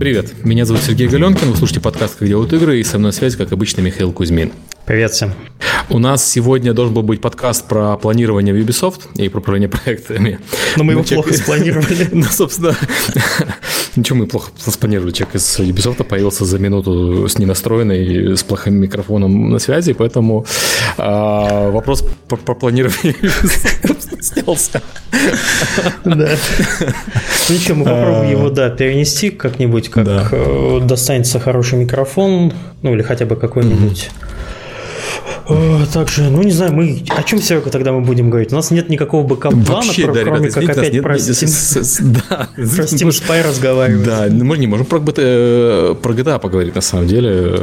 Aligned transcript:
Привет, 0.00 0.46
меня 0.46 0.64
зовут 0.64 0.82
Сергей 0.82 1.08
Галенкин, 1.08 1.50
вы 1.50 1.56
слушаете 1.58 1.82
подкаст 1.82 2.16
«Как 2.16 2.26
делают 2.26 2.50
игры», 2.54 2.80
и 2.80 2.84
со 2.84 2.98
мной 2.98 3.12
связь, 3.12 3.36
как 3.36 3.52
обычно, 3.52 3.82
Михаил 3.82 4.12
Кузьмин. 4.12 4.50
Привет 4.86 5.12
всем. 5.12 5.34
У 5.90 5.98
нас 5.98 6.24
сегодня 6.24 6.72
должен 6.72 6.94
был 6.94 7.02
быть 7.02 7.20
подкаст 7.20 7.68
про 7.68 7.98
планирование 7.98 8.54
в 8.54 8.56
Ubisoft 8.56 9.00
и 9.16 9.28
про 9.28 9.40
управление 9.40 9.68
проектами. 9.68 10.40
Но 10.76 10.84
мы 10.84 10.94
его 10.94 11.04
человек... 11.04 11.26
плохо 11.26 11.42
спланировали. 11.42 12.08
Ну, 12.12 12.22
собственно, 12.22 12.74
ничего 13.96 14.20
мы 14.20 14.26
плохо 14.26 14.50
спланировали. 14.56 15.12
Человек 15.12 15.36
из 15.36 15.58
Ubisoft 15.58 16.02
появился 16.04 16.46
за 16.46 16.58
минуту 16.58 17.28
с 17.28 17.38
ненастроенной, 17.38 18.38
с 18.38 18.42
плохим 18.42 18.76
микрофоном 18.76 19.50
на 19.50 19.58
связи, 19.58 19.92
поэтому 19.92 20.46
а, 20.96 21.70
вопрос 21.70 22.04
про, 22.26 22.36
про 22.36 22.54
планирование 22.54 23.14
снялся. 24.22 24.82
Да. 26.04 26.36
Ну 27.48 27.54
ничего, 27.54 27.78
мы 27.78 27.84
попробуем 27.84 28.30
его, 28.30 28.50
да, 28.50 28.70
перенести 28.70 29.30
как-нибудь, 29.30 29.88
как 29.88 30.28
э, 30.32 30.80
достанется 30.82 31.40
хороший 31.40 31.78
микрофон, 31.78 32.52
ну 32.82 32.94
или 32.94 33.02
хотя 33.02 33.26
бы 33.26 33.36
какой-нибудь 33.36 34.10
также, 35.92 36.30
ну 36.30 36.42
не 36.42 36.50
знаю, 36.50 36.72
мы 36.72 37.02
о 37.08 37.22
чем, 37.22 37.40
Серега, 37.40 37.70
тогда 37.70 37.92
мы 37.92 38.00
будем 38.00 38.30
говорить? 38.30 38.52
У 38.52 38.56
нас 38.56 38.70
нет 38.70 38.88
никакого 38.88 39.26
бэкап-плана, 39.26 39.92
про, 39.92 40.12
да, 40.12 40.22
кроме 40.22 40.48
ребята, 40.48 40.60
как 40.60 40.78
опять 40.78 40.92
нет, 40.92 41.02
про 41.02 41.16
Steam, 41.16 42.20
да, 42.28 42.48
про 42.54 42.82
Steam 42.84 43.08
Spy 43.08 43.42
разговаривать. 43.46 44.04
Да, 44.04 44.26
мы 44.30 44.58
не 44.58 44.66
можем 44.66 44.86
про, 44.86 44.98
GTA, 44.98 45.94
про 45.94 46.12
GTA 46.12 46.38
поговорить, 46.38 46.74
на 46.74 46.80
самом 46.80 47.06
деле. 47.06 47.58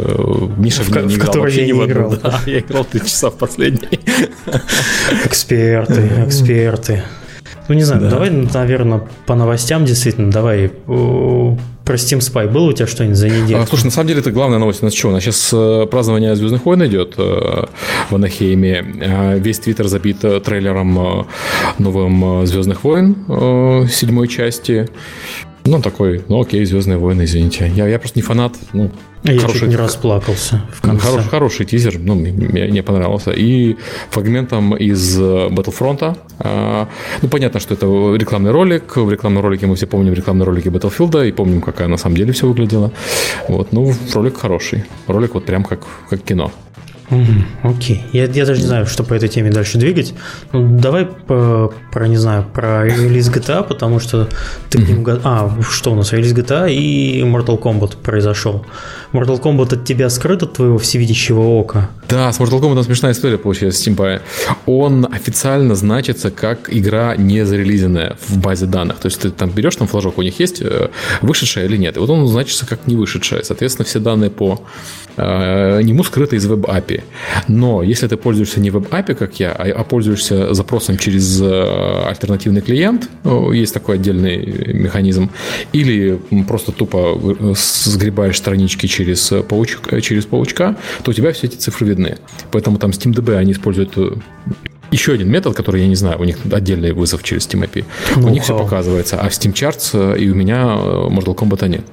Миша 0.57 0.83
в, 0.83 0.89
в, 0.89 0.95
не 1.05 1.15
в 1.15 1.17
играл 1.17 1.35
вообще 1.35 1.67
я 1.67 1.73
не 1.73 1.85
играл. 1.85 2.15
Да, 2.21 2.39
я 2.45 2.59
играл 2.59 2.85
3 2.85 3.01
часа 3.01 3.29
в 3.29 3.35
последний. 3.35 3.99
Эксперты, 5.25 6.09
эксперты. 6.25 7.03
Ну, 7.67 7.75
не 7.75 7.83
знаю, 7.83 8.01
да. 8.01 8.09
давай, 8.09 8.29
наверное, 8.29 9.07
по 9.25 9.35
новостям 9.35 9.85
действительно, 9.85 10.31
давай 10.31 10.71
про 11.87 11.95
Steam 11.95 12.19
Spy 12.19 12.51
было 12.51 12.67
у 12.67 12.73
тебя 12.73 12.85
что-нибудь 12.85 13.17
за 13.17 13.29
неделю? 13.29 13.61
А, 13.61 13.65
слушай, 13.65 13.85
на 13.85 13.91
самом 13.91 14.09
деле 14.09 14.19
это 14.19 14.31
главная 14.31 14.59
новость. 14.59 14.81
У 14.81 14.85
нас 14.85 14.93
что? 14.93 15.07
У 15.07 15.11
нас 15.11 15.23
сейчас 15.23 15.49
э, 15.53 15.87
празднование 15.89 16.35
Звездных 16.35 16.65
войн 16.65 16.85
идет 16.85 17.13
э, 17.17 17.63
в 18.09 18.15
Анахейме. 18.15 18.85
А 19.01 19.35
весь 19.35 19.59
твиттер 19.59 19.87
забит 19.87 20.17
э, 20.23 20.41
трейлером 20.41 21.27
новым 21.77 22.45
Звездных 22.45 22.83
войн 22.83 23.15
седьмой 23.89 24.27
части. 24.27 24.89
Ну, 25.67 25.81
такой, 25.81 26.23
ну 26.29 26.41
окей, 26.41 26.63
Звездные 26.65 26.97
войны, 26.97 27.25
извините. 27.25 27.71
Я, 27.75 27.87
я 27.87 27.99
просто 27.99 28.17
не 28.17 28.23
фанат. 28.23 28.53
Ну, 28.71 28.89
а 29.23 29.33
я 29.33 29.41
хороший, 29.41 29.59
чуть 29.59 29.69
не 29.69 29.75
расплакался 29.75 30.61
в 30.73 30.81
конце. 30.81 31.05
Хороший, 31.05 31.29
хороший 31.29 31.65
тизер, 31.65 31.99
ну, 31.99 32.15
мне, 32.15 32.31
мне 32.31 32.83
понравился. 32.83 33.31
И 33.31 33.75
фрагментом 34.09 34.77
из 34.77 35.19
Battlefront. 35.19 36.17
А, 36.39 36.87
ну, 37.21 37.29
понятно, 37.29 37.59
что 37.59 37.73
это 37.73 37.85
рекламный 38.15 38.51
ролик. 38.51 38.95
В 38.95 39.11
рекламном 39.11 39.43
ролике 39.43 39.67
мы 39.67 39.75
все 39.75 39.87
помним 39.87 40.13
рекламные 40.13 40.45
ролики 40.45 40.69
Battlefield 40.69 41.27
и 41.27 41.31
помним, 41.33 41.61
какая 41.61 41.89
на 41.89 41.97
самом 41.97 42.15
деле 42.15 42.31
все 42.31 42.47
выглядело. 42.47 42.91
Вот, 43.49 43.73
ну, 43.73 43.93
ролик 44.13 44.37
хороший. 44.37 44.85
Ролик 45.07 45.33
вот 45.33 45.45
прям 45.45 45.65
как, 45.65 45.81
как 46.09 46.21
кино. 46.21 46.51
Угу, 47.09 47.69
окей. 47.71 48.03
Я, 48.11 48.25
я 48.25 48.45
даже 48.45 48.59
не 48.59 48.67
знаю, 48.67 48.85
что 48.85 49.03
по 49.03 49.13
этой 49.13 49.29
теме 49.29 49.49
дальше 49.49 49.77
двигать. 49.77 50.13
Ну, 50.51 50.77
давай 50.77 51.05
по, 51.05 51.73
про, 51.91 52.07
не 52.07 52.17
знаю, 52.17 52.45
про 52.53 52.85
релиз 52.85 53.29
GTA, 53.29 53.63
потому 53.65 53.99
что 53.99 54.27
ты 54.69 54.83
к 54.83 54.87
ним... 54.87 55.05
А, 55.23 55.57
что 55.69 55.93
у 55.93 55.95
нас? 55.95 56.11
Релиз 56.11 56.33
GTA 56.33 56.69
и 56.69 57.21
Mortal 57.21 57.61
Kombat 57.61 57.97
произошел. 58.03 58.65
Mortal 59.13 59.41
Kombat 59.41 59.75
от 59.75 59.85
тебя 59.85 60.09
скрыт 60.09 60.43
от 60.43 60.53
твоего 60.53 60.77
всевидящего 60.77 61.39
ока? 61.39 61.89
Да, 62.09 62.31
с 62.31 62.39
Mortal 62.39 62.61
Kombat 62.61 62.83
смешная 62.83 63.13
история 63.13 63.37
получилась 63.37 63.85
Steam 63.85 64.21
Он 64.65 65.07
официально 65.09 65.75
значится 65.75 66.29
как 66.29 66.73
игра 66.73 67.15
не 67.15 67.45
зарелизенная 67.45 68.17
в 68.27 68.37
базе 68.37 68.65
данных. 68.65 68.97
То 68.99 69.07
есть 69.07 69.21
ты 69.21 69.29
там 69.29 69.49
берешь, 69.49 69.77
там 69.77 69.87
флажок 69.87 70.17
у 70.17 70.21
них 70.23 70.39
есть, 70.41 70.61
э, 70.61 70.89
вышедшая 71.21 71.65
или 71.65 71.77
нет. 71.77 71.95
И 71.95 71.99
вот 71.99 72.09
он 72.09 72.27
значится 72.27 72.65
как 72.65 72.85
не 72.85 72.97
вышедшая. 72.97 73.43
Соответственно, 73.43 73.85
все 73.85 73.99
данные 73.99 74.29
по 74.29 74.61
э, 75.15 75.81
нему 75.83 76.03
скрыты 76.03 76.35
из 76.35 76.45
веб-API. 76.45 76.96
Но 77.47 77.83
если 77.83 78.07
ты 78.07 78.17
пользуешься 78.17 78.59
не 78.59 78.69
веб-API, 78.69 79.15
как 79.15 79.39
я, 79.39 79.51
а, 79.51 79.63
а 79.63 79.83
пользуешься 79.83 80.53
запросом 80.53 80.97
через 80.97 81.41
э, 81.41 82.03
альтернативный 82.07 82.61
клиент, 82.61 83.09
есть 83.53 83.73
такой 83.73 83.95
отдельный 83.95 84.73
механизм, 84.73 85.29
или 85.73 86.19
просто 86.47 86.71
тупо 86.71 87.17
сгребаешь 87.55 88.37
странички 88.37 88.87
через, 88.87 89.33
паучка, 89.47 90.01
через 90.01 90.25
паучка, 90.25 90.75
то 91.03 91.11
у 91.11 91.13
тебя 91.13 91.31
все 91.31 91.47
эти 91.47 91.55
цифры 91.55 91.87
видны. 91.87 92.17
Поэтому 92.51 92.77
там 92.77 92.91
SteamDB 92.91 93.35
они 93.35 93.51
используют 93.51 93.97
э, 93.97 94.11
еще 94.91 95.13
один 95.13 95.29
метод, 95.29 95.55
который 95.55 95.81
я 95.81 95.87
не 95.87 95.95
знаю, 95.95 96.19
у 96.19 96.23
них 96.23 96.37
отдельный 96.51 96.91
вызов 96.91 97.23
через 97.23 97.47
Steam 97.47 97.63
API. 97.63 97.85
Ну, 98.15 98.27
у 98.27 98.29
них 98.29 98.43
все 98.43 98.57
показывается, 98.57 99.19
а 99.19 99.29
в 99.29 99.31
Steam 99.31 99.53
Charts 99.53 99.91
э, 99.93 100.19
и 100.19 100.29
у 100.29 100.35
меня 100.35 100.75
э, 100.77 101.07
Mortal 101.09 101.35
Kombat 101.35 101.67
нет. 101.67 101.85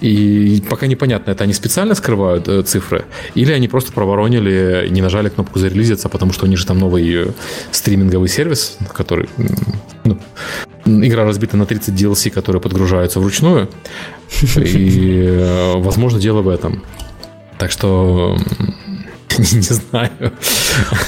И 0.00 0.62
пока 0.68 0.86
непонятно, 0.86 1.30
это 1.30 1.44
они 1.44 1.52
специально 1.52 1.94
скрывают 1.94 2.68
цифры, 2.68 3.04
или 3.34 3.52
они 3.52 3.68
просто 3.68 3.92
проворонили, 3.92 4.88
не 4.90 5.02
нажали 5.02 5.28
кнопку 5.28 5.58
зарелизиться, 5.58 6.08
потому 6.08 6.32
что 6.32 6.46
у 6.46 6.48
них 6.48 6.58
же 6.58 6.66
там 6.66 6.78
новый 6.78 7.28
стриминговый 7.70 8.28
сервис, 8.28 8.76
который 8.92 9.28
ну, 10.04 10.18
игра 10.86 11.24
разбита 11.24 11.56
на 11.56 11.66
30 11.66 11.94
DLC, 11.94 12.30
которые 12.30 12.60
подгружаются 12.60 13.20
вручную. 13.20 13.68
И, 14.56 15.74
возможно, 15.76 16.20
дело 16.20 16.42
в 16.42 16.48
этом. 16.48 16.82
Так 17.58 17.70
что 17.70 18.36
не, 19.52 19.60
знаю. 19.60 20.10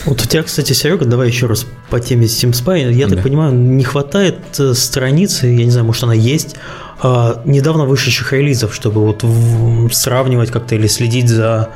Вот 0.05 0.23
у 0.23 0.27
тебя, 0.27 0.43
кстати, 0.43 0.73
Серега, 0.73 1.05
давай 1.05 1.29
еще 1.29 1.47
раз 1.47 1.67
по 1.91 2.01
теме 2.01 2.27
Steam 2.27 2.53
Spy. 2.53 2.93
Я 2.93 3.07
да. 3.07 3.15
так 3.15 3.25
понимаю, 3.25 3.55
не 3.55 3.85
хватает 3.85 4.39
э, 4.59 4.75
страницы, 4.75 5.47
я 5.47 5.65
не 5.65 5.71
знаю, 5.71 5.87
может 5.87 6.05
она 6.05 6.15
есть, 6.15 6.57
а, 7.01 7.43
недавно 7.45 7.85
вышедших 7.85 8.33
релизов, 8.33 8.75
чтобы 8.75 9.07
вот 9.07 9.25
сравнивать 9.93 10.51
как-то 10.51 10.75
или 10.75 10.87
следить 10.87 11.29
за 11.29 11.71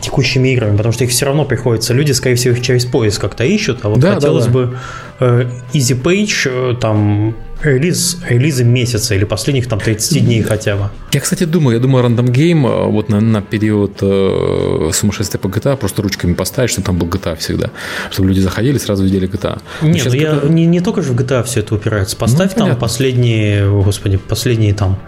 текущими 0.00 0.48
играми, 0.48 0.76
потому 0.76 0.92
что 0.92 1.04
их 1.04 1.10
все 1.10 1.26
равно 1.26 1.44
приходится, 1.44 1.94
люди, 1.94 2.12
скорее 2.12 2.36
всего, 2.36 2.54
их 2.54 2.62
через 2.62 2.84
поиск 2.84 3.20
как-то 3.20 3.44
ищут, 3.44 3.80
а 3.82 3.90
вот 3.90 4.00
да, 4.00 4.14
хотелось 4.14 4.46
да, 4.46 4.50
да. 4.50 4.58
бы 4.58 4.78
э, 5.20 5.50
Easy 5.72 6.00
Page, 6.00 6.72
э, 6.72 6.76
там, 6.80 7.36
релиз, 7.64 8.18
релизы 8.28 8.64
месяца 8.64 9.14
или 9.14 9.24
последних 9.24 9.68
там 9.68 9.80
30 9.80 10.24
дней 10.24 10.42
хотя 10.42 10.76
бы. 10.76 10.90
Я, 11.12 11.20
кстати, 11.20 11.44
думаю, 11.44 11.76
я 11.76 11.80
думаю, 11.80 12.04
Random 12.04 12.26
Game 12.26 12.66
э, 12.66 12.90
вот 12.90 13.08
на, 13.08 13.20
на 13.20 13.42
период 13.42 13.98
э, 14.00 14.90
сумасшествия 14.92 15.40
по 15.40 15.46
GTA 15.46 15.76
просто 15.76 16.02
ручками 16.02 16.34
поставить, 16.34 16.70
чтобы 16.70 16.86
там 16.86 16.98
был 16.98 17.08
GTA 17.08 17.36
всегда, 17.36 17.70
чтобы 18.10 18.28
люди 18.28 18.40
заходили 18.40 18.78
сразу 18.78 19.04
видели 19.04 19.28
GTA. 19.28 19.60
Нет, 19.82 20.06
ну 20.06 20.14
я 20.14 20.40
не, 20.48 20.66
не 20.66 20.80
только 20.80 21.02
же 21.02 21.12
в 21.12 21.16
GTA 21.16 21.42
все 21.44 21.60
это 21.60 21.74
упирается. 21.74 22.16
Поставь 22.16 22.50
ну, 22.50 22.58
там 22.58 22.62
понятно. 22.64 22.80
последние, 22.80 23.70
господи, 23.70 24.16
последние 24.16 24.74
там 24.74 24.98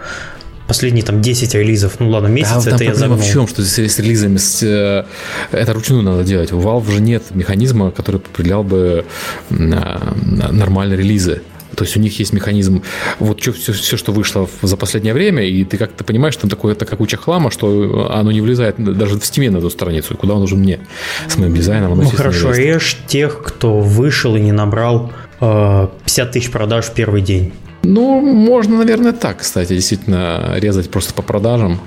последние 0.67 1.05
там 1.05 1.21
10 1.21 1.53
релизов, 1.53 1.99
ну 1.99 2.09
ладно, 2.09 2.27
месяц, 2.27 2.63
да, 2.63 2.71
это 2.71 2.83
я 2.83 2.95
загнул. 2.95 3.19
в 3.19 3.25
чем, 3.25 3.47
что 3.47 3.61
с, 3.61 3.77
с 3.77 3.99
релизами 3.99 4.37
с, 4.37 4.63
э, 4.63 5.05
это 5.51 5.73
ручную 5.73 6.01
надо 6.01 6.23
делать. 6.23 6.51
У 6.51 6.59
Valve 6.59 6.91
же 6.91 7.01
нет 7.01 7.23
механизма, 7.31 7.91
который 7.91 8.17
определял 8.17 8.63
бы 8.63 9.05
нормальные 9.49 10.97
релизы. 10.97 11.41
То 11.75 11.83
есть 11.83 11.97
у 11.97 11.99
них 11.99 12.17
есть 12.19 12.33
механизм, 12.33 12.83
вот 13.19 13.41
все, 13.41 13.51
все, 13.51 13.73
все, 13.73 13.97
что 13.97 14.11
вышло 14.11 14.49
за 14.61 14.77
последнее 14.77 15.13
время, 15.13 15.43
и 15.43 15.63
ты 15.63 15.77
как-то 15.77 16.03
понимаешь, 16.03 16.35
там 16.35 16.49
такое, 16.49 16.75
такая 16.75 16.97
куча 16.97 17.17
хлама, 17.17 17.51
что 17.51 18.09
оно 18.11 18.31
не 18.31 18.41
влезает 18.41 18.75
даже 18.77 19.19
в 19.19 19.25
стиме 19.25 19.49
на 19.51 19.57
эту 19.57 19.69
страницу. 19.69 20.15
Куда 20.17 20.33
он 20.33 20.41
нужен 20.41 20.59
мне 20.59 20.79
с 21.27 21.37
моим 21.37 21.53
дизайном? 21.53 21.93
Оно, 21.93 22.03
ну 22.03 22.09
хорошо, 22.09 22.51
режь 22.51 22.97
тех, 23.07 23.41
кто 23.43 23.79
вышел 23.79 24.35
и 24.35 24.41
не 24.41 24.51
набрал 24.51 25.11
э, 25.41 25.87
50 26.05 26.31
тысяч 26.31 26.51
продаж 26.51 26.85
в 26.85 26.93
первый 26.93 27.21
день. 27.21 27.53
Ну, 27.83 28.19
можно, 28.21 28.77
наверное, 28.77 29.11
так, 29.11 29.39
кстати, 29.39 29.73
действительно 29.73 30.55
резать 30.57 30.89
просто 30.89 31.13
по 31.13 31.21
продажам. 31.21 31.79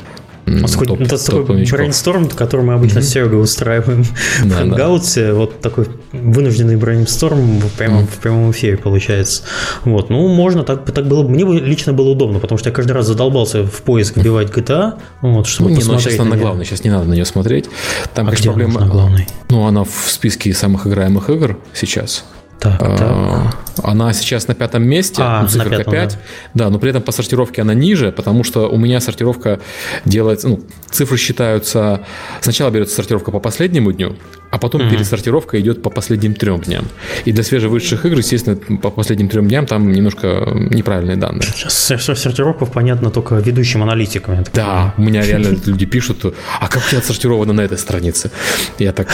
Топ, 0.86 1.00
это 1.00 1.24
топ 1.24 1.46
такой 1.46 1.64
брейнсторм, 1.64 2.28
который 2.28 2.64
мы 2.64 2.74
обычно 2.74 2.98
mm-hmm. 2.98 3.02
с 3.02 3.08
Серегой 3.08 3.42
устраиваем 3.42 4.04
да, 4.44 4.48
в 4.48 4.58
Хангауте. 4.58 5.28
Да. 5.28 5.34
Вот 5.34 5.60
такой 5.60 5.86
вынужденный 6.12 6.76
брейнсторм 6.76 7.60
в 7.60 7.70
прямом, 7.72 8.04
mm-hmm. 8.04 8.06
в 8.06 8.18
прямом 8.18 8.50
эфире 8.50 8.76
получается. 8.76 9.42
Вот, 9.84 10.10
ну, 10.10 10.28
можно, 10.28 10.64
так, 10.64 10.90
так 10.90 11.06
было 11.06 11.22
бы. 11.22 11.30
Мне 11.30 11.44
лично 11.60 11.92
было 11.92 12.10
удобно, 12.10 12.38
потому 12.38 12.58
что 12.58 12.70
я 12.70 12.74
каждый 12.74 12.92
раз 12.92 13.06
задолбался 13.06 13.64
в 13.64 13.82
поиск 13.82 14.16
вбивать 14.16 14.48
GTA. 14.48 14.94
Вот, 15.20 15.46
чтобы 15.46 15.70
ну, 15.70 15.76
не, 15.76 15.84
ну, 15.84 15.98
сейчас 15.98 16.18
она 16.18 16.30
на 16.30 16.36
главной, 16.36 16.64
сейчас 16.64 16.84
не 16.84 16.90
надо 16.90 17.04
на 17.04 17.14
нее 17.14 17.24
смотреть. 17.24 17.68
Там, 18.14 18.28
а 18.28 18.32
где 18.32 18.44
проблема. 18.44 18.80
Она 18.80 18.90
главной? 18.90 19.26
Ну, 19.50 19.66
она 19.66 19.84
в 19.84 20.10
списке 20.10 20.52
самых 20.54 20.86
играемых 20.86 21.30
игр 21.30 21.58
сейчас. 21.72 22.24
Так, 22.60 22.76
а, 22.80 22.96
так. 22.96 23.84
Она 23.84 24.12
сейчас 24.12 24.48
на 24.48 24.54
пятом 24.54 24.82
месте, 24.82 25.22
а, 25.24 25.42
ну, 25.42 25.48
циферка 25.48 25.78
пятом, 25.78 25.92
5. 25.92 26.10
Да. 26.54 26.64
да, 26.64 26.70
но 26.70 26.78
при 26.78 26.90
этом 26.90 27.02
по 27.02 27.12
сортировке 27.12 27.62
она 27.62 27.74
ниже, 27.74 28.10
потому 28.10 28.42
что 28.42 28.68
у 28.68 28.76
меня 28.76 29.00
сортировка 29.00 29.60
делается, 30.04 30.48
ну, 30.48 30.60
цифры 30.90 31.16
считаются, 31.18 32.00
сначала 32.40 32.70
берется 32.70 32.96
сортировка 32.96 33.30
по 33.30 33.38
последнему 33.38 33.92
дню, 33.92 34.16
а 34.50 34.58
потом 34.58 34.82
mm-hmm. 34.82 34.90
пересортировка 34.90 35.60
идет 35.60 35.82
по 35.82 35.90
последним 35.90 36.34
трем 36.34 36.60
дням. 36.60 36.86
И 37.24 37.32
для 37.32 37.42
свежевышедших 37.42 38.06
игр, 38.06 38.18
естественно, 38.18 38.56
по 38.56 38.90
последним 38.90 39.28
трем 39.28 39.48
дням 39.48 39.66
там 39.66 39.92
немножко 39.92 40.48
неправильные 40.70 41.16
данные. 41.16 41.42
Сейчас 41.42 41.74
сортировка 41.74 42.66
понятно 42.66 43.10
только 43.10 43.36
ведущим 43.36 43.82
аналитикам. 43.82 44.44
Да, 44.54 44.94
у 44.96 45.02
меня 45.02 45.22
реально 45.22 45.56
люди 45.66 45.86
пишут, 45.86 46.34
а 46.60 46.68
как 46.68 46.82
у 46.84 46.88
тебя 46.88 46.98
отсортировано 46.98 47.52
на 47.52 47.60
этой 47.62 47.78
странице? 47.78 48.30
Я 48.78 48.92
так, 48.92 49.08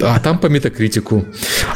а 0.00 0.20
там 0.20 0.38
по 0.38 0.46
метакритику. 0.46 1.24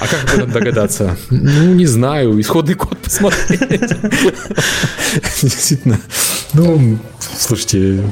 А 0.01 0.07
как 0.07 0.25
об 0.25 0.39
этом 0.39 0.51
догадаться? 0.51 1.17
Ну, 1.31 1.75
не 1.75 1.87
знаю, 1.87 2.41
исходный 2.41 2.75
код 2.75 2.99
посмотреть. 2.99 3.61
Действительно, 5.43 5.99
Ну, 6.53 6.99
слушайте, 7.21 8.03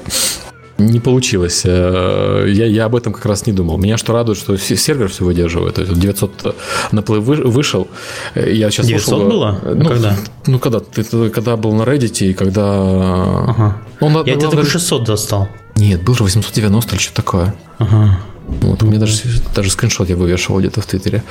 не 0.87 1.01
получилось. 1.01 1.63
Э, 1.65 2.47
я, 2.49 2.67
я 2.67 2.85
об 2.85 2.95
этом 2.95 3.13
как 3.13 3.27
раз 3.27 3.47
не 3.47 3.53
думал. 3.53 3.79
Меня 3.79 3.97
что 3.97 4.13
радует, 4.13 4.39
что 4.39 4.57
сервер 4.57 5.09
все 5.09 5.25
выдерживает. 5.25 5.75
То 5.75 5.83
есть 5.83 5.99
900 5.99 6.57
наплыв 6.93 7.25
вышел. 7.25 7.89
Я 8.35 8.71
сейчас 8.71 8.87
900 8.87 9.09
слушал, 9.09 9.29
было? 9.29 9.61
Ну, 9.65 9.85
когда? 9.85 10.17
Ну, 10.47 10.59
когда? 10.59 10.81
Ты, 10.81 11.31
когда 11.31 11.57
был 11.57 11.73
на 11.73 11.83
Reddit 11.83 12.25
и 12.25 12.35
когда... 12.35 12.63
Ага. 12.63 13.77
Он, 14.01 14.15
я 14.27 14.37
тебе 14.37 14.51
только 14.51 14.67
600 14.67 15.05
достал. 15.05 15.49
Нет, 15.77 16.03
был 16.03 16.15
же 16.15 16.25
890 16.25 16.95
или 16.95 17.03
что 17.03 17.15
такое. 17.15 17.55
Ага. 17.79 18.19
Вот, 18.47 18.83
у 18.83 18.87
меня 18.87 18.99
даже, 18.99 19.23
даже 19.55 19.71
скриншот 19.71 20.09
я 20.09 20.17
вывешивал 20.17 20.61
где-то 20.61 20.81
в 20.81 20.87
Твиттере. 20.87 21.23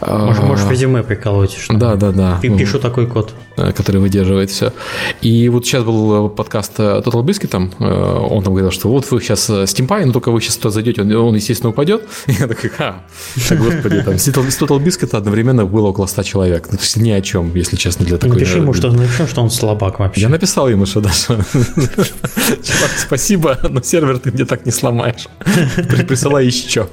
Можешь, 0.00 0.42
можешь 0.42 0.70
резюме 0.70 1.02
приколоть. 1.02 1.56
Что 1.56 1.74
да, 1.74 1.96
да, 1.96 2.12
да. 2.12 2.38
Пишу 2.40 2.78
такой 2.78 3.06
код. 3.06 3.34
Э, 3.56 3.72
который 3.72 4.00
выдерживает 4.00 4.50
все. 4.50 4.72
И 5.20 5.48
вот 5.50 5.66
сейчас 5.66 5.84
был 5.84 6.30
подкаст 6.30 6.72
э, 6.78 7.02
Total 7.04 7.22
Biscuit, 7.22 7.48
там, 7.48 7.70
э, 7.78 7.84
он 7.84 8.42
там 8.42 8.54
говорил, 8.54 8.70
что 8.70 8.88
вот 8.88 9.10
вы 9.10 9.20
сейчас 9.20 9.50
Steampy, 9.50 10.06
но 10.06 10.12
только 10.12 10.30
вы 10.30 10.40
сейчас 10.40 10.56
туда 10.56 10.70
зайдете, 10.70 11.02
он, 11.02 11.12
он 11.12 11.34
естественно, 11.34 11.70
упадет. 11.70 12.02
И 12.26 12.32
я 12.40 12.46
такой, 12.46 12.70
ха, 12.70 13.02
так, 13.48 13.58
господи, 13.58 14.02
там, 14.02 14.16
с 14.16 14.28
Total 14.28 14.82
Biscuit 14.82 15.14
одновременно 15.14 15.66
было 15.66 15.88
около 15.88 16.06
100 16.06 16.22
человек. 16.22 16.68
Ну, 16.70 16.78
то 16.78 16.82
есть 16.82 16.96
ни 16.96 17.10
о 17.10 17.20
чем, 17.20 17.54
если 17.54 17.76
честно, 17.76 18.06
для 18.06 18.16
такой... 18.16 18.36
Напиши 18.36 18.58
ему, 18.58 18.72
что, 18.72 18.90
напиши, 18.90 19.26
что 19.26 19.42
он 19.42 19.50
слабак 19.50 19.98
вообще. 19.98 20.22
Я 20.22 20.28
написал 20.30 20.68
ему, 20.68 20.86
что 20.86 21.00
даже... 21.00 21.26
Чувак, 21.26 22.90
спасибо, 22.98 23.58
но 23.68 23.82
сервер 23.82 24.18
ты 24.18 24.32
мне 24.32 24.46
так 24.46 24.64
не 24.64 24.72
сломаешь. 24.72 25.28
Присылай 26.08 26.46
еще. 26.52 26.88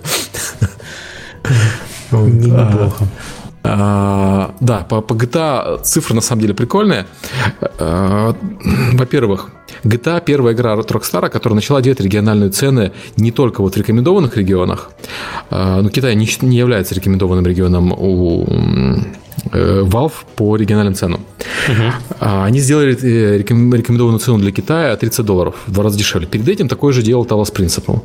Неплохо. 2.12 3.08
А, 3.64 4.56
да, 4.62 4.80
по, 4.80 5.02
по 5.02 5.14
GTA 5.14 5.84
цифры 5.84 6.16
на 6.16 6.22
самом 6.22 6.42
деле 6.42 6.54
прикольные. 6.54 7.06
А, 7.78 8.36
во-первых, 8.94 9.50
GTA 9.84 10.24
первая 10.26 10.54
игра 10.54 10.74
от 10.74 10.90
Rockstar, 10.92 11.30
которая 11.30 11.56
начала 11.56 11.82
делать 11.82 12.00
региональные 12.00 12.50
цены 12.50 12.94
не 13.18 13.32
только 13.32 13.62
вот 13.62 13.76
в 13.76 13.78
рекомендованных 13.78 14.38
регионах, 14.38 14.92
а, 15.50 15.82
но 15.82 15.90
Китай 15.90 16.16
не, 16.16 16.28
не 16.42 16.58
является 16.58 16.96
рекомендованным 16.96 17.46
регионом 17.46 17.92
у 17.92 18.48
Valve 19.51 20.13
по 20.36 20.56
региональным 20.56 20.95
ценам. 20.95 21.21
Угу. 21.68 22.25
Они 22.45 22.59
сделали 22.59 22.97
э, 23.01 23.38
рекомендованную 23.38 24.19
цену 24.19 24.39
для 24.39 24.51
Китая 24.51 24.95
30 24.95 25.25
долларов, 25.25 25.56
в 25.68 25.71
два 25.71 25.83
раза 25.83 25.97
дешевле. 25.97 26.27
Перед 26.27 26.47
этим 26.47 26.68
такое 26.68 26.94
же 26.94 27.01
делал 27.01 27.25
Talos 27.25 27.53
Principle. 27.53 28.01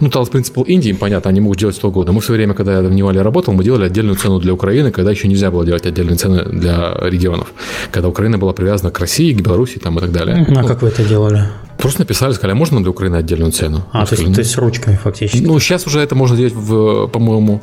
Ну, 0.00 0.08
Talos 0.08 0.30
Principle 0.30 0.64
Индии, 0.66 0.92
понятно, 0.92 1.30
они 1.30 1.40
могут 1.40 1.58
делать 1.58 1.76
что 1.76 1.88
угодно. 1.88 2.12
Мы 2.12 2.20
в 2.20 2.24
свое 2.24 2.38
время, 2.38 2.54
когда 2.54 2.74
я 2.74 2.80
в 2.80 2.92
Невале 2.92 3.22
работал, 3.22 3.54
мы 3.54 3.64
делали 3.64 3.84
отдельную 3.84 4.16
цену 4.16 4.38
для 4.40 4.52
Украины, 4.52 4.90
когда 4.90 5.10
еще 5.10 5.28
нельзя 5.28 5.50
было 5.50 5.64
делать 5.64 5.86
отдельные 5.86 6.16
цены 6.16 6.44
для 6.44 6.94
регионов. 7.00 7.52
Когда 7.90 8.08
Украина 8.08 8.38
была 8.38 8.52
привязана 8.52 8.90
к 8.90 9.00
России, 9.00 9.34
к 9.34 9.40
Беларуси 9.40 9.78
там, 9.78 9.98
и 9.98 10.00
так 10.00 10.12
далее. 10.12 10.46
А 10.48 10.62
ну, 10.62 10.66
как 10.66 10.82
вы 10.82 10.88
это 10.88 11.04
делали? 11.04 11.44
Просто 11.82 12.00
написали, 12.00 12.32
сказали, 12.32 12.52
а 12.52 12.54
можно 12.54 12.80
для 12.80 12.90
Украины 12.90 13.16
отдельную 13.16 13.50
цену? 13.50 13.82
А, 13.90 14.06
то, 14.06 14.14
есть, 14.14 14.34
то 14.34 14.40
есть 14.40 14.56
ручкой 14.56 14.96
фактически. 14.96 15.44
Ну, 15.44 15.58
сейчас 15.58 15.84
уже 15.84 15.98
это 15.98 16.14
можно 16.14 16.36
делать, 16.36 16.54
в, 16.54 17.08
по-моему, 17.08 17.60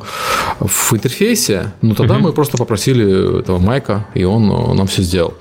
в 0.59 0.93
интерфейсе. 0.93 1.71
Ну, 1.81 1.95
тогда 1.95 2.15
угу. 2.15 2.23
мы 2.23 2.33
просто 2.33 2.57
попросили 2.57 3.39
этого 3.39 3.59
Майка, 3.59 4.07
и 4.13 4.25
он, 4.25 4.51
он 4.51 4.75
нам 4.75 4.87
все 4.87 5.03
сделал. 5.03 5.35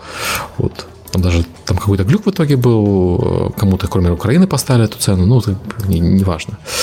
Вот. 0.59 0.87
Там 1.13 1.23
даже 1.23 1.45
там 1.65 1.77
какой-то 1.77 2.05
глюк 2.05 2.27
в 2.27 2.31
итоге 2.31 2.57
был, 2.57 3.53
кому-то, 3.57 3.89
кроме 3.89 4.11
Украины, 4.11 4.47
поставили 4.47 4.85
эту 4.85 4.99
цену, 4.99 5.27
ну, 5.27 5.39
это 5.39 5.57
неважно. 5.89 6.59
Не 6.59 6.79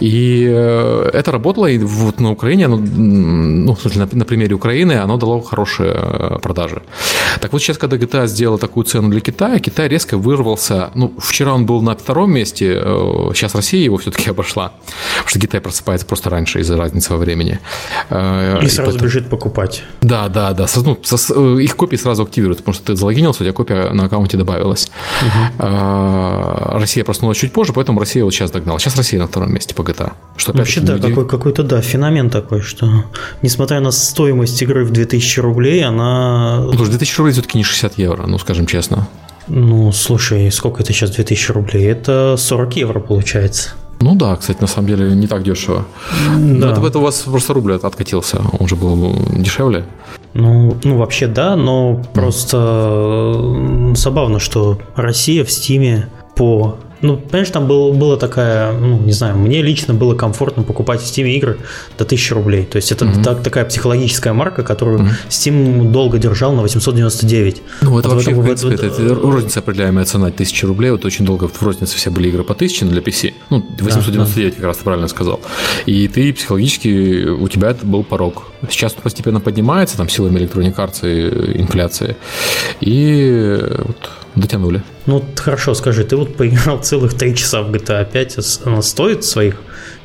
и 0.00 0.46
э, 0.48 1.10
это 1.12 1.32
работало, 1.32 1.66
и 1.66 1.78
вот 1.78 2.20
на 2.20 2.30
Украине, 2.30 2.66
оно, 2.66 2.76
ну, 2.76 3.74
в 3.74 3.80
смысле, 3.80 4.00
на, 4.00 4.18
на 4.18 4.24
примере 4.24 4.54
Украины, 4.54 4.92
оно 4.92 5.16
дало 5.16 5.40
хорошие 5.40 5.92
э, 5.94 6.38
продажи. 6.42 6.82
Так 7.40 7.52
вот 7.52 7.62
сейчас, 7.62 7.78
когда 7.78 7.96
GTA 7.96 8.26
сделала 8.26 8.58
такую 8.58 8.84
цену 8.84 9.08
для 9.08 9.20
Китая, 9.20 9.58
Китай 9.58 9.88
резко 9.88 10.18
вырвался, 10.18 10.90
ну, 10.94 11.12
вчера 11.18 11.54
он 11.54 11.66
был 11.66 11.82
на 11.82 11.94
втором 11.94 12.32
месте, 12.32 12.80
сейчас 13.34 13.54
э, 13.54 13.58
Россия 13.58 13.84
его 13.84 13.96
все-таки 13.96 14.30
обошла, 14.30 14.72
потому 15.16 15.28
что 15.28 15.40
Китай 15.40 15.60
просыпается 15.60 16.06
просто 16.06 16.30
раньше 16.30 16.60
из-за 16.60 16.76
разницы 16.76 17.12
во 17.12 17.18
времени. 17.18 17.58
И, 18.10 18.64
и 18.64 18.68
сразу 18.68 18.90
поэтому... 18.90 19.04
бежит 19.04 19.30
покупать. 19.30 19.82
Да, 20.00 20.28
да, 20.28 20.52
да, 20.52 20.66
ну, 20.76 21.58
их 21.58 21.76
копии 21.76 21.96
сразу 21.96 22.22
активируют, 22.22 22.58
потому 22.58 22.74
что 22.74 22.84
ты 22.84 22.96
залогинился, 22.96 23.42
у 23.42 23.44
тебя 23.44 23.52
копия 23.64 23.92
на 23.92 24.04
аккаунте 24.04 24.36
добавилась. 24.36 24.90
Угу. 25.22 26.78
Россия 26.78 27.04
проснулась 27.04 27.38
чуть 27.38 27.52
позже, 27.52 27.72
поэтому 27.72 28.00
Россия 28.00 28.24
вот 28.24 28.32
сейчас 28.32 28.50
догнала. 28.50 28.78
Сейчас 28.78 28.96
Россия 28.96 29.20
на 29.20 29.26
втором 29.26 29.52
месте 29.52 29.74
по 29.74 29.82
GTA. 29.82 30.12
Что 30.36 30.52
Вообще, 30.52 30.80
да, 30.80 30.98
какой, 30.98 31.26
какой-то, 31.26 31.62
да, 31.62 31.80
феномен 31.80 32.30
такой, 32.30 32.60
что 32.60 33.04
несмотря 33.42 33.80
на 33.80 33.90
стоимость 33.90 34.60
игры 34.62 34.84
в 34.84 34.90
2000 34.90 35.40
рублей, 35.40 35.84
она... 35.84 36.60
Ну, 36.60 36.72
слушай, 36.72 36.90
2000 36.90 37.18
рублей 37.18 37.32
все-таки 37.32 37.58
не 37.58 37.64
60 37.64 37.98
евро, 37.98 38.26
ну, 38.26 38.38
скажем 38.38 38.66
честно. 38.66 39.08
Ну, 39.48 39.92
слушай, 39.92 40.50
сколько 40.50 40.82
это 40.82 40.92
сейчас 40.92 41.10
2000 41.10 41.52
рублей? 41.52 41.86
Это 41.86 42.36
40 42.38 42.76
евро 42.76 43.00
получается. 43.00 43.70
Ну 44.00 44.14
да, 44.14 44.36
кстати, 44.36 44.60
на 44.60 44.66
самом 44.66 44.88
деле 44.88 45.14
не 45.14 45.26
так 45.26 45.42
дешево. 45.42 45.86
Да. 46.36 46.72
Это, 46.72 46.86
это 46.86 46.98
у 46.98 47.02
вас 47.02 47.20
просто 47.20 47.54
рубль 47.54 47.74
откатился, 47.74 48.40
он 48.58 48.68
же 48.68 48.76
был 48.76 49.16
дешевле. 49.30 49.84
Ну, 50.34 50.76
ну 50.82 50.98
вообще 50.98 51.28
да, 51.28 51.56
но 51.56 52.02
просто 52.12 53.92
забавно, 53.94 54.40
что 54.40 54.78
Россия 54.96 55.44
в 55.44 55.50
Стиме 55.50 56.08
по 56.34 56.76
ну, 57.04 57.18
понимаешь, 57.18 57.50
там 57.50 57.68
был, 57.68 57.92
была 57.92 58.16
такая, 58.16 58.72
ну, 58.72 58.98
не 58.98 59.12
знаю, 59.12 59.36
мне 59.36 59.60
лично 59.60 59.92
было 59.92 60.14
комфортно 60.14 60.62
покупать 60.62 61.02
в 61.02 61.04
Steam 61.04 61.28
игры 61.28 61.58
до 61.98 62.04
1000 62.04 62.34
рублей. 62.34 62.64
То 62.64 62.76
есть 62.76 62.90
это 62.92 63.04
mm-hmm. 63.04 63.22
так, 63.22 63.42
такая 63.42 63.66
психологическая 63.66 64.32
марка, 64.32 64.62
которую 64.62 65.00
mm-hmm. 65.00 65.28
Steam 65.28 65.90
долго 65.92 66.16
держал 66.16 66.54
на 66.54 66.62
899. 66.62 67.62
Ну, 67.82 67.98
это 67.98 68.08
вот 68.08 68.14
вообще, 68.16 68.32
в, 68.32 68.40
в 68.40 68.44
принципе, 68.44 68.74
это, 68.74 68.86
это 68.86 69.14
розница 69.14 69.60
определяемая 69.60 70.06
цена 70.06 70.28
1000 70.28 70.66
рублей. 70.66 70.92
Вот 70.92 71.04
очень 71.04 71.26
долго 71.26 71.46
в 71.46 71.62
рознице 71.62 71.94
все 71.94 72.10
были 72.10 72.28
игры 72.28 72.42
по 72.42 72.54
1000 72.54 72.86
для 72.86 73.02
PC. 73.02 73.34
Ну, 73.50 73.62
899, 73.80 74.54
да, 74.54 74.56
как 74.56 74.64
раз 74.64 74.78
ты 74.78 74.84
правильно 74.84 75.08
сказал. 75.08 75.40
И 75.84 76.08
ты 76.08 76.32
психологически, 76.32 77.28
у 77.28 77.48
тебя 77.48 77.68
это 77.68 77.84
был 77.84 78.02
порог. 78.02 78.44
Сейчас 78.70 78.94
он 78.96 79.02
постепенно 79.02 79.40
поднимается, 79.40 79.98
там, 79.98 80.08
силами 80.08 80.38
Arts 80.40 81.02
и 81.04 81.60
инфляции. 81.60 82.16
И 82.80 83.60
вот 83.60 84.10
дотянули. 84.36 84.82
Ну, 85.06 85.24
хорошо, 85.36 85.74
скажи, 85.74 86.04
ты 86.04 86.16
вот 86.16 86.36
поиграл 86.36 86.82
целых 86.82 87.14
три 87.14 87.34
часа 87.34 87.62
в 87.62 87.70
GTA 87.70 88.10
5, 88.10 88.66
она 88.66 88.82
стоит 88.82 89.24
своих 89.24 89.56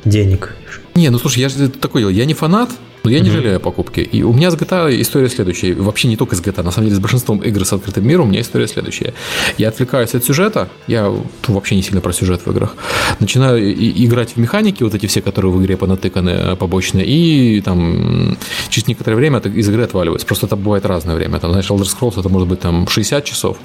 денег? 0.04 0.54
Не, 0.94 1.10
ну 1.10 1.18
слушай, 1.18 1.40
я 1.40 1.48
же 1.48 1.68
такой 1.68 2.12
я 2.14 2.24
не 2.24 2.34
фанат, 2.34 2.70
но 3.04 3.10
я 3.10 3.20
не 3.20 3.30
жалею 3.30 3.56
о 3.56 3.58
покупке. 3.58 4.02
И 4.02 4.22
у 4.22 4.32
меня 4.32 4.50
с 4.50 4.54
GTA 4.54 5.00
история 5.00 5.28
следующая. 5.28 5.74
Вообще 5.74 6.08
не 6.08 6.16
только 6.16 6.36
с 6.36 6.40
GTA, 6.40 6.62
на 6.62 6.70
самом 6.70 6.88
деле 6.88 6.96
с 6.96 7.00
большинством 7.00 7.38
игр 7.38 7.64
с 7.64 7.72
открытым 7.72 8.06
миром 8.06 8.26
у 8.26 8.28
меня 8.28 8.40
история 8.40 8.68
следующая. 8.68 9.14
Я 9.58 9.68
отвлекаюсь 9.68 10.14
от 10.14 10.24
сюжета, 10.24 10.68
я 10.86 11.12
вообще 11.46 11.76
не 11.76 11.82
сильно 11.82 12.00
про 12.00 12.12
сюжет 12.12 12.42
в 12.44 12.50
играх. 12.50 12.76
Начинаю 13.20 13.72
играть 13.72 14.32
в 14.32 14.36
механики, 14.36 14.82
вот 14.82 14.94
эти 14.94 15.06
все, 15.06 15.22
которые 15.22 15.52
в 15.52 15.62
игре 15.62 15.76
понатыканы 15.76 16.30
э, 16.30 16.56
побочные, 16.56 17.06
и 17.06 17.60
там 17.60 18.36
через 18.68 18.86
некоторое 18.88 19.16
время 19.16 19.38
из 19.38 19.68
игры 19.68 19.84
отваливаюсь. 19.84 20.24
Просто 20.24 20.46
это 20.46 20.56
бывает 20.56 20.86
разное 20.86 21.14
время. 21.14 21.38
Там, 21.38 21.50
знаешь, 21.50 21.70
Elder 21.70 21.86
Scrolls 21.86 22.20
это 22.20 22.28
может 22.28 22.48
быть 22.48 22.60
там 22.60 22.88
60 22.88 23.24
часов, 23.24 23.56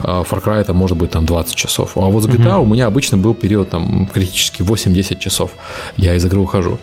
а 0.00 0.22
Far 0.22 0.42
Cry 0.42 0.60
это 0.60 0.74
может 0.74 0.96
быть 0.96 1.10
там 1.10 1.26
20 1.26 1.54
часов. 1.54 1.92
А 1.96 2.00
вот 2.00 2.24
с 2.24 2.26
GTA 2.26 2.56
угу. 2.56 2.62
у 2.64 2.74
меня 2.74 2.86
обычно 2.86 3.18
был 3.18 3.34
период 3.34 3.70
там 3.70 4.06
критически 4.06 4.62
8-10 4.62 5.18
часов. 5.18 5.52
Я 5.96 6.14
из 6.14 6.24
игры 6.24 6.40
ухожу. 6.40 6.78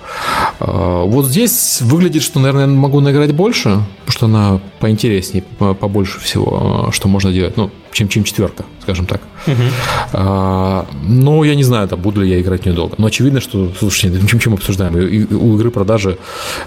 А, 0.59 1.03
вот 1.03 1.25
здесь 1.25 1.79
вы 1.81 1.96
выглядит, 1.97 2.21
что, 2.21 2.39
наверное, 2.39 2.67
могу 2.67 2.99
наиграть 2.99 3.33
больше, 3.33 3.81
потому 4.05 4.11
что 4.11 4.25
она 4.27 4.59
поинтереснее, 4.79 5.43
побольше 5.57 6.19
всего, 6.19 6.89
что 6.91 7.07
можно 7.07 7.33
делать, 7.33 7.57
ну, 7.57 7.71
чем, 7.91 8.07
чем 8.07 8.23
четверка, 8.23 8.65
скажем 8.83 9.07
так. 9.07 9.21
Угу. 9.47 9.55
А, 10.13 10.85
но 11.01 11.43
я 11.43 11.55
не 11.55 11.63
знаю, 11.63 11.87
там, 11.87 11.99
буду 11.99 12.21
ли 12.21 12.29
я 12.29 12.39
играть 12.39 12.67
недолго. 12.67 12.93
Но 12.99 13.07
очевидно, 13.07 13.41
что, 13.41 13.71
слушайте, 13.79 14.27
чем, 14.27 14.39
чем 14.39 14.53
обсуждаем? 14.53 14.95
И, 14.95 15.33
у 15.33 15.55
игры 15.55 15.71
продажи 15.71 16.19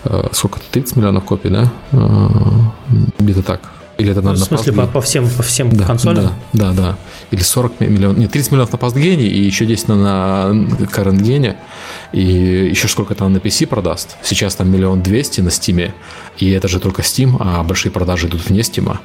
э, 0.04 0.28
сколько? 0.32 0.58
30 0.72 0.96
миллионов 0.96 1.24
копий, 1.24 1.50
да? 1.50 1.70
А, 1.92 2.72
где-то 3.20 3.42
так. 3.42 3.60
Или 4.00 4.12
это 4.12 4.22
надо 4.22 4.38
ну, 4.38 4.44
в 4.44 4.48
смысле, 4.48 4.72
по, 4.72 4.86
по 4.86 5.00
всем, 5.00 5.28
по 5.28 5.42
всем 5.42 5.70
да, 5.70 5.84
консолям? 5.84 6.32
Да, 6.52 6.72
да, 6.72 6.72
да. 6.72 6.98
Или 7.30 7.42
40 7.42 7.80
миллионов. 7.80 8.18
Нет, 8.18 8.32
30 8.32 8.52
миллионов 8.52 8.72
на 8.72 8.78
пастгене 8.78 9.26
и 9.26 9.44
еще 9.44 9.66
10 9.66 9.88
на, 9.88 9.94
на 9.96 10.52
current 10.52 11.56
И 12.12 12.22
еще 12.22 12.88
сколько-то 12.88 13.28
на 13.28 13.36
PC 13.36 13.66
продаст. 13.66 14.16
Сейчас 14.22 14.54
там 14.54 14.70
миллион 14.70 15.02
двести 15.02 15.40
на 15.40 15.48
Steam. 15.48 15.92
И 16.38 16.50
это 16.50 16.68
же 16.68 16.80
только 16.80 17.02
Steam, 17.02 17.36
а 17.38 17.62
большие 17.62 17.92
продажи 17.92 18.26
идут 18.26 18.48
вне 18.48 18.60
Steam. 18.60 18.96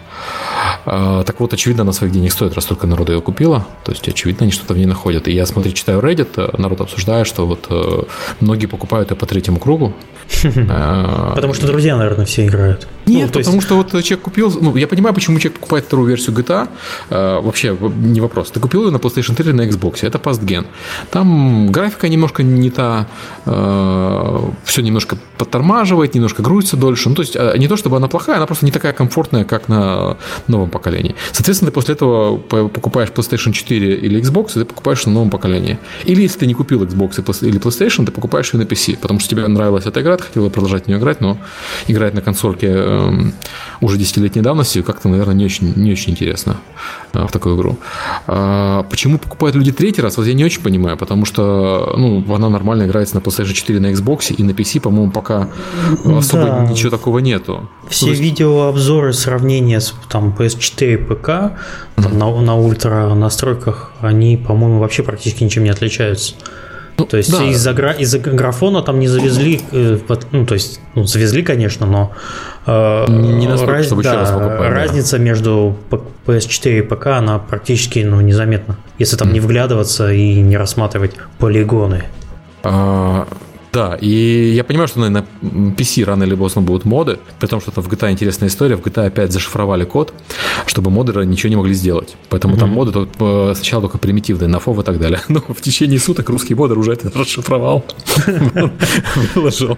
А, 0.85 1.23
так 1.23 1.39
вот, 1.39 1.53
очевидно, 1.53 1.83
на 1.83 1.91
своих 1.91 2.13
денег 2.13 2.31
стоит, 2.31 2.53
раз 2.53 2.65
только 2.65 2.87
народу 2.87 3.13
ее 3.13 3.21
купила. 3.21 3.67
То 3.83 3.91
есть, 3.91 4.07
очевидно, 4.07 4.43
они 4.43 4.51
что-то 4.51 4.73
в 4.73 4.77
ней 4.77 4.85
находят. 4.85 5.27
И 5.27 5.33
я, 5.33 5.45
смотрю, 5.45 5.73
читаю 5.73 5.99
Reddit, 5.99 6.29
э, 6.37 6.57
народ 6.57 6.81
обсуждает, 6.81 7.27
что 7.27 7.45
вот 7.45 7.67
э, 7.69 8.03
многие 8.39 8.67
покупают 8.67 9.11
ее 9.11 9.17
по 9.17 9.25
третьему 9.25 9.59
кругу. 9.59 9.93
Потому 10.43 11.53
что 11.53 11.67
друзья, 11.67 11.97
наверное, 11.97 12.25
все 12.25 12.45
играют. 12.45 12.87
Нет, 13.05 13.27
ну, 13.33 13.39
потому 13.39 13.55
есть... 13.55 13.67
что 13.67 13.75
вот 13.75 13.91
человек 13.91 14.21
купил, 14.21 14.51
ну, 14.61 14.75
я 14.75 14.87
понимаю, 14.87 15.13
почему 15.13 15.39
человек 15.39 15.59
покупает 15.59 15.85
вторую 15.85 16.09
версию 16.09 16.35
GTA, 16.35 16.67
э, 17.09 17.39
вообще 17.39 17.77
не 17.97 18.21
вопрос. 18.21 18.51
Ты 18.51 18.59
купил 18.59 18.85
ее 18.85 18.91
на 18.91 18.97
PlayStation 18.97 19.35
3 19.35 19.45
или 19.45 19.51
на 19.51 19.61
Xbox, 19.61 19.99
это 20.01 20.19
пастген. 20.19 20.65
Там 21.11 21.71
графика 21.71 22.09
немножко 22.09 22.43
не 22.43 22.69
та, 22.69 23.07
э, 23.45 24.39
все 24.63 24.81
немножко 24.81 25.17
подтормаживает, 25.37 26.15
немножко 26.15 26.41
грузится 26.41 26.77
дольше. 26.77 27.09
Ну, 27.09 27.15
то 27.15 27.21
есть 27.21 27.35
э, 27.35 27.57
не 27.57 27.67
то, 27.67 27.77
чтобы 27.77 27.97
она 27.97 28.07
плохая, 28.07 28.37
она 28.37 28.45
просто 28.45 28.65
не 28.65 28.71
такая 28.71 28.93
комфортная, 28.93 29.43
как 29.43 29.69
на 29.69 30.17
новом 30.47 30.69
поколении. 30.69 31.15
Соответственно, 31.31 31.71
ты 31.71 31.75
после 31.75 31.93
этого 31.93 32.37
покупаешь 32.37 33.09
PlayStation 33.09 33.51
4 33.51 33.95
или 33.95 34.21
Xbox, 34.21 34.51
и 34.51 34.59
ты 34.59 34.65
покупаешь 34.65 35.05
на 35.05 35.11
новом 35.11 35.29
поколении. 35.29 35.77
Или 36.05 36.23
если 36.23 36.39
ты 36.39 36.47
не 36.47 36.53
купил 36.53 36.83
Xbox 36.83 37.47
или 37.47 37.59
PlayStation, 37.59 38.05
ты 38.05 38.11
покупаешь 38.11 38.53
ее 38.53 38.59
на 38.59 38.63
PC, 38.63 38.97
потому 38.97 39.19
что 39.19 39.29
тебе 39.29 39.47
нравилась 39.47 39.85
эта 39.85 40.01
игра, 40.01 40.17
ты 40.17 40.23
хотел 40.23 40.49
продолжать 40.49 40.85
в 40.85 40.87
нее 40.87 40.97
играть, 40.97 41.21
но 41.21 41.37
играть 41.87 42.13
на 42.13 42.21
консольке 42.21 42.67
э, 42.69 42.94
уже 43.81 43.97
десятилетней 43.97 44.41
давности 44.41 44.81
как-то, 44.81 45.09
наверное, 45.09 45.35
не 45.35 45.45
очень, 45.45 45.73
не 45.75 45.91
очень 45.91 46.13
интересно 46.13 46.57
э, 47.13 47.25
в 47.25 47.31
такую 47.31 47.55
игру. 47.55 47.77
А 48.27 48.83
почему 48.83 49.17
покупают 49.17 49.55
люди 49.55 49.71
третий 49.71 50.01
раз, 50.01 50.17
вот 50.17 50.25
я 50.25 50.33
не 50.33 50.45
очень 50.45 50.61
понимаю, 50.61 50.97
потому 50.97 51.25
что 51.25 51.95
ну, 51.97 52.23
она 52.33 52.49
нормально 52.49 52.83
играется 52.83 53.15
на 53.15 53.19
PlayStation 53.19 53.53
4, 53.53 53.79
на 53.79 53.91
Xbox 53.91 54.33
и 54.33 54.43
на 54.43 54.51
PC, 54.51 54.79
по-моему, 54.79 55.11
пока 55.11 55.49
особо 56.05 56.45
да. 56.45 56.67
ничего 56.69 56.89
такого 56.89 57.19
нету. 57.19 57.69
Все 57.89 58.09
есть... 58.09 58.21
видеообзоры, 58.21 59.13
сравнения 59.13 59.79
с 59.79 59.93
там, 60.09 60.35
PS4 60.37 60.97
ПК 60.97 61.57
там, 61.95 62.17
на, 62.17 62.41
на 62.41 62.55
ультра 62.55 63.13
настройках, 63.13 63.91
они, 64.01 64.37
по-моему, 64.37 64.79
вообще 64.79 65.03
практически 65.03 65.43
ничем 65.43 65.63
не 65.63 65.69
отличаются. 65.69 66.35
Ну, 66.97 67.05
то 67.05 67.17
есть 67.17 67.31
да. 67.31 67.43
из-за, 67.43 67.71
из 67.71 68.15
графона 68.15 68.81
там 68.81 68.99
не 68.99 69.07
завезли, 69.07 69.61
э, 69.71 69.99
ну 70.31 70.45
то 70.45 70.53
есть 70.53 70.79
ну, 70.95 71.03
завезли, 71.03 71.43
конечно, 71.43 71.85
но 71.85 72.13
э, 72.65 73.05
не 73.09 73.47
настолько, 73.47 73.73
раз, 73.73 73.85
чтобы 73.85 74.03
да, 74.03 74.09
еще 74.09 74.19
раз 74.19 74.31
покупать, 74.31 74.71
разница 74.71 75.17
да. 75.17 75.23
между 75.23 75.75
PS4 76.25 76.79
и 76.79 76.81
ПК 76.81 77.07
она 77.07 77.39
практически 77.39 77.99
ну, 77.99 78.21
незаметна, 78.21 78.77
если 78.99 79.17
там 79.17 79.29
mm. 79.29 79.33
не 79.33 79.39
вглядываться 79.39 80.11
и 80.11 80.35
не 80.41 80.57
рассматривать 80.57 81.13
полигоны. 81.39 82.05
А, 82.63 83.27
да, 83.75 83.97
и 83.99 84.53
я 84.55 84.63
понимаю, 84.63 84.87
что 84.87 84.99
на 85.09 85.25
PC 85.41 86.05
рано 86.05 86.23
или 86.23 86.33
поздно 86.33 86.61
будут 86.61 86.85
моды, 86.85 87.19
при 87.39 87.47
том, 87.47 87.59
что 87.59 87.71
там 87.71 87.83
в 87.83 87.91
GTA 87.91 88.09
интересная 88.09 88.47
история, 88.47 88.77
в 88.77 88.81
GTA 88.81 89.07
опять 89.07 89.33
зашифровали 89.33 89.83
код, 89.83 90.13
чтобы 90.65 90.91
модеры 90.91 91.25
ничего 91.25 91.49
не 91.49 91.57
могли 91.57 91.73
сделать. 91.73 92.15
Поэтому 92.29 92.55
mm-hmm. 92.55 92.59
там 92.59 92.69
моды 92.69 92.91
тут, 92.93 93.09
э, 93.19 93.51
сначала 93.53 93.81
только 93.81 93.97
примитивные, 93.97 94.47
на 94.47 94.59
фов 94.59 94.79
и 94.79 94.83
так 94.83 94.97
далее. 94.97 95.19
Но 95.27 95.41
в 95.41 95.59
течение 95.59 95.99
суток 95.99 96.29
русский 96.29 96.55
модер 96.55 96.79
уже 96.79 96.93
это 96.93 97.11
расшифровал, 97.13 97.83
выложил. 99.35 99.77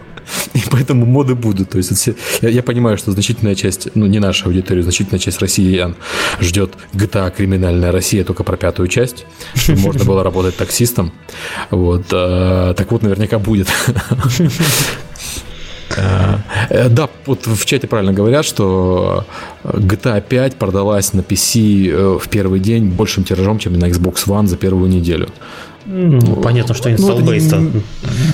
И 0.54 0.62
поэтому 0.70 1.06
моды 1.06 1.36
будут. 1.36 1.70
То 1.70 1.78
есть 1.78 2.10
я, 2.42 2.50
я 2.50 2.62
понимаю, 2.62 2.98
что 2.98 3.12
значительная 3.12 3.56
часть, 3.56 3.90
ну 3.96 4.06
не 4.06 4.20
наша 4.20 4.46
аудитория, 4.46 4.84
значительная 4.84 5.20
часть 5.20 5.40
россиян 5.40 5.96
ждет 6.40 6.74
GTA 6.94 7.32
«Криминальная 7.36 7.92
Россия» 7.92 8.24
только 8.24 8.44
про 8.44 8.58
пятую 8.58 8.90
часть, 8.90 9.26
можно 9.68 10.06
было 10.06 10.24
работать 10.24 10.56
таксистом. 10.56 11.12
Вот. 11.72 12.06
А, 12.12 12.74
так 12.74 12.92
вот, 12.92 13.02
наверняка 13.02 13.40
будет. 13.40 13.68
Э, 16.70 16.90
да, 16.90 17.10
вот 17.26 17.48
в 17.48 17.66
чате 17.66 17.88
правильно 17.88 18.14
говорят, 18.14 18.46
что 18.46 19.26
GTA 19.64 20.22
5 20.22 20.56
продалась 20.56 21.14
на 21.14 21.22
PC 21.22 21.90
э, 21.90 22.20
в 22.20 22.30
первый 22.30 22.60
день 22.60 22.90
большим 22.90 23.24
тиражом, 23.24 23.60
чем 23.60 23.74
на 23.74 23.86
Xbox 23.86 24.28
One 24.28 24.48
за 24.48 24.58
первую 24.58 24.90
неделю. 24.90 25.30
Ну, 25.88 26.36
понятно, 26.38 26.76
что 26.76 26.90
install 26.90 27.20
ну, 27.22 27.34
base. 27.34 27.82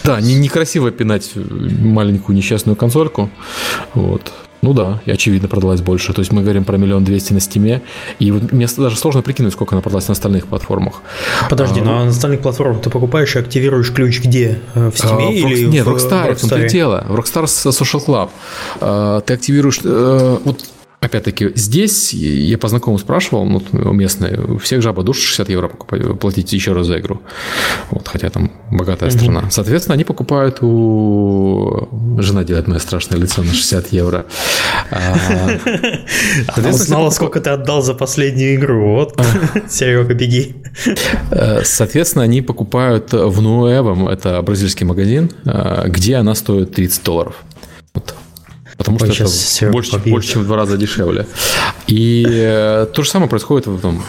Да, 0.04 0.20
не, 0.20 0.36
некрасиво 0.36 0.92
пинать 0.92 1.32
маленькую 1.36 2.36
несчастную 2.36 2.76
консольку. 2.76 3.30
Вот. 3.94 4.32
Ну 4.64 4.74
да, 4.74 5.02
и 5.06 5.12
очевидно 5.12 5.50
продалась 5.50 5.82
больше. 5.82 6.14
То 6.14 6.22
есть 6.22 6.32
мы 6.32 6.42
говорим 6.42 6.64
про 6.64 6.78
миллион 6.78 7.04
двести 7.04 7.34
на 7.34 7.42
стиме. 7.42 7.82
И 8.20 8.32
вот 8.32 8.54
мне 8.54 8.66
даже 8.78 8.96
сложно 8.96 9.22
прикинуть, 9.22 9.52
сколько 9.52 9.76
она 9.76 9.82
продалась 9.82 10.08
на 10.08 10.14
остальных 10.14 10.48
платформах. 10.48 11.02
Подожди, 11.50 11.82
а, 11.82 11.84
ну 11.84 11.92
а 11.92 12.04
на 12.06 12.10
остальных 12.12 12.40
платформах 12.40 12.82
ты 12.82 12.90
покупаешь 12.90 13.36
и 13.36 13.40
активируешь 13.40 13.92
ключ 13.92 14.22
где? 14.22 14.62
Э, 14.74 14.90
в 14.90 14.94
Steam 14.94 15.28
а, 15.28 15.32
или 15.32 15.66
в, 15.66 15.70
Нет, 15.70 15.86
в 15.86 15.90
Rockstar, 15.90 16.34
в 16.34 16.40
том-то 16.40 16.66
и 16.66 16.70
дело. 16.70 17.06
В 17.10 17.16
Rockstar 17.20 17.44
Social 17.44 18.06
Club. 18.06 18.30
А, 18.80 19.20
ты 19.20 19.34
активируешь... 19.34 19.82
А, 19.84 20.40
вот 20.46 20.64
Опять-таки, 21.04 21.52
здесь 21.56 22.14
я 22.14 22.58
по 22.58 22.70
знакомому 22.70 22.98
спрашивал, 22.98 23.44
ну, 23.44 23.62
местные, 23.92 24.40
у 24.40 24.58
всех 24.58 24.82
жаба 24.82 25.04
душ 25.04 25.18
60 25.20 25.50
евро 25.50 25.68
покупать, 25.68 26.18
платить 26.18 26.54
еще 26.54 26.72
раз 26.72 26.88
за 26.88 27.00
игру. 27.00 27.20
Вот, 27.92 28.08
хотя 28.08 28.30
там 28.30 28.52
богатая 28.72 29.10
угу. 29.10 29.18
страна. 29.18 29.44
Соответственно, 29.52 29.96
они 29.96 30.06
покупают 30.06 30.60
у... 30.62 31.90
Жена 32.20 32.46
делает 32.46 32.68
мое 32.68 32.80
страшное 32.80 33.20
лицо 33.20 33.44
на 33.44 33.52
60 33.52 33.92
евро. 33.92 34.26
А, 34.92 35.18
Она 36.56 36.70
узнала, 36.70 37.10
сколько 37.10 37.42
ты 37.42 37.50
отдал 37.50 37.82
за 37.82 37.96
последнюю 37.96 38.56
игру. 38.56 38.94
Вот, 38.94 39.20
Серега, 39.70 40.14
беги. 40.14 40.56
Э, 41.32 41.64
соответственно, 41.66 42.24
они 42.24 42.42
покупают 42.42 43.12
в 43.12 43.42
Нуэвом, 43.42 44.08
это 44.08 44.42
бразильский 44.42 44.86
магазин, 44.86 45.32
э, 45.44 45.84
где 45.90 46.16
она 46.16 46.34
стоит 46.34 46.74
30 46.74 47.04
долларов. 47.04 47.36
Вот. 47.94 48.16
Потому 48.78 48.98
Ой, 49.02 49.12
что 49.12 49.24
это 49.24 49.72
больше, 49.72 49.98
больше, 50.00 50.32
чем 50.32 50.44
в 50.44 50.46
два 50.46 50.58
раза 50.58 50.78
дешевле. 50.78 51.28
И 51.88 52.26
э, 52.28 52.88
то 52.94 53.04
же 53.04 53.10
самое 53.10 53.30
происходит 53.30 53.68
в, 53.68 53.80
там, 53.80 54.04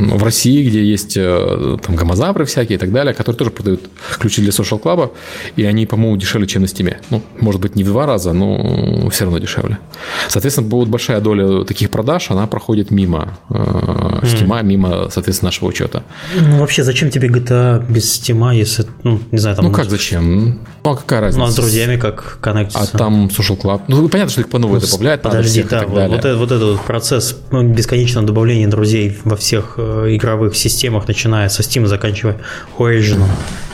в 0.00 0.22
России, 0.22 0.66
где 0.68 0.84
есть 0.84 1.16
э, 1.16 1.78
там 1.82 1.96
гомозавры 1.96 2.44
всякие 2.44 2.76
и 2.76 2.78
так 2.78 2.92
далее, 2.92 3.14
которые 3.14 3.38
тоже 3.38 3.50
продают 3.50 3.80
ключи 4.18 4.42
для 4.42 4.50
social 4.50 4.80
club, 4.80 5.12
и 5.56 5.64
они, 5.64 5.86
по-моему, 5.86 6.16
дешевле, 6.16 6.46
чем 6.46 6.62
на 6.62 6.66
Steam. 6.66 6.96
Ну, 7.10 7.22
может 7.40 7.60
быть, 7.60 7.76
не 7.76 7.84
в 7.84 7.88
два 7.88 8.06
раза, 8.06 8.32
но 8.32 9.08
все 9.10 9.24
равно 9.24 9.38
дешевле. 9.38 9.78
Соответственно, 10.28 10.68
будет 10.68 10.88
большая 10.88 11.20
доля 11.20 11.64
таких 11.64 11.90
продаж, 11.90 12.30
она 12.30 12.46
проходит 12.46 12.90
мимо 12.90 13.38
э, 13.50 13.54
Steam, 14.22 14.62
мимо, 14.62 15.08
соответственно, 15.10 15.48
нашего 15.48 15.68
учета. 15.68 16.02
Ну, 16.38 16.58
вообще, 16.58 16.82
зачем 16.82 17.10
тебе 17.10 17.28
GTA 17.28 17.84
без 17.90 18.20
Steam, 18.20 18.54
если, 18.54 18.86
ну, 19.02 19.20
не 19.30 19.38
знаю, 19.38 19.56
там... 19.56 19.66
Ну, 19.66 19.72
как 19.72 19.90
зачем? 19.90 20.60
Ну, 20.84 20.90
а 20.90 20.96
какая 20.96 21.20
разница? 21.20 21.40
Ну, 21.40 21.46
а 21.46 21.50
с 21.50 21.56
друзьями 21.56 21.96
как 21.96 22.38
коннектиться? 22.40 22.90
А 22.94 22.98
там 22.98 23.26
social 23.26 23.60
club? 23.60 23.82
Ну, 23.88 24.08
понятно, 24.08 24.30
что 24.32 24.40
их 24.40 24.48
по 24.48 24.58
новой 24.58 24.80
ну, 24.80 24.86
добавляют. 24.86 25.22
Подожди, 25.22 25.62
да, 25.62 25.86
вот, 25.86 26.08
вот, 26.08 26.18
этот, 26.18 26.38
вот 26.38 26.52
этот 26.52 26.80
процесс 26.82 27.36
ну, 27.50 27.62
бесконечного 27.62 28.26
добавления 28.26 28.68
друзей 28.68 29.16
во 29.24 29.36
всех 29.36 29.74
э, 29.76 29.89
игровых 30.16 30.56
системах, 30.56 31.08
начиная 31.08 31.48
со 31.48 31.62
Steam, 31.62 31.86
заканчивая 31.86 32.36
Origin, 32.78 33.22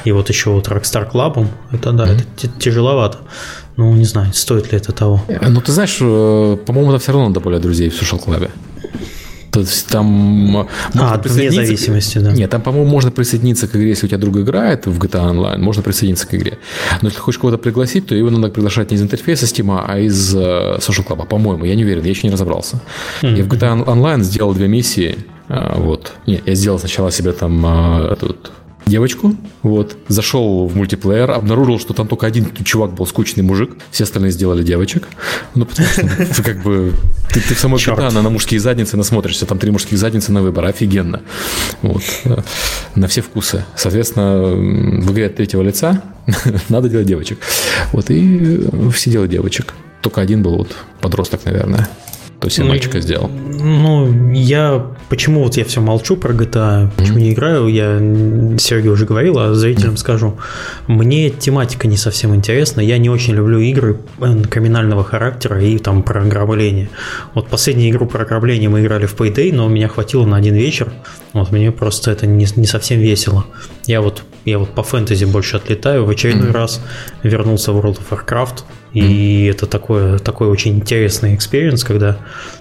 и 0.05 0.13
вот 0.13 0.29
еще 0.29 0.51
вот 0.51 0.69
Rockstar 0.69 1.11
Club, 1.11 1.47
это 1.73 1.93
да, 1.93 2.07
mm-hmm. 2.07 2.27
это 2.39 2.49
тяжеловато. 2.59 3.19
Ну, 3.77 3.95
не 3.95 4.05
знаю, 4.05 4.33
стоит 4.33 4.73
ли 4.73 4.79
это 4.79 4.93
того. 4.93 5.23
Ну, 5.43 5.61
ты 5.61 5.73
знаешь, 5.73 5.99
э, 6.01 6.57
по-моему, 6.65 6.93
это 6.93 6.99
все 7.03 7.13
равно 7.13 7.29
надо 7.29 7.41
более 7.41 7.61
друзей 7.61 7.91
в 7.91 8.01
Social 8.01 8.25
Club. 8.25 8.51
То 9.57 9.61
есть 9.61 9.87
там 9.87 10.69
а, 10.95 11.19
вне 11.25 11.51
зависимости, 11.51 12.19
да. 12.19 12.31
Нет, 12.31 12.51
там, 12.51 12.61
по-моему, 12.61 12.91
можно 12.91 13.11
присоединиться 13.11 13.67
к 13.67 13.75
игре, 13.75 13.89
если 13.89 14.05
у 14.05 14.09
тебя 14.09 14.19
друг 14.19 14.37
играет 14.37 14.85
в 14.85 14.99
GTA 14.99 15.31
Online, 15.31 15.59
можно 15.59 15.83
присоединиться 15.83 16.27
к 16.27 16.35
игре. 16.35 16.59
Но 17.01 17.09
если 17.09 17.21
хочешь 17.21 17.39
кого-то 17.39 17.57
пригласить, 17.57 18.07
то 18.07 18.15
его 18.15 18.29
надо 18.29 18.49
приглашать 18.49 18.91
не 18.91 18.99
из 18.99 19.03
интерфейса 19.03 19.47
Steam, 19.47 19.75
а 19.83 19.99
из 19.99 20.35
Social 20.35 21.07
Club. 21.07 21.27
По-моему, 21.27 21.65
я 21.65 21.75
не 21.75 21.85
уверен, 21.85 22.05
я 22.05 22.11
еще 22.11 22.27
не 22.27 22.33
разобрался. 22.35 22.83
Mm-hmm. 23.23 23.37
Я 23.39 23.45
в 23.45 23.49
GTA 23.49 23.85
Online 23.87 24.23
сделал 24.23 24.53
две 24.53 24.69
миссии. 24.69 25.17
Uh, 25.49 25.81
вот. 25.81 26.13
Не, 26.27 26.43
я 26.45 26.55
сделал 26.55 26.79
сначала 26.79 27.11
себе 27.11 27.33
там 27.33 27.65
uh, 27.65 28.13
этот 28.13 28.53
девочку, 28.87 29.35
вот, 29.63 29.97
зашел 30.07 30.69
в 30.69 30.77
мультиплеер, 30.77 31.33
обнаружил, 31.33 31.81
что 31.81 31.93
там 31.93 32.07
только 32.07 32.27
один 32.27 32.55
чувак 32.65 32.95
был 32.95 33.05
скучный 33.07 33.43
мужик, 33.43 33.73
все 33.91 34.05
остальные 34.05 34.31
сделали 34.31 34.63
девочек, 34.63 35.09
ну, 35.55 35.67
потому 35.67 35.89
что 35.89 36.43
как 36.45 36.63
бы 36.63 36.93
ты, 37.33 37.41
ты 37.41 37.55
в 37.55 37.59
самой 37.59 37.79
GTA 37.79 38.13
на, 38.13 38.23
на 38.23 38.31
мужские 38.31 38.61
задницы 38.61 38.97
насмотришься, 38.97 39.45
там 39.45 39.59
три 39.59 39.73
мужских 39.73 39.99
задницы 39.99 40.31
на 40.31 40.41
выбор, 40.41 40.67
офигенно, 40.67 41.23
вот, 41.83 42.03
на 42.95 43.09
все 43.09 43.23
вкусы. 43.23 43.65
Соответственно, 43.75 44.43
в 45.03 45.13
игре 45.13 45.27
от 45.27 45.37
третьего 45.37 45.63
лица 45.63 46.03
надо 46.69 46.89
делать 46.89 47.07
девочек, 47.07 47.41
вот, 47.93 48.09
и 48.11 48.69
все 48.93 49.11
делают 49.11 49.33
девочек. 49.33 49.75
Только 50.01 50.21
один 50.21 50.43
был 50.43 50.59
вот 50.59 50.77
подросток, 51.01 51.45
наверное. 51.45 51.89
То 52.41 52.49
есть 52.49 52.59
ну, 52.59 52.67
мальчика 52.67 53.01
сделал. 53.01 53.29
Ну, 53.29 54.33
я... 54.33 54.87
Почему 55.09 55.45
вот 55.45 55.57
я 55.57 55.65
все 55.65 55.81
молчу 55.81 56.17
про 56.17 56.35
GTA, 56.35 56.91
почему 56.97 57.19
mm-hmm. 57.19 57.21
не 57.21 57.33
играю, 57.33 57.69
я 57.69 57.99
Сергей 58.59 58.91
уже 58.91 59.07
говорил, 59.07 59.39
а 59.39 59.55
зрителям 59.55 59.95
mm-hmm. 59.95 59.99
скажу. 59.99 60.39
Мне 60.87 61.31
тематика 61.31 61.87
не 61.87 61.97
совсем 61.97 62.35
интересна. 62.35 62.81
Я 62.81 62.99
не 62.99 63.09
очень 63.09 63.35
люблю 63.35 63.59
игры 63.61 64.01
э, 64.21 64.43
криминального 64.51 65.05
характера 65.05 65.63
и 65.63 65.79
там 65.79 66.03
про 66.03 66.23
ограбление. 66.23 66.91
Вот 67.35 67.49
последнюю 67.49 67.91
игру 67.91 68.07
про 68.07 68.25
ограбление 68.25 68.69
мы 68.69 68.81
играли 68.81 69.07
в 69.07 69.15
Payday, 69.15 69.55
но 69.55 69.69
меня 69.69 69.89
хватило 69.89 70.27
на 70.27 70.37
один 70.37 70.55
вечер. 70.57 70.93
Вот 71.33 71.53
мне 71.53 71.71
просто 71.73 72.11
это 72.11 72.27
не, 72.27 72.47
не 72.57 72.67
совсем 72.67 73.01
весело. 73.01 73.47
Я 73.87 74.01
вот, 74.01 74.25
я 74.45 74.59
вот 74.59 74.71
по 74.71 74.83
фэнтези 74.83 75.25
больше 75.25 75.57
отлетаю. 75.57 76.05
В 76.05 76.11
очередной 76.11 76.49
mm-hmm. 76.49 76.53
раз 76.53 76.81
вернулся 77.23 77.73
в 77.73 77.79
World 77.79 77.99
of 77.99 78.09
Warcraft. 78.11 78.65
И 78.97 79.45
это 79.45 79.67
такое, 79.67 80.19
такой 80.19 80.49
очень 80.49 80.77
интересный 80.77 81.35
experience, 81.35 81.85
когда 81.85 82.17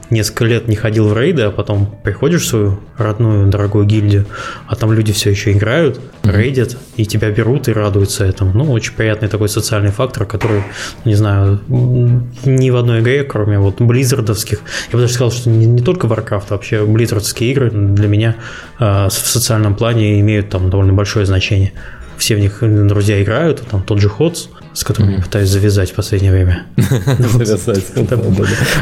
несколько 0.10 0.44
лет 0.44 0.68
не 0.68 0.76
ходил 0.76 1.08
в 1.08 1.18
рейды, 1.18 1.44
а 1.44 1.52
потом 1.52 1.96
приходишь 2.04 2.42
в 2.42 2.48
свою 2.48 2.80
родную 2.98 3.48
дорогую 3.48 3.86
гильдию, 3.86 4.26
а 4.68 4.76
там 4.76 4.92
люди 4.92 5.14
все 5.14 5.30
еще 5.30 5.54
играют, 5.54 6.02
рейдят, 6.24 6.76
и 6.98 7.06
тебя 7.06 7.32
берут 7.32 7.70
и 7.70 7.72
радуются 7.72 8.26
этому. 8.26 8.52
Ну, 8.52 8.70
очень 8.74 8.92
приятный 8.96 9.30
такой 9.30 9.48
социальный 9.48 9.92
фактор, 9.92 10.26
который, 10.26 10.64
не 11.06 11.16
знаю, 11.16 11.62
ни 11.70 12.70
в 12.70 12.76
одной 12.76 13.00
игре, 13.00 13.24
кроме 13.24 13.58
вот 13.58 13.80
близзардовских, 13.80 14.60
я 14.92 14.92
бы 14.92 15.04
даже 15.04 15.14
сказал, 15.14 15.32
что 15.32 15.50
не, 15.50 15.66
не 15.66 15.82
только 15.82 16.08
Warcraft, 16.08 16.48
а 16.50 16.54
вообще 16.56 16.86
близзардские 16.86 17.54
игры 17.54 17.72
для 17.72 18.10
меня 18.10 18.36
э, 18.78 19.06
в 19.08 19.14
социальном 19.14 19.74
плане 19.74 20.20
имеют 20.20 20.50
там 20.50 20.70
довольно 20.70 20.92
большое 20.92 21.26
значение. 21.26 21.72
Все 22.18 22.36
в 22.36 22.40
них 22.40 22.58
друзья 22.60 23.24
играют, 23.24 23.62
там 23.72 23.84
тот 23.84 24.02
же 24.02 24.10
Ходс, 24.10 24.48
с 24.76 24.84
которым 24.84 25.12
я 25.12 25.22
пытаюсь 25.22 25.50
завязать 25.50 25.92
в 25.92 25.94
последнее 25.96 26.32
время. 26.34 26.66
Завязать. 26.78 27.86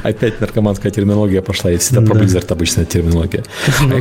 Опять 0.01 0.41
наркоманская 0.41 0.91
терминология 0.91 1.41
пошла. 1.41 1.71
И 1.71 1.77
всегда 1.77 2.01
про 2.01 2.19
Blizzard 2.19 2.51
обычная 2.51 2.85
терминология. 2.85 3.43
Ну 3.79 3.95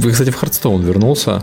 вы, 0.00 0.12
кстати, 0.12 0.30
в 0.30 0.34
Хардстоун 0.36 0.82
вернулся, 0.82 1.42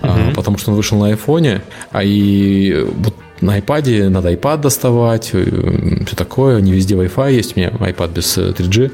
а, 0.00 0.32
потому 0.34 0.56
что 0.58 0.70
он 0.70 0.76
вышел 0.76 0.98
на 0.98 1.08
айфоне, 1.08 1.62
а 1.90 2.02
и 2.02 2.86
вот 2.96 3.14
на 3.40 3.58
iPad 3.58 4.08
надо 4.08 4.32
iPad 4.32 4.62
доставать, 4.62 5.30
э, 5.32 6.04
все 6.06 6.16
такое. 6.16 6.60
Не 6.60 6.72
везде 6.72 6.94
Wi-Fi 6.94 7.32
есть, 7.32 7.56
у 7.56 7.60
меня 7.60 7.70
iPad 7.70 8.14
без 8.14 8.38
3G. 8.38 8.92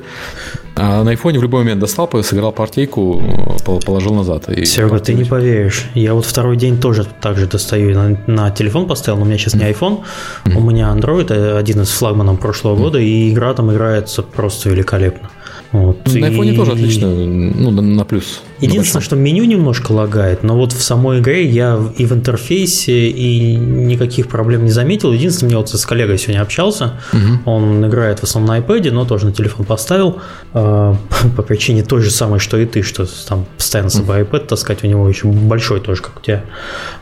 Э, 0.77 1.00
а 1.00 1.05
на 1.05 1.12
iPhone 1.12 1.39
в 1.39 1.43
любой 1.43 1.61
момент 1.61 1.81
достал, 1.81 2.09
сыграл 2.23 2.53
партийку, 2.53 3.23
э, 3.67 3.79
положил 3.85 4.15
назад. 4.15 4.49
И 4.49 4.65
Серега, 4.65 4.99
ты 4.99 5.15
не 5.15 5.25
поверишь. 5.25 5.87
Я 5.95 6.15
вот 6.15 6.25
второй 6.25 6.57
день 6.57 6.81
тоже 6.81 7.07
так 7.21 7.37
же 7.37 7.47
достаю. 7.47 7.95
На, 7.95 8.17
на 8.27 8.50
телефон 8.50 8.87
поставил, 8.87 9.19
но 9.19 9.25
у 9.25 9.27
меня 9.27 9.39
сейчас 9.39 9.55
не 9.55 9.65
iPhone, 9.65 10.00
mm-hmm. 10.45 10.57
у 10.57 10.61
меня 10.61 10.93
Android, 10.95 11.59
один 11.59 11.83
из 11.83 11.91
флагманов 11.91 12.41
прошлого 12.41 12.75
mm-hmm. 12.75 12.83
года, 12.83 12.99
и 12.99 13.31
игра 13.31 13.55
там 13.55 13.73
играется 13.73 14.23
просто 14.23 14.69
великолепно. 14.69 15.31
Вот. 15.73 16.05
На 16.07 16.27
iPhone 16.27 16.53
и... 16.53 16.57
тоже 16.57 16.73
отлично, 16.73 17.09
ну, 17.09 17.71
на 17.71 18.05
плюс. 18.05 18.43
Единственное, 18.61 19.03
что 19.03 19.15
меню 19.15 19.45
немножко 19.45 19.93
лагает, 19.93 20.43
но 20.43 20.57
вот 20.57 20.73
в 20.73 20.83
самой 20.83 21.21
игре 21.21 21.47
я 21.47 21.79
и 21.97 22.07
в 22.07 22.12
интерфейсе, 22.12 23.09
и 23.09 23.55
никаких 23.55 24.29
проблем 24.29 24.65
не 24.65 24.71
заметил. 24.71 25.12
Единственное, 25.12 25.53
я 25.53 25.59
вот 25.59 25.71
с 25.71 25.87
коллегой 25.87 26.19
сегодня 26.19 26.43
общался, 26.43 26.99
угу. 27.12 27.50
он 27.50 27.87
играет 27.87 28.19
в 28.19 28.25
основном 28.25 28.57
на 28.57 28.61
iPad, 28.61 28.91
но 28.91 29.05
тоже 29.05 29.27
на 29.27 29.33
телефон 29.33 29.65
поставил, 29.65 30.19
э, 30.55 30.95
по 31.37 31.43
причине 31.43 31.85
той 31.85 32.03
же 32.03 32.11
самой, 32.11 32.41
что 32.41 32.57
и 32.57 32.67
ты, 32.67 32.83
что 32.83 33.07
там 33.29 33.47
постоянно 33.57 33.91
с 33.91 33.95
собой 33.95 34.23
iPad 34.23 34.47
таскать, 34.47 34.83
у 34.83 34.89
него 34.89 35.09
еще 35.09 35.29
большой 35.29 35.81
тоже, 35.81 36.03
как 36.03 36.19
у 36.19 36.21
тебя. 36.21 36.45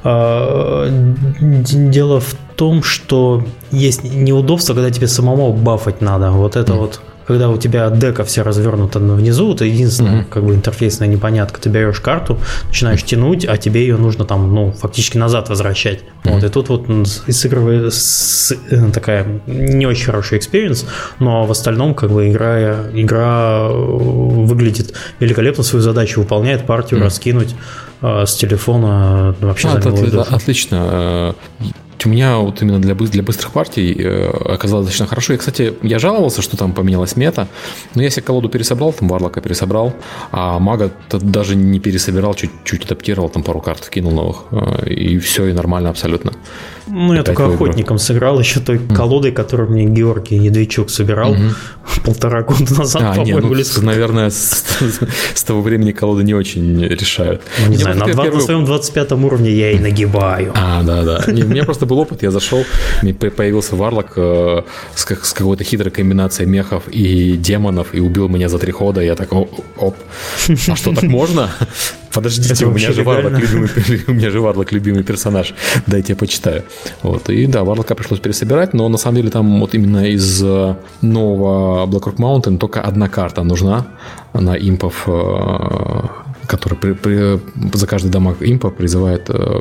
Э, 0.04 0.88
дело 1.40 2.20
в 2.20 2.34
том, 2.56 2.82
что 2.82 3.44
есть 3.70 4.04
неудобство, 4.04 4.74
когда 4.74 4.90
тебе 4.90 5.06
самому 5.06 5.52
бафать 5.52 6.02
надо. 6.02 6.32
Вот 6.32 6.56
это 6.56 6.72
mm. 6.72 6.76
вот 6.76 7.00
когда 7.28 7.50
у 7.50 7.58
тебя 7.58 7.90
дека 7.90 8.24
вся 8.24 8.42
развернута 8.42 8.98
внизу, 9.00 9.52
это 9.52 9.66
единственная 9.66 10.22
mm-hmm. 10.22 10.30
как 10.30 10.44
бы 10.44 10.54
интерфейсная 10.54 11.08
непонятка. 11.08 11.60
Ты 11.60 11.68
берешь 11.68 12.00
карту, 12.00 12.38
начинаешь 12.68 13.02
тянуть, 13.02 13.44
а 13.44 13.58
тебе 13.58 13.82
ее 13.82 13.98
нужно 13.98 14.24
там, 14.24 14.54
ну, 14.54 14.72
фактически 14.72 15.18
назад 15.18 15.50
возвращать. 15.50 16.00
Mm-hmm. 16.00 16.32
Вот, 16.32 16.44
и 16.44 16.48
тут 16.48 16.68
вот 16.70 17.06
сыгрывает 17.06 17.92
э, 18.70 18.90
такая 18.94 19.26
не 19.46 19.86
очень 19.86 20.06
хороший 20.06 20.38
experience, 20.38 20.86
но 21.18 21.44
в 21.44 21.50
остальном 21.50 21.94
как 21.94 22.10
бы 22.10 22.30
игра, 22.30 22.88
игра 22.94 23.68
выглядит 23.68 24.94
великолепно, 25.20 25.62
свою 25.62 25.82
задачу 25.82 26.20
выполняет, 26.20 26.64
партию 26.64 26.98
mm-hmm. 26.98 27.04
раскинуть 27.04 27.54
э, 28.00 28.24
с 28.24 28.36
телефона 28.36 29.34
вообще 29.42 29.68
а, 29.68 29.78
это, 29.78 29.90
это, 29.90 30.22
отлично 30.22 31.34
у 32.06 32.08
меня 32.08 32.38
вот 32.38 32.62
именно 32.62 32.80
для, 32.80 32.94
для 32.94 33.22
быстрых 33.22 33.52
партий 33.52 33.94
э, 33.98 34.30
оказалось 34.54 34.86
достаточно 34.86 35.06
хорошо. 35.06 35.32
Я, 35.32 35.38
кстати, 35.38 35.74
я 35.82 35.98
жаловался, 35.98 36.42
что 36.42 36.56
там 36.56 36.72
поменялась 36.72 37.16
мета, 37.16 37.48
но 37.94 38.02
я 38.02 38.10
себе 38.10 38.22
колоду 38.22 38.48
пересобрал, 38.48 38.92
там 38.92 39.08
Варлока 39.08 39.40
пересобрал, 39.40 39.94
а 40.30 40.58
мага 40.58 40.90
даже 41.10 41.56
не 41.56 41.80
пересобирал, 41.80 42.34
чуть-чуть 42.34 42.84
адаптировал, 42.84 43.28
там 43.28 43.42
пару 43.42 43.60
карт 43.60 43.88
кинул 43.88 44.12
новых, 44.12 44.44
э, 44.50 44.90
и 44.90 45.18
все, 45.18 45.46
и 45.46 45.52
нормально 45.52 45.90
абсолютно. 45.90 46.32
Ну, 46.90 47.14
я 47.14 47.22
только 47.22 47.46
охотником 47.46 47.96
игру. 47.96 47.98
сыграл, 47.98 48.40
еще 48.40 48.60
той 48.60 48.76
mm. 48.76 48.94
колодой, 48.94 49.32
которую 49.32 49.70
мне 49.70 49.84
Георгий 49.84 50.38
Недвичук 50.38 50.90
собирал 50.90 51.34
mm-hmm. 51.34 51.52
полтора 52.04 52.42
года 52.42 52.74
назад, 52.74 53.02
а, 53.18 53.22
не, 53.22 53.34
ну, 53.34 53.54
наверное, 53.82 54.30
с, 54.30 54.64
с 55.34 55.44
того 55.44 55.60
времени 55.60 55.92
колоды 55.92 56.24
не 56.24 56.34
очень 56.34 56.82
решают. 56.82 57.42
Ну, 57.58 57.64
не 57.64 57.68
мне 57.76 57.78
знаю, 57.78 57.98
на, 57.98 58.06
первый... 58.06 58.34
на 58.36 58.40
своем 58.40 58.64
25 58.64 59.12
уровне 59.12 59.50
я 59.50 59.72
и 59.72 59.78
нагибаю. 59.78 60.52
А, 60.54 60.82
да, 60.82 61.02
да. 61.02 61.24
Не, 61.30 61.42
у 61.42 61.48
меня 61.48 61.64
просто 61.64 61.86
был 61.88 61.98
опыт, 61.98 62.22
я 62.22 62.30
зашел, 62.30 62.64
мне 63.02 63.14
появился 63.14 63.76
варлок 63.76 64.12
э, 64.16 64.62
с, 64.94 65.04
с 65.04 65.32
какой-то 65.32 65.64
хитрой 65.64 65.90
комбинацией 65.90 66.48
мехов 66.48 66.84
и 66.88 67.36
демонов, 67.36 67.94
и 67.94 68.00
убил 68.00 68.28
меня 68.28 68.48
за 68.48 68.58
три 68.58 68.72
хода, 68.72 69.00
я 69.00 69.14
так, 69.14 69.32
оп, 69.32 69.50
оп. 69.76 69.96
а 70.68 70.76
что, 70.76 70.94
так 70.94 71.04
можно? 71.04 71.50
Подождите, 72.12 72.66
у 72.66 72.70
меня, 72.70 72.92
же 72.92 73.02
Варлок 73.02 73.38
любимый, 73.38 73.70
у 74.06 74.12
меня 74.12 74.30
же 74.30 74.40
Варлок 74.40 74.72
любимый 74.72 75.04
персонаж. 75.04 75.54
Дайте 75.86 76.12
я 76.12 76.16
почитаю. 76.16 76.62
Вот. 77.02 77.28
И 77.30 77.46
да, 77.46 77.64
Варлока 77.64 77.94
пришлось 77.94 78.20
пересобирать, 78.20 78.74
но 78.74 78.88
на 78.88 78.98
самом 78.98 79.16
деле 79.16 79.30
там 79.30 79.60
вот 79.60 79.74
именно 79.74 80.08
из 80.10 80.42
э, 80.42 80.74
нового 81.02 81.86
Blackrock 81.86 82.16
Mountain 82.16 82.58
только 82.58 82.80
одна 82.80 83.08
карта 83.08 83.42
нужна 83.44 83.86
на 84.32 84.56
импов 84.56 85.04
э, 85.06 86.00
который 86.48 86.74
при, 86.74 86.92
при, 86.92 87.40
за 87.76 87.86
каждый 87.86 88.10
дамаг 88.10 88.38
импа 88.40 88.70
призывает 88.70 89.28
э, 89.28 89.60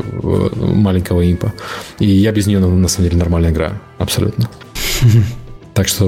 маленького 0.56 1.21
импа. 1.21 1.54
И 2.00 2.08
я 2.08 2.32
без 2.32 2.47
нее, 2.47 2.60
на 2.60 2.88
самом 2.88 3.10
деле, 3.10 3.19
нормально 3.19 3.50
играю. 3.50 3.80
Абсолютно. 4.00 4.50
Так 5.73 5.88
что 5.88 6.06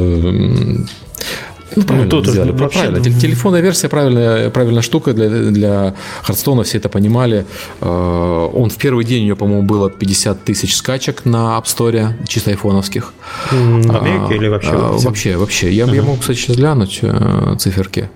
ну, 1.76 1.84
правильно 1.84 2.16
ну, 2.16 2.24
сделали. 2.24 2.52
Вообще... 2.52 2.80
Правильно. 2.80 3.20
Телефонная 3.20 3.62
версия 3.62 3.90
правильная, 3.90 4.50
правильная 4.50 4.82
штука 4.82 5.14
для, 5.14 5.30
для 5.30 5.96
Хардстона, 6.24 6.64
все 6.64 6.78
это 6.78 6.90
понимали. 6.90 7.46
Э, 7.82 8.50
он 8.54 8.70
в 8.70 8.78
первый 8.78 9.06
день 9.06 9.24
у 9.24 9.28
него, 9.28 9.38
по-моему, 9.38 9.64
было 9.64 9.90
50 9.90 10.44
тысяч 10.44 10.76
скачек 10.76 11.26
на 11.26 11.58
App 11.58 11.66
Store, 11.66 12.14
чисто 12.28 12.52
айфоновских. 12.52 13.14
Америке 13.52 14.28
а, 14.30 14.34
или 14.34 14.48
вообще? 14.48 14.70
А, 14.72 14.98
вообще, 14.98 15.38
вообще. 15.38 15.72
Я, 15.72 15.86
uh-huh. 15.86 15.96
я 15.96 16.02
могу, 16.04 16.18
кстати, 16.18 16.38
сейчас 16.38 16.56
глянуть 16.58 17.00
э, 17.02 17.56
циферки. 17.60 18.10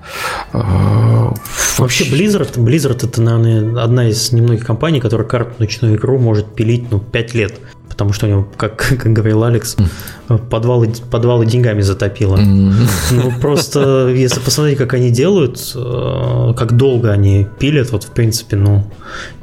А, 0.52 1.34
вообще, 1.78 2.06
Blizzard, 2.06 2.56
Blizzard 2.58 3.06
это, 3.06 3.22
наверное, 3.22 3.84
одна 3.84 4.10
из 4.10 4.32
немногих 4.32 4.66
компаний, 4.66 5.00
которая 5.00 5.28
карту 5.28 5.54
ночную 5.60 5.96
игру 5.96 6.18
может 6.20 6.54
пилить 6.56 6.92
ну, 6.92 7.00
5 7.00 7.34
лет 7.34 7.60
потому 7.94 8.12
что 8.12 8.26
у 8.26 8.30
него, 8.30 8.48
как, 8.58 8.76
как 9.00 9.14
говорил 9.14 9.44
Алекс, 9.44 9.78
подвалы, 10.50 10.92
подвалы 11.12 11.46
деньгами 11.46 11.82
затопило. 11.82 12.38
Ну, 12.38 13.32
просто, 13.40 14.10
если 14.10 14.40
посмотреть, 14.40 14.80
как 14.80 14.96
они 14.96 15.12
делают, 15.12 15.72
э, 15.76 16.54
как 16.58 16.76
долго 16.76 17.12
они 17.12 17.48
пилят, 17.60 17.92
вот, 17.92 18.06
в 18.06 18.10
принципе, 18.10 18.56
ну, 18.56 18.84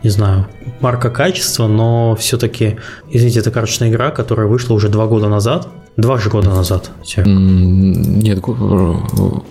не 0.02 0.10
знаю, 0.10 0.48
марка 0.80 1.10
качества, 1.10 1.68
но 1.68 2.16
все-таки, 2.16 2.78
извините, 3.08 3.38
это 3.38 3.52
карточная 3.52 3.88
игра, 3.88 4.10
которая 4.10 4.48
вышла 4.48 4.74
уже 4.74 4.88
два 4.88 5.06
года 5.06 5.28
назад, 5.28 5.68
Два 5.96 6.18
же 6.18 6.30
года 6.30 6.50
назад. 6.50 6.90
Нет, 7.16 8.38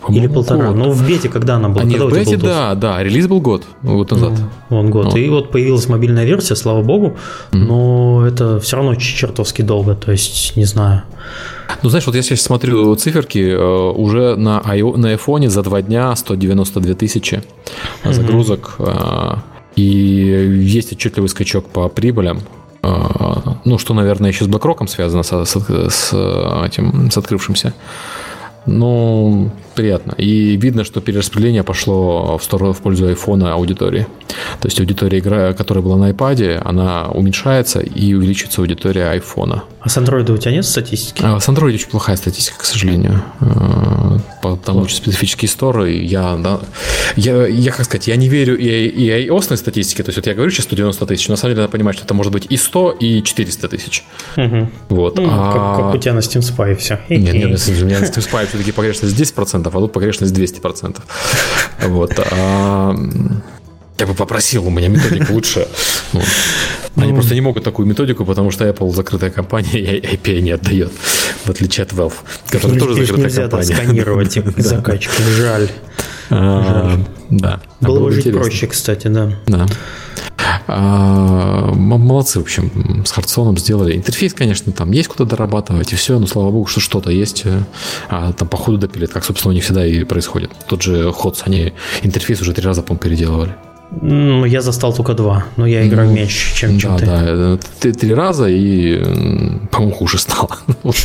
или 0.09 0.27
полтора. 0.27 0.67
Год. 0.67 0.75
Ну, 0.75 0.91
в 0.91 1.07
бете 1.07 1.29
когда 1.29 1.55
она 1.55 1.69
была? 1.69 1.81
А 1.81 1.85
нет, 1.85 2.01
в 2.01 2.11
бете, 2.11 2.37
да, 2.37 2.75
да. 2.75 3.03
Релиз 3.03 3.27
был 3.27 3.41
год, 3.41 3.65
год 3.83 4.11
назад. 4.11 4.33
Ну, 4.69 4.79
он 4.79 4.89
год. 4.89 5.05
Вот. 5.05 5.17
И 5.17 5.29
вот 5.29 5.51
появилась 5.51 5.87
мобильная 5.89 6.25
версия, 6.25 6.55
слава 6.55 6.81
богу, 6.81 7.17
mm. 7.51 7.57
но 7.57 8.25
это 8.25 8.59
все 8.59 8.77
равно 8.77 8.95
чертовски 8.95 9.61
долго, 9.61 9.95
то 9.95 10.11
есть, 10.11 10.55
не 10.55 10.65
знаю. 10.65 11.03
Ну, 11.83 11.89
знаешь, 11.89 12.05
вот 12.07 12.15
я 12.15 12.21
сейчас 12.21 12.41
смотрю 12.41 12.95
циферки, 12.95 13.39
э, 13.39 13.91
уже 13.91 14.35
на, 14.35 14.59
iO, 14.65 14.97
на 14.97 15.13
iPhone 15.13 15.49
за 15.49 15.61
два 15.61 15.81
дня 15.81 16.15
192 16.15 16.95
тысячи 16.95 17.43
загрузок. 18.03 18.75
Mm-hmm. 18.79 19.39
И 19.75 19.83
есть 19.83 20.91
отчетливый 20.93 21.29
скачок 21.29 21.65
по 21.67 21.89
прибылям. 21.89 22.39
А, 22.81 23.57
ну, 23.65 23.77
что, 23.77 23.93
наверное, 23.93 24.29
еще 24.29 24.45
с 24.45 24.47
BlackRock 24.47 24.87
связано 24.87 25.23
с, 25.23 25.31
с, 25.31 25.55
с 25.89 26.13
этим, 26.65 27.11
с 27.11 27.17
открывшимся. 27.17 27.73
Ну, 28.65 29.51
приятно. 29.79 30.13
И 30.17 30.57
видно, 30.57 30.83
что 30.83 30.99
перераспределение 30.99 31.63
пошло 31.63 32.37
в 32.37 32.43
сторону 32.43 32.73
в 32.73 32.81
пользу 32.81 33.07
айфона 33.07 33.53
аудитории. 33.53 34.07
То 34.59 34.67
есть 34.67 34.79
аудитория, 34.79 35.19
игра, 35.19 35.53
которая 35.53 35.83
была 35.83 35.95
на 35.95 36.11
iPad, 36.11 36.61
она 36.65 37.07
уменьшается 37.07 37.79
и 37.79 38.13
увеличивается 38.13 38.61
аудитория 38.61 39.09
айфона. 39.09 39.63
А 39.81 39.87
с 39.87 39.97
Android 39.97 40.29
у 40.31 40.37
тебя 40.37 40.51
нет 40.51 40.65
статистики? 40.65 41.21
А, 41.23 41.39
с 41.39 41.47
Android 41.47 41.73
очень 41.73 41.87
плохая 41.87 42.17
статистика, 42.17 42.59
к 42.59 42.65
сожалению. 42.65 43.23
Э, 43.39 44.17
там 44.65 44.77
очень 44.77 44.97
специфические 44.97 45.47
сторы. 45.47 45.93
Я, 45.93 46.35
да, 46.35 46.59
я, 47.15 47.47
я, 47.47 47.71
как 47.71 47.85
сказать, 47.85 48.07
я 48.07 48.17
не 48.17 48.27
верю 48.27 48.57
и, 48.57 48.65
и 48.65 49.09
iOS 49.09 49.55
статистике. 49.55 50.03
То 50.03 50.09
есть 50.09 50.17
вот 50.17 50.27
я 50.27 50.33
говорю 50.33 50.51
сейчас 50.51 50.65
190 50.65 51.05
тысяч, 51.05 51.27
но 51.29 51.33
на 51.33 51.37
самом 51.37 51.53
деле 51.53 51.61
надо 51.61 51.71
понимать, 51.71 51.95
что 51.95 52.03
это 52.03 52.13
может 52.13 52.33
быть 52.33 52.47
и 52.49 52.57
100, 52.57 52.97
и 52.99 53.23
400 53.23 53.69
тысяч. 53.69 54.03
Угу. 54.35 54.69
Вот. 54.89 55.17
Ну, 55.17 55.27
а... 55.29 55.53
как, 55.53 55.85
как 55.85 55.95
у 55.95 55.97
тебя 55.97 56.13
на 56.13 56.19
Steam 56.19 56.41
Spy 56.41 56.75
все. 56.75 56.99
Нет, 57.07 57.21
нет, 57.21 57.35
у 57.35 57.85
меня 57.85 57.99
на 57.99 58.03
Steam 58.03 58.29
Spy 58.29 58.47
все-таки 58.47 58.73
погрешность 58.73 59.15
10%, 59.15 59.68
а 59.75 59.79
тут 59.79 59.93
погрешность 59.93 60.33
200%. 60.33 60.97
Вот. 61.87 62.19
А... 62.31 62.95
Я 63.99 64.07
бы 64.07 64.13
попросил, 64.13 64.65
у 64.65 64.69
меня 64.69 64.87
методика 64.87 65.31
лучше. 65.31 65.67
Ну, 66.13 66.21
они 66.95 67.11
ну. 67.11 67.15
просто 67.15 67.35
не 67.35 67.41
могут 67.41 67.65
такую 67.65 67.85
методику, 67.85 68.23
потому 68.25 68.49
что 68.49 68.65
Apple 68.65 68.91
закрытая 68.91 69.29
компания 69.29 69.97
и 69.97 70.15
API 70.15 70.39
не 70.39 70.51
отдает, 70.51 70.91
в 71.43 71.49
отличие 71.49 71.83
от 71.83 71.91
Valve, 71.91 72.13
которая 72.49 72.79
тоже 72.79 73.05
закрытая 73.05 73.49
компания. 73.49 73.75
сканировать 73.75 74.37
их 74.37 74.45
закачку, 74.57 75.21
жаль. 75.37 75.69
А, 76.29 76.97
да. 77.29 77.59
Было 77.81 77.99
бы 77.99 78.11
жить 78.11 78.31
проще, 78.31 78.67
кстати, 78.67 79.07
да. 79.07 79.37
Да. 79.47 79.67
А, 80.67 81.71
молодцы, 81.73 82.39
в 82.39 82.43
общем, 82.43 83.03
с 83.05 83.11
Хардсоном 83.11 83.57
сделали. 83.57 83.95
Интерфейс, 83.95 84.33
конечно, 84.33 84.71
там 84.71 84.91
есть 84.91 85.07
куда 85.07 85.25
дорабатывать, 85.25 85.93
и 85.93 85.95
все, 85.95 86.19
но 86.19 86.27
слава 86.27 86.51
богу, 86.51 86.67
что 86.67 86.79
что-то 86.79 87.11
есть. 87.11 87.43
А 88.09 88.33
там 88.33 88.47
по 88.47 88.57
ходу 88.57 88.77
допилит, 88.77 89.11
как, 89.11 89.25
собственно, 89.25 89.51
у 89.51 89.53
них 89.53 89.63
всегда 89.63 89.85
и 89.85 90.03
происходит. 90.03 90.51
Тот 90.67 90.81
же 90.81 91.09
HOTS, 91.09 91.43
они 91.45 91.73
интерфейс 92.03 92.41
уже 92.41 92.53
три 92.53 92.65
раза, 92.65 92.81
по 92.81 92.95
переделывали. 92.95 93.55
Ну, 94.01 94.45
я 94.45 94.61
застал 94.61 94.93
только 94.93 95.13
два, 95.13 95.45
но 95.57 95.65
я 95.65 95.87
играю 95.87 96.09
ну, 96.09 96.15
меньше, 96.15 96.55
чем, 96.55 96.77
чем 96.77 96.95
да, 96.97 96.97
ты. 96.97 97.05
Да, 97.05 97.57
ты 97.79 97.91
три 97.91 98.13
раза 98.13 98.47
и, 98.47 99.03
по-моему, 99.71 99.95
хуже 99.95 100.19
стало. 100.19 100.49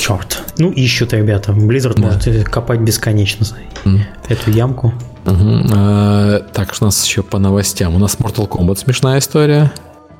Черт. 0.00 0.42
Ну, 0.58 0.70
ищут 0.70 1.12
ребята. 1.12 1.52
Blizzard 1.52 1.94
да. 1.96 2.02
может 2.02 2.48
копать 2.48 2.80
бесконечно 2.80 3.46
mm. 3.84 4.00
эту 4.28 4.50
ямку. 4.50 4.92
Угу. 5.24 5.62
А, 5.74 6.40
так, 6.52 6.74
что 6.74 6.84
у 6.84 6.88
нас 6.88 7.04
еще 7.04 7.22
по 7.22 7.38
новостям? 7.38 7.94
У 7.94 7.98
нас 7.98 8.16
Mortal 8.16 8.48
Kombat 8.48 8.76
смешная 8.76 9.18
история. 9.18 9.70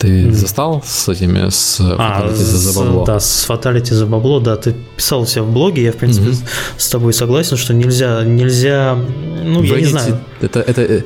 Ты 0.03 0.09
mm. 0.09 0.33
застал 0.33 0.83
с 0.85 1.09
этими, 1.09 1.49
с 1.49 1.79
а, 1.81 2.29
за 2.29 2.81
бабло? 2.81 3.05
Да, 3.05 3.21
с 3.21 3.49
Fatality 3.49 3.95
за 3.95 4.07
бабло, 4.07 4.41
да. 4.41 4.57
Ты 4.57 4.75
писал 4.97 5.21
у 5.21 5.27
себя 5.27 5.45
в 5.45 5.53
блоге, 5.53 5.85
я, 5.85 5.93
в 5.93 5.97
принципе, 5.97 6.31
mm-hmm. 6.31 6.49
с 6.77 6.91
тобой 6.91 7.13
согласен, 7.13 7.57
что 7.57 7.73
нельзя, 7.73 8.25
нельзя, 8.25 8.97
ну, 9.45 9.63
Vanity, 9.63 9.67
я 9.67 9.81
не 9.81 9.85
знаю. 9.85 10.21
Это, 10.41 10.59
это, 10.59 11.05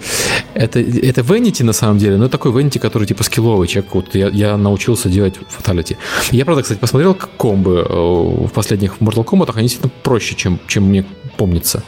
это, 0.54 0.80
это 0.80 1.20
Vanity, 1.20 1.62
на 1.62 1.74
самом 1.74 1.98
деле, 1.98 2.16
но 2.16 2.28
такой 2.28 2.52
Vanity, 2.52 2.78
который 2.78 3.06
типа 3.06 3.22
скилловый 3.22 3.68
человек. 3.68 3.94
Вот 3.94 4.14
я, 4.14 4.28
я 4.28 4.56
научился 4.56 5.10
делать 5.10 5.34
Fatality. 5.58 5.98
Я, 6.30 6.46
правда, 6.46 6.62
кстати, 6.62 6.78
посмотрел 6.78 7.14
комбы 7.14 7.84
э, 7.86 7.94
в 7.94 8.50
последних 8.54 8.96
Mortal 9.00 9.26
Kombat, 9.26 9.50
они 9.56 9.68
действительно 9.68 9.92
проще, 10.02 10.34
чем, 10.36 10.58
чем 10.66 10.84
мне 10.84 11.04
помнится. 11.36 11.82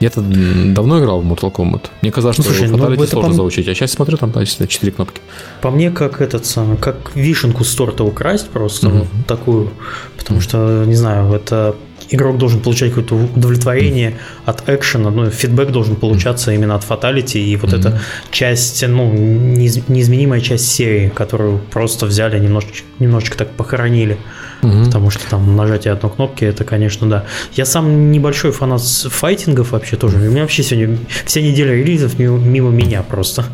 Я-то 0.00 0.20
давно 0.20 1.00
играл 1.00 1.20
в 1.20 1.32
Mortal 1.32 1.52
Kombat. 1.52 1.86
Мне 2.02 2.10
казалось, 2.10 2.38
ну, 2.38 2.44
что 2.44 2.54
слушай, 2.54 2.68
Fatality 2.68 2.96
ну, 2.98 3.06
сложно 3.06 3.30
по... 3.30 3.36
заучить, 3.36 3.68
а 3.68 3.74
сейчас 3.74 3.92
смотрю, 3.92 4.16
там, 4.16 4.30
да, 4.30 4.44
4 4.44 4.92
кнопки. 4.92 5.20
По 5.60 5.70
мне, 5.70 5.90
как 5.90 6.20
этот 6.20 6.46
самый, 6.46 6.76
как 6.76 7.12
вишенку 7.14 7.64
с 7.64 7.74
торта 7.74 8.04
украсть 8.04 8.48
просто, 8.50 8.86
mm-hmm. 8.86 8.98
вот 8.98 9.26
такую, 9.26 9.70
потому 10.16 10.40
что, 10.40 10.84
не 10.86 10.96
знаю, 10.96 11.32
это 11.32 11.74
игрок 12.10 12.38
должен 12.38 12.60
получать 12.60 12.90
какое-то 12.90 13.14
удовлетворение 13.14 14.10
mm-hmm. 14.10 14.50
от 14.50 14.68
экшена, 14.68 15.10
ну, 15.10 15.30
фидбэк 15.30 15.70
должен 15.70 15.96
получаться 15.96 16.50
mm-hmm. 16.50 16.54
именно 16.54 16.74
от 16.74 16.84
фаталити, 16.84 17.38
и 17.38 17.56
вот 17.56 17.72
mm-hmm. 17.72 17.80
эта 17.80 18.00
часть, 18.30 18.86
ну, 18.86 19.12
неизменимая 19.12 20.40
часть 20.40 20.68
серии, 20.68 21.08
которую 21.08 21.58
просто 21.70 22.06
взяли, 22.06 22.38
немножечко, 22.38 22.86
немножечко 22.98 23.38
так 23.38 23.50
похоронили. 23.50 24.18
Угу. 24.64 24.86
Потому 24.86 25.10
что 25.10 25.28
там 25.28 25.56
нажатие 25.56 25.92
одной 25.92 26.10
кнопки, 26.10 26.44
это, 26.44 26.64
конечно, 26.64 27.08
да. 27.08 27.24
Я 27.52 27.66
сам 27.66 28.10
небольшой 28.10 28.50
фанат 28.50 28.82
файтингов 28.82 29.72
вообще 29.72 29.96
тоже. 29.96 30.16
У 30.16 30.20
меня 30.20 30.42
вообще 30.42 30.62
сегодня 30.62 30.98
вся 31.26 31.40
неделя 31.40 31.74
релизов 31.74 32.18
мимо, 32.18 32.38
мимо 32.38 32.70
меня 32.70 33.02
просто. 33.02 33.44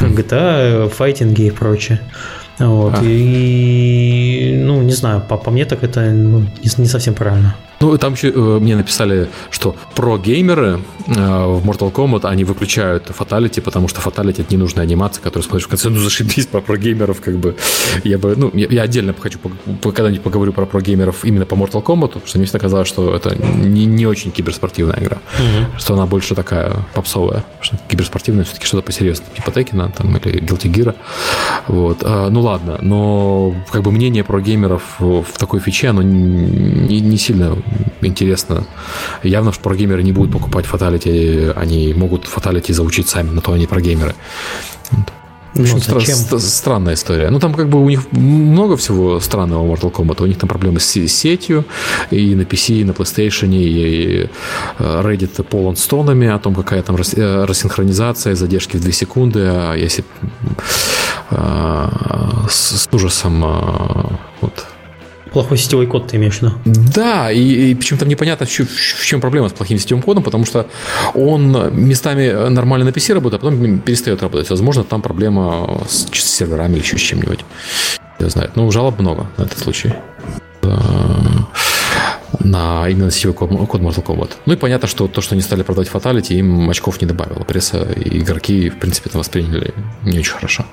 GTA, 0.00 0.88
файтинги 0.88 1.42
и 1.42 1.50
прочее. 1.50 2.00
Вот. 2.58 2.94
А. 2.94 3.00
И, 3.04 4.54
ну, 4.56 4.82
не 4.82 4.92
знаю, 4.92 5.22
по, 5.28 5.36
по 5.36 5.50
мне 5.50 5.64
так 5.64 5.82
это 5.82 6.00
ну, 6.10 6.40
не, 6.40 6.70
не 6.76 6.86
совсем 6.86 7.14
правильно. 7.14 7.54
Ну, 7.80 7.96
там 7.96 8.14
еще 8.14 8.30
э, 8.30 8.58
мне 8.60 8.76
написали, 8.76 9.28
что 9.50 9.76
про 9.94 10.18
геймеры 10.18 10.80
э, 11.06 11.12
в 11.12 11.64
Mortal 11.64 11.92
Kombat 11.92 12.26
они 12.26 12.44
выключают 12.44 13.06
фаталити, 13.06 13.60
потому 13.60 13.86
что 13.86 14.00
фаталити 14.00 14.42
это 14.42 14.52
ненужная 14.52 14.82
анимация, 14.84 15.22
которую 15.22 15.44
смотришь 15.44 15.66
в 15.66 15.68
конце. 15.68 15.88
Ну, 15.88 16.00
зашибись 16.00 16.46
про 16.46 16.60
про 16.60 16.76
геймеров, 16.76 17.20
как 17.20 17.36
бы. 17.36 17.56
Я 18.02 18.18
бы, 18.18 18.34
ну, 18.36 18.50
я, 18.54 18.66
я 18.68 18.82
отдельно 18.82 19.14
хочу 19.18 19.38
когда-нибудь 19.80 20.22
поговорю 20.22 20.52
про 20.52 20.66
про 20.66 20.80
геймеров 20.80 21.24
именно 21.24 21.46
по 21.46 21.54
Mortal 21.54 21.82
Kombat, 21.82 22.08
потому 22.08 22.26
что 22.26 22.38
мне 22.38 22.46
всегда 22.46 22.58
казалось, 22.58 22.88
что 22.88 23.14
это 23.14 23.36
не, 23.36 23.86
не 23.86 24.06
очень 24.06 24.32
киберспортивная 24.32 24.98
игра, 25.00 25.18
угу. 25.38 25.78
что 25.78 25.94
она 25.94 26.06
больше 26.06 26.34
такая 26.34 26.84
попсовая, 26.94 27.44
что 27.60 27.76
киберспортивная 27.88 28.44
все-таки 28.44 28.66
что-то 28.66 28.82
посерьезнее, 28.82 29.28
типа 29.36 29.52
Текина 29.52 29.92
там 29.96 30.16
или 30.16 30.42
Guilty 30.42 30.72
Gear. 30.72 30.96
Вот. 31.68 31.98
А, 32.02 32.28
ну 32.28 32.42
ладно, 32.48 32.78
но 32.82 33.54
как 33.70 33.82
бы 33.82 33.92
мнение 33.92 34.24
про 34.24 34.40
геймеров 34.40 34.82
в 34.98 35.26
такой 35.38 35.60
фиче, 35.60 35.88
оно 35.88 36.02
не, 36.02 37.00
не 37.00 37.16
сильно 37.16 37.56
интересно. 38.00 38.66
Явно 39.22 39.52
что 39.52 39.62
прогеймеры 39.62 40.02
не 40.02 40.12
будут 40.12 40.32
покупать 40.32 40.66
фаталити, 40.66 41.52
они 41.56 41.94
могут 41.94 42.26
фаталити 42.26 42.72
заучить 42.72 43.08
сами, 43.08 43.30
на 43.30 43.40
то 43.40 43.52
они 43.52 43.66
прогеймеры. 43.66 44.14
В 45.54 45.60
общем, 45.60 45.76
ну, 45.76 46.36
стра- 46.36 46.38
странная 46.38 46.94
история. 46.94 47.30
Ну, 47.30 47.40
там 47.40 47.54
как 47.54 47.68
бы 47.68 47.82
у 47.82 47.88
них 47.88 48.12
много 48.12 48.76
всего 48.76 49.18
странного 49.18 49.66
в 49.66 49.72
Mortal 49.72 49.92
Kombat. 49.92 50.22
У 50.22 50.26
них 50.26 50.38
там 50.38 50.48
проблемы 50.48 50.78
с 50.78 50.86
сетью 50.86 51.64
и 52.10 52.34
на 52.34 52.42
PC, 52.42 52.80
и 52.80 52.84
на 52.84 52.92
PlayStation, 52.92 53.48
и 53.52 54.28
э, 54.78 55.02
Reddit 55.02 55.42
полон 55.42 55.76
стонами 55.76 56.28
о 56.28 56.38
том, 56.38 56.54
какая 56.54 56.82
там 56.82 56.96
э, 56.96 57.44
рассинхронизация, 57.44 58.34
задержки 58.34 58.76
в 58.76 58.82
2 58.82 58.92
секунды. 58.92 59.40
А 59.46 59.74
если 59.74 60.04
с, 61.30 62.82
с 62.82 62.88
ужасом 62.92 64.18
вот, 64.40 64.66
Плохой 65.32 65.58
сетевой 65.58 65.86
код 65.86 66.08
ты 66.08 66.16
имеешь 66.16 66.38
в 66.38 66.42
виду? 66.42 66.54
Да, 66.64 67.30
и, 67.30 67.70
и 67.70 67.74
причем 67.74 67.98
там 67.98 68.08
непонятно, 68.08 68.46
в, 68.46 68.50
в 68.50 69.06
чем 69.06 69.20
проблема 69.20 69.48
с 69.48 69.52
плохим 69.52 69.78
сетевым 69.78 70.02
кодом, 70.02 70.22
потому 70.22 70.44
что 70.46 70.66
он 71.14 71.74
местами 71.74 72.48
нормально 72.48 72.86
на 72.86 72.90
PC 72.90 73.14
работает, 73.14 73.42
а 73.42 73.46
потом 73.46 73.78
перестает 73.80 74.22
работать. 74.22 74.48
Возможно, 74.48 74.84
там 74.84 75.02
проблема 75.02 75.80
с, 75.88 76.06
с 76.12 76.36
серверами 76.36 76.74
или 76.74 76.80
еще 76.80 76.96
с 76.96 77.00
чем-нибудь. 77.00 77.40
Я 78.18 78.28
знаю. 78.30 78.50
Ну, 78.54 78.70
жалоб 78.70 78.98
много 78.98 79.28
на 79.36 79.42
этот 79.42 79.58
случай. 79.58 79.92
На 82.40 82.88
именно 82.88 83.10
сетевой 83.10 83.34
код, 83.34 83.50
код 83.68 83.80
Mortal 83.80 84.04
Kombat. 84.04 84.30
Ну 84.46 84.54
и 84.54 84.56
понятно, 84.56 84.88
что 84.88 85.08
то, 85.08 85.20
что 85.20 85.34
они 85.34 85.42
стали 85.42 85.62
продавать 85.62 85.88
Fatality, 85.88 86.34
им 86.34 86.70
очков 86.70 87.00
не 87.00 87.06
добавило. 87.06 87.44
Пресса 87.44 87.82
и 87.82 88.18
игроки, 88.18 88.70
в 88.70 88.78
принципе, 88.78 89.10
это 89.10 89.18
восприняли 89.18 89.74
не 90.04 90.18
очень 90.18 90.32
хорошо. 90.32 90.64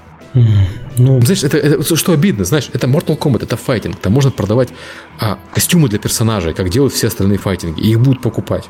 Ну, 0.97 1.21
знаешь, 1.21 1.43
это, 1.43 1.57
это 1.57 1.95
что 1.95 2.11
обидно, 2.11 2.45
знаешь, 2.45 2.69
это 2.73 2.87
Mortal 2.87 3.17
Kombat, 3.17 3.43
это 3.43 3.57
файтинг. 3.57 3.99
Там 3.99 4.13
можно 4.13 4.31
продавать 4.31 4.69
а, 5.19 5.39
костюмы 5.53 5.89
для 5.89 5.99
персонажей, 5.99 6.53
как 6.53 6.69
делают 6.69 6.93
все 6.93 7.07
остальные 7.07 7.37
файтинги, 7.37 7.81
и 7.81 7.91
их 7.91 7.99
будут 7.99 8.21
покупать. 8.21 8.65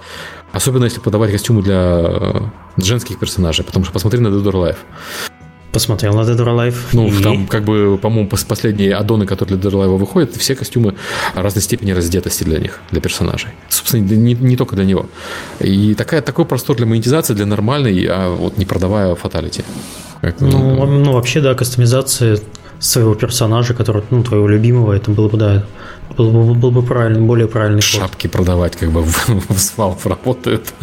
Особенно 0.51 0.85
если 0.85 0.99
продавать 0.99 1.31
костюмы 1.31 1.61
для 1.63 1.99
э, 2.01 2.41
женских 2.77 3.19
персонажей, 3.19 3.65
потому 3.65 3.83
что 3.83 3.93
посмотри 3.93 4.19
на 4.19 4.27
Dead 4.27 4.43
or 4.43 4.53
Alive. 4.53 4.77
Посмотрел 5.71 6.13
на 6.13 6.21
Dead 6.21 6.37
or 6.37 6.47
Alive. 6.47 6.75
Ну, 6.93 7.07
и... 7.07 7.21
там, 7.21 7.47
как 7.47 7.65
бы, 7.65 7.97
по-моему, 7.97 8.29
последние 8.29 8.95
аддоны, 8.95 9.25
которые 9.25 9.57
для 9.57 9.69
Dead 9.69 9.73
or 9.73 9.85
Alive 9.85 9.97
выходят, 9.97 10.35
все 10.35 10.55
костюмы 10.55 10.95
разной 11.33 11.61
степени 11.61 11.91
раздетости 11.91 12.43
для 12.43 12.59
них, 12.59 12.79
для 12.91 13.01
персонажей. 13.01 13.49
Собственно, 13.69 14.03
не, 14.03 14.33
не 14.33 14.55
только 14.55 14.75
для 14.75 14.85
него. 14.85 15.07
И 15.59 15.95
такая, 15.95 16.21
такой 16.21 16.45
простор 16.45 16.77
для 16.77 16.85
монетизации, 16.85 17.33
для 17.33 17.45
нормальной, 17.45 18.05
а 18.05 18.29
вот 18.29 18.57
не 18.57 18.65
продавая 18.65 19.15
фаталити. 19.15 19.63
Как 20.25 20.41
ну, 20.41 20.85
ну, 20.87 21.13
вообще, 21.13 21.39
да, 21.39 21.53
кастомизация 21.53 22.39
своего 22.79 23.13
персонажа, 23.13 23.75
который, 23.75 24.01
ну, 24.09 24.23
твоего 24.23 24.47
любимого, 24.47 24.93
это 24.93 25.11
было 25.11 25.29
бы, 25.29 25.37
да, 25.37 25.63
был 26.17 26.31
бы, 26.31 26.55
был 26.55 26.71
бы 26.71 26.81
правильный, 26.81 27.21
более 27.21 27.47
правильный 27.47 27.83
ход. 27.83 28.01
Шапки 28.01 28.25
продавать 28.25 28.75
как 28.75 28.89
бы 28.89 29.01
в, 29.03 29.27
в 29.27 29.77
Valve 29.77 30.09
работают. 30.09 30.73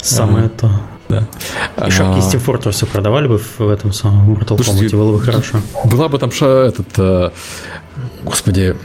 Самое 0.00 0.48
то. 0.48 0.70
Да. 1.08 1.26
И 1.88 1.90
шапки 1.90 2.20
Steam 2.20 2.44
Fortress 2.44 2.86
продавали 2.86 3.26
бы 3.26 3.38
в 3.38 3.68
этом 3.68 3.92
самом 3.92 4.34
Mortal 4.34 4.56
Kombat, 4.56 4.96
было 4.96 5.12
бы 5.12 5.20
хорошо. 5.20 5.58
Была 5.86 6.08
бы 6.08 6.18
там 6.18 6.30
этот, 6.30 6.98
э, 6.98 7.30
господи, 8.22 8.76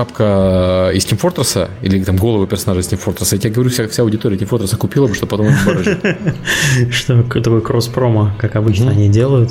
шапка 0.00 0.90
из 0.94 1.04
Team 1.04 1.20
Fortress 1.20 1.68
или 1.82 2.02
там 2.02 2.16
головы 2.16 2.46
персонажа 2.46 2.80
из 2.80 2.88
Team 2.90 3.00
Fortress, 3.04 3.28
я 3.32 3.38
тебе 3.38 3.50
говорю, 3.50 3.70
вся, 3.70 3.86
вся 3.88 4.02
аудитория 4.02 4.36
Team 4.36 4.48
Fortress 4.48 4.76
купила 4.76 5.06
бы, 5.06 5.14
чтобы 5.14 5.30
потом 5.30 5.48
их 5.48 5.66
барыжить. 5.66 5.98
Что 6.90 7.22
такое 7.22 7.60
кросс-промо, 7.60 8.32
как 8.38 8.56
обычно 8.56 8.90
они 8.90 9.08
делают. 9.08 9.50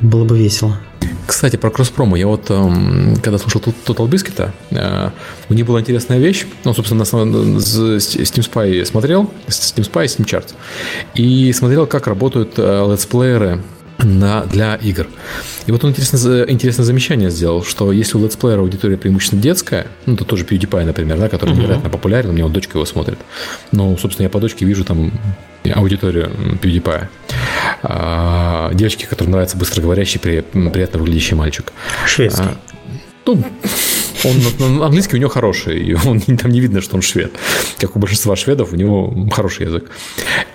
Было 0.00 0.24
бы 0.24 0.36
весело. 0.36 0.76
Кстати, 1.26 1.54
про 1.54 1.70
кросс-промо. 1.70 2.16
Я 2.16 2.26
вот, 2.26 2.50
эм, 2.50 3.14
когда 3.22 3.38
слушал 3.38 3.62
Total 3.86 4.08
Biscuit, 4.08 4.50
э, 4.70 5.10
у 5.48 5.54
них 5.54 5.64
была 5.64 5.80
интересная 5.80 6.18
вещь. 6.18 6.44
Ну, 6.64 6.74
собственно, 6.74 6.98
на 6.98 7.02
основном, 7.02 7.56
Steam 7.58 8.52
Spy 8.52 8.84
смотрел, 8.84 9.30
Steam 9.46 9.88
Spy 9.88 10.04
и 10.04 10.08
Steam 10.08 10.24
Charts. 10.24 10.54
И 11.14 11.52
смотрел, 11.52 11.86
как 11.86 12.08
работают 12.08 12.54
э, 12.56 12.90
летсплееры 12.90 13.62
на, 14.02 14.44
для 14.44 14.76
игр. 14.76 15.06
И 15.66 15.72
вот 15.72 15.84
он 15.84 15.90
интересно, 15.90 16.44
интересное 16.48 16.84
замечание 16.84 17.30
сделал, 17.30 17.64
что 17.64 17.92
если 17.92 18.16
у 18.16 18.24
летсплеера 18.24 18.60
аудитория 18.60 18.96
преимущественно 18.96 19.42
детская, 19.42 19.86
ну, 20.06 20.16
то 20.16 20.24
тоже 20.24 20.44
PewDiePie, 20.44 20.84
например, 20.84 21.18
да, 21.18 21.28
который 21.28 21.54
uh-huh. 21.54 21.58
невероятно 21.58 21.90
популярен, 21.90 22.30
у 22.30 22.32
него 22.32 22.48
дочка 22.48 22.78
его 22.78 22.84
смотрит. 22.84 23.18
Но, 23.70 23.96
собственно, 23.96 24.24
я 24.24 24.30
по 24.30 24.40
дочке 24.40 24.64
вижу 24.64 24.84
там 24.84 25.12
аудиторию 25.74 26.30
PewDiePie. 26.60 27.06
А, 27.82 28.70
девочки, 28.74 29.06
которым 29.06 29.32
нравится 29.32 29.56
быстроговорящий, 29.56 30.18
при, 30.20 30.40
приятно 30.40 30.98
выглядящий 30.98 31.36
мальчик. 31.36 31.72
Шведский. 32.06 32.42
А, 32.42 32.56
ну, 33.26 33.44
он, 34.24 34.82
английский 34.82 35.16
у 35.16 35.20
него 35.20 35.30
хороший, 35.30 35.80
и 35.80 35.94
он, 35.94 36.20
там 36.38 36.50
не 36.50 36.60
видно, 36.60 36.80
что 36.80 36.96
он 36.96 37.02
швед. 37.02 37.32
Как 37.78 37.96
у 37.96 37.98
большинства 37.98 38.36
шведов, 38.36 38.72
у 38.72 38.76
него 38.76 39.28
хороший 39.30 39.66
язык. 39.66 39.90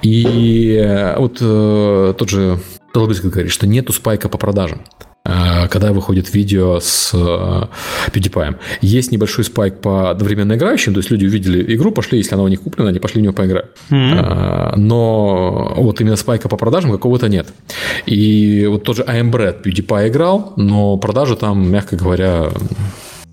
И 0.01 0.75
э, 0.81 1.17
вот 1.17 1.37
э, 1.41 2.13
тот 2.17 2.29
же 2.29 2.59
Толбиск 2.97 3.25
говорит, 3.25 3.51
что 3.51 3.67
нету 3.67 3.93
спайка 3.93 4.27
по 4.27 4.39
продажам. 4.39 4.81
э, 5.23 5.67
когда 5.67 5.93
выходит 5.93 6.33
видео 6.33 6.79
с 6.79 7.13
PewDiePie. 7.13 8.55
Есть 8.81 9.11
небольшой 9.11 9.43
спайк 9.43 9.81
по 9.81 10.09
одновременно 10.09 10.53
играющим, 10.53 10.93
то 10.93 10.99
есть 10.99 11.11
люди 11.11 11.25
увидели 11.27 11.75
игру, 11.75 11.91
пошли, 11.91 12.17
если 12.17 12.33
она 12.33 12.43
у 12.43 12.47
них 12.47 12.61
куплена, 12.61 12.89
они 12.89 12.99
пошли 12.99 13.19
в 13.19 13.21
нее 13.21 13.33
поиграть. 13.33 13.65
Mm-hmm. 13.91 14.77
Но 14.77 15.73
вот 15.77 16.01
именно 16.01 16.15
спайка 16.15 16.49
по 16.49 16.57
продажам 16.57 16.91
какого-то 16.91 17.29
нет. 17.29 17.53
И 18.07 18.65
вот 18.67 18.83
тот 18.83 18.95
же 18.97 19.03
I'm 19.03 19.31
Bread 19.31 19.61
PewDiePie 19.61 20.07
играл, 20.07 20.53
но 20.55 20.97
продажи 20.97 21.35
там, 21.35 21.69
мягко 21.69 21.97
говоря, 21.97 22.49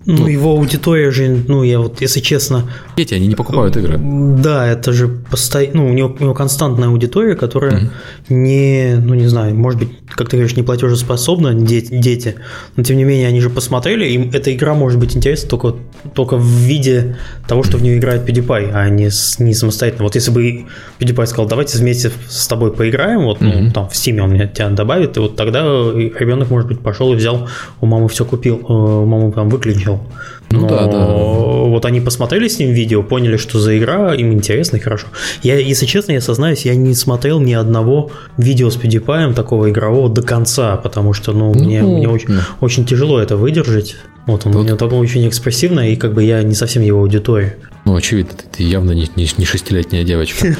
ну, 0.05 0.19
ну, 0.19 0.27
его 0.27 0.51
аудитория 0.51 1.09
же, 1.09 1.43
ну, 1.47 1.63
я 1.63 1.79
вот, 1.79 1.99
если 1.99 2.19
честно... 2.19 2.69
Дети, 2.95 3.15
они 3.15 3.25
не 3.27 3.35
покупают 3.35 3.75
игры. 3.75 3.97
Да, 3.97 4.67
это 4.67 4.93
же 4.93 5.07
постоянно... 5.07 5.81
Ну, 5.81 5.87
у 5.87 5.93
него, 5.93 6.15
у 6.19 6.23
него 6.23 6.33
константная 6.35 6.89
аудитория, 6.89 7.35
которая 7.35 7.73
mm-hmm. 7.79 7.89
не, 8.29 8.95
ну, 9.01 9.15
не 9.15 9.25
знаю, 9.27 9.55
может 9.55 9.79
быть, 9.79 9.89
как 10.07 10.29
ты 10.29 10.37
говоришь, 10.37 10.55
не 10.55 10.61
платежеспособна, 10.61 11.55
дети, 11.55 11.89
дети, 11.91 12.35
но 12.75 12.83
тем 12.83 12.97
не 12.97 13.03
менее 13.03 13.27
они 13.27 13.41
же 13.41 13.49
посмотрели, 13.49 14.05
им 14.05 14.29
эта 14.31 14.53
игра 14.53 14.75
может 14.75 14.99
быть 14.99 15.15
интересна 15.17 15.49
только, 15.49 15.75
только 16.13 16.37
в 16.37 16.45
виде 16.45 17.17
того, 17.47 17.63
что 17.63 17.77
в 17.77 17.81
нее 17.81 17.97
играет 17.97 18.29
PewDiePie, 18.29 18.71
а 18.73 18.89
не, 18.89 19.09
не 19.39 19.53
самостоятельно. 19.55 20.03
Вот 20.03 20.13
если 20.13 20.29
бы 20.29 20.65
PewDiePie 20.99 21.25
сказал, 21.25 21.47
давайте 21.47 21.79
вместе 21.79 22.11
с 22.29 22.47
тобой 22.47 22.71
поиграем, 22.71 23.23
вот, 23.23 23.41
mm-hmm. 23.41 23.59
ну, 23.59 23.71
там, 23.71 23.89
в 23.89 23.93
Steam 23.93 24.19
он 24.19 24.33
меня 24.33 24.47
тебя 24.47 24.69
добавит, 24.69 25.17
и 25.17 25.19
вот 25.19 25.35
тогда 25.35 25.61
ребенок, 25.63 26.51
может 26.51 26.67
быть, 26.67 26.79
пошел 26.79 27.11
и 27.11 27.15
взял, 27.15 27.49
у 27.81 27.87
мамы 27.87 28.07
все 28.07 28.23
купил, 28.23 28.57
э, 28.57 28.71
у 28.71 29.05
мамы 29.05 29.31
там 29.31 29.49
выключил 29.49 29.94
понял. 29.95 30.07
Ну 30.51 30.61
Но 30.61 30.67
да, 30.67 30.87
да. 30.87 31.05
Вот 31.05 31.85
они 31.85 32.01
посмотрели 32.01 32.47
с 32.47 32.59
ним 32.59 32.71
видео, 32.71 33.03
поняли, 33.03 33.37
что 33.37 33.59
за 33.59 33.77
игра, 33.77 34.13
им 34.13 34.31
интересно 34.33 34.77
и 34.77 34.79
хорошо. 34.79 35.07
Я, 35.43 35.57
если 35.57 35.85
честно, 35.85 36.13
я 36.13 36.21
сознаюсь, 36.21 36.65
я 36.65 36.75
не 36.75 36.93
смотрел 36.93 37.39
ни 37.39 37.53
одного 37.53 38.11
видео 38.37 38.69
с 38.69 38.77
PewDiePie 38.77 39.33
такого 39.33 39.69
игрового 39.69 40.09
до 40.09 40.21
конца, 40.21 40.77
потому 40.77 41.13
что, 41.13 41.33
ну, 41.33 41.53
ну 41.53 41.63
мне, 41.63 41.81
мне 41.81 42.07
очень, 42.07 42.27
да. 42.29 42.47
очень 42.61 42.85
тяжело 42.85 43.19
это 43.19 43.37
выдержать. 43.37 43.95
Вот 44.27 44.45
он 44.45 44.53
Тут... 44.53 44.61
у 44.61 44.65
него 44.65 44.77
такой 44.77 44.99
очень 44.99 45.27
экспрессивный, 45.27 45.93
и 45.93 45.95
как 45.95 46.13
бы 46.13 46.23
я 46.23 46.41
не 46.43 46.55
совсем 46.55 46.83
его 46.83 47.01
аудитория. 47.01 47.57
Ну, 47.85 47.95
очевидно, 47.95 48.33
ты 48.51 48.63
явно 48.63 48.91
не, 48.91 49.09
не, 49.15 49.27
не 49.37 49.45
шестилетняя 49.45 50.03
девочка. 50.03 50.47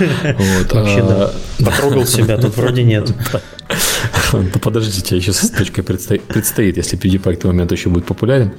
Вообще, 0.71 1.01
да. 1.01 1.31
А, 1.59 1.63
Потрогал 1.63 2.05
себя, 2.05 2.37
тут 2.37 2.55
вроде 2.57 2.83
нет. 2.83 3.11
Подождите, 4.61 5.17
еще 5.17 5.33
с 5.33 5.49
точкой 5.49 5.83
предстоит, 5.83 6.23
предстоит, 6.23 6.77
если 6.77 6.97
PewDiePie 6.97 7.35
к 7.35 7.39
тому 7.39 7.53
моменту 7.53 7.75
еще 7.75 7.89
будет 7.89 8.05
популярен, 8.05 8.51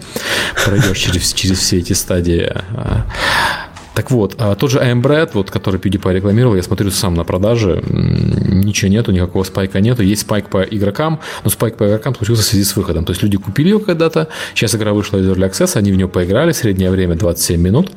пройдешь 0.65 0.99
через, 0.99 1.33
через 1.33 1.59
все 1.59 1.79
эти 1.79 1.93
стадии. 1.93 2.53
А, 2.71 3.07
так 3.97 4.11
вот, 4.11 4.35
а 4.39 4.55
тот 4.57 4.71
же 4.71 4.79
AMBRED, 4.79 5.31
вот, 5.33 5.51
который 5.51 5.81
PewDiePie 5.81 6.17
рекламировал, 6.17 6.55
я 6.55 6.63
смотрю 6.63 6.91
сам 6.91 7.15
на 7.15 7.25
продаже, 7.25 7.83
ничего 7.87 8.91
нету, 8.91 9.11
никакого 9.11 9.43
спайка 9.43 9.81
нету. 9.81 10.03
Есть 10.03 10.23
спайк 10.23 10.51
по 10.51 10.63
игрокам, 10.63 11.21
но 11.45 11.51
спайк 11.51 11.77
по 11.77 11.85
игрокам 11.85 12.15
случился 12.15 12.43
в 12.43 12.45
связи 12.45 12.65
с 12.65 12.77
выходом. 12.77 13.07
То 13.07 13.13
есть 13.13 13.23
люди 13.23 13.39
купили 13.39 13.71
ее 13.71 13.81
когда-то, 13.81 14.29
сейчас 14.55 14.75
игра 14.75 14.93
вышла 14.93 15.17
из 15.17 15.27
Early 15.27 15.51
Access, 15.51 15.79
они 15.79 15.93
в 15.93 15.97
нее 15.97 16.09
поиграли, 16.09 16.53
среднее 16.53 16.91
время 16.91 17.15
27 17.15 17.59
минут, 17.59 17.91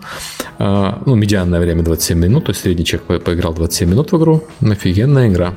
а, 0.58 1.02
ну, 1.06 1.16
медианное 1.16 1.60
время 1.60 1.84
27 1.84 2.18
минут, 2.18 2.46
то 2.46 2.52
есть 2.52 2.62
средний 2.62 2.86
человек 2.86 3.22
поиграл 3.22 3.54
27 3.54 3.90
минут 3.90 4.14
в 4.14 4.18
игру, 4.18 4.46
офигенная 4.62 5.28
игра. 5.28 5.54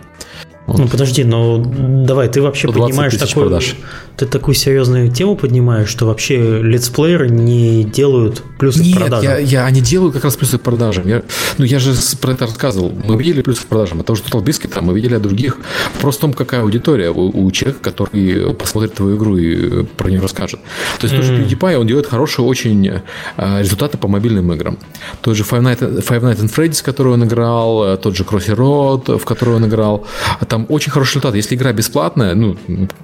Вот. 0.66 0.78
Ну 0.78 0.88
подожди, 0.88 1.24
но 1.24 1.58
давай, 1.58 2.28
ты 2.28 2.40
вообще 2.40 2.68
поднимаешь 2.68 3.16
такую, 3.16 3.48
продаж. 3.48 3.74
ты 4.16 4.26
такую 4.26 4.54
серьезную 4.54 5.10
тему 5.10 5.34
поднимаешь, 5.34 5.88
что 5.88 6.06
вообще 6.06 6.62
летсплееры 6.62 7.28
не 7.28 7.82
делают 7.82 8.42
плюсы 8.58 8.80
Нет, 8.80 8.96
к 8.96 9.00
продажам. 9.00 9.32
Я, 9.32 9.38
я, 9.38 9.64
они 9.64 9.80
делают 9.80 10.14
как 10.14 10.24
раз 10.24 10.36
плюсы 10.36 10.58
к 10.58 10.62
продажам. 10.62 11.08
Я, 11.08 11.22
ну 11.58 11.64
я 11.64 11.80
же 11.80 11.94
про 12.20 12.32
это 12.32 12.46
рассказывал. 12.46 12.92
Мы 13.04 13.16
видели 13.16 13.42
плюсы 13.42 13.62
к 13.62 13.66
продажам. 13.66 14.00
Это 14.00 14.12
уже 14.12 14.22
Total 14.22 14.42
Biscuit, 14.42 14.68
там 14.68 14.84
мы 14.84 14.94
видели 14.94 15.14
от 15.14 15.22
других. 15.22 15.58
Просто 16.00 16.20
в 16.20 16.22
том, 16.22 16.32
какая 16.32 16.62
аудитория 16.62 17.10
у, 17.10 17.44
у 17.44 17.50
человека, 17.50 17.80
который 17.82 18.54
посмотрит 18.54 18.94
твою 18.94 19.16
игру 19.16 19.36
и 19.36 19.82
про 19.82 20.10
нее 20.10 20.20
расскажет. 20.20 20.60
То 21.00 21.06
есть 21.08 21.14
mm-hmm. 21.14 21.48
тоже 21.48 21.56
PewDiePie, 21.56 21.76
он 21.76 21.86
делает 21.88 22.06
хорошие 22.06 22.46
очень 22.46 23.02
а, 23.36 23.60
результаты 23.60 23.98
по 23.98 24.06
мобильным 24.06 24.52
играм. 24.52 24.78
Тот 25.22 25.36
же 25.36 25.42
Five 25.42 25.62
Nights, 25.62 26.06
Five 26.06 26.20
Nights 26.20 26.40
at 26.40 26.54
Freddy's, 26.54 26.84
который 26.84 27.14
он 27.14 27.24
играл, 27.24 27.96
тот 27.98 28.16
же 28.16 28.22
Crossy 28.22 28.54
Road, 28.54 29.18
в 29.18 29.24
который 29.24 29.56
он 29.56 29.66
играл 29.66 30.06
там 30.52 30.66
очень 30.68 30.92
хороший 30.92 31.12
результат. 31.12 31.34
Если 31.34 31.56
игра 31.56 31.72
бесплатная, 31.72 32.34
ну, 32.34 32.56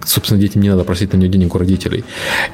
собственно, 0.05 0.41
детям 0.41 0.61
не 0.63 0.69
надо 0.69 0.85
просить 0.85 1.15
на 1.15 1.17
нее 1.17 1.31
денег 1.31 1.55
у 1.55 1.59
родителей. 1.59 2.05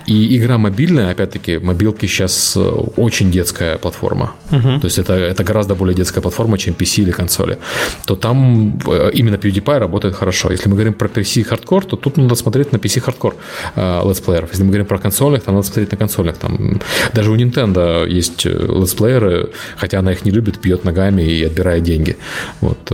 И 0.06 0.36
игра 0.36 0.56
мобильная, 0.56 1.10
опять-таки, 1.10 1.58
мобилки 1.58 2.06
сейчас 2.06 2.56
э, 2.56 2.60
очень 2.96 3.32
детская 3.32 3.76
платформа. 3.78 4.30
Uh-huh. 4.50 4.80
То 4.80 4.86
есть 4.86 4.98
это, 4.98 5.14
это 5.14 5.42
гораздо 5.42 5.74
более 5.74 5.96
детская 5.96 6.20
платформа, 6.20 6.58
чем 6.58 6.74
PC 6.74 7.02
или 7.02 7.10
консоли. 7.10 7.58
То 8.06 8.14
там 8.14 8.78
э, 8.86 9.10
именно 9.14 9.34
PewDiePie 9.34 9.78
работает 9.78 10.14
хорошо. 10.14 10.52
Если 10.52 10.68
мы 10.68 10.76
говорим 10.76 10.94
про 10.94 11.08
PC 11.08 11.42
hardcore, 11.42 11.84
то 11.84 11.96
тут 11.96 12.16
надо 12.16 12.36
смотреть 12.36 12.72
на 12.72 12.76
PC 12.76 13.00
hardcore 13.00 13.34
э, 13.74 14.02
летсплееров. 14.08 14.50
Если 14.50 14.62
мы 14.62 14.68
говорим 14.68 14.86
про 14.86 14.98
консольных, 14.98 15.42
то 15.42 15.52
надо 15.52 15.66
смотреть 15.66 15.90
на 15.90 15.96
консольных. 15.98 16.36
Там, 16.38 16.80
даже 17.12 17.32
у 17.32 17.36
Nintendo 17.36 18.08
есть 18.08 18.44
летсплееры, 18.44 19.50
хотя 19.76 19.98
она 19.98 20.12
их 20.12 20.24
не 20.24 20.30
любит, 20.30 20.60
бьет 20.62 20.84
ногами 20.84 21.22
и 21.22 21.46
отбирает 21.46 21.82
деньги. 21.82 22.16
Вот. 22.60 22.92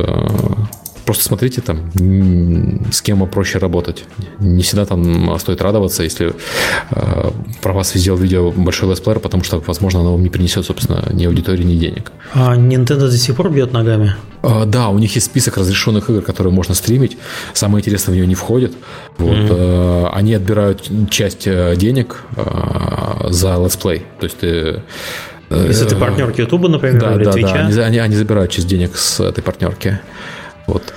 Просто 1.11 1.25
смотрите 1.25 1.61
там, 1.61 1.91
с 2.93 3.03
кем 3.03 3.27
проще 3.27 3.59
работать. 3.59 4.05
Не 4.39 4.63
всегда 4.63 4.87
там 4.87 5.37
стоит 5.41 5.61
радоваться, 5.61 6.05
если 6.05 6.35
э, 6.93 7.31
про 7.61 7.73
вас 7.73 7.95
сделал 7.95 8.17
видео 8.17 8.53
большой 8.53 8.91
летсплеер, 8.91 9.19
потому 9.19 9.43
что, 9.43 9.59
возможно, 9.67 10.03
оно 10.03 10.13
вам 10.13 10.23
не 10.23 10.29
принесет, 10.29 10.65
собственно, 10.65 11.05
ни 11.13 11.25
аудитории, 11.25 11.65
ни 11.65 11.75
денег. 11.75 12.13
А 12.33 12.55
Nintendo 12.55 13.09
до 13.09 13.19
сих 13.19 13.35
пор 13.35 13.51
бьет 13.51 13.73
ногами? 13.73 14.15
А, 14.43 14.67
да, 14.67 14.89
у 14.91 15.01
них 15.01 15.13
есть 15.17 15.27
список 15.27 15.57
разрешенных 15.57 16.09
игр, 16.11 16.23
которые 16.23 16.53
можно 16.53 16.77
стримить. 16.77 17.19
Самое 17.55 17.83
интересное 17.83 18.13
в 18.13 18.15
нее 18.15 18.29
не 18.29 18.37
входит. 18.37 18.73
Вот, 19.19 19.35
mm-hmm. 19.35 20.11
Они 20.13 20.33
отбирают 20.35 20.89
часть 21.11 21.49
э, 21.49 21.75
денег 21.75 22.23
э, 22.37 23.31
за 23.31 23.57
летсплей. 23.61 24.05
То 24.21 24.27
есть 24.27 24.39
ты 24.39 24.83
если 25.51 25.89
ты 25.89 25.97
партнер 25.97 26.33
YouTube, 26.37 26.69
например, 26.69 27.01
да, 27.01 27.15
или 27.17 27.25
да, 27.25 27.31
Twitch. 27.33 27.53
Да, 27.53 27.65
они, 27.65 27.79
они, 27.81 27.99
они 27.99 28.15
забирают 28.15 28.53
часть 28.53 28.69
денег 28.69 28.97
с 28.97 29.19
этой 29.19 29.43
партнерки. 29.43 29.99
Вот. 30.71 30.95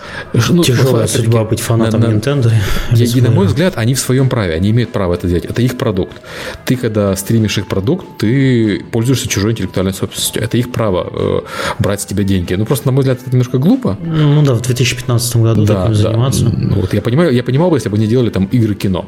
Ну, 0.49 0.63
Тяжелая 0.63 1.07
судьба 1.07 1.43
быть 1.43 1.59
фанатом 1.59 2.01
на, 2.01 2.05
Nintendo. 2.05 2.51
Я, 2.91 3.05
и, 3.05 3.21
на 3.21 3.31
мой 3.31 3.47
взгляд, 3.47 3.73
они 3.75 3.95
в 3.95 3.99
своем 3.99 4.29
праве, 4.29 4.53
они 4.53 4.69
имеют 4.69 4.91
право 4.91 5.15
это 5.15 5.27
делать. 5.27 5.45
Это 5.45 5.61
их 5.61 5.77
продукт. 5.77 6.13
Ты, 6.65 6.75
когда 6.75 7.15
стримишь 7.15 7.57
их 7.57 7.67
продукт, 7.67 8.05
ты 8.19 8.83
пользуешься 8.91 9.27
чужой 9.27 9.51
интеллектуальной 9.51 9.93
собственностью. 9.93 10.43
Это 10.43 10.57
их 10.57 10.71
право 10.71 11.07
э, 11.11 11.41
брать 11.79 12.01
с 12.01 12.05
тебя 12.05 12.23
деньги. 12.23 12.53
Ну, 12.53 12.65
просто, 12.65 12.87
на 12.87 12.91
мой 12.91 13.01
взгляд, 13.01 13.19
это 13.21 13.31
немножко 13.31 13.57
глупо. 13.57 13.97
Ну 14.03 14.43
да, 14.43 14.53
в 14.53 14.61
2015 14.61 15.35
году 15.37 15.65
да, 15.65 15.87
да. 15.87 15.93
заниматься. 15.93 16.45
Ну, 16.45 16.81
вот, 16.81 16.93
я, 16.93 17.01
понимаю, 17.01 17.33
я 17.33 17.43
понимал 17.43 17.69
бы, 17.69 17.77
если 17.77 17.89
бы 17.89 17.97
они 17.97 18.07
делали 18.07 18.29
там 18.29 18.45
игры-кино. 18.45 19.05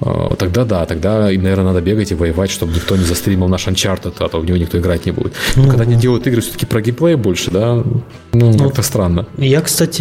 Э, 0.00 0.34
тогда 0.38 0.64
да, 0.64 0.86
тогда 0.86 1.28
наверное, 1.30 1.64
надо 1.64 1.80
бегать 1.80 2.12
и 2.12 2.14
воевать, 2.14 2.50
чтобы 2.50 2.72
никто 2.74 2.96
не 2.96 3.04
застримил 3.04 3.48
наш 3.48 3.66
Uncharted, 3.66 4.14
а 4.18 4.28
то 4.28 4.40
в 4.40 4.44
него 4.44 4.56
никто 4.56 4.78
играть 4.78 5.06
не 5.06 5.12
будет. 5.12 5.32
Но 5.56 5.64
ну, 5.64 5.68
когда 5.68 5.84
они 5.84 5.96
делают 5.96 6.26
игры 6.26 6.40
все-таки 6.40 6.66
про 6.66 6.80
геймплей 6.80 7.16
больше, 7.16 7.50
да, 7.50 7.74
ну, 8.32 8.52
ну 8.52 8.58
как-то 8.58 8.82
странно. 8.82 9.26
Я, 9.36 9.60
кстати, 9.60 9.97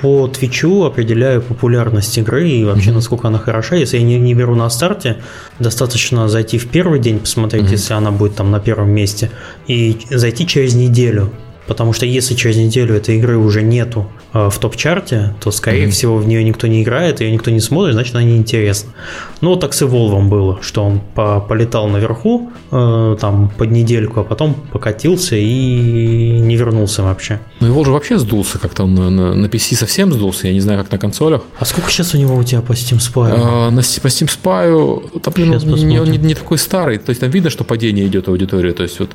по 0.00 0.28
Твичу 0.28 0.84
определяю 0.84 1.42
популярность 1.42 2.16
игры 2.18 2.48
и 2.48 2.64
вообще 2.64 2.90
mm-hmm. 2.90 2.94
насколько 2.94 3.28
она 3.28 3.38
хороша. 3.38 3.76
Если 3.76 3.98
я 3.98 4.02
не, 4.02 4.18
не 4.18 4.34
беру 4.34 4.54
на 4.54 4.68
старте, 4.70 5.16
достаточно 5.58 6.28
зайти 6.28 6.58
в 6.58 6.68
первый 6.68 7.00
день, 7.00 7.18
посмотреть, 7.18 7.64
mm-hmm. 7.64 7.72
если 7.72 7.94
она 7.94 8.10
будет 8.10 8.34
там 8.34 8.50
на 8.50 8.60
первом 8.60 8.90
месте, 8.90 9.30
и 9.66 9.98
зайти 10.10 10.46
через 10.46 10.74
неделю. 10.74 11.32
Потому 11.66 11.92
что 11.92 12.06
если 12.06 12.34
через 12.34 12.56
неделю 12.56 12.94
этой 12.94 13.16
игры 13.16 13.36
уже 13.36 13.62
нету 13.62 14.06
э, 14.32 14.48
в 14.50 14.58
топ-чарте, 14.58 15.34
то, 15.40 15.50
скорее 15.50 15.86
mm-hmm. 15.86 15.90
всего, 15.90 16.16
в 16.16 16.26
нее 16.26 16.44
никто 16.44 16.66
не 16.66 16.82
играет, 16.82 17.20
ее 17.20 17.32
никто 17.32 17.50
не 17.50 17.60
смотрит, 17.60 17.94
значит, 17.94 18.14
она 18.14 18.24
неинтересна. 18.24 18.92
Ну, 19.40 19.50
вот 19.50 19.60
так 19.60 19.74
с 19.74 19.82
Evolve 19.82 20.28
было, 20.28 20.58
что 20.62 20.84
он 20.84 21.00
по 21.14 21.40
полетал 21.40 21.88
наверху, 21.88 22.50
э, 22.70 23.16
там, 23.20 23.50
под 23.56 23.70
недельку, 23.70 24.20
а 24.20 24.24
потом 24.24 24.54
покатился 24.54 25.36
и 25.36 26.38
не 26.40 26.56
вернулся 26.56 27.02
вообще. 27.02 27.40
Ну, 27.60 27.68
Evolve 27.68 27.86
же 27.86 27.90
вообще 27.90 28.18
сдулся 28.18 28.58
как-то, 28.58 28.84
он 28.84 28.94
на, 28.94 29.10
на, 29.10 29.34
на 29.34 29.46
PC 29.46 29.74
совсем 29.74 30.12
сдулся, 30.12 30.46
я 30.46 30.52
не 30.52 30.60
знаю, 30.60 30.82
как 30.82 30.92
на 30.92 30.98
консолях. 30.98 31.42
А 31.58 31.64
сколько 31.64 31.90
сейчас 31.90 32.14
у 32.14 32.18
него 32.18 32.36
у 32.36 32.44
тебя 32.44 32.60
по 32.60 32.72
Steam 32.72 32.98
Spy? 32.98 33.32
А, 33.36 33.70
на, 33.70 33.82
по 33.82 34.06
Steam 34.06 34.30
Spy, 34.30 35.20
там, 35.20 35.34
блин, 35.34 35.54
он 35.54 35.88
не, 35.88 35.98
не, 35.98 36.18
не 36.18 36.34
такой 36.34 36.58
старый, 36.58 36.98
то 36.98 37.10
есть 37.10 37.20
там 37.20 37.30
видно, 37.30 37.50
что 37.50 37.64
падение 37.64 38.06
идет 38.06 38.26
в 38.26 38.30
аудиторию, 38.30 38.74
то 38.74 38.82
есть 38.82 39.00
вот 39.00 39.10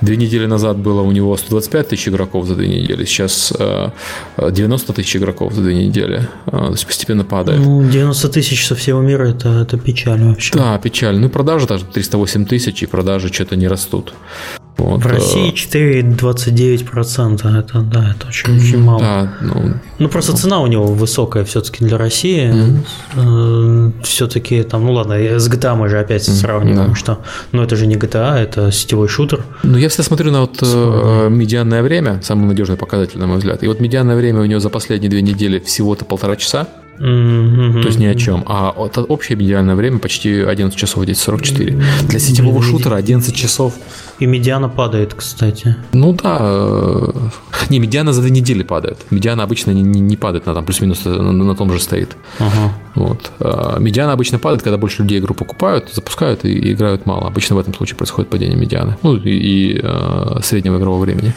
две 0.00 0.16
недели 0.16 0.46
назад 0.46 0.76
было 0.78 1.00
у 1.00 1.12
него 1.12 1.36
125 1.36 1.93
тысяч 1.94 2.08
игроков 2.08 2.46
за 2.46 2.56
две 2.56 2.68
недели, 2.68 3.04
сейчас 3.04 3.52
90 4.36 4.92
э, 4.92 4.94
тысяч 4.94 5.16
игроков 5.16 5.52
за 5.54 5.62
две 5.62 5.74
недели, 5.74 6.28
э, 6.46 6.50
то 6.50 6.70
есть 6.70 6.86
постепенно 6.86 7.24
падает. 7.24 7.60
Ну, 7.60 7.88
90 7.88 8.28
тысяч 8.28 8.66
со 8.66 8.74
всего 8.74 9.00
мира 9.00 9.28
это, 9.28 9.48
это 9.48 9.78
печаль 9.78 10.22
вообще. 10.22 10.54
Да, 10.54 10.78
печаль. 10.78 11.18
Ну, 11.18 11.28
продажи 11.28 11.66
даже 11.66 11.84
308 11.84 12.46
тысяч, 12.46 12.82
и 12.82 12.86
продажи 12.86 13.32
что-то 13.32 13.56
не 13.56 13.68
растут. 13.68 14.14
Вот. 14.76 15.02
В 15.02 15.06
России 15.06 15.52
4,29%. 15.52 17.58
Это, 17.58 17.80
да, 17.80 18.10
это 18.10 18.28
очень, 18.28 18.56
очень 18.56 18.82
мало. 18.82 19.00
Да, 19.00 19.34
ну, 19.40 19.74
ну, 19.98 20.08
просто 20.08 20.32
ну. 20.32 20.38
цена 20.38 20.60
у 20.60 20.66
него 20.66 20.86
высокая 20.86 21.44
все-таки 21.44 21.84
для 21.84 21.96
России. 21.96 22.52
Mm-hmm. 23.16 24.02
Все-таки 24.02 24.62
там, 24.64 24.84
ну 24.84 24.92
ладно, 24.92 25.14
с 25.14 25.48
GTA 25.48 25.76
мы 25.76 25.88
же 25.88 25.98
опять 25.98 26.28
mm-hmm. 26.28 26.40
сравниваем, 26.40 26.90
да. 26.90 26.96
что 26.96 27.18
но 27.52 27.62
это 27.62 27.76
же 27.76 27.86
не 27.86 27.94
GTA, 27.94 28.36
это 28.36 28.72
сетевой 28.72 29.08
шутер. 29.08 29.44
Ну, 29.62 29.78
я 29.78 29.88
всегда 29.88 30.04
смотрю 30.04 30.32
на 30.32 30.40
вот 30.40 30.58
э, 30.60 31.28
медианное 31.30 31.82
время, 31.82 32.20
самый 32.22 32.46
надежный 32.46 32.76
показатель, 32.76 33.18
на 33.18 33.26
мой 33.26 33.38
взгляд. 33.38 33.62
И 33.62 33.68
вот 33.68 33.80
медианное 33.80 34.16
время 34.16 34.40
у 34.40 34.44
него 34.44 34.60
за 34.60 34.70
последние 34.70 35.10
две 35.10 35.22
недели 35.22 35.60
всего-то 35.60 36.04
полтора 36.04 36.36
часа. 36.36 36.66
Mm-hmm. 36.98 37.82
То 37.82 37.88
есть 37.88 37.98
ни 37.98 38.06
о 38.06 38.14
чем. 38.14 38.44
А 38.46 38.70
общее 38.70 39.36
медиальное 39.36 39.74
время 39.74 39.98
почти 39.98 40.40
11 40.40 40.78
часов, 40.78 41.04
10.44. 41.04 41.82
Для 42.08 42.18
сетевого 42.18 42.62
шутера 42.62 42.96
11 42.96 43.34
часов. 43.34 43.74
И 44.20 44.26
медиана 44.26 44.68
падает, 44.68 45.14
кстати. 45.14 45.76
Ну 45.92 46.12
да. 46.12 47.12
Не, 47.68 47.80
медиана 47.80 48.12
за 48.12 48.20
две 48.22 48.30
недели 48.30 48.62
падает. 48.62 48.98
Медиана 49.10 49.42
обычно 49.42 49.72
не, 49.72 49.82
не, 49.82 50.00
не 50.00 50.16
падает, 50.16 50.46
на 50.46 50.54
там 50.54 50.64
плюс-минус 50.64 51.04
на, 51.04 51.32
на 51.32 51.54
том 51.54 51.72
же 51.72 51.80
стоит. 51.80 52.16
Ага. 52.38 52.72
Вот. 52.94 53.32
А 53.40 53.78
медиана 53.78 54.12
обычно 54.12 54.38
падает, 54.38 54.62
когда 54.62 54.78
больше 54.78 55.02
людей 55.02 55.18
игру 55.18 55.34
покупают, 55.34 55.92
запускают 55.92 56.44
и 56.44 56.72
играют 56.72 57.06
мало. 57.06 57.26
Обычно 57.26 57.56
в 57.56 57.58
этом 57.58 57.74
случае 57.74 57.96
происходит 57.96 58.30
падение 58.30 58.56
медианы. 58.56 58.96
Ну 59.02 59.16
и, 59.16 59.30
и 59.30 59.80
э, 59.82 60.40
среднего 60.42 60.76
игрового 60.78 61.00
времени. 61.00 61.34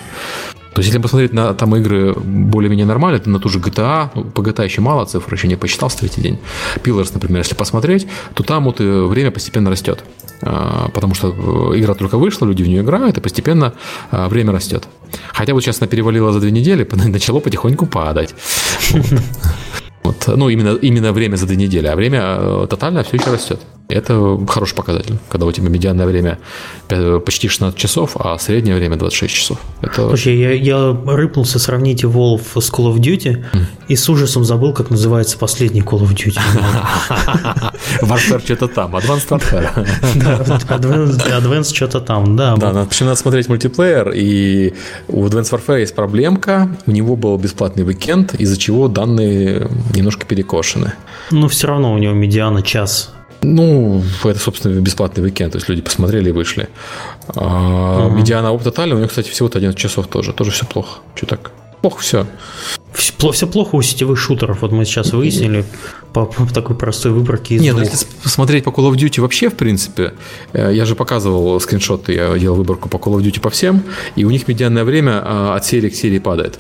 То 0.77 0.81
есть, 0.81 0.89
если 0.89 1.01
посмотреть 1.01 1.33
на 1.33 1.55
там 1.55 1.75
игры 1.75 2.13
более-менее 2.13 2.85
нормальные, 2.85 3.19
то 3.19 3.31
на 3.31 3.39
ту 3.39 3.49
же 3.49 3.57
GTA, 3.57 4.11
ну, 4.13 4.25
по 4.25 4.41
GTA 4.41 4.65
еще 4.65 4.79
мало 4.79 5.07
цифр, 5.07 5.33
еще 5.33 5.47
не 5.47 5.55
посчитал 5.55 5.89
с 5.89 5.95
третий 5.95 6.21
день. 6.21 6.37
Pillars, 6.83 7.09
например, 7.15 7.39
если 7.39 7.55
посмотреть, 7.55 8.05
то 8.35 8.43
там 8.43 8.65
вот 8.65 8.79
время 8.79 9.31
постепенно 9.31 9.71
растет. 9.71 10.03
А, 10.43 10.89
потому 10.93 11.15
что 11.15 11.29
э, 11.29 11.79
игра 11.79 11.95
только 11.95 12.19
вышла, 12.19 12.45
люди 12.45 12.61
в 12.61 12.67
нее 12.67 12.83
играют, 12.83 13.17
и 13.17 13.21
постепенно 13.21 13.73
а, 14.11 14.29
время 14.29 14.51
растет. 14.51 14.87
Хотя 15.33 15.55
вот 15.55 15.63
сейчас 15.63 15.81
она 15.81 15.87
перевалила 15.87 16.31
за 16.31 16.39
две 16.39 16.51
недели, 16.51 16.87
начало 17.07 17.39
потихоньку 17.39 17.87
падать. 17.87 18.35
Вот. 20.03 20.23
Ну, 20.27 20.47
именно, 20.47 20.69
именно 20.75 21.11
время 21.11 21.35
за 21.35 21.47
две 21.47 21.57
недели, 21.57 21.87
а 21.87 21.95
время 21.95 22.21
э, 22.21 22.67
тотально 22.69 23.03
все 23.03 23.17
еще 23.17 23.29
растет. 23.29 23.59
Это 23.89 24.37
хороший 24.49 24.75
показатель, 24.75 25.17
когда 25.29 25.45
у 25.45 25.51
тебя 25.51 25.69
медианное 25.69 26.05
время 26.05 26.39
почти 27.25 27.47
16 27.47 27.77
часов, 27.77 28.17
а 28.19 28.37
среднее 28.37 28.75
время 28.75 28.97
26 28.97 29.33
часов. 29.33 29.59
Это... 29.81 30.09
Слушай, 30.09 30.37
я, 30.37 30.51
я 30.51 30.97
рыпнулся 31.05 31.57
сравнить 31.57 32.03
Wolf 32.03 32.59
с 32.59 32.69
Call 32.69 32.93
of 32.93 32.97
Duty 32.97 33.45
mm. 33.53 33.63
и 33.87 33.95
с 33.95 34.09
ужасом 34.09 34.43
забыл, 34.43 34.73
как 34.73 34.89
называется 34.89 35.37
последний 35.37 35.81
Call 35.81 36.01
of 36.01 36.13
Duty. 36.13 36.37
Warfare 38.01 38.43
что-то 38.43 38.67
там, 38.67 38.93
Advanced 38.93 39.29
Warfare. 39.29 39.87
Advanced 41.39 41.73
что-то 41.73 42.01
там, 42.01 42.35
да. 42.35 42.57
Да, 42.57 42.73
надо, 42.73 42.89
надо 42.99 43.15
смотреть 43.15 43.47
мультиплеер, 43.47 44.11
и 44.13 44.73
у 45.07 45.25
Advanced 45.25 45.53
Warfare 45.53 45.79
есть 45.79 45.95
проблемка, 45.95 46.69
у 46.85 46.91
него 46.91 47.15
был 47.15 47.37
бесплатный 47.37 47.85
уикенд, 47.85 48.33
из-за 48.35 48.57
чего 48.57 48.89
данные 48.89 49.69
немножко 49.95 50.25
перекошены. 50.25 50.91
Но 51.31 51.47
все 51.47 51.67
равно 51.67 51.93
у 51.93 51.97
него 51.97 52.13
медиана 52.13 52.61
час 52.61 53.13
ну, 53.41 54.03
это, 54.23 54.39
собственно, 54.39 54.79
бесплатный 54.79 55.23
уикенд, 55.23 55.51
то 55.53 55.57
есть 55.57 55.69
люди 55.69 55.81
посмотрели 55.81 56.29
и 56.29 56.31
вышли. 56.31 56.69
А, 57.35 58.09
uh-huh. 58.09 58.15
Медиана 58.15 58.51
Оп 58.51 58.63
Тотали, 58.63 58.93
у 58.93 58.97
него, 58.97 59.07
кстати, 59.07 59.29
всего-то 59.29 59.59
11 59.59 59.79
часов 59.79 60.07
тоже. 60.07 60.33
Тоже 60.33 60.51
все 60.51 60.65
плохо. 60.65 60.99
Что 61.15 61.27
так? 61.27 61.51
Плохо 61.81 62.01
все. 62.01 62.27
Все, 62.93 63.31
все 63.31 63.47
плохо 63.47 63.75
у 63.75 63.81
сетевых 63.81 64.17
шутеров. 64.17 64.61
Вот 64.61 64.71
мы 64.71 64.85
сейчас 64.85 65.13
выяснили 65.13 65.65
по, 66.13 66.25
по 66.25 66.51
такой 66.51 66.75
простой 66.75 67.11
выборке 67.11 67.55
из 67.55 67.61
Нет, 67.61 67.75
ну, 67.75 67.81
если 67.81 68.07
смотреть 68.25 68.63
по 68.63 68.69
Call 68.69 68.91
of 68.91 68.95
Duty 68.95 69.21
вообще, 69.21 69.49
в 69.49 69.55
принципе, 69.55 70.13
э, 70.53 70.71
я 70.73 70.85
же 70.85 70.95
показывал 70.95 71.59
скриншоты, 71.59 72.13
я 72.13 72.37
делал 72.37 72.57
выборку 72.57 72.89
по 72.89 72.97
Call 72.97 73.19
of 73.19 73.21
Duty 73.21 73.39
по 73.39 73.51
всем, 73.51 73.83
и 74.15 74.25
у 74.25 74.31
них 74.31 74.47
медианное 74.47 74.83
время 74.83 75.21
а, 75.23 75.55
от 75.55 75.65
серии 75.65 75.89
к 75.89 75.95
серии 75.95 76.19
падает. 76.19 76.57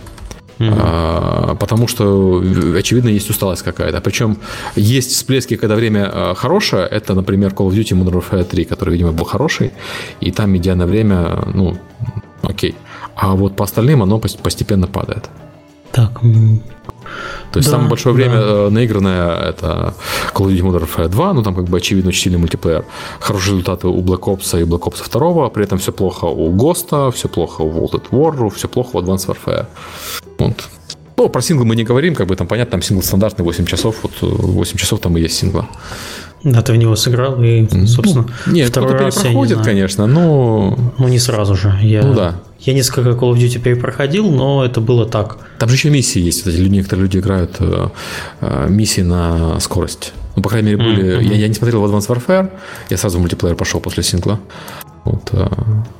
Mm-hmm. 0.59 1.55
потому 1.57 1.87
что, 1.87 2.43
очевидно, 2.75 3.09
есть 3.09 3.29
усталость 3.29 3.63
какая-то. 3.63 4.01
Причем 4.01 4.37
есть 4.75 5.11
всплески, 5.11 5.55
когда 5.55 5.75
время 5.75 6.09
а, 6.11 6.33
хорошее. 6.33 6.87
Это, 6.87 7.13
например, 7.13 7.51
Call 7.51 7.69
of 7.69 7.73
Duty 7.73 7.95
Modern 7.95 8.21
Warfare 8.21 8.43
3, 8.43 8.65
который, 8.65 8.93
видимо, 8.93 9.11
был 9.11 9.25
хороший. 9.25 9.71
И 10.19 10.31
там 10.31 10.51
медианное 10.51 10.87
время, 10.87 11.43
ну, 11.53 11.77
окей. 12.41 12.75
А 13.15 13.35
вот 13.35 13.55
по 13.55 13.63
остальным 13.63 14.01
оно 14.01 14.19
постепенно 14.19 14.87
падает. 14.87 15.29
Так, 15.91 16.21
то 17.51 17.59
есть 17.59 17.69
да, 17.69 17.71
самое 17.71 17.89
большое 17.89 18.13
время 18.13 18.35
да. 18.35 18.41
Э, 18.41 18.69
наигранное 18.69 19.35
это 19.49 19.93
Call 20.33 20.47
of 20.47 20.53
Duty 20.53 20.61
Modern 20.61 20.87
Warfare 20.87 21.07
2, 21.07 21.33
ну 21.33 21.43
там 21.43 21.55
как 21.55 21.65
бы 21.65 21.77
очевидно 21.77 22.09
очень 22.09 22.23
сильный 22.23 22.39
мультиплеер. 22.39 22.85
Хорошие 23.19 23.53
результаты 23.53 23.87
у 23.87 24.01
Black 24.01 24.21
Ops 24.21 24.59
и 24.59 24.63
Black 24.63 24.81
Ops 24.81 25.09
2, 25.11 25.49
при 25.49 25.63
этом 25.63 25.77
все 25.79 25.91
плохо 25.91 26.25
у 26.25 26.53
Ghost, 26.53 27.11
все 27.11 27.29
плохо 27.29 27.61
у 27.61 27.71
World 27.71 28.01
at 28.01 28.09
War, 28.11 28.49
все 28.49 28.67
плохо 28.67 28.97
у 28.97 29.01
Advanced 29.01 29.27
Warfare. 29.27 29.65
Вот. 30.39 30.67
Ну, 31.17 31.29
про 31.29 31.41
синглы 31.41 31.65
мы 31.65 31.75
не 31.75 31.83
говорим, 31.83 32.13
как 32.13 32.27
бы 32.27 32.35
там 32.35 32.45
понятно, 32.47 32.71
там 32.71 32.81
сингл 32.83 33.01
стандартный 33.01 33.43
8 33.43 33.65
часов, 33.65 33.95
вот 34.03 34.11
8 34.21 34.75
э, 34.75 34.77
часов 34.77 34.99
там 34.99 35.17
и 35.17 35.21
есть 35.21 35.35
сингла. 35.35 35.67
Да, 36.43 36.61
ты 36.61 36.73
в 36.73 36.75
него 36.75 36.95
сыграл, 36.95 37.41
и, 37.41 37.67
ну, 37.71 37.87
собственно, 37.87 38.27
ну, 38.45 38.53
нет, 38.53 38.69
второй 38.69 38.93
раз 38.93 39.15
перепроходит, 39.15 39.57
не 39.57 39.63
конечно, 39.63 40.05
но... 40.05 40.77
Ну, 40.97 41.07
не 41.07 41.17
сразу 41.17 41.55
же. 41.55 41.75
Я, 41.81 42.03
ну, 42.03 42.13
да. 42.13 42.35
Я 42.59 42.73
несколько 42.73 43.11
Call 43.11 43.33
of 43.33 43.37
Duty 43.37 43.59
перепроходил, 43.59 44.29
но 44.31 44.65
это 44.65 44.81
было 44.81 45.05
так. 45.05 45.37
Там 45.59 45.69
же 45.69 45.75
еще 45.75 45.89
миссии 45.89 46.19
есть. 46.19 46.39
Кстати, 46.39 46.57
некоторые 46.57 47.03
люди 47.03 47.17
играют 47.17 47.55
э, 47.59 47.87
э, 48.41 48.67
миссии 48.69 49.01
на 49.01 49.59
скорость. 49.59 50.13
Ну, 50.35 50.41
по 50.41 50.49
крайней 50.49 50.75
мере, 50.75 50.83
были... 50.83 51.17
Mm-hmm. 51.17 51.23
Я, 51.23 51.35
я 51.35 51.47
не 51.47 51.53
смотрел 51.53 51.81
в 51.81 51.85
Advanced 51.85 52.07
Warfare, 52.07 52.51
я 52.89 52.97
сразу 52.97 53.17
в 53.17 53.21
мультиплеер 53.21 53.55
пошел 53.55 53.79
после 53.79 54.03
сингла. 54.03 54.39
Вот, 55.03 55.29
а, 55.31 55.49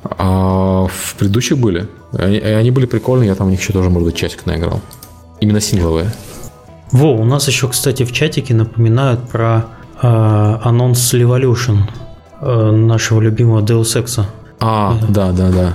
а 0.03 0.87
в 0.87 1.15
предыдущих 1.17 1.57
были. 1.57 1.87
Они, 2.13 2.37
они 2.37 2.71
были 2.71 2.85
прикольные, 2.85 3.29
я 3.29 3.35
там 3.35 3.47
у 3.47 3.49
них 3.49 3.61
еще 3.61 3.73
тоже, 3.73 3.89
может 3.89 4.07
быть, 4.07 4.15
часик 4.15 4.45
наиграл. 4.45 4.81
Именно 5.39 5.61
сингловые. 5.61 6.11
Во, 6.91 7.15
у 7.15 7.25
нас 7.25 7.47
еще, 7.47 7.67
кстати, 7.67 8.03
в 8.03 8.11
чатике 8.11 8.53
напоминают 8.53 9.29
про 9.29 9.65
э, 10.01 10.07
анонс 10.07 11.13
Revolution 11.13 11.79
э, 12.41 12.71
нашего 12.71 13.21
любимого 13.21 13.61
Deus 13.61 13.95
Ex. 13.95 14.25
А, 14.59 14.97
да, 15.09 15.31
да, 15.31 15.49
да. 15.49 15.73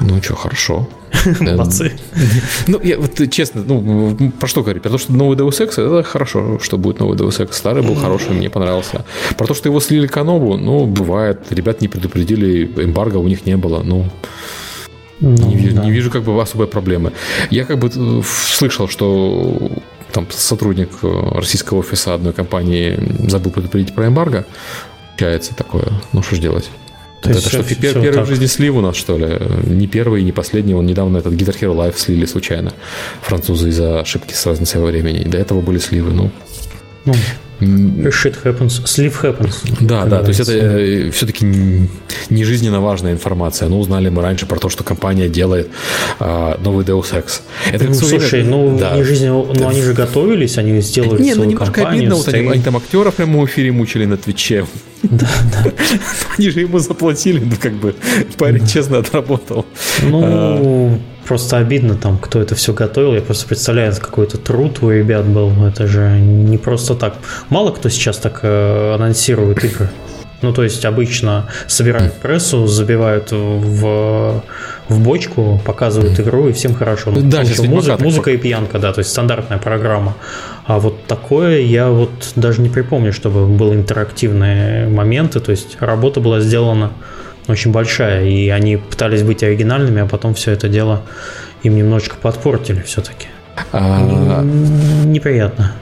Ну 0.00 0.22
что, 0.22 0.34
хорошо. 0.34 0.88
Молодцы. 1.40 1.92
Ну, 2.66 2.80
я 2.82 2.98
вот 2.98 3.30
честно, 3.30 3.62
ну, 3.62 4.32
про 4.38 4.48
что 4.48 4.62
говорить? 4.62 4.82
Про 4.82 4.90
то, 4.90 4.98
что 4.98 5.12
новый 5.12 5.36
Deus 5.36 5.60
Ex, 5.60 5.72
это 5.72 6.02
хорошо, 6.02 6.58
что 6.60 6.78
будет 6.78 7.00
новый 7.00 7.16
Deus 7.16 7.38
Ex. 7.38 7.52
Старый 7.52 7.82
был 7.82 7.94
хороший, 7.94 8.30
мне 8.30 8.50
понравился. 8.50 9.04
Про 9.36 9.46
то, 9.46 9.54
что 9.54 9.68
его 9.68 9.80
слили 9.80 10.06
Канобу, 10.06 10.56
ну, 10.56 10.86
бывает. 10.86 11.40
Ребят 11.50 11.80
не 11.80 11.88
предупредили, 11.88 12.64
эмбарго 12.76 13.18
у 13.18 13.28
них 13.28 13.46
не 13.46 13.56
было, 13.56 13.82
ну... 13.82 14.08
Ну, 15.20 15.46
не, 15.46 15.54
вижу, 15.54 15.76
да. 15.76 15.84
не 15.84 15.92
вижу 15.92 16.10
как 16.10 16.24
бы 16.24 16.40
особой 16.42 16.66
проблемы. 16.66 17.12
Я 17.48 17.64
как 17.64 17.78
бы 17.78 17.92
э, 17.94 18.22
слышал, 18.24 18.88
что 18.88 19.70
там 20.12 20.26
сотрудник 20.30 20.90
э, 21.02 21.28
российского 21.34 21.78
офиса 21.78 22.14
одной 22.14 22.32
компании 22.32 22.98
забыл 23.28 23.52
предупредить 23.52 23.94
про 23.94 24.08
эмбарго. 24.08 24.44
Получается 25.10 25.54
такое. 25.54 25.92
Ну, 26.12 26.22
что 26.22 26.34
ж 26.34 26.38
делать? 26.40 26.70
То 27.22 27.30
это 27.30 27.40
что, 27.40 27.62
все, 27.62 27.74
первый 27.76 28.10
все 28.10 28.22
в 28.22 28.26
жизни 28.26 28.46
слив 28.46 28.74
у 28.74 28.80
нас, 28.80 28.96
что 28.96 29.16
ли? 29.16 29.38
Не 29.64 29.86
первый, 29.86 30.24
не 30.24 30.32
последний. 30.32 30.74
Он 30.74 30.84
недавно 30.84 31.18
этот 31.18 31.34
Guitar 31.34 31.56
Hero 31.58 31.74
Live 31.74 31.96
слили 31.96 32.26
случайно. 32.26 32.72
Французы 33.22 33.68
из-за 33.68 34.00
ошибки 34.00 34.34
с 34.34 34.44
разницей 34.44 34.80
во 34.80 34.86
времени. 34.86 35.22
До 35.22 35.38
этого 35.38 35.60
были 35.60 35.78
сливы. 35.78 36.10
Ну, 36.10 36.32
ну 37.04 37.14
Shit 37.62 38.42
happens, 38.42 38.82
sleep 38.84 39.14
happens. 39.22 39.54
Да, 39.80 40.04
да, 40.04 40.22
то 40.22 40.28
есть 40.28 40.40
это 40.40 40.52
э, 40.52 41.10
все-таки 41.10 41.46
не 42.30 42.44
жизненно 42.44 42.80
важная 42.80 43.12
информация. 43.12 43.68
Ну, 43.68 43.78
узнали 43.78 44.08
мы 44.08 44.22
раньше 44.22 44.46
про 44.46 44.58
то, 44.58 44.68
что 44.68 44.82
компания 44.82 45.28
делает 45.28 45.68
а, 46.18 46.58
новый 46.62 46.84
Deus 46.84 47.12
Ex. 47.12 47.42
Это 47.70 47.84
ну, 47.84 47.94
слушай, 47.94 48.42
ну, 48.42 48.76
да. 48.78 48.96
не 48.96 49.04
жизненно, 49.04 49.44
ну, 49.44 49.68
они 49.68 49.80
же 49.80 49.92
готовились, 49.94 50.58
они 50.58 50.80
сделали 50.80 51.22
Не, 51.22 51.34
ну, 51.34 51.44
немножко 51.44 51.72
компанию, 51.72 52.00
обидно, 52.00 52.14
вот 52.16 52.28
они, 52.28 52.48
они 52.48 52.62
там 52.62 52.76
актера 52.76 53.10
прямо 53.12 53.40
в 53.40 53.46
эфире 53.46 53.70
мучили 53.72 54.06
на 54.06 54.16
Твиче. 54.16 54.66
Да, 55.02 55.28
да. 55.52 55.72
Они 56.38 56.48
же 56.50 56.60
ему 56.60 56.78
заплатили, 56.78 57.40
ну, 57.40 57.56
как 57.60 57.72
бы, 57.72 57.96
парень 58.38 58.64
честно 58.68 58.98
отработал. 58.98 59.66
Ну, 60.00 60.22
а, 60.24 60.98
просто 61.32 61.56
обидно 61.56 61.94
там, 61.94 62.18
кто 62.18 62.42
это 62.42 62.54
все 62.54 62.74
готовил. 62.74 63.14
Я 63.14 63.22
просто 63.22 63.46
представляю, 63.46 63.94
какой-то 63.94 64.36
труд 64.36 64.82
у 64.82 64.90
ребят 64.90 65.24
был. 65.24 65.50
Это 65.66 65.86
же 65.86 66.20
не 66.20 66.58
просто 66.58 66.94
так. 66.94 67.14
Мало 67.48 67.70
кто 67.70 67.88
сейчас 67.88 68.18
так 68.18 68.40
э, 68.42 68.94
анонсирует 68.94 69.64
игры. 69.64 69.88
Ну, 70.42 70.52
то 70.52 70.62
есть 70.62 70.84
обычно 70.84 71.48
собирают 71.68 72.12
прессу, 72.20 72.66
забивают 72.66 73.32
в, 73.32 74.44
в 74.90 75.00
бочку, 75.00 75.58
показывают 75.64 76.20
игру, 76.20 76.48
и 76.50 76.52
всем 76.52 76.74
хорошо. 76.74 77.12
Ну, 77.12 77.22
да, 77.22 77.46
сейчас 77.46 77.64
музыка, 77.66 78.04
музыка 78.04 78.30
и 78.32 78.36
пьянка, 78.36 78.78
да, 78.78 78.92
то 78.92 78.98
есть 78.98 79.10
стандартная 79.10 79.56
программа. 79.56 80.14
А 80.66 80.78
вот 80.78 81.06
такое 81.06 81.60
я 81.60 81.88
вот 81.88 82.10
даже 82.36 82.60
не 82.60 82.68
припомню, 82.68 83.14
чтобы 83.14 83.46
были 83.46 83.76
интерактивные 83.76 84.86
моменты, 84.86 85.40
то 85.40 85.50
есть 85.50 85.78
работа 85.80 86.20
была 86.20 86.40
сделана 86.40 86.92
очень 87.48 87.72
большая, 87.72 88.24
и 88.24 88.48
они 88.48 88.76
пытались 88.76 89.22
быть 89.22 89.42
оригинальными, 89.42 90.02
а 90.02 90.06
потом 90.06 90.34
все 90.34 90.52
это 90.52 90.68
дело 90.68 91.02
им 91.62 91.76
немножечко 91.76 92.16
подпортили 92.16 92.80
все-таки. 92.82 93.28
А... 93.72 94.42
Неприятно. 95.04 95.72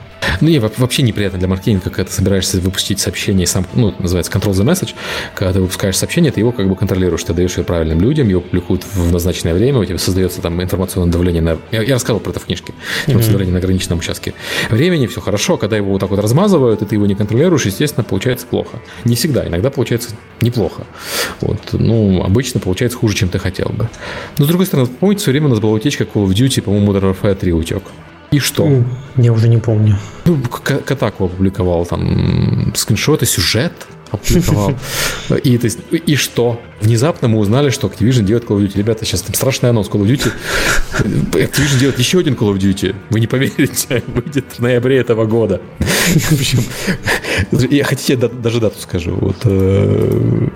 Ну, 0.41 0.49
не, 0.49 0.59
вообще 0.59 1.01
неприятно 1.01 1.39
для 1.39 1.47
маркетинга, 1.47 1.83
когда 1.83 2.05
ты 2.05 2.11
собираешься 2.11 2.59
выпустить 2.59 2.99
сообщение, 2.99 3.47
сам, 3.47 3.65
ну, 3.73 3.93
называется 3.99 4.31
control 4.31 4.51
the 4.51 4.65
message, 4.65 4.95
когда 5.35 5.53
ты 5.53 5.61
выпускаешь 5.61 5.97
сообщение, 5.97 6.31
ты 6.31 6.39
его 6.39 6.51
как 6.51 6.67
бы 6.67 6.75
контролируешь, 6.75 7.23
ты 7.23 7.33
даешь 7.33 7.57
ее 7.57 7.63
правильным 7.63 8.01
людям, 8.01 8.27
его 8.27 8.41
публикуют 8.41 8.85
в 8.85 9.11
назначенное 9.11 9.53
время, 9.53 9.79
у 9.79 9.85
тебя 9.85 9.97
создается 9.97 10.41
там 10.41 10.61
информационное 10.61 11.11
давление 11.11 11.41
на... 11.41 11.57
Я, 11.71 11.81
я 11.83 11.93
рассказывал 11.93 12.19
про 12.21 12.31
это 12.31 12.39
в 12.39 12.45
книжке. 12.45 12.73
Mm-hmm. 13.07 13.31
давление 13.31 13.53
на 13.53 13.59
ограниченном 13.59 13.99
участке 13.99 14.33
времени, 14.69 15.07
все 15.07 15.21
хорошо, 15.21 15.57
когда 15.57 15.77
его 15.77 15.91
вот 15.91 16.01
так 16.01 16.09
вот 16.09 16.19
размазывают, 16.19 16.81
и 16.81 16.85
ты 16.85 16.95
его 16.95 17.05
не 17.05 17.15
контролируешь, 17.15 17.65
естественно, 17.65 18.03
получается 18.03 18.45
плохо. 18.45 18.79
Не 19.05 19.15
всегда, 19.15 19.47
иногда 19.47 19.69
получается 19.69 20.09
неплохо. 20.41 20.85
Вот, 21.39 21.59
ну, 21.73 22.23
обычно 22.23 22.59
получается 22.59 22.97
хуже, 22.97 23.15
чем 23.15 23.29
ты 23.29 23.39
хотел 23.39 23.69
бы. 23.69 23.89
Но, 24.37 24.45
с 24.45 24.47
другой 24.47 24.65
стороны, 24.65 24.87
помните, 24.87 25.21
все 25.21 25.31
время 25.31 25.47
у 25.47 25.49
нас 25.49 25.59
была 25.59 25.73
утечка 25.73 26.03
Call 26.03 26.25
of 26.25 26.29
Duty, 26.29 26.61
по-моему, 26.61 26.91
Modern 26.91 27.15
Warfare 27.15 27.35
3 27.35 27.53
утек. 27.53 27.83
И 28.31 28.39
что? 28.39 28.83
Я 29.17 29.33
уже 29.33 29.49
не 29.49 29.57
помню. 29.57 29.97
Ну, 30.25 30.39
Катаку 30.85 31.25
опубликовал 31.25 31.85
там 31.85 32.73
скриншоты, 32.75 33.25
сюжет 33.25 33.73
опубликовал. 34.09 34.73
И, 35.43 35.57
то 35.57 35.65
есть, 35.65 35.79
и 35.91 36.15
что? 36.15 36.61
Внезапно 36.81 37.27
мы 37.27 37.37
узнали, 37.37 37.69
что 37.69 37.87
Activision 37.87 38.23
делает 38.23 38.45
Call 38.45 38.57
of 38.57 38.65
Duty. 38.65 38.77
Ребята, 38.79 39.05
сейчас 39.05 39.21
там 39.21 39.35
страшный 39.35 39.69
анонс 39.69 39.87
Call 39.87 40.01
of 40.01 40.07
Duty. 40.07 40.31
Activision 41.33 41.79
делает 41.79 41.99
еще 41.99 42.19
один 42.19 42.33
Call 42.33 42.53
of 42.53 42.57
Duty. 42.57 42.95
Вы 43.11 43.19
не 43.19 43.27
поверите, 43.27 44.03
выйдет 44.07 44.45
в 44.57 44.59
ноябре 44.59 44.97
этого 44.97 45.25
года. 45.25 45.61
В 45.77 46.31
общем, 46.31 46.59
я 47.69 47.83
хотите 47.83 48.15
даже 48.15 48.59
дату 48.59 48.79
скажу. 48.79 49.15
Вот, 49.15 49.37
э, 49.45 50.47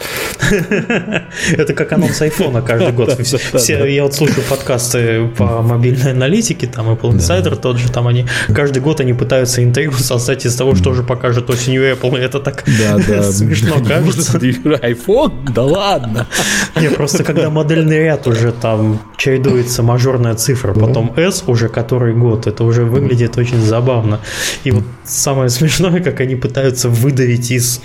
Это 1.51 1.73
как 1.75 1.93
анонс 1.93 2.19
айфона 2.21 2.63
каждый 2.63 2.91
год. 2.91 3.19
Все, 3.21 3.85
я 3.85 4.03
вот 4.03 4.15
слушаю 4.15 4.43
подкасты 4.49 5.27
по 5.37 5.61
мобильной 5.61 6.11
аналитике, 6.11 6.65
там 6.65 6.89
Apple 6.89 7.11
Insider 7.17 7.55
тот 7.55 7.77
же, 7.77 7.91
там 7.91 8.07
они 8.07 8.25
каждый 8.53 8.81
год 8.81 8.99
они 8.99 9.13
пытаются 9.13 9.63
интригу 9.63 9.93
создать 9.93 10.45
из 10.45 10.55
того, 10.55 10.73
что 10.73 10.93
же 10.93 11.03
покажет 11.03 11.49
осенью 11.51 11.83
Apple. 11.91 12.17
Это 12.17 12.39
так 12.39 12.63
смешно 12.65 13.75
кажется. 13.87 14.37
iPhone? 14.39 15.51
Да 15.53 15.63
ладно 15.63 16.14
ладно. 16.15 16.27
Не, 16.81 16.89
просто 16.89 17.23
когда 17.23 17.49
модельный 17.49 17.99
ряд 17.99 18.27
уже 18.27 18.51
там 18.51 18.99
чередуется 19.17 19.83
мажорная 19.83 20.35
цифра, 20.35 20.73
потом 20.73 21.13
S 21.15 21.43
уже 21.47 21.69
который 21.69 22.13
год, 22.13 22.47
это 22.47 22.63
уже 22.63 22.83
выглядит 22.83 23.37
очень 23.37 23.61
забавно. 23.61 24.19
И 24.63 24.71
вот 24.71 24.83
самое 25.03 25.49
смешное, 25.49 26.01
как 26.01 26.19
они 26.21 26.35
пытаются 26.35 26.89
выдавить 26.89 27.51
из 27.51 27.81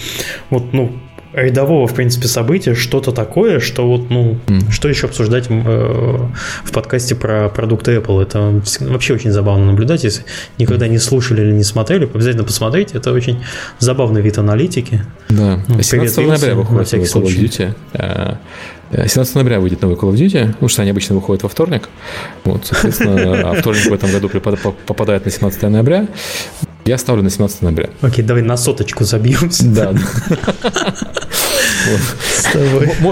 вот, 0.50 0.72
ну, 0.72 0.92
рядового, 1.32 1.86
в 1.86 1.94
принципе, 1.94 2.28
события 2.28 2.74
что-то 2.74 3.12
такое, 3.12 3.60
что 3.60 3.86
вот, 3.86 4.10
ну, 4.10 4.38
mm. 4.46 4.70
что 4.70 4.88
еще 4.88 5.06
обсуждать 5.06 5.46
э, 5.48 6.18
в 6.64 6.72
подкасте 6.72 7.14
про 7.14 7.48
продукты 7.48 7.96
Apple. 7.96 8.22
Это 8.22 8.62
вообще 8.80 9.14
очень 9.14 9.30
забавно 9.30 9.66
наблюдать. 9.66 10.04
Если 10.04 10.24
никогда 10.58 10.88
не 10.88 10.98
слушали 10.98 11.42
или 11.42 11.52
не 11.52 11.64
смотрели, 11.64 12.04
обязательно 12.04 12.44
посмотрите. 12.44 12.98
Это 12.98 13.12
очень 13.12 13.42
забавный 13.78 14.22
вид 14.22 14.38
аналитики. 14.38 15.02
Да. 15.28 15.60
Ну, 15.68 15.82
17 15.82 16.16
ноября 16.18 16.54
выходит 16.54 16.92
новый 16.92 17.06
Call 17.06 17.22
of 17.22 17.38
Duty. 17.38 18.36
17 19.06 19.34
ноября 19.36 19.60
выйдет 19.60 19.82
новый 19.82 19.96
Call 19.96 20.12
of 20.12 20.14
Duty, 20.14 20.48
потому 20.48 20.68
что 20.68 20.82
они 20.82 20.90
обычно 20.90 21.14
выходят 21.14 21.42
во 21.44 21.48
вторник. 21.48 21.88
Вот, 22.44 22.66
соответственно, 22.66 23.50
а 23.50 23.54
вторник 23.54 23.86
в 23.86 23.94
этом 23.94 24.10
году 24.10 24.28
попадает 24.28 25.24
на 25.24 25.30
17 25.30 25.62
ноября. 25.62 26.08
Я 26.84 26.98
ставлю 26.98 27.22
на 27.22 27.30
17 27.30 27.62
ноября. 27.62 27.90
Окей, 28.00 28.24
давай 28.24 28.42
на 28.42 28.56
соточку 28.56 29.04
забьемся. 29.04 29.64
Да. 29.66 29.94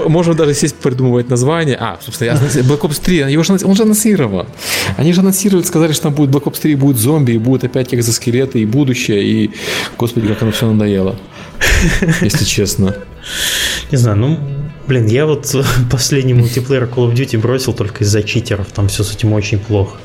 Можем 0.07 0.35
даже 0.35 0.53
сесть 0.53 0.75
придумывать 0.75 1.29
название. 1.29 1.77
А, 1.79 1.99
собственно, 2.01 2.31
Black 2.31 2.81
Ops 2.81 3.01
3, 3.01 3.31
его 3.31 3.43
же, 3.43 3.53
он 3.63 3.75
же 3.75 3.83
анонсирован. 3.83 4.47
Они 4.97 5.13
же 5.13 5.21
анонсировали, 5.21 5.63
сказали, 5.63 5.93
что 5.93 6.03
там 6.03 6.13
будет 6.13 6.29
Black 6.29 6.43
Ops 6.43 6.61
3, 6.61 6.75
будет 6.75 6.97
зомби, 6.97 7.33
и 7.33 7.37
будет 7.37 7.63
опять 7.63 7.93
экзоскелеты, 7.93 8.59
и 8.59 8.65
будущее, 8.65 9.23
и, 9.23 9.51
господи, 9.97 10.27
как 10.27 10.41
оно 10.41 10.51
все 10.51 10.71
надоело. 10.71 11.15
Если 12.21 12.45
честно. 12.45 12.95
Не 13.91 13.97
знаю, 13.97 14.17
ну, 14.17 14.39
блин, 14.87 15.07
я 15.07 15.25
вот 15.25 15.55
последний 15.91 16.33
мультиплеер 16.33 16.83
Call 16.83 17.11
of 17.11 17.13
Duty 17.13 17.37
бросил 17.37 17.73
только 17.73 18.03
из-за 18.03 18.23
читеров, 18.23 18.67
там 18.73 18.87
все 18.87 19.03
с 19.03 19.13
этим 19.13 19.33
очень 19.33 19.59
плохо. 19.59 19.97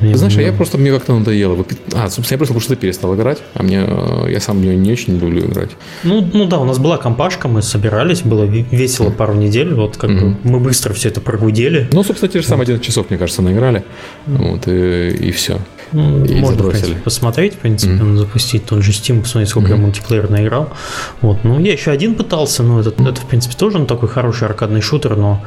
Ты 0.00 0.16
знаешь, 0.16 0.36
а 0.36 0.42
я 0.42 0.52
просто, 0.52 0.78
мне 0.78 0.90
как-то 0.90 1.14
надоело. 1.14 1.64
А, 1.92 2.08
собственно, 2.10 2.34
я 2.34 2.38
просто 2.38 2.54
потому 2.54 2.60
что 2.60 2.76
перестал 2.76 3.14
играть, 3.14 3.38
а 3.54 3.62
мне, 3.62 3.84
э, 3.86 4.30
я 4.30 4.40
сам 4.40 4.58
в 4.58 4.60
нее 4.60 4.76
не 4.76 4.92
очень 4.92 5.18
люблю 5.18 5.46
играть. 5.46 5.70
Ну, 6.04 6.28
ну 6.32 6.46
да, 6.46 6.58
у 6.58 6.64
нас 6.64 6.78
была 6.78 6.96
компашка, 6.96 7.48
мы 7.48 7.62
собирались, 7.62 8.22
было 8.22 8.44
весело 8.44 9.10
пару 9.10 9.34
недель, 9.34 9.74
вот 9.74 9.96
как 9.96 10.10
mm-hmm. 10.10 10.20
бы 10.20 10.36
мы 10.50 10.60
быстро 10.60 10.92
все 10.94 11.08
это 11.08 11.20
прогудели. 11.20 11.88
Ну, 11.92 12.02
собственно, 12.02 12.32
те 12.32 12.40
же 12.40 12.46
самые 12.46 12.64
11 12.64 12.84
часов, 12.84 13.10
мне 13.10 13.18
кажется, 13.18 13.42
наиграли, 13.42 13.84
вот, 14.26 14.66
и, 14.68 15.08
и 15.10 15.30
все. 15.32 15.58
Ну, 15.92 16.24
и 16.24 16.34
можно, 16.34 16.56
забросили. 16.56 16.60
в 16.60 16.70
принципе, 16.70 17.02
посмотреть, 17.02 17.54
в 17.54 17.58
принципе, 17.58 17.92
mm-hmm. 17.92 18.16
запустить 18.16 18.64
тот 18.64 18.82
же 18.82 18.92
Steam, 18.92 19.22
посмотреть, 19.22 19.50
сколько 19.50 19.68
mm-hmm. 19.68 19.76
я 19.76 19.82
мультиплеер 19.82 20.30
наиграл. 20.30 20.72
Вот, 21.20 21.44
ну, 21.44 21.60
я 21.60 21.72
еще 21.72 21.90
один 21.90 22.14
пытался, 22.14 22.62
но 22.62 22.80
это, 22.80 22.90
это, 22.90 23.20
в 23.20 23.26
принципе, 23.26 23.54
тоже 23.56 23.78
ну, 23.78 23.86
такой 23.86 24.08
хороший 24.08 24.48
аркадный 24.48 24.80
шутер, 24.80 25.16
но 25.16 25.42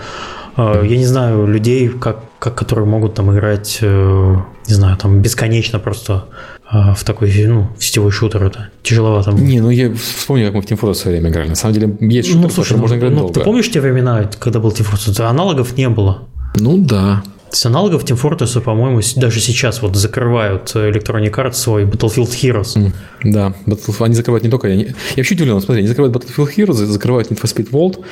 я 0.57 0.97
не 0.97 1.05
знаю 1.05 1.47
людей, 1.47 1.89
как, 1.89 2.23
как, 2.39 2.55
которые 2.55 2.85
могут 2.85 3.13
там 3.13 3.31
играть, 3.33 3.79
э, 3.81 4.35
не 4.67 4.73
знаю, 4.73 4.97
там 4.97 5.21
бесконечно 5.21 5.79
просто 5.79 6.25
э, 6.71 6.93
в 6.95 7.03
такой, 7.03 7.31
ну, 7.47 7.67
в 7.77 7.83
сетевой 7.83 8.11
шутер 8.11 8.43
это 8.43 8.69
тяжеловато. 8.83 9.31
Не, 9.31 9.61
ну 9.61 9.69
я 9.69 9.93
вспомню, 9.93 10.45
как 10.45 10.55
мы 10.55 10.61
в 10.61 10.65
Team 10.65 10.79
Fortress 10.79 10.93
в 10.93 10.97
свое 10.97 11.17
время 11.17 11.31
играли. 11.31 11.49
На 11.49 11.55
самом 11.55 11.73
деле 11.73 11.97
есть 11.99 12.29
шутер, 12.29 12.43
ну, 12.43 12.49
слушай, 12.49 12.73
ну, 12.73 12.79
можно 12.79 12.95
играть 12.95 13.11
ну, 13.11 13.19
долго. 13.19 13.33
Ты 13.33 13.41
помнишь 13.41 13.71
те 13.71 13.81
времена, 13.81 14.29
когда 14.39 14.59
был 14.59 14.71
Team 14.71 14.85
Fortress? 14.91 15.21
Аналогов 15.21 15.77
не 15.77 15.89
было. 15.89 16.23
Ну 16.55 16.77
да. 16.77 17.23
С 17.51 17.65
аналогов 17.65 18.03
Team 18.03 18.21
Fortress, 18.21 18.61
по-моему, 18.61 19.01
даже 19.15 19.39
сейчас 19.39 19.81
вот 19.81 19.95
закрывают 19.95 20.71
Electronic 20.75 21.31
Arts 21.31 21.53
свой 21.53 21.85
Battlefield 21.85 22.29
Heroes. 22.29 22.75
Mm, 22.75 22.91
да, 23.23 23.53
Battlefield, 23.65 24.05
они 24.05 24.15
закрывают 24.15 24.43
не 24.43 24.49
только... 24.49 24.67
Они, 24.67 24.83
я 24.83 24.93
вообще 25.17 25.35
удивлен, 25.35 25.59
смотри, 25.59 25.79
они 25.79 25.87
закрывают 25.87 26.15
Battlefield 26.15 26.55
Heroes, 26.55 26.73
закрывают 26.73 27.31
Need 27.31 27.41
for 27.41 27.53
Speed 27.53 27.71
World, 27.71 28.03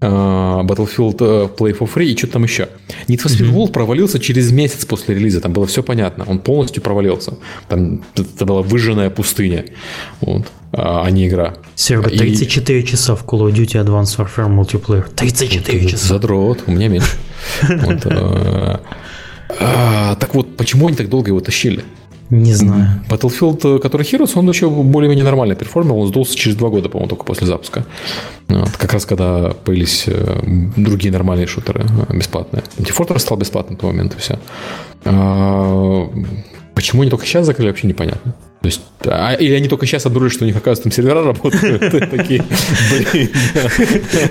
uh, 0.00 0.64
Battlefield 0.64 1.16
uh, 1.16 1.56
Play 1.56 1.76
for 1.76 1.90
Free 1.92 2.06
и 2.06 2.16
что-то 2.16 2.34
там 2.34 2.44
еще. 2.44 2.68
Need 3.08 3.20
for 3.22 3.26
Speed 3.26 3.50
mm-hmm. 3.50 3.54
World 3.54 3.72
провалился 3.72 4.18
через 4.20 4.52
месяц 4.52 4.84
после 4.84 5.14
релиза, 5.14 5.40
там 5.40 5.52
было 5.52 5.66
все 5.66 5.82
понятно, 5.82 6.24
он 6.28 6.38
полностью 6.38 6.82
провалился. 6.82 7.34
Там 7.68 8.04
это 8.16 8.46
была 8.46 8.62
выжженная 8.62 9.10
пустыня, 9.10 9.64
вот, 10.20 10.46
а 10.72 11.10
не 11.10 11.26
игра. 11.26 11.54
Серега, 11.74 12.10
34 12.10 12.80
и... 12.80 12.86
часа 12.86 13.16
в 13.16 13.24
Call 13.24 13.48
of 13.48 13.52
Duty 13.52 13.84
Advanced 13.84 14.18
Warfare 14.18 14.48
Multiplayer. 14.48 15.04
34 15.14 15.80
вот, 15.80 15.90
часа. 15.90 16.06
Задрот, 16.06 16.62
у 16.66 16.70
меня 16.70 16.88
меньше. 16.88 17.10
Э, 17.68 18.78
а, 19.60 20.14
так 20.16 20.34
вот, 20.34 20.56
почему 20.56 20.88
они 20.88 20.96
так 20.96 21.08
долго 21.08 21.28
его 21.28 21.40
тащили? 21.40 21.84
Не 22.30 22.54
знаю. 22.54 23.02
Battlefield, 23.08 23.76
э, 23.76 23.78
который 23.78 24.02
Heroes, 24.02 24.32
он 24.34 24.48
еще 24.48 24.68
более-менее 24.68 25.24
нормально 25.24 25.54
перформил, 25.54 25.98
он 25.98 26.08
сдулся 26.08 26.36
через 26.36 26.56
два 26.56 26.70
года, 26.70 26.88
по-моему, 26.88 27.08
только 27.10 27.24
после 27.24 27.46
запуска. 27.46 27.84
Вот, 28.48 28.70
как 28.70 28.92
раз 28.92 29.06
когда 29.06 29.50
появились 29.64 30.04
э, 30.06 30.40
другие 30.76 31.12
нормальные 31.12 31.46
шутеры 31.46 31.86
бесплатные. 32.10 32.62
Fortress 32.78 33.20
стал 33.20 33.36
бесплатным 33.36 33.76
в 33.76 33.80
тот 33.80 33.92
момент, 33.92 34.14
и 34.14 34.18
все. 34.18 34.38
А, 35.04 36.08
почему 36.74 37.02
они 37.02 37.10
только 37.10 37.26
сейчас 37.26 37.46
закрыли, 37.46 37.68
вообще 37.68 37.86
непонятно. 37.86 38.34
То 38.64 38.68
есть, 38.68 38.80
а, 39.04 39.34
или 39.34 39.52
они 39.56 39.68
только 39.68 39.84
сейчас 39.84 40.06
обнаружили, 40.06 40.36
что 40.36 40.44
у 40.44 40.46
них, 40.46 40.56
оказывается, 40.56 40.84
там 40.84 40.92
сервера 40.92 41.22
работают. 41.22 41.80
Такие, 42.10 42.42
блин. 43.12 43.28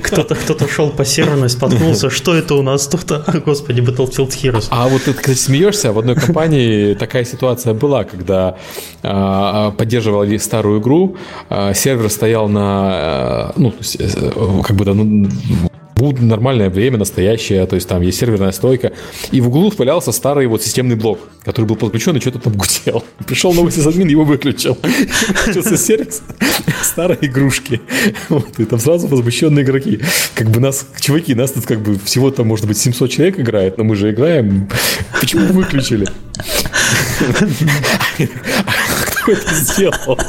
Кто-то 0.02 0.34
кто 0.34 0.68
шел 0.68 0.90
по 0.90 1.06
серверу, 1.06 1.48
споткнулся, 1.48 2.10
что 2.10 2.34
это 2.34 2.56
у 2.56 2.64
нас 2.64 2.88
тут? 2.88 3.12
А, 3.12 3.24
господи, 3.46 3.82
Battlefield 3.82 4.30
Heroes. 4.30 4.66
А 4.72 4.88
вот 4.88 5.04
ты, 5.04 5.14
кстати, 5.14 5.38
смеешься, 5.38 5.94
в 5.94 6.00
одной 6.00 6.16
компании 6.16 6.96
такая 6.96 7.26
ситуация 7.26 7.76
была, 7.76 8.06
когда 8.06 8.58
а, 9.04 9.70
поддерживали 9.70 10.38
старую 10.38 10.82
игру, 10.82 11.16
сервер 11.76 12.10
стоял 12.10 12.50
на, 12.50 13.54
ну, 13.56 13.72
э, 14.00 14.62
как 14.64 14.76
бы, 14.76 15.30
будет 16.04 16.22
нормальное 16.22 16.70
время, 16.70 16.98
настоящее, 16.98 17.66
то 17.66 17.76
есть 17.76 17.88
там 17.88 18.02
есть 18.02 18.20
серверная 18.20 18.52
стойка. 18.52 18.92
И 19.32 19.42
в 19.42 19.48
углу 19.48 19.72
валялся 19.78 20.12
старый 20.12 20.48
вот 20.48 20.62
системный 20.62 20.96
блок, 20.96 21.20
который 21.44 21.66
был 21.66 21.76
подключен 21.76 22.16
и 22.18 22.20
что-то 22.20 22.40
там 22.40 22.54
гудел. 22.54 23.04
Пришел 23.26 23.54
новый 23.54 23.72
сисадмин, 23.72 24.08
его 24.08 24.24
выключил. 24.24 24.76
Включился 24.76 25.78
сервис 25.78 26.22
старой 26.84 27.18
игрушки. 27.22 27.82
Вот, 28.30 28.60
и 28.60 28.66
там 28.66 28.80
сразу 28.80 29.08
возмущенные 29.08 29.64
игроки. 29.64 30.00
Как 30.36 30.50
бы 30.50 30.60
нас, 30.60 30.86
чуваки, 31.00 31.34
нас 31.36 31.52
тут 31.52 31.66
как 31.66 31.82
бы 31.82 31.98
всего 32.00 32.32
там, 32.32 32.48
может 32.48 32.68
быть, 32.68 32.78
700 32.78 33.10
человек 33.10 33.40
играет, 33.40 33.78
но 33.78 33.84
мы 33.84 33.96
же 33.96 34.12
играем. 34.12 34.70
Почему 35.20 35.46
выключили? 35.54 36.08
Кто 39.06 39.32
это 39.32 39.56
сделал? 39.56 40.20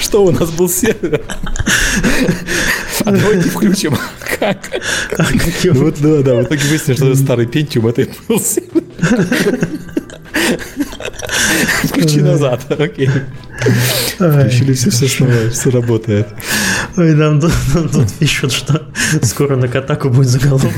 Что 0.00 0.24
у 0.24 0.30
нас 0.30 0.50
был 0.50 0.68
сервер? 0.68 1.22
А 3.00 3.10
давайте 3.10 3.48
включим. 3.48 3.96
Как? 4.38 4.70
Ну, 5.64 5.72
вот, 5.84 6.00
да, 6.00 6.22
да, 6.22 6.34
в 6.36 6.44
итоге 6.44 6.62
выяснилось, 6.68 6.98
что 6.98 7.08
это 7.08 7.16
старый 7.16 7.46
Pentium, 7.46 7.88
это 7.88 8.06
был 8.28 8.40
Включи 11.84 12.20
назад, 12.20 12.70
окей. 12.70 13.10
Включили 14.14 14.74
все, 14.74 14.90
все 14.90 15.08
снова, 15.08 15.50
все 15.50 15.70
работает. 15.70 16.28
Ой, 16.96 17.14
нам 17.14 17.40
тут, 17.40 17.52
нам 17.74 17.88
тут 17.88 18.12
пишут, 18.14 18.52
что 18.52 18.86
скоро 19.22 19.56
на 19.56 19.68
Катаку 19.68 20.10
будет 20.10 20.28
заголовок 20.28 20.72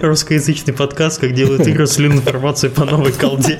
русскоязычный 0.00 0.74
подкаст, 0.74 1.20
как 1.20 1.34
делают 1.34 1.66
игры 1.66 1.86
с 1.86 1.98
информацией 1.98 2.72
по 2.72 2.84
новой 2.84 3.12
колде. 3.12 3.58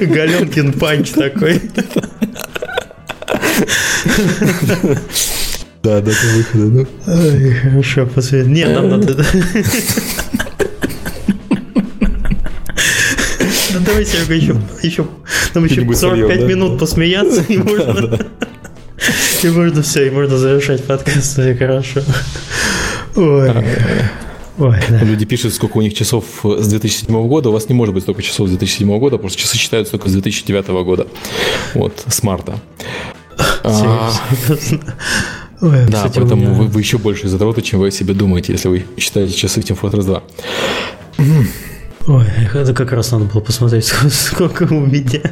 Галенкин 0.00 0.72
панч 0.74 1.10
такой. 1.10 1.62
Да, 5.82 6.00
до 6.00 6.10
выхода, 6.10 6.64
ну. 6.64 6.86
Ой, 7.06 7.54
хорошо, 7.54 8.06
посмотрим. 8.06 8.52
Нет, 8.54 8.74
нам 8.74 8.88
надо... 8.88 9.24
Ну 13.72 13.80
давай, 13.80 14.06
Серега, 14.06 14.34
еще, 14.34 14.56
еще, 14.82 15.06
нам 15.54 15.64
еще 15.64 15.84
45 15.94 16.40
минут 16.42 16.78
посмеяться, 16.78 17.44
и 17.48 17.58
можно... 17.58 18.18
И 19.42 19.48
можно 19.48 19.82
все, 19.82 20.06
и 20.06 20.10
можно 20.10 20.38
завершать 20.38 20.84
подкаст, 20.84 21.32
все 21.32 21.54
хорошо. 21.54 22.00
Ой. 23.16 23.50
Ой, 24.56 24.76
да. 24.88 25.00
Люди 25.02 25.26
пишут, 25.26 25.52
сколько 25.52 25.78
у 25.78 25.82
них 25.82 25.94
часов 25.94 26.24
с 26.44 26.68
2007 26.68 27.28
года. 27.28 27.50
У 27.50 27.52
вас 27.52 27.68
не 27.68 27.74
может 27.74 27.92
быть 27.92 28.04
столько 28.04 28.22
часов 28.22 28.48
с 28.48 28.50
2007 28.52 28.98
года, 28.98 29.18
что 29.28 29.36
часы 29.36 29.58
считаются 29.58 29.90
только 29.90 30.08
с 30.08 30.12
2009 30.12 30.68
года. 30.84 31.06
Вот, 31.74 32.04
с 32.06 32.22
марта. 32.22 32.58
А, 33.64 34.12
Ой, 35.60 35.86
да, 35.86 35.96
кстати, 35.96 36.18
поэтому 36.18 36.42
меня... 36.42 36.52
вы, 36.52 36.66
вы 36.66 36.80
еще 36.80 36.98
больше 36.98 37.28
задроты, 37.28 37.62
чем 37.62 37.80
вы 37.80 37.88
о 37.88 37.90
себе 37.90 38.12
думаете, 38.12 38.52
если 38.52 38.68
вы 38.68 38.84
считаете 38.98 39.34
часы 39.34 39.62
в 39.62 39.64
Team 39.64 39.80
Fortress 39.80 40.04
2. 40.04 40.22
Ой, 42.06 42.26
это 42.52 42.74
как 42.74 42.92
раз 42.92 43.12
надо 43.12 43.24
было 43.24 43.40
посмотреть, 43.40 43.86
сколько 44.10 44.64
у 44.64 44.80
меня. 44.80 45.22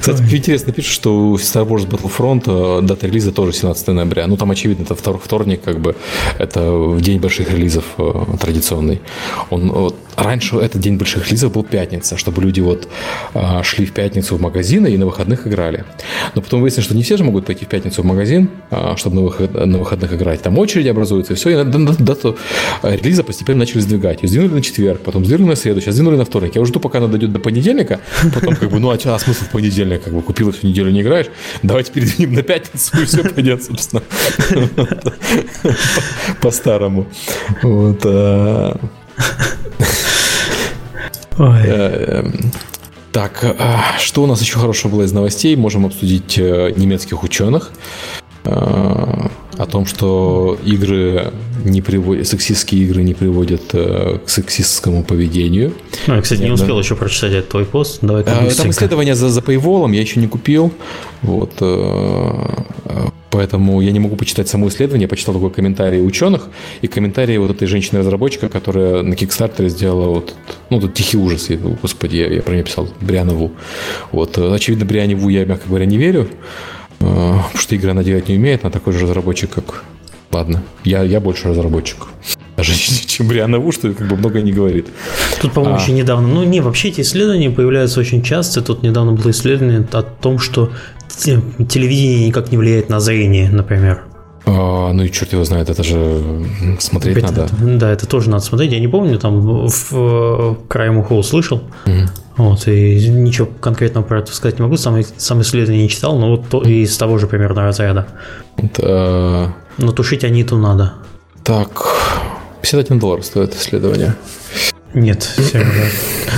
Кстати, 0.00 0.22
Ой. 0.22 0.38
интересно 0.38 0.72
пишут, 0.72 0.92
что 0.92 1.16
у 1.16 1.36
Star 1.36 1.66
Wars 1.68 1.86
Battlefront 1.86 2.80
э, 2.80 2.82
дата 2.82 3.06
релиза 3.06 3.30
тоже 3.30 3.52
17 3.52 3.88
ноября. 3.88 4.26
Ну, 4.26 4.36
там, 4.36 4.50
очевидно, 4.50 4.82
это 4.82 4.96
вторник, 4.96 5.62
как 5.62 5.78
бы, 5.78 5.94
это 6.38 6.96
день 7.00 7.20
больших 7.20 7.52
релизов 7.52 7.84
э, 7.98 8.12
традиционный. 8.40 9.02
Он, 9.50 9.70
вот, 9.70 9.96
раньше 10.16 10.56
этот 10.56 10.80
день 10.80 10.96
больших 10.96 11.28
релизов 11.28 11.52
был 11.52 11.62
пятница, 11.62 12.16
чтобы 12.16 12.42
люди 12.42 12.58
вот 12.58 12.88
э, 13.34 13.62
шли 13.62 13.86
в 13.86 13.92
пятницу 13.92 14.36
в 14.36 14.40
магазины 14.40 14.88
и 14.88 14.98
на 14.98 15.06
выходных 15.06 15.46
играли. 15.46 15.84
Но 16.34 16.42
потом 16.42 16.60
выяснилось, 16.60 16.86
что 16.86 16.96
не 16.96 17.04
все 17.04 17.16
же 17.16 17.22
могут 17.22 17.46
пойти 17.46 17.64
в 17.64 17.68
пятницу 17.68 18.02
в 18.02 18.04
магазин, 18.04 18.50
чтобы 18.96 19.16
на, 19.16 19.22
выход, 19.22 19.54
на 19.54 19.78
выходных 19.78 20.12
играть. 20.12 20.42
Там 20.42 20.58
очереди 20.58 20.88
образуются, 20.88 21.34
и 21.34 21.36
все, 21.36 21.50
и 21.50 21.64
дату 21.64 22.36
релиза 22.82 23.22
постепенно 23.22 23.60
начали 23.60 23.80
сдвигать. 23.80 24.24
И 24.24 24.26
сдвинули 24.26 24.54
на 24.54 24.62
четверг, 24.62 25.00
потом 25.00 25.24
сдвинули 25.24 25.50
на 25.50 25.56
среду, 25.56 25.80
сейчас 25.84 25.94
сдвинули 25.94 26.16
на 26.16 26.24
вторник. 26.24 26.54
Я 26.54 26.60
уже 26.60 26.70
жду, 26.70 26.80
пока 26.80 26.98
она 26.98 27.08
дойдет 27.08 27.32
до 27.32 27.38
понедельника, 27.38 28.00
потом 28.34 28.56
как 28.56 28.70
бы, 28.70 28.80
ну, 28.80 28.90
а, 28.90 28.94
а 28.94 29.18
смысл 29.18 29.44
в 29.44 29.50
понедельник, 29.50 30.02
как 30.02 30.14
бы 30.14 30.22
купил 30.22 30.50
всю 30.52 30.66
неделю 30.66 30.90
не 30.90 31.02
играешь, 31.02 31.26
давайте 31.62 31.92
передвинем 31.92 32.34
на 32.34 32.42
пятницу, 32.42 33.00
и 33.00 33.04
все 33.04 33.22
пойдет, 33.22 33.62
собственно, 33.62 34.02
по-старому. 36.40 37.06
Вот. 37.62 38.00
А. 38.04 38.78
Э, 41.38 42.24
так, 43.12 43.44
а, 43.44 43.98
что 43.98 44.22
у 44.22 44.26
нас 44.26 44.40
еще 44.40 44.58
хорошего 44.58 44.92
было 44.92 45.02
из 45.02 45.12
новостей? 45.12 45.56
Можем 45.56 45.86
обсудить 45.86 46.38
э, 46.38 46.72
немецких 46.76 47.22
ученых 47.22 47.72
э, 48.44 49.28
о 49.58 49.66
том, 49.66 49.86
что 49.86 50.58
игры 50.64 51.32
не 51.64 51.80
приводят, 51.80 52.26
сексистские 52.26 52.82
игры 52.82 53.02
не 53.02 53.14
приводят 53.14 53.62
э, 53.72 54.18
к 54.24 54.28
сексистскому 54.28 55.02
поведению. 55.02 55.72
Ну, 56.06 56.16
я, 56.16 56.22
кстати, 56.22 56.42
не 56.42 56.50
успел 56.50 56.76
да. 56.76 56.82
еще 56.82 56.96
прочитать 56.96 57.32
этот 57.32 57.50
твой 57.50 57.64
пост. 57.64 57.98
Давай 58.02 58.22
а, 58.22 58.50
Там 58.50 58.70
исследование 58.70 59.14
за, 59.14 59.28
за 59.30 59.40
paywall, 59.40 59.94
я 59.94 60.00
еще 60.00 60.20
не 60.20 60.26
купил. 60.26 60.72
Вот, 61.22 61.52
э, 61.60 62.30
поэтому 63.30 63.80
я 63.80 63.92
не 63.92 64.00
могу 64.00 64.16
почитать 64.16 64.48
само 64.48 64.68
исследование. 64.68 65.04
Я 65.04 65.08
почитал 65.08 65.34
только 65.34 65.56
комментарии 65.56 66.00
ученых 66.00 66.48
и 66.82 66.86
комментарии 66.86 67.36
вот 67.38 67.50
этой 67.50 67.66
женщины-разработчика, 67.66 68.48
которая 68.48 69.02
на 69.02 69.14
Kickstarter 69.14 69.68
сделала 69.68 70.08
вот, 70.08 70.34
ну, 70.70 70.80
тут 70.80 70.94
тихий 70.94 71.16
ужас. 71.16 71.48
Я, 71.50 71.56
господи, 71.56 72.16
я, 72.16 72.28
я 72.28 72.42
про 72.42 72.52
нее 72.52 72.64
писал, 72.64 72.88
Брианову. 73.00 73.52
Вот, 74.12 74.36
очевидно, 74.36 74.84
Брианову 74.84 75.28
я, 75.28 75.44
мягко 75.44 75.68
говоря, 75.68 75.86
не 75.86 75.96
верю. 75.96 76.28
Э, 77.04 77.38
потому 77.42 77.58
что 77.58 77.74
игры 77.74 77.90
она 77.90 78.02
делать 78.02 78.28
не 78.28 78.36
умеет, 78.36 78.64
она 78.64 78.70
такой 78.70 78.92
же 78.92 79.00
разработчик, 79.00 79.50
как 79.50 79.84
Ладно, 80.34 80.64
я, 80.82 81.04
я 81.04 81.20
больше 81.20 81.48
разработчик. 81.48 82.08
Даже 82.56 82.72
чем 83.06 83.28
Бриана 83.28 83.60
Ву, 83.60 83.70
что 83.70 83.92
как 83.92 84.08
бы 84.08 84.16
много 84.16 84.42
не 84.42 84.52
говорит. 84.52 84.88
Тут, 85.40 85.52
по-моему, 85.52 85.76
а... 85.76 85.80
еще 85.80 85.92
недавно. 85.92 86.26
Ну, 86.26 86.42
не, 86.42 86.60
вообще 86.60 86.88
эти 86.88 87.02
исследования 87.02 87.50
появляются 87.50 88.00
очень 88.00 88.20
часто. 88.22 88.60
Тут 88.60 88.82
недавно 88.82 89.12
было 89.12 89.30
исследование 89.30 89.86
о 89.92 90.02
том, 90.02 90.40
что 90.40 90.72
телевидение 91.08 92.26
никак 92.26 92.50
не 92.50 92.58
влияет 92.58 92.88
на 92.88 92.98
зрение, 92.98 93.48
например. 93.48 94.02
А, 94.46 94.92
ну 94.92 95.02
и 95.02 95.10
черт 95.10 95.32
его 95.32 95.44
знает, 95.44 95.70
это 95.70 95.82
же 95.82 96.46
смотреть 96.78 97.18
это, 97.18 97.26
надо. 97.26 97.48
Да, 97.78 97.90
это 97.90 98.06
тоже 98.06 98.28
надо 98.28 98.44
смотреть. 98.44 98.72
Я 98.72 98.80
не 98.80 98.88
помню, 98.88 99.18
там 99.18 99.40
в, 99.40 99.92
в 99.92 100.58
краем 100.68 100.98
уха 100.98 101.14
услышал. 101.14 101.62
Угу. 101.86 102.08
Вот, 102.36 102.66
и 102.66 103.08
ничего 103.08 103.48
конкретного 103.60 104.04
про 104.04 104.18
это 104.18 104.34
сказать 104.34 104.58
не 104.58 104.64
могу, 104.64 104.76
сам, 104.76 105.00
сам 105.16 105.40
исследование 105.42 105.84
не 105.84 105.88
читал, 105.88 106.18
но 106.18 106.30
вот 106.30 106.48
то, 106.48 106.62
из 106.62 106.96
того 106.96 107.18
же 107.18 107.26
примерно 107.26 107.62
разряда. 107.62 108.08
Это... 108.56 109.54
Но 109.78 109.92
тушить 109.92 110.24
Аниту 110.24 110.58
надо. 110.58 110.94
Так, 111.44 111.94
51 112.62 112.98
доллар 112.98 113.22
стоит 113.22 113.54
исследование. 113.54 114.16
Нет, 114.94 115.28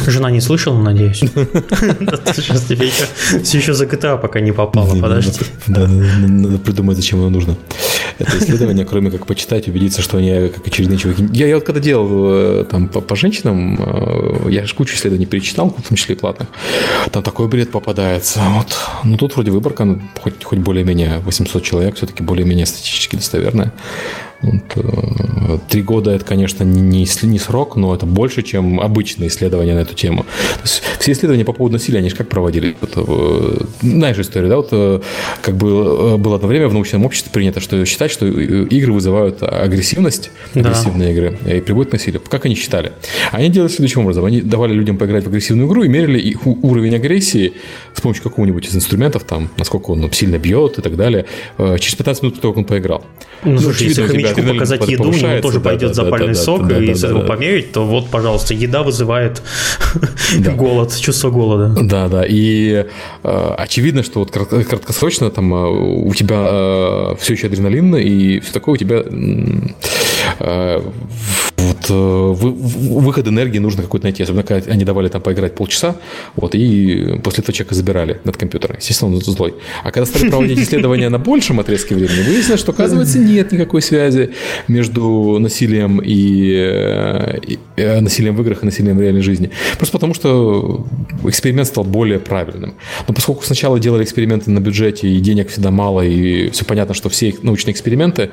жена 0.06 0.30
не 0.30 0.40
слышала, 0.40 0.80
надеюсь. 0.80 1.18
Сейчас 1.18 2.62
тебе 2.64 2.88
все 3.42 3.58
еще 3.58 3.74
за 3.74 3.84
GTA 3.84 4.18
пока 4.18 4.40
не 4.40 4.52
попало, 4.52 4.98
подожди. 5.00 5.32
Надо 5.66 6.58
придумать, 6.58 6.96
зачем 6.96 7.20
оно 7.20 7.30
нужно. 7.30 7.56
Это 8.18 8.38
исследование, 8.38 8.84
кроме 8.84 9.10
как 9.10 9.26
почитать, 9.26 9.68
убедиться, 9.68 10.02
что 10.02 10.18
они 10.18 10.48
как 10.48 10.66
очередные 10.66 10.98
чуваки. 10.98 11.26
Я, 11.32 11.46
я 11.46 11.56
вот 11.56 11.64
когда 11.64 11.80
делал 11.80 12.08
э, 12.32 12.64
там 12.64 12.88
по, 12.88 13.00
по 13.00 13.16
женщинам, 13.16 13.78
э, 13.78 14.50
я 14.50 14.64
же 14.64 14.74
кучу 14.74 14.94
исследований 14.94 15.26
перечитал, 15.26 15.70
в 15.70 15.88
том 15.88 15.96
числе 15.96 16.14
и 16.14 16.18
платных. 16.18 16.48
Там 17.10 17.22
такой 17.22 17.48
бред 17.48 17.70
попадается. 17.70 18.40
Вот. 18.50 18.76
Ну 19.04 19.16
тут 19.16 19.34
вроде 19.34 19.50
выборка, 19.50 19.84
ну, 19.84 20.00
хоть, 20.20 20.42
хоть 20.42 20.58
более-менее 20.58 21.18
800 21.18 21.62
человек, 21.62 21.96
все-таки 21.96 22.22
более-менее 22.22 22.66
статистически 22.66 23.16
достоверная. 23.16 23.72
Э, 24.42 25.58
три 25.68 25.82
года 25.82 26.10
это, 26.10 26.24
конечно, 26.24 26.64
не, 26.64 27.06
не, 27.22 27.38
срок, 27.38 27.76
но 27.76 27.94
это 27.94 28.06
больше, 28.06 28.42
чем 28.42 28.80
обычные 28.80 29.28
исследования 29.28 29.74
на 29.74 29.80
эту 29.80 29.94
тему. 29.94 30.22
То 30.22 30.62
есть 30.62 30.82
все 30.98 31.12
исследования 31.12 31.44
по 31.44 31.52
поводу 31.52 31.74
насилия, 31.74 31.98
они 31.98 32.10
же 32.10 32.16
как 32.16 32.28
проводили? 32.28 32.76
Вот, 32.80 32.92
э, 32.96 33.64
знаешь 33.82 34.18
историю, 34.18 34.50
да? 34.50 34.56
Вот 34.56 34.68
э, 34.72 35.00
как 35.42 35.56
бы 35.56 36.18
было 36.18 36.36
одно 36.36 36.48
время 36.48 36.68
в 36.68 36.74
научном 36.74 37.04
обществе 37.04 37.30
принято 37.32 37.60
что 37.60 37.84
считать, 37.84 38.10
что 38.10 38.26
игры 38.26 38.92
вызывают 38.92 39.42
агрессивность, 39.42 40.30
агрессивные 40.54 41.08
да. 41.08 41.12
игры, 41.12 41.38
и 41.56 41.60
приводят 41.60 41.90
к 41.90 41.92
насилию. 41.94 42.20
Как 42.28 42.44
они 42.44 42.54
считали? 42.54 42.92
Они 43.32 43.48
делали 43.48 43.70
следующим 43.70 44.02
образом. 44.02 44.24
Они 44.24 44.40
давали 44.40 44.72
людям 44.72 44.98
поиграть 44.98 45.24
в 45.24 45.28
агрессивную 45.28 45.68
игру 45.68 45.82
и 45.84 45.88
мерили 45.88 46.18
их 46.18 46.46
уровень 46.46 46.94
агрессии 46.94 47.54
с 47.94 48.00
помощью 48.00 48.24
какого-нибудь 48.24 48.66
из 48.66 48.76
инструментов, 48.76 49.24
там, 49.24 49.48
насколько 49.56 49.90
он 49.90 50.10
сильно 50.12 50.38
бьет 50.38 50.78
и 50.78 50.82
так 50.82 50.96
далее, 50.96 51.24
через 51.58 51.94
15 51.94 52.22
минут 52.22 52.34
после 52.34 52.42
того, 52.42 52.52
как 52.52 52.58
он 52.58 52.64
поиграл. 52.64 53.04
Ну, 53.44 53.52
ну 53.52 53.58
слушай, 53.58 53.88
если 53.88 54.02
хомячку 54.34 54.54
показать 54.54 54.88
еду, 54.88 55.12
ему 55.12 55.42
тоже 55.42 55.60
да, 55.60 55.70
пойдет 55.70 55.88
да, 55.88 55.94
запальный 55.94 56.34
да, 56.34 56.34
сок, 56.34 56.66
да, 56.66 56.78
и 56.78 56.86
да, 56.88 56.94
с 56.94 57.04
этого 57.04 57.22
да, 57.22 57.26
померить, 57.26 57.72
то 57.72 57.84
вот, 57.84 58.08
пожалуйста, 58.08 58.54
еда 58.54 58.82
вызывает 58.82 59.42
голод, 60.56 60.96
чувство 60.96 61.30
голода. 61.30 61.74
Да, 61.82 62.08
да, 62.08 62.24
и 62.26 62.86
э, 63.22 63.54
очевидно, 63.58 64.02
что 64.02 64.20
вот 64.20 64.30
краткосрочно 64.30 65.30
там 65.30 65.54
э, 65.54 65.68
у 65.68 66.14
тебя 66.14 66.46
э, 66.48 67.14
все 67.20 67.34
еще 67.34 67.46
адреналин, 67.46 67.96
и 67.96 68.40
все 68.40 68.52
такое 68.52 68.74
у 68.74 68.76
тебя 68.76 69.02
э, 70.38 70.82
вот, 71.56 71.86
э, 71.88 71.92
выход 71.92 73.26
энергии 73.28 73.58
нужно 73.58 73.82
какой-то 73.82 74.06
найти. 74.06 74.22
Особенно, 74.22 74.42
когда 74.42 74.70
они 74.70 74.84
давали 74.84 75.08
там 75.08 75.22
поиграть 75.22 75.54
полчаса, 75.54 75.96
вот, 76.34 76.54
и 76.54 77.18
после 77.22 77.42
этого 77.42 77.52
человека 77.52 77.74
забирали 77.74 78.20
над 78.24 78.36
компьютером. 78.36 78.76
Естественно, 78.78 79.14
он 79.14 79.20
злой. 79.20 79.54
А 79.82 79.90
когда 79.90 80.06
стали 80.06 80.30
проводить 80.30 80.58
исследования 80.66 81.08
на 81.08 81.18
большем 81.18 81.60
отрезке 81.60 81.94
времени, 81.94 82.22
выяснилось, 82.22 82.60
что, 82.60 82.72
оказывается, 82.72 83.18
нет 83.18 83.52
никакой 83.52 83.82
связи 83.82 84.15
между 84.68 85.38
насилием 85.38 86.00
и, 86.04 86.52
э, 86.54 87.38
и 87.46 87.58
э, 87.76 88.00
насилием 88.00 88.36
в 88.36 88.42
играх 88.42 88.62
и 88.62 88.66
насилием 88.66 88.96
в 88.96 89.00
реальной 89.00 89.22
жизни. 89.22 89.50
Просто 89.76 89.92
потому, 89.92 90.14
что 90.14 90.86
эксперимент 91.24 91.68
стал 91.68 91.84
более 91.84 92.18
правильным. 92.18 92.74
Но 93.08 93.14
поскольку 93.14 93.44
сначала 93.44 93.78
делали 93.78 94.04
эксперименты 94.04 94.50
на 94.50 94.60
бюджете, 94.60 95.08
и 95.08 95.20
денег 95.20 95.50
всегда 95.50 95.70
мало, 95.70 96.02
и 96.02 96.50
все 96.50 96.64
понятно, 96.64 96.94
что 96.94 97.08
все 97.08 97.34
научные 97.42 97.72
эксперименты, 97.72 98.30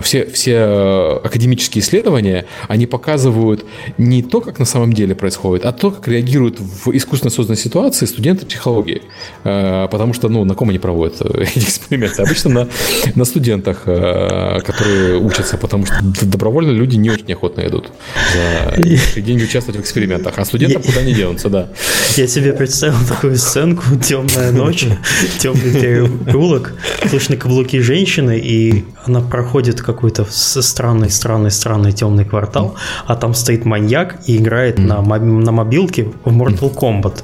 все, 0.00 0.24
все 0.26 1.20
академические 1.22 1.82
исследования, 1.82 2.46
они 2.68 2.86
показывают 2.86 3.64
не 3.98 4.22
то, 4.22 4.40
как 4.40 4.58
на 4.58 4.64
самом 4.64 4.92
деле 4.92 5.14
происходит, 5.14 5.66
а 5.66 5.72
то, 5.72 5.90
как 5.90 6.08
реагируют 6.08 6.58
в 6.60 6.90
искусственно 6.96 7.30
созданной 7.30 7.58
ситуации 7.58 8.06
студенты 8.06 8.46
психологии. 8.46 9.02
Э, 9.44 9.88
потому 9.90 10.12
что, 10.12 10.28
ну, 10.28 10.44
на 10.44 10.54
ком 10.54 10.70
они 10.70 10.78
проводят 10.78 11.20
эти 11.38 11.58
эксперименты? 11.58 12.22
Обычно 12.22 12.50
на, 12.50 12.68
на 13.14 13.24
студентах, 13.24 13.82
э, 13.86 14.60
которые 15.04 15.20
учатся, 15.20 15.56
потому 15.56 15.86
что 15.86 15.96
добровольно 16.22 16.70
люди 16.70 16.96
не 16.96 17.10
очень 17.10 17.32
охотно 17.32 17.60
идут 17.66 17.92
за 18.32 19.20
деньги 19.20 19.44
участвовать 19.44 19.78
в 19.80 19.82
экспериментах. 19.82 20.34
А 20.38 20.44
студентам 20.44 20.82
куда 20.82 21.02
не 21.02 21.12
денутся, 21.12 21.48
да. 21.48 21.68
Я 22.16 22.26
себе 22.26 22.52
представил 22.52 22.96
такую 23.08 23.36
сценку, 23.36 23.82
темная 24.02 24.52
ночь, 24.52 24.86
темный 25.38 25.72
переулок, 25.72 26.72
слышны 27.08 27.36
каблуки 27.36 27.80
женщины, 27.80 28.38
и 28.38 28.84
она 29.04 29.20
проходит 29.20 29.82
какой-то 29.82 30.26
странный, 30.30 31.10
странный, 31.10 31.50
странный 31.50 31.92
темный 31.92 32.24
квартал, 32.24 32.76
а 33.06 33.16
там 33.16 33.34
стоит 33.34 33.64
маньяк 33.64 34.20
и 34.26 34.36
играет 34.36 34.78
на, 34.78 35.02
на 35.02 35.52
мобилке 35.52 36.04
в 36.24 36.36
Mortal 36.36 36.74
Kombat. 36.74 37.22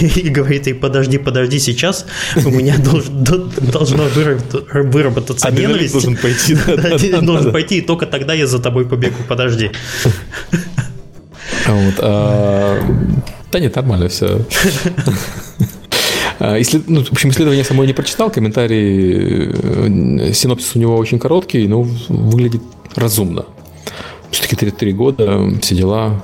И 0.20 0.28
говорит 0.30 0.66
ей, 0.66 0.74
подожди, 0.74 1.18
подожди, 1.18 1.58
сейчас 1.58 2.06
у 2.36 2.50
меня 2.50 2.76
должно 2.78 4.04
выработаться 4.72 5.50
ненависть. 5.50 5.92
должен 5.92 6.16
пойти. 6.16 6.56
Должен 7.22 7.52
пойти, 7.52 7.78
и 7.78 7.80
только 7.80 8.06
тогда 8.06 8.34
я 8.34 8.46
за 8.46 8.58
тобой 8.58 8.86
побегу, 8.86 9.16
подожди. 9.28 9.70
Вот, 11.66 11.94
а, 11.98 12.78
да 13.52 13.60
нет, 13.60 13.76
нормально 13.76 14.08
все. 14.08 14.40
Если, 16.40 16.80
ну, 16.86 17.04
в 17.04 17.12
общем, 17.12 17.30
исследование 17.30 17.64
самое 17.64 17.86
не 17.86 17.92
прочитал, 17.92 18.30
комментарий, 18.30 19.50
э, 19.52 20.32
синопсис 20.32 20.74
у 20.74 20.78
него 20.78 20.96
очень 20.96 21.18
короткий, 21.18 21.68
но 21.68 21.82
выглядит 22.08 22.62
разумно. 22.96 23.44
Все-таки 24.30 24.50
практически 24.50 24.54
33 24.54 24.92
года, 24.92 25.40
все 25.60 25.74
дела, 25.74 26.22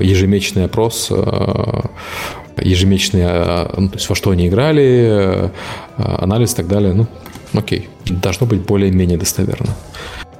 ежемесячный 0.00 0.64
опрос, 0.64 1.10
ежемесячные, 2.58 3.68
ну, 3.76 3.88
то 3.88 3.96
есть 3.96 4.08
во 4.08 4.14
что 4.14 4.30
они 4.30 4.48
играли, 4.48 5.50
анализ 5.96 6.52
и 6.52 6.56
так 6.56 6.68
далее. 6.68 6.94
Ну, 6.94 7.06
окей, 7.54 7.88
должно 8.20 8.46
быть 8.46 8.60
более-менее 8.60 9.18
достоверно. 9.18 9.74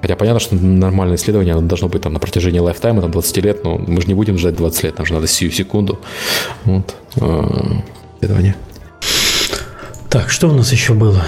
Хотя 0.01 0.17
понятно, 0.17 0.41
что 0.41 0.57
нормальное 0.57 1.17
исследование 1.17 1.55
оно 1.55 1.67
должно 1.67 1.89
быть 1.89 2.03
там 2.03 2.13
на 2.13 2.19
протяжении 2.19 2.59
lifetime 2.59 2.94
а, 2.94 3.03
там 3.03 3.13
20 3.13 3.37
лет, 3.39 3.65
но 3.65 3.79
мы 3.79 4.01
же 4.01 4.09
не 4.09 4.15
будем 4.15 4.37
ждать 4.37 4.57
20 4.57 4.83
лет, 4.83 4.99
нам 4.99 5.07
же 5.07 5.15
надо 5.15 5.29
сию 5.29 5.53
секунду. 5.53 6.01
Вот. 6.65 6.97
Исследование. 8.21 8.57
Так, 10.09 10.29
что 10.29 10.49
у 10.49 10.53
нас 10.53 10.71
еще 10.73 10.93
было? 10.93 11.25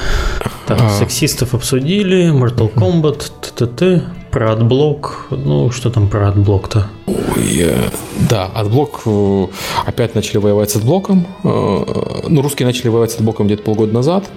Так, 0.67 0.79
а... 0.81 0.91
сексистов 0.91 1.55
обсудили, 1.55 2.31
Mortal 2.31 2.73
Kombat, 2.73 3.31
т.т.т. 3.41 4.03
Про 4.31 4.53
адблок, 4.53 5.29
ну 5.31 5.71
что 5.71 5.91
там 5.91 6.09
про 6.09 6.29
адблок-то? 6.29 6.89
Ой, 7.07 7.61
э, 7.61 7.89
да, 8.29 8.47
адблок, 8.47 9.03
э, 9.07 9.47
опять 9.87 10.15
начали 10.15 10.39
воевать 10.39 10.71
с 10.71 10.77
AdBlock 10.77 11.12
ом. 11.12 11.27
Э, 11.45 12.27
ну, 12.29 12.43
русские 12.43 12.67
начали 12.67 12.89
воевать 12.89 13.13
с 13.13 13.15
AdBlock 13.15 13.40
ом 13.40 13.47
где-то 13.47 13.63
полгода 13.63 13.95
назад, 13.95 14.29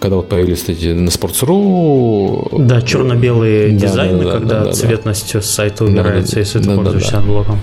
когда 0.00 0.16
вот 0.16 0.28
появились 0.28 0.64
эти 0.68 0.88
на 0.88 1.08
Sports.ru. 1.08 2.64
Да, 2.66 2.82
черно-белые 2.82 3.72
да, 3.72 3.86
дизайны, 3.86 4.18
да, 4.18 4.24
да, 4.24 4.32
когда 4.32 4.64
да, 4.64 4.72
цветность 4.72 5.32
да. 5.32 5.42
сайта 5.42 5.84
убирается, 5.84 6.34
да, 6.34 6.40
если 6.40 6.58
да, 6.58 6.70
ты 6.70 6.76
пользуешься 6.76 7.12
да, 7.12 7.16
да. 7.16 7.22
AdBlock 7.22 7.49
ом. 7.49 7.60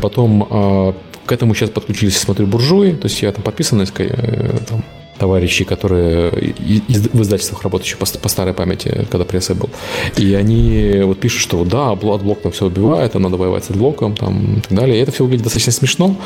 Потом 0.00 0.48
а, 0.50 0.94
к 1.26 1.32
этому 1.32 1.54
сейчас 1.54 1.70
подключились, 1.70 2.16
смотрю, 2.16 2.46
буржуи, 2.46 2.92
то 2.92 3.06
есть 3.06 3.20
я 3.22 3.32
там 3.32 3.42
подписан, 3.42 3.84
там, 3.86 4.82
товарищи, 5.18 5.64
которые 5.64 6.30
в 6.30 7.22
издательствах 7.22 7.62
работают 7.62 7.86
еще 7.86 7.96
по, 7.96 8.06
по 8.18 8.28
старой 8.28 8.54
памяти, 8.54 9.06
когда 9.10 9.24
пресса 9.24 9.54
был. 9.54 9.70
И 10.16 10.34
они 10.34 11.00
вот 11.04 11.18
пишут, 11.18 11.40
что 11.40 11.64
да, 11.64 11.92
AdBlock 11.92 12.42
там 12.42 12.52
все 12.52 12.66
убивает, 12.66 13.16
а 13.16 13.18
надо 13.18 13.36
воевать 13.36 13.64
с 13.64 13.70
AdBlock 13.70 14.04
ом 14.04 14.14
там, 14.14 14.58
и 14.58 14.60
так 14.60 14.72
далее. 14.72 14.98
И 14.98 15.02
это 15.02 15.12
все 15.12 15.24
выглядит 15.24 15.44
достаточно 15.44 15.72
смешно, 15.72 16.16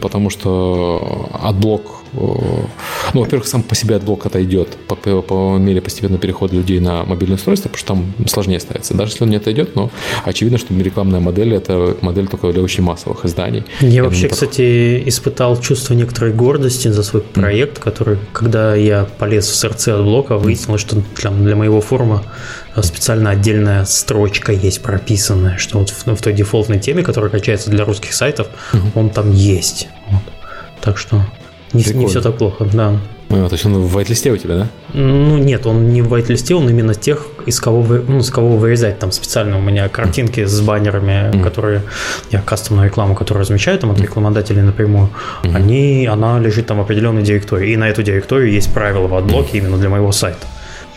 потому 0.00 0.30
что 0.30 1.28
AdBlock 1.42 2.01
ну, 2.14 3.20
во-первых, 3.20 3.46
сам 3.46 3.62
по 3.62 3.74
себе 3.74 3.96
AdBlock 3.96 4.26
отойдет 4.26 4.76
по, 4.88 4.96
по, 4.96 5.22
по 5.22 5.56
мере 5.58 5.80
постепенного 5.80 6.20
перехода 6.20 6.54
людей 6.54 6.78
на 6.80 7.04
мобильное 7.04 7.36
устройство, 7.36 7.68
потому 7.68 7.78
что 7.78 8.22
там 8.22 8.28
сложнее 8.28 8.60
ставится. 8.60 8.94
Даже 8.94 9.12
если 9.12 9.24
он 9.24 9.30
не 9.30 9.36
отойдет, 9.36 9.74
но 9.74 9.90
очевидно, 10.24 10.58
что 10.58 10.74
рекламная 10.74 11.20
модель– 11.20 11.54
это 11.56 11.96
модель 12.00 12.28
только 12.28 12.52
для 12.52 12.62
очень 12.62 12.82
массовых 12.82 13.24
изданий. 13.24 13.64
Я 13.80 14.04
вообще, 14.04 14.22
так... 14.22 14.32
кстати, 14.32 15.02
испытал 15.06 15.60
чувство 15.60 15.94
некоторой 15.94 16.32
гордости 16.32 16.88
за 16.88 17.02
свой 17.02 17.22
проект, 17.22 17.78
mm. 17.78 17.82
который, 17.82 18.18
когда 18.32 18.74
я 18.74 19.06
полез 19.18 19.48
в 19.48 19.54
сорцы 19.54 19.88
AdBlock 19.88 20.04
а, 20.04 20.36
выяснилось, 20.36 20.80
что 20.80 21.02
для, 21.16 21.30
для 21.30 21.56
моего 21.56 21.80
форума 21.80 22.24
специально 22.80 23.30
отдельная 23.30 23.84
строчка 23.84 24.52
есть 24.52 24.82
прописанная, 24.82 25.58
что 25.58 25.78
вот 25.78 25.90
в, 25.90 26.06
в 26.06 26.22
той 26.22 26.32
дефолтной 26.32 26.78
теме, 26.78 27.02
которая 27.02 27.30
качается 27.30 27.70
для 27.70 27.84
русских 27.84 28.12
сайтов, 28.12 28.48
mm-hmm. 28.72 28.90
он 28.94 29.10
там 29.10 29.32
есть. 29.32 29.88
Вот. 30.10 30.22
Так 30.80 30.98
что 30.98 31.24
не, 31.72 31.84
не 31.94 32.06
все 32.06 32.20
так 32.20 32.36
плохо, 32.36 32.66
да. 32.72 32.98
А, 33.30 33.48
то 33.48 33.54
есть 33.54 33.64
он 33.64 33.74
в 33.80 33.96
white 33.96 34.30
у 34.30 34.36
тебя, 34.36 34.56
да? 34.56 34.68
Ну 34.92 35.38
нет, 35.38 35.66
он 35.66 35.90
не 35.90 36.02
в 36.02 36.12
white 36.12 36.54
он 36.54 36.68
именно 36.68 36.94
тех, 36.94 37.26
из 37.46 37.60
кого, 37.60 37.80
вы, 37.80 38.04
ну, 38.06 38.20
с 38.20 38.30
кого 38.30 38.56
вырезать. 38.56 38.98
Там 38.98 39.10
специально 39.10 39.56
у 39.56 39.60
меня 39.60 39.88
картинки 39.88 40.44
с 40.44 40.60
баннерами, 40.60 41.30
mm. 41.30 41.42
которые 41.42 41.82
я 42.30 42.42
кастомную 42.42 42.88
рекламу, 42.88 43.14
которую 43.14 43.42
размещаю 43.42 43.78
там 43.78 43.90
от 43.90 44.00
рекламодателей 44.00 44.62
напрямую, 44.62 45.08
mm. 45.44 45.56
они, 45.56 46.06
она 46.06 46.38
лежит 46.38 46.66
там 46.66 46.78
в 46.78 46.80
определенной 46.82 47.22
директории. 47.22 47.72
И 47.72 47.76
на 47.76 47.88
эту 47.88 48.02
директорию 48.02 48.52
есть 48.52 48.72
правила 48.72 49.06
в 49.06 49.14
AdBlock 49.14 49.53
е 49.53 49.58
именно 49.58 49.78
для 49.78 49.88
моего 49.88 50.12
сайта. 50.12 50.46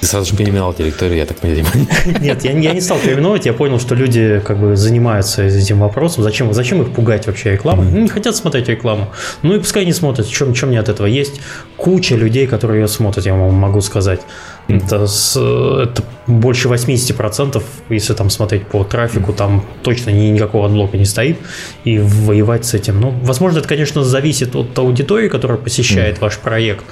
Ты 0.01 0.07
сразу 0.07 0.31
же 0.31 0.37
переименовал 0.37 0.73
директорию, 0.73 1.17
я 1.17 1.25
так 1.25 1.37
понимаю. 1.37 1.65
Нет, 2.21 2.43
я, 2.43 2.51
я 2.51 2.73
не 2.73 2.81
стал 2.81 2.97
переименовывать, 2.99 3.45
я 3.45 3.53
понял, 3.53 3.79
что 3.79 3.95
люди 3.95 4.41
как 4.45 4.57
бы 4.57 4.75
занимаются 4.75 5.43
этим 5.43 5.79
вопросом. 5.79 6.23
Зачем, 6.23 6.53
зачем 6.53 6.81
их 6.81 6.93
пугать 6.93 7.27
вообще 7.27 7.53
рекламой? 7.53 7.87
Mm-hmm. 7.87 8.01
Не 8.01 8.09
хотят 8.09 8.35
смотреть 8.35 8.69
рекламу. 8.69 9.11
Ну 9.41 9.55
и 9.55 9.59
пускай 9.59 9.85
не 9.85 9.93
смотрят. 9.93 10.27
Чем, 10.27 10.53
чем 10.53 10.69
мне 10.69 10.79
от 10.79 10.89
этого? 10.89 11.07
Есть 11.07 11.41
куча 11.77 12.15
людей, 12.15 12.47
которые 12.47 12.81
ее 12.81 12.87
смотрят, 12.87 13.25
я 13.25 13.33
вам 13.33 13.53
могу 13.53 13.81
сказать. 13.81 14.21
Это, 14.67 15.05
с, 15.05 15.37
это 15.37 16.03
больше 16.27 16.69
80%, 16.69 17.61
если 17.89 18.13
там 18.13 18.29
смотреть 18.29 18.67
по 18.67 18.83
трафику, 18.83 19.31
там 19.31 19.63
точно 19.83 20.09
ни, 20.09 20.27
никакого 20.29 20.65
AdBlock 20.65 20.93
а 20.93 20.97
не 20.97 21.05
стоит, 21.05 21.37
и 21.83 21.99
воевать 21.99 22.65
с 22.65 22.73
этим. 22.73 22.99
Ну, 22.99 23.13
возможно, 23.21 23.59
это, 23.59 23.67
конечно, 23.67 24.03
зависит 24.03 24.55
от 24.55 24.77
аудитории, 24.77 25.29
которая 25.29 25.57
посещает 25.57 26.17
mm. 26.17 26.21
ваш 26.21 26.39
проект. 26.39 26.83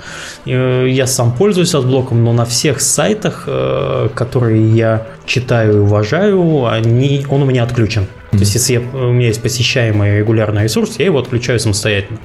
Э, 0.45 0.87
я 0.87 1.07
сам 1.07 1.33
пользуюсь 1.33 1.73
AdBlock 1.73 2.08
ом, 2.08 2.23
но 2.23 2.33
на 2.33 2.45
всех 2.45 2.79
сайтах, 2.79 3.45
э, 3.47 4.09
которые 4.13 4.69
я 4.69 5.07
читаю 5.25 5.77
и 5.77 5.79
уважаю, 5.79 6.67
они, 6.67 7.25
он 7.29 7.41
у 7.41 7.45
меня 7.45 7.63
отключен. 7.63 8.07
То 8.37 8.39
есть, 8.39 8.55
если 8.55 8.73
я, 8.73 8.79
у 8.79 9.11
меня 9.11 9.27
есть 9.27 9.41
посещаемый 9.41 10.19
регулярный 10.19 10.63
ресурс, 10.63 10.95
я 10.97 11.05
его 11.05 11.19
отключаю 11.19 11.59
самостоятельно. 11.59 12.19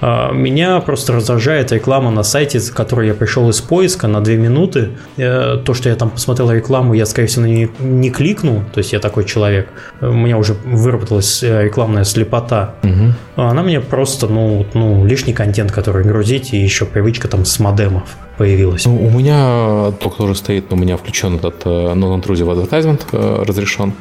А, 0.00 0.32
меня 0.32 0.80
просто 0.80 1.12
раздражает 1.12 1.72
реклама 1.72 2.10
на 2.10 2.22
сайте, 2.22 2.60
с 2.60 2.70
которой 2.70 3.08
я 3.08 3.14
пришел 3.14 3.48
из 3.50 3.60
поиска 3.60 4.08
на 4.08 4.20
2 4.20 4.34
минуты. 4.34 4.90
Э, 5.16 5.58
то, 5.64 5.74
что 5.74 5.88
я 5.88 5.96
там 5.96 6.10
посмотрел 6.10 6.50
рекламу, 6.50 6.94
я, 6.94 7.06
скорее 7.06 7.28
всего, 7.28 7.46
не, 7.46 7.68
не 7.78 8.10
кликну, 8.10 8.64
то 8.72 8.78
есть 8.78 8.92
я 8.92 9.00
такой 9.00 9.24
человек. 9.24 9.68
У 10.00 10.12
меня 10.12 10.38
уже 10.38 10.54
выработалась 10.64 11.42
э, 11.42 11.64
рекламная 11.64 12.04
слепота. 12.04 12.74
Угу. 12.82 13.42
Она 13.42 13.62
мне 13.62 13.80
просто, 13.80 14.26
ну, 14.26 14.66
ну, 14.74 15.04
лишний 15.04 15.32
контент, 15.32 15.72
который 15.72 16.04
грузить, 16.04 16.52
и 16.52 16.56
еще 16.56 16.86
привычка 16.86 17.28
там 17.28 17.44
с 17.44 17.58
модемов 17.58 18.16
появилась. 18.40 18.86
Ну, 18.86 18.96
у 18.96 19.10
меня 19.10 19.92
только 20.00 20.16
тоже 20.16 20.34
стоит, 20.34 20.72
у 20.72 20.76
меня 20.76 20.96
включен 20.96 21.36
этот 21.36 21.60
э, 21.66 21.68
non-intrusive 21.68 22.48
advertisement 22.48 23.44
разрешен. 23.44 23.92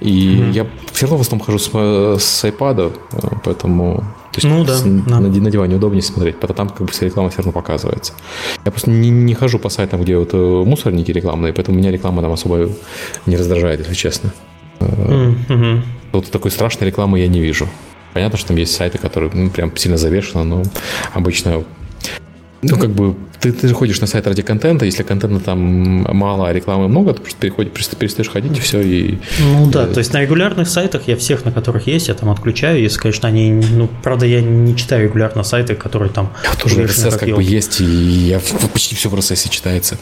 И 0.00 0.36
mm-hmm. 0.36 0.50
я 0.50 0.66
все 0.92 1.06
равно 1.06 1.18
в 1.18 1.20
основном 1.20 1.46
хожу 1.46 1.58
с, 1.60 1.70
с 2.20 2.44
iPad, 2.44 2.92
поэтому 3.44 4.04
то 4.32 4.40
есть 4.40 4.48
ну, 4.48 4.64
да, 4.64 4.80
на, 4.84 5.30
да. 5.30 5.40
на 5.40 5.50
диване 5.50 5.76
удобнее 5.76 6.02
смотреть, 6.02 6.40
потому 6.40 6.56
там 6.56 6.68
как 6.70 6.88
бы 6.88 6.92
вся 6.92 7.06
реклама 7.06 7.30
все 7.30 7.38
равно 7.38 7.52
показывается. 7.52 8.14
Я 8.64 8.72
просто 8.72 8.90
не, 8.90 9.10
не 9.10 9.34
хожу 9.34 9.60
по 9.60 9.68
сайтам, 9.68 10.02
где 10.02 10.16
вот 10.16 10.30
э, 10.32 10.36
мусорники 10.36 11.12
рекламные, 11.12 11.52
поэтому 11.52 11.78
меня 11.78 11.92
реклама 11.92 12.20
там 12.20 12.32
особо 12.32 12.70
не 13.26 13.36
раздражает, 13.36 13.78
если 13.78 13.94
честно. 13.94 14.32
Mm-hmm. 14.80 15.82
Вот 16.10 16.32
такой 16.32 16.50
страшной 16.50 16.88
рекламы 16.88 17.20
я 17.20 17.28
не 17.28 17.38
вижу. 17.38 17.68
Понятно, 18.12 18.38
что 18.38 18.48
там 18.48 18.56
есть 18.56 18.74
сайты, 18.74 18.98
которые 18.98 19.30
ну, 19.32 19.50
прям 19.50 19.76
сильно 19.76 19.98
завешены, 19.98 20.42
но 20.42 20.62
обычно 21.12 21.62
ну, 22.70 22.78
как 22.78 22.90
бы 22.90 23.14
ты, 23.40 23.52
ты 23.52 23.68
же 23.68 23.74
ходишь 23.74 24.00
на 24.00 24.06
сайт 24.06 24.26
ради 24.26 24.42
контента, 24.42 24.84
если 24.86 25.02
контента 25.02 25.38
там 25.38 25.58
мало, 25.58 26.48
а 26.48 26.52
рекламы 26.52 26.88
много, 26.88 27.12
то 27.12 27.20
просто 27.20 27.38
переходишь, 27.40 27.72
просто 27.72 27.96
перестаешь 27.96 28.30
ходить 28.30 28.56
и 28.56 28.60
все. 28.60 28.80
И, 28.80 29.18
ну 29.40 29.70
да, 29.70 29.86
то 29.86 29.98
есть 29.98 30.12
на 30.12 30.22
регулярных 30.22 30.68
сайтах 30.68 31.02
я 31.06 31.16
всех, 31.16 31.44
на 31.44 31.52
которых 31.52 31.86
есть, 31.86 32.08
я 32.08 32.14
там 32.14 32.30
отключаю, 32.30 32.80
если, 32.80 32.98
конечно, 32.98 33.28
они, 33.28 33.52
ну, 33.52 33.88
правда, 34.02 34.26
я 34.26 34.40
не 34.40 34.74
читаю 34.76 35.04
регулярно 35.04 35.42
сайты, 35.42 35.74
которые 35.74 36.10
там... 36.10 36.32
Я 36.42 36.58
тоже 36.58 36.82
RSS 36.82 37.10
как, 37.10 37.20
как 37.20 37.34
бы 37.34 37.42
есть, 37.42 37.80
и 37.80 37.84
я 37.84 38.40
почти 38.72 38.94
все 38.94 39.08
в 39.08 39.14
RSS 39.14 39.50
читается. 39.50 39.98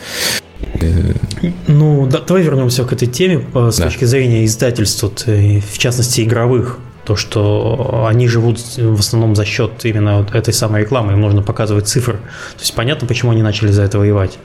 Ну, 1.67 2.07
да, 2.07 2.21
давай 2.21 2.43
вернемся 2.43 2.85
к 2.85 2.93
этой 2.93 3.09
теме 3.09 3.45
с 3.55 3.77
да. 3.77 3.85
точки 3.85 4.05
зрения 4.05 4.45
издательств, 4.45 5.03
в 5.03 5.79
частности, 5.79 6.23
игровых 6.23 6.79
то, 7.05 7.17
что 7.17 8.07
они 8.09 8.29
живут 8.29 8.59
в 8.77 9.01
основном 9.01 9.35
за 9.35 9.45
счет 9.45 9.85
именно 9.85 10.27
этой 10.33 10.55
самой 10.55 10.83
рекламы, 10.83 11.13
им 11.13 11.21
нужно 11.21 11.43
показывать 11.43 11.89
цифры. 11.89 12.15
То 12.15 12.61
есть 12.61 12.75
понятно, 12.75 13.07
почему 13.07 13.33
они 13.33 13.43
начали 13.43 13.71
за 13.71 13.83
это 13.83 13.99
воевать. 13.99 14.39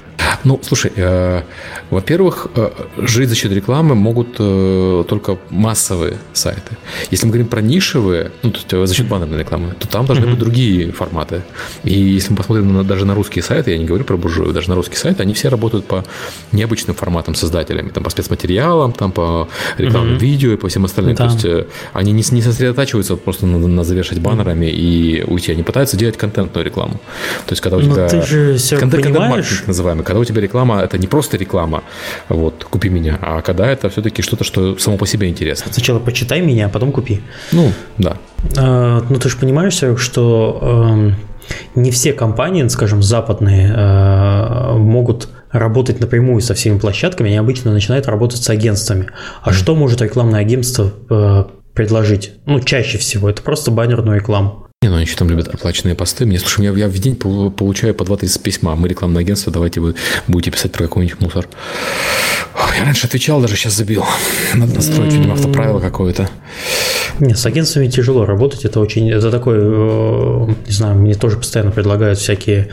Ну, 0.44 0.60
слушай, 0.64 0.92
э, 0.96 1.42
во-первых, 1.90 2.48
э, 2.56 2.70
жить 2.98 3.30
за 3.30 3.36
счет 3.36 3.52
рекламы 3.52 3.96
могут 3.96 4.36
э, 4.40 5.04
только 5.08 5.38
массовые 5.50 6.18
сайты. 6.34 6.78
Если 7.12 7.26
мы 7.26 7.32
говорим 7.32 7.48
про 7.48 7.62
нишевые, 7.62 8.32
ну, 8.44 8.52
то 8.52 8.58
есть 8.58 8.74
э, 8.74 8.86
за 8.86 8.94
счет 8.94 9.08
баннерной 9.08 9.40
рекламы, 9.40 9.74
то 9.80 9.88
там 9.88 10.06
должны 10.06 10.26
mm-hmm. 10.26 10.30
быть 10.30 10.40
другие 10.40 10.92
форматы. 10.92 11.42
И 11.84 11.94
если 11.94 12.32
мы 12.32 12.38
посмотрим 12.38 12.74
на, 12.74 12.84
даже 12.84 13.06
на 13.06 13.16
русские 13.16 13.44
сайты, 13.44 13.72
я 13.72 13.78
не 13.78 13.86
говорю 13.86 14.06
про 14.06 14.18
буржую, 14.18 14.54
даже 14.54 14.70
на 14.70 14.76
русские 14.76 14.98
сайты, 14.98 15.24
они 15.24 15.34
все 15.34 15.50
работают 15.50 15.86
по 15.86 16.04
необычным 16.52 16.96
форматам 16.96 17.36
создателями, 17.36 17.90
там 17.90 18.04
по 18.04 18.10
спецматериалам, 18.10 18.94
там 18.94 19.12
по 19.12 19.48
рекламным 19.78 20.16
mm-hmm. 20.16 20.20
видео 20.20 20.52
и 20.54 20.58
по 20.58 20.68
всем 20.68 20.86
остальным. 20.86 21.16
Да. 21.16 21.28
То 21.28 21.34
есть 21.34 21.46
э, 21.46 21.66
они 21.94 22.12
не, 22.12 22.24
не 22.32 22.42
сосредотачиваются 22.42 23.16
просто 23.16 23.46
на, 23.46 23.60
на 23.60 23.84
завершать 23.84 24.20
баннерами 24.20 24.66
mm-hmm. 24.66 24.72
и 24.72 25.24
уйти. 25.28 25.52
Они 25.52 25.64
пытаются 25.64 25.98
делать 25.98 26.18
контентную 26.18 26.66
рекламу. 26.66 27.00
То 27.46 27.54
есть 27.54 27.62
когда 27.62 27.78
у 27.78 27.82
тебя... 27.82 28.04
Но 28.04 28.10
ты 28.10 28.22
же 28.22 28.58
контент, 28.78 29.04
контент 29.04 29.68
называемый, 29.68 30.04
когда 30.08 30.22
у 30.22 30.24
тебя 30.24 30.42
реклама, 30.42 30.80
это 30.80 30.98
не 30.98 31.08
просто 31.08 31.38
реклама, 31.38 31.84
вот, 32.30 32.64
купи 32.64 32.90
меня, 32.90 33.20
а 33.22 33.42
когда 33.42 33.68
это 33.68 33.90
все-таки 33.90 34.22
что-то, 34.22 34.46
что 34.46 34.78
само 34.80 34.98
по 34.98 35.06
себе 35.06 35.28
интересно. 35.28 35.74
Сначала 35.74 36.00
почитай 36.00 36.40
меня, 36.40 36.68
а 36.68 36.70
потом 36.70 36.94
купи. 36.94 37.22
Ну, 37.52 37.72
да. 37.98 38.16
А, 38.58 39.04
ну, 39.10 39.16
ты 39.20 39.28
же 39.28 39.38
понимаешь, 39.38 39.84
что 40.00 40.60
э, 40.62 41.50
не 41.76 41.92
все 41.92 42.14
компании, 42.14 42.66
скажем, 42.70 43.04
западные, 43.04 43.74
э, 43.76 44.78
могут 44.78 45.28
работать 45.52 46.00
напрямую 46.00 46.42
со 46.42 46.54
всеми 46.54 46.80
площадками, 46.80 47.30
они 47.30 47.38
обычно 47.38 47.74
начинают 47.74 48.08
работать 48.08 48.42
с 48.42 48.50
агентствами. 48.50 49.08
А 49.42 49.50
mm. 49.50 49.54
что 49.54 49.76
может 49.76 50.02
рекламное 50.02 50.40
агентство 50.40 50.94
э, 51.10 51.44
предложить? 51.74 52.32
Ну, 52.46 52.62
чаще 52.62 52.98
всего 52.98 53.30
это 53.30 53.42
просто 53.42 53.72
баннерную 53.72 54.20
рекламу. 54.20 54.67
Не, 54.88 54.92
ну 54.92 54.96
они 54.96 55.06
еще 55.06 55.18
там 55.18 55.30
любят 55.30 55.50
оплаченные 55.50 55.96
посты. 55.96 56.26
Мне, 56.26 56.40
слушай, 56.40 56.64
я, 56.64 56.72
я 56.72 56.88
в 56.88 56.98
день 56.98 57.18
получаю 57.18 57.94
по 57.94 58.04
2-30 58.04 58.42
письма. 58.42 58.74
Мы 58.78 58.88
рекламное 58.88 59.20
агентство, 59.20 59.52
давайте 59.52 59.82
вы 59.82 59.96
будете 60.28 60.50
писать 60.50 60.72
про 60.72 60.84
какой-нибудь 60.84 61.20
мусор. 61.20 61.50
Я 62.78 62.86
раньше 62.86 63.06
отвечал, 63.06 63.42
даже 63.42 63.58
сейчас 63.58 63.74
забил. 63.74 64.06
Надо 64.54 64.76
настроить, 64.76 65.12
видимо, 65.12 65.34
автоправило 65.34 65.82
какое-то. 65.82 66.30
Нет, 67.20 67.38
с 67.38 67.46
агентствами 67.46 67.88
тяжело 67.88 68.26
работать. 68.26 68.66
Это 68.66 68.80
очень... 68.80 69.10
Это 69.10 69.32
такой... 69.32 69.58
Э, 69.60 70.48
не 70.66 70.72
знаю, 70.72 70.96
мне 70.96 71.14
тоже 71.16 71.38
постоянно 71.38 71.72
предлагают 71.72 72.20
всякие 72.20 72.60
э, 72.60 72.68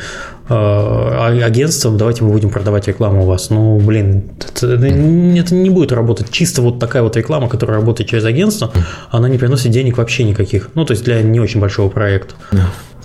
а, 0.48 1.28
агентства. 1.44 1.90
Давайте 1.90 2.24
мы 2.24 2.30
будем 2.30 2.50
продавать 2.50 2.86
рекламу 2.88 3.22
у 3.22 3.26
вас. 3.26 3.50
Ну, 3.50 3.78
блин, 3.78 4.24
это, 4.38 4.66
это 4.66 5.54
не 5.54 5.70
будет 5.70 5.92
работать. 5.92 6.30
Чисто 6.30 6.62
вот 6.62 6.78
такая 6.78 7.02
вот 7.02 7.16
реклама, 7.16 7.48
которая 7.48 7.78
работает 7.78 8.10
через 8.10 8.24
агентство, 8.24 8.72
она 9.10 9.28
не 9.28 9.38
приносит 9.38 9.70
денег 9.70 9.96
вообще 9.98 10.24
никаких. 10.24 10.70
Ну, 10.74 10.84
то 10.84 10.92
есть 10.92 11.04
для 11.04 11.22
не 11.22 11.40
очень 11.40 11.60
большого 11.60 11.88
проекта. 11.88 12.34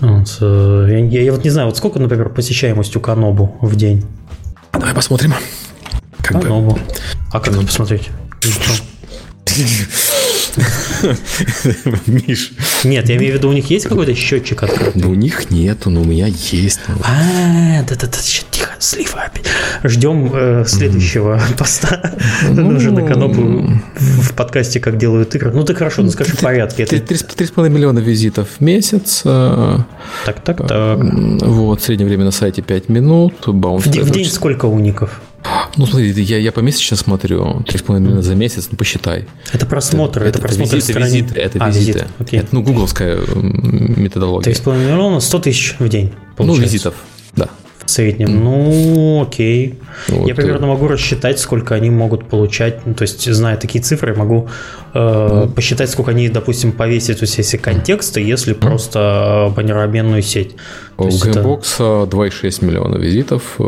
Вот. 0.00 0.38
Э, 0.40 0.86
я, 1.10 1.22
я 1.22 1.32
вот 1.32 1.44
не 1.44 1.50
знаю, 1.50 1.68
вот 1.68 1.76
сколько, 1.76 1.98
например, 1.98 2.30
посещаемость 2.30 2.96
у 2.96 3.00
Канобу 3.00 3.56
в 3.60 3.76
день? 3.76 4.04
Давай 4.72 4.94
посмотрим. 4.94 5.34
Как 6.22 6.42
Канобу. 6.42 6.72
Бы. 6.72 6.80
А 7.32 7.40
как 7.40 7.54
это 7.54 7.66
посмотреть? 7.66 8.10
Миш. 12.06 12.52
Нет, 12.84 13.08
я 13.08 13.16
имею 13.16 13.32
в 13.32 13.36
виду, 13.36 13.48
у 13.48 13.52
них 13.52 13.70
есть 13.70 13.86
какой-то 13.86 14.14
счетчик 14.14 14.62
открытый? 14.62 15.02
Ну, 15.02 15.10
у 15.10 15.14
них 15.14 15.50
нету, 15.50 15.90
но 15.90 16.02
у 16.02 16.04
меня 16.04 16.26
есть. 16.26 16.80
А, 17.04 17.82
да-да-да, 17.88 18.18
тихо, 18.50 18.70
слива 18.78 19.22
опять. 19.22 19.46
Ждем 19.82 20.30
э, 20.32 20.64
следующего 20.66 21.40
поста. 21.58 22.16
Ну, 22.50 22.68
уже 22.68 22.90
на 22.90 23.02
канопу 23.02 23.42
в 23.94 24.34
подкасте 24.34 24.80
«Как 24.80 24.98
делают 24.98 25.34
игры». 25.34 25.52
Ну, 25.52 25.64
ты 25.64 25.74
хорошо, 25.74 26.02
ну 26.02 26.10
скажи 26.10 26.32
в 26.32 26.40
порядке. 26.40 26.84
Три 26.86 27.46
с 27.46 27.50
половиной 27.50 27.76
миллиона 27.76 27.98
визитов 28.00 28.48
в 28.58 28.60
месяц. 28.60 29.22
Э, 29.24 29.78
так, 30.24 30.40
так, 30.42 30.66
так. 30.66 30.98
Вот, 31.00 31.82
среднее 31.82 32.08
время 32.08 32.24
на 32.24 32.30
сайте 32.30 32.62
5 32.62 32.88
минут. 32.88 33.34
В 33.46 34.10
день 34.10 34.26
сколько 34.26 34.66
уников? 34.66 35.20
Ну, 35.76 35.86
смотри, 35.86 36.10
я, 36.10 36.38
я 36.38 36.52
помесячно 36.52 36.96
смотрю, 36.96 37.62
3,5 37.66 38.00
миллиона 38.00 38.22
за 38.22 38.34
месяц, 38.34 38.68
ну, 38.70 38.76
посчитай. 38.76 39.26
Это 39.52 39.66
просмотры, 39.66 40.26
это, 40.26 40.38
это, 40.38 40.38
это 40.38 40.48
просмотры 40.48 40.76
визиты, 40.76 40.98
визиты, 40.98 41.40
это 41.40 41.58
а, 41.60 41.68
визиты. 41.68 42.06
визиты. 42.18 42.36
Это, 42.36 42.48
ну, 42.52 42.62
гугловская 42.62 43.18
методология. 43.34 44.52
3,5 44.52 44.84
миллиона, 44.84 45.20
100 45.20 45.38
тысяч 45.38 45.76
в 45.78 45.88
день, 45.88 46.12
получается. 46.36 46.62
Ну, 46.62 46.66
визитов, 46.66 46.94
да. 47.36 47.48
В 47.84 47.90
среднем. 47.90 48.28
Mm. 48.28 48.42
Ну, 48.42 49.22
окей. 49.22 49.78
Вот, 50.08 50.28
я 50.28 50.34
примерно 50.34 50.66
могу 50.66 50.86
рассчитать, 50.86 51.40
сколько 51.40 51.74
они 51.74 51.90
могут 51.90 52.28
получать. 52.28 52.86
Ну, 52.86 52.94
то 52.94 53.02
есть, 53.02 53.32
зная 53.32 53.56
такие 53.56 53.82
цифры, 53.82 54.14
могу 54.14 54.48
э, 54.92 54.98
mm. 54.98 55.52
посчитать, 55.54 55.90
сколько 55.90 56.10
они, 56.10 56.28
допустим, 56.28 56.72
повесят, 56.72 57.18
то 57.18 57.24
есть, 57.24 57.38
если 57.38 57.56
контексты, 57.56 58.20
если 58.20 58.54
mm. 58.54 58.60
просто 58.60 59.52
баннерообменную 59.56 60.22
сеть. 60.22 60.54
У 60.98 61.08
Gamebox 61.08 62.04
это... 62.04 62.16
2,6 62.16 62.64
миллиона 62.64 62.96
визитов. 62.96 63.58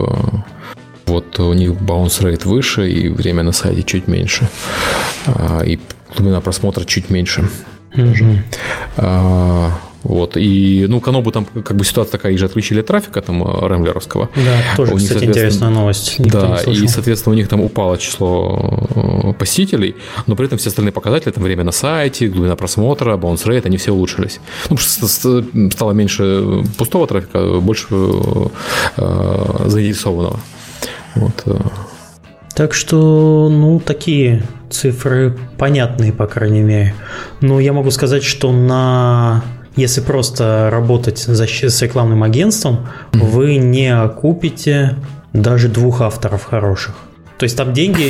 Э, 1.12 1.14
вот 1.14 1.38
у 1.40 1.52
них 1.52 1.70
bounce 1.70 2.22
rate 2.22 2.48
выше 2.48 2.90
и 2.90 3.08
время 3.08 3.42
на 3.42 3.52
сайте 3.52 3.82
чуть 3.82 4.08
меньше. 4.08 4.48
А, 5.26 5.62
и 5.62 5.78
глубина 6.16 6.40
просмотра 6.40 6.84
чуть 6.84 7.10
меньше. 7.10 7.48
А, 8.96 9.70
вот. 10.02 10.36
И, 10.36 10.86
ну, 10.88 11.00
Канобу 11.00 11.30
там 11.30 11.44
как 11.44 11.76
бы 11.76 11.84
ситуация 11.84 12.12
такая, 12.12 12.32
их 12.32 12.38
же 12.38 12.46
отключили 12.46 12.82
трафика 12.82 13.20
там 13.20 13.42
э, 13.42 13.66
рэмблеровского. 13.66 14.30
Да, 14.34 14.76
тоже, 14.76 14.94
у 14.94 14.98
них, 14.98 15.08
кстати, 15.08 15.24
интересная 15.24 15.70
новость. 15.70 16.18
Никто 16.18 16.40
да, 16.40 16.72
и, 16.72 16.86
соответственно, 16.88 17.34
у 17.34 17.36
них 17.36 17.48
там 17.48 17.60
упало 17.60 17.98
число 17.98 18.88
э, 18.94 19.32
посетителей, 19.34 19.94
но 20.26 20.34
при 20.34 20.46
этом 20.46 20.58
все 20.58 20.70
остальные 20.70 20.92
показатели, 20.92 21.30
там 21.30 21.44
время 21.44 21.64
на 21.64 21.72
сайте, 21.72 22.28
глубина 22.28 22.56
просмотра, 22.56 23.16
bounce 23.16 23.46
rate, 23.46 23.66
они 23.66 23.76
все 23.76 23.92
улучшились. 23.92 24.40
Ну, 24.70 24.76
стало 25.70 25.92
меньше 25.92 26.64
пустого 26.78 27.06
трафика, 27.06 27.60
больше 27.60 27.86
э, 27.90 28.48
заинтересованного. 29.66 30.40
Вот. 31.14 31.42
Э. 31.46 31.58
Так 32.54 32.74
что, 32.74 33.48
ну, 33.50 33.80
такие 33.80 34.42
цифры 34.70 35.36
понятные, 35.58 36.12
по 36.12 36.26
крайней 36.26 36.62
мере. 36.62 36.94
Но 37.40 37.60
я 37.60 37.72
могу 37.72 37.90
сказать, 37.90 38.22
что 38.22 38.52
на 38.52 39.42
если 39.76 40.00
просто 40.02 40.68
работать 40.70 41.18
с 41.18 41.82
рекламным 41.82 42.22
агентством, 42.22 42.88
mm-hmm. 43.12 43.24
вы 43.30 43.56
не 43.56 44.08
купите 44.08 44.96
даже 45.32 45.68
двух 45.68 46.02
авторов 46.02 46.44
хороших. 46.44 46.94
То 47.42 47.44
есть 47.46 47.56
там 47.56 47.72
деньги 47.72 48.04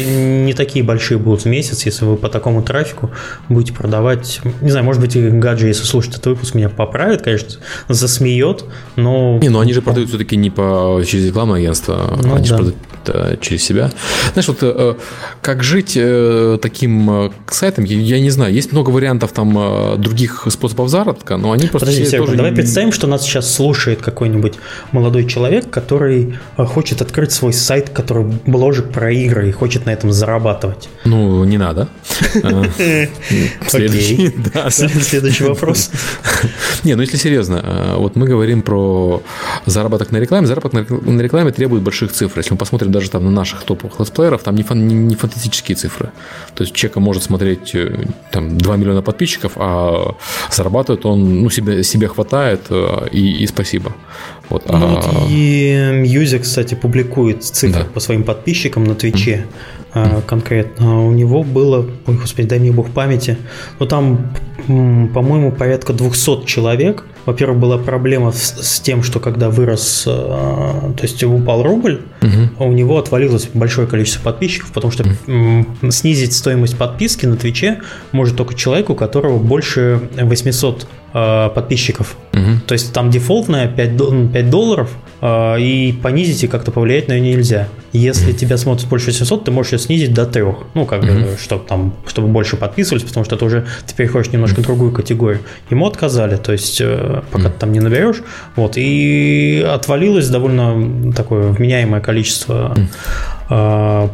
не 0.45 0.53
такие 0.53 0.85
большие 0.85 1.17
будут 1.17 1.47
в 1.47 1.47
месяц, 1.47 1.87
если 1.87 2.05
вы 2.05 2.19
по 2.19 2.29
такому 2.29 2.63
трафику 2.63 3.13
будете 3.49 3.73
продавать. 3.73 4.43
Не 4.61 4.69
знаю, 4.69 4.85
может 4.85 5.01
быть, 5.01 5.17
Гаджи, 5.17 5.69
если 5.69 5.85
слушает 5.85 6.17
этот 6.17 6.27
выпуск, 6.27 6.55
меня 6.55 6.69
поправит, 6.69 7.23
конечно, 7.23 7.49
засмеет, 7.89 8.67
но. 8.97 9.39
Не, 9.41 9.49
ну 9.49 9.61
они 9.61 9.73
же 9.73 9.81
продают 9.81 10.11
все-таки 10.11 10.37
не 10.37 10.51
по 10.51 11.03
через 11.07 11.29
рекламное 11.29 11.61
агентство, 11.61 12.15
ну, 12.23 12.35
они 12.35 12.47
да. 12.47 12.59
же 12.59 12.63
продают 12.63 12.77
э, 13.07 13.37
через 13.41 13.65
себя. 13.65 13.91
Знаешь, 14.35 14.49
вот 14.49 14.59
э, 14.61 14.97
как 15.41 15.63
жить 15.63 15.95
э, 15.97 16.59
таким 16.61 17.33
сайтом, 17.49 17.85
я, 17.85 18.21
не 18.21 18.29
знаю, 18.29 18.53
есть 18.53 18.71
много 18.73 18.91
вариантов 18.91 19.33
там 19.33 19.99
других 19.99 20.47
способов 20.51 20.91
заработка, 20.91 21.39
но 21.39 21.53
они 21.53 21.69
просто. 21.69 21.87
Подожди, 21.87 22.05
Серега, 22.05 22.27
тоже... 22.27 22.37
давай 22.37 22.53
представим, 22.53 22.93
что 22.93 23.07
нас 23.07 23.23
сейчас 23.23 23.51
слушает 23.51 24.03
какой-нибудь 24.03 24.57
молодой 24.91 25.25
человек, 25.25 25.71
который 25.71 26.39
хочет 26.59 27.01
открыть 27.01 27.33
свой 27.33 27.55
сайт, 27.55 27.89
который 27.89 28.27
бложек 28.45 28.91
про 28.91 29.11
игры 29.25 29.49
и 29.49 29.53
хочет 29.53 29.87
на 29.87 29.91
этом 29.91 30.13
зарабатывать. 30.13 30.89
Ну, 31.05 31.45
не 31.45 31.59
надо. 31.59 31.89
Следующий, 33.69 34.33
Следующий 34.71 35.45
вопрос. 35.45 35.91
Не, 36.85 36.95
ну 36.95 37.03
если 37.03 37.17
серьезно, 37.17 37.61
э, 37.63 37.95
вот 37.97 38.17
мы 38.17 38.27
говорим 38.27 38.63
про 38.63 39.23
заработок 39.67 40.11
на 40.11 40.19
рекламе. 40.19 40.47
Заработок 40.47 40.89
на 40.91 41.21
рекламе 41.21 41.53
требует 41.53 41.83
больших 41.83 42.13
цифр. 42.13 42.39
Если 42.39 42.53
мы 42.53 42.59
посмотрим 42.59 42.93
даже 42.93 43.11
там 43.11 43.25
на 43.25 43.31
наших 43.31 43.63
топовых 43.63 44.01
летсплееров, 44.01 44.43
там 44.43 44.55
не, 44.55 44.65
не 44.95 45.15
фантастические 45.15 45.77
цифры. 45.77 46.13
То 46.55 46.65
есть 46.65 46.75
человек 46.75 46.97
может 46.97 47.23
смотреть 47.23 47.75
э, 47.75 48.07
там 48.31 48.59
2 48.59 48.77
миллиона 48.77 49.03
подписчиков, 49.03 49.53
а 49.57 50.17
зарабатывает 50.51 51.07
он, 51.07 51.43
ну, 51.43 51.51
себе, 51.51 51.83
себе 51.83 52.09
хватает 52.09 52.63
э, 52.71 53.09
и, 53.13 53.43
и 53.43 53.47
спасибо. 53.47 53.95
Вот, 54.53 54.69
ну, 54.69 54.75
а... 54.75 54.87
вот 54.87 55.31
и 55.31 56.03
Юзер, 56.05 56.41
кстати, 56.41 56.75
публикует 56.75 57.43
цифры 57.43 57.85
да. 57.85 57.89
по 57.89 58.01
своим 58.01 58.23
подписчикам 58.23 58.85
на 58.85 58.95
Твиче. 58.95 59.47
Конкретно. 60.27 61.07
У 61.07 61.13
него 61.13 61.43
было, 61.43 61.87
ой, 62.07 62.17
господи, 62.17 62.49
дай 62.49 62.59
мне 62.59 62.73
бог 62.73 62.91
памяти, 62.91 63.37
но 63.79 63.87
там, 63.87 64.33
по-моему, 64.67 65.53
порядка 65.53 65.93
200 65.93 66.47
человек. 66.47 67.05
Во-первых, 67.25 67.61
была 67.61 67.79
проблема 67.79 68.33
с, 68.33 68.57
с 68.61 68.81
тем, 68.81 69.03
что 69.05 69.21
когда 69.21 69.49
вырос, 69.49 70.05
а, 70.09 70.93
то 70.97 71.03
есть 71.03 71.23
упал 71.23 71.63
рубль, 71.63 72.03
угу. 72.21 72.65
у 72.65 72.73
него 72.73 72.99
отвалилось 72.99 73.49
большое 73.55 73.87
количество 73.87 74.23
подписчиков, 74.23 74.73
потому 74.73 74.93
что 74.93 75.05
угу. 75.05 75.91
снизить 75.93 76.33
стоимость 76.33 76.77
подписки 76.77 77.27
на 77.27 77.37
Твиче 77.37 77.81
может 78.11 78.37
только 78.37 78.55
человек, 78.55 78.91
у 78.91 78.97
которого 78.97 79.39
больше 79.39 80.01
800 80.17 80.89
Э, 81.15 81.51
подписчиков. 81.55 82.17
Угу. 82.33 82.61
То 82.67 82.73
есть 82.73 82.95
там 82.95 83.11
дефолтная 83.11 83.69
5, 83.69 84.33
5 84.33 84.51
долларов, 84.51 84.91
и 85.23 85.95
понизить 86.03 86.43
и 86.43 86.49
как-то 86.49 86.73
повлиять 86.73 87.07
на 87.09 87.19
нее 87.19 87.37
нельзя. 87.37 87.69
Если 87.93 88.33
тебя 88.33 88.57
смотрит 88.57 88.89
больше 88.89 89.13
700, 89.13 89.45
ты 89.45 89.51
можешь 89.53 89.73
ее 89.73 89.79
снизить 89.79 90.13
до 90.13 90.27
3. 90.27 90.45
Ну, 90.75 90.85
как 90.85 91.03
бы, 91.03 91.37
чтобы 91.41 91.65
там, 91.65 91.95
чтобы 92.07 92.29
больше 92.29 92.57
подписывались, 92.57 93.05
потому 93.05 93.25
что 93.25 93.37
ты 93.37 93.45
уже 93.45 93.67
ты 93.87 93.95
переходишь 93.95 94.33
немножко 94.33 94.61
в 94.61 94.63
другую 94.65 94.91
категорию. 94.91 95.43
Ему 95.71 95.87
отказали, 95.87 96.37
то 96.37 96.51
есть 96.51 96.81
э, 96.81 97.23
пока 97.31 97.51
ты 97.51 97.59
там 97.59 97.73
не 97.73 97.79
наберешь. 97.79 98.23
Вот, 98.57 98.73
и 98.77 99.65
отвалилось 99.69 100.29
довольно 100.29 101.13
такое 101.13 101.53
вменяемое 101.53 102.01
количество 102.01 102.75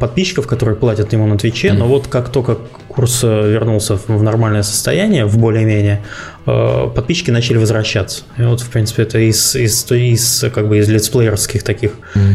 подписчиков, 0.00 0.46
которые 0.46 0.76
платят 0.76 1.12
ему 1.12 1.26
на 1.26 1.38
Твиче, 1.38 1.72
но 1.72 1.86
вот 1.86 2.08
как 2.08 2.30
только 2.30 2.58
курс 2.88 3.22
вернулся 3.22 3.96
в 3.96 4.22
нормальное 4.22 4.62
состояние, 4.62 5.26
в 5.26 5.38
более-менее, 5.38 6.02
Э, 6.48 6.88
подписчики 6.94 7.30
начали 7.30 7.58
возвращаться. 7.58 8.22
И 8.38 8.42
вот, 8.42 8.60
в 8.60 8.70
принципе, 8.70 9.02
это 9.02 9.18
из, 9.18 9.54
из, 9.54 9.90
из 9.92 10.44
как 10.54 10.68
бы 10.68 10.78
из 10.78 10.88
летсплеерских 10.88 11.62
таких 11.62 11.92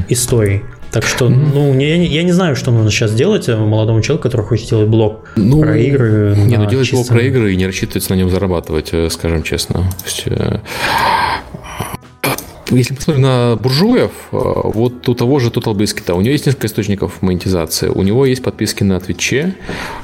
историй. 0.08 0.62
Так 0.92 1.04
что, 1.04 1.30
ну, 1.30 1.74
я, 1.80 1.96
я 1.96 2.22
не 2.22 2.32
знаю, 2.32 2.56
что 2.56 2.70
нужно 2.70 2.92
сейчас 2.92 3.16
делать 3.16 3.48
молодому 3.48 4.02
человеку, 4.02 4.30
который 4.30 4.46
хочет 4.46 4.70
делать 4.70 4.88
блог 4.88 5.28
ну, 5.36 5.62
про 5.62 5.76
игры. 5.80 6.36
Не, 6.38 6.58
ну 6.58 6.70
делать 6.70 6.92
блог 6.92 7.08
про 7.08 7.24
игры 7.24 7.54
и 7.54 7.56
не 7.56 7.66
рассчитывать 7.66 8.08
на 8.12 8.14
нем 8.14 8.30
зарабатывать, 8.30 8.90
э, 8.92 9.10
скажем 9.10 9.42
честно. 9.42 9.80
То 9.80 10.06
есть, 10.06 10.24
э, 10.28 10.60
если 12.78 12.94
мы 12.94 13.02
смотрим 13.02 13.24
на 13.24 13.56
буржуев, 13.56 14.12
э, 14.32 14.38
вот 14.64 15.08
у 15.08 15.16
того 15.16 15.40
же 15.40 15.50
Total 15.50 15.74
Biscuit, 15.74 16.12
у 16.14 16.22
него 16.22 16.32
есть 16.32 16.46
несколько 16.46 16.68
источников 16.68 17.22
монетизации. 17.22 17.88
У 17.88 18.02
него 18.04 18.26
есть 18.26 18.44
подписки 18.44 18.84
на 18.84 19.00
Твиче, 19.00 19.56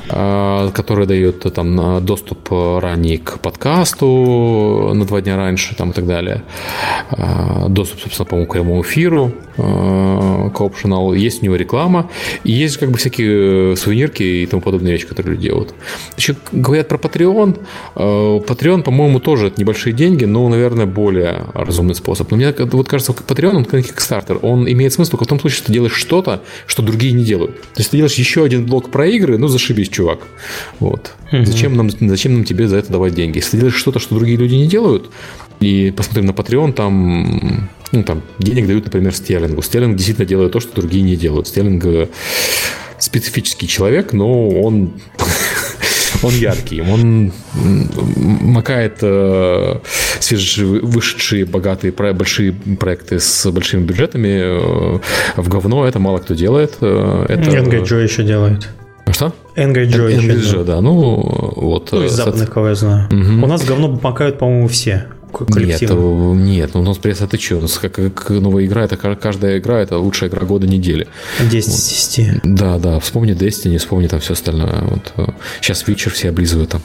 э, 0.09 0.69
которые 0.73 1.07
дают 1.07 1.45
э, 1.45 1.49
там 1.49 2.05
доступ 2.05 2.51
ранний 2.51 3.17
к 3.17 3.39
подкасту 3.39 4.91
на 4.93 5.05
два 5.05 5.21
дня 5.21 5.37
раньше 5.37 5.75
там, 5.75 5.91
и 5.91 5.93
так 5.93 6.05
далее. 6.05 6.43
Доступ, 7.67 8.01
собственно, 8.01 8.25
по-моему, 8.25 8.47
к 8.47 8.53
прямому 8.53 8.81
эфиру, 8.81 9.31
к 9.55 9.61
optional. 10.61 11.15
Есть 11.15 11.41
у 11.41 11.45
него 11.45 11.55
реклама. 11.55 12.09
И 12.43 12.51
есть 12.51 12.77
как 12.77 12.91
бы 12.91 12.97
всякие 12.97 13.75
сувенирки 13.75 14.23
и 14.23 14.45
тому 14.45 14.61
подобные 14.61 14.93
вещи, 14.93 15.07
которые 15.07 15.33
люди 15.33 15.47
делают. 15.47 15.73
Еще 16.17 16.35
говорят 16.51 16.87
про 16.87 16.97
Patreon. 16.97 17.59
Patreon, 17.95 18.83
по-моему, 18.83 19.19
тоже 19.19 19.47
это 19.47 19.59
небольшие 19.59 19.93
деньги, 19.93 20.25
но, 20.25 20.47
наверное, 20.49 20.85
более 20.85 21.45
разумный 21.53 21.95
способ. 21.95 22.31
Но 22.31 22.37
мне 22.37 22.47
вот 22.65 22.87
кажется, 22.87 23.11
Patreon, 23.11 23.55
он 23.55 23.65
как 23.65 23.81
Kickstarter, 23.81 24.39
он 24.39 24.69
имеет 24.71 24.93
смысл 24.93 25.11
только 25.11 25.25
в 25.25 25.27
том 25.27 25.39
случае, 25.39 25.57
что 25.57 25.67
ты 25.67 25.73
делаешь 25.73 25.93
что-то, 25.93 26.43
что 26.67 26.81
другие 26.81 27.13
не 27.13 27.23
делают. 27.23 27.61
То 27.61 27.79
есть 27.79 27.91
ты 27.91 27.97
делаешь 27.97 28.15
еще 28.15 28.43
один 28.43 28.65
блок 28.65 28.89
про 28.89 29.07
игры, 29.07 29.37
ну 29.37 29.47
зашибись, 29.47 29.89
чувак. 29.89 30.19
Вот. 30.79 31.11
Mm-hmm. 31.31 31.45
Зачем, 31.45 31.75
нам, 31.75 31.89
зачем 31.89 32.33
нам 32.33 32.43
тебе 32.43 32.67
за 32.67 32.77
это 32.77 32.91
давать 32.91 33.13
деньги? 33.13 33.37
Если 33.37 33.51
ты 33.51 33.57
делаешь 33.57 33.75
что-то, 33.75 33.99
что 33.99 34.15
другие 34.15 34.37
люди 34.37 34.55
не 34.55 34.67
делают, 34.67 35.09
и 35.59 35.91
посмотрим 35.95 36.25
на 36.25 36.31
Patreon, 36.31 36.73
там, 36.73 37.69
ну, 37.91 38.03
там 38.03 38.21
денег 38.39 38.67
дают, 38.67 38.85
например, 38.85 39.13
Стерлингу. 39.13 39.61
Стерлинг 39.61 39.97
действительно 39.97 40.25
делает 40.25 40.53
то, 40.53 40.59
что 40.59 40.73
другие 40.73 41.03
не 41.03 41.17
делают. 41.17 41.47
Стерлинг 41.47 41.85
э, 41.85 42.07
специфический 42.97 43.67
человек, 43.67 44.13
но 44.13 44.49
он 44.49 44.93
он 46.23 46.33
яркий, 46.33 46.81
он 46.81 47.31
макает 48.41 48.97
э, 49.01 49.79
свежевышедшие, 50.19 51.45
богатые, 51.45 51.91
большие 51.91 52.53
проекты 52.79 53.19
с 53.19 53.49
большими 53.51 53.83
бюджетами 53.83 54.27
э, 54.27 54.99
в 55.37 55.49
говно. 55.49 55.85
Это 55.85 55.99
мало 55.99 56.19
кто 56.19 56.33
делает. 56.33 56.77
Э, 56.81 57.25
это... 57.29 57.49
Angry 57.49 57.83
Joe 57.83 58.03
еще 58.03 58.23
делает. 58.23 58.69
Что? 59.11 59.33
Angry 59.55 59.87
Joe 59.87 60.15
Angry 60.15 60.39
Joe, 60.39 60.63
да. 60.63 60.81
Ну, 60.81 60.93
вот. 61.55 61.91
Ну, 61.91 62.03
из 62.03 62.11
западных, 62.11 62.51
кого 62.51 62.69
я 62.69 62.75
знаю. 62.75 63.07
Угу. 63.07 63.43
У 63.43 63.47
нас 63.47 63.65
говно 63.65 63.99
макают, 64.01 64.37
по-моему, 64.37 64.67
все 64.67 65.07
коллективно. 65.31 66.33
Нет, 66.33 66.45
нет, 66.45 66.71
ну, 66.73 66.83
нас 66.83 66.97
пресс 66.97 67.21
это 67.21 67.39
что? 67.39 67.57
У 67.57 67.61
нас 67.61 67.77
как, 67.77 67.93
как 67.93 68.29
новая 68.29 68.65
игра, 68.65 68.83
это 68.83 68.97
каждая 68.97 69.59
игра, 69.59 69.79
это 69.79 69.97
лучшая 69.97 70.29
игра 70.29 70.45
года 70.45 70.67
недели. 70.67 71.07
10 71.39 71.69
из 71.69 71.89
10. 71.89 72.41
Да, 72.43 72.77
да, 72.77 72.99
вспомни 72.99 73.33
Destiny, 73.33 73.77
вспомни 73.77 74.07
там 74.07 74.19
все 74.19 74.33
остальное. 74.33 74.81
Вот. 74.81 75.13
Сейчас 75.61 75.83
э, 75.83 75.85
вечер 75.87 76.11
все 76.11 76.29
облизывают 76.29 76.71
там. 76.71 76.81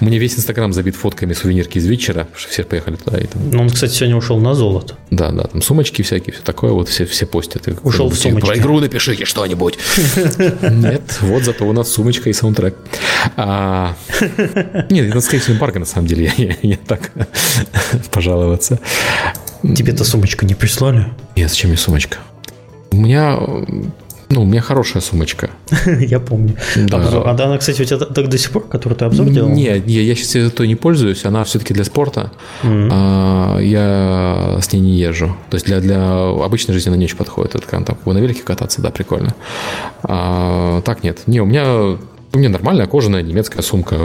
У 0.00 0.04
меня 0.04 0.18
весь 0.18 0.36
Инстаграм 0.36 0.72
забит 0.72 0.96
фотками 0.96 1.32
сувенирки 1.32 1.78
из 1.78 1.86
вечера, 1.86 2.28
что 2.36 2.50
все 2.50 2.64
поехали 2.64 2.96
туда. 2.96 3.18
И 3.18 3.26
там... 3.26 3.50
Ну, 3.50 3.62
он, 3.62 3.70
кстати, 3.70 3.92
сегодня 3.92 4.16
ушел 4.16 4.38
на 4.38 4.54
золото. 4.54 4.96
Да, 5.10 5.30
да, 5.30 5.44
там 5.44 5.62
сумочки 5.62 6.02
всякие, 6.02 6.34
все 6.34 6.42
такое, 6.42 6.72
вот 6.72 6.88
все, 6.88 7.06
все 7.06 7.26
постят. 7.26 7.68
Ушел 7.82 8.08
в 8.08 8.14
сумочке. 8.14 8.46
Про 8.46 8.58
игру 8.58 8.80
напишите 8.80 9.24
что-нибудь. 9.24 9.78
Нет, 10.62 11.18
вот 11.20 11.44
зато 11.44 11.64
у 11.64 11.72
нас 11.72 11.90
сумочка 11.90 12.28
и 12.28 12.32
саундтрек. 12.32 12.74
А, 13.36 13.94
нет, 14.90 15.08
это, 15.08 15.20
скорее 15.20 15.40
всего, 15.40 15.56
эмбарго, 15.56 15.78
на 15.78 15.86
самом 15.86 16.06
деле. 16.06 16.32
Я 16.62 16.76
так 16.76 17.12
пожаловаться. 18.10 18.80
Тебе-то 19.62 20.04
сумочка 20.04 20.44
не 20.44 20.54
прислали? 20.54 21.06
Нет, 21.36 21.48
зачем 21.50 21.70
мне 21.70 21.78
сумочка? 21.78 22.18
У 22.90 22.96
меня 22.96 23.38
ну, 24.34 24.42
у 24.42 24.46
меня 24.46 24.60
хорошая 24.60 25.00
сумочка. 25.00 25.50
я 25.86 26.18
помню. 26.18 26.56
Да. 26.76 26.98
А 26.98 27.30
она, 27.30 27.58
кстати, 27.58 27.82
у 27.82 27.84
тебя 27.84 27.98
так 27.98 28.28
до 28.28 28.36
сих 28.36 28.50
пор, 28.50 28.66
которую 28.66 28.98
ты 28.98 29.04
обзор 29.04 29.28
делал? 29.28 29.48
Нет, 29.48 29.86
не, 29.86 29.94
я 29.94 30.14
сейчас 30.14 30.50
той 30.52 30.66
не 30.66 30.74
пользуюсь, 30.74 31.24
она 31.24 31.44
все-таки 31.44 31.72
для 31.72 31.84
спорта. 31.84 32.32
Mm-hmm. 32.64 32.88
А, 32.92 33.58
я 33.60 34.58
с 34.60 34.72
ней 34.72 34.80
не 34.80 34.98
езжу. 34.98 35.36
То 35.50 35.54
есть 35.54 35.66
для, 35.66 35.80
для 35.80 36.30
обычной 36.30 36.74
жизни 36.74 36.90
она 36.90 36.96
не 36.96 37.04
очень 37.04 37.16
подходит. 37.16 37.54
Это 37.54 37.66
там 37.68 37.96
на 38.04 38.18
велике 38.18 38.42
кататься, 38.42 38.82
да, 38.82 38.90
прикольно. 38.90 39.34
А, 40.02 40.80
так 40.82 41.04
нет. 41.04 41.20
Не, 41.26 41.40
у 41.40 41.46
меня, 41.46 41.96
у 42.32 42.38
меня 42.38 42.48
нормальная 42.48 42.86
кожаная 42.86 43.22
немецкая 43.22 43.62
сумка. 43.62 43.96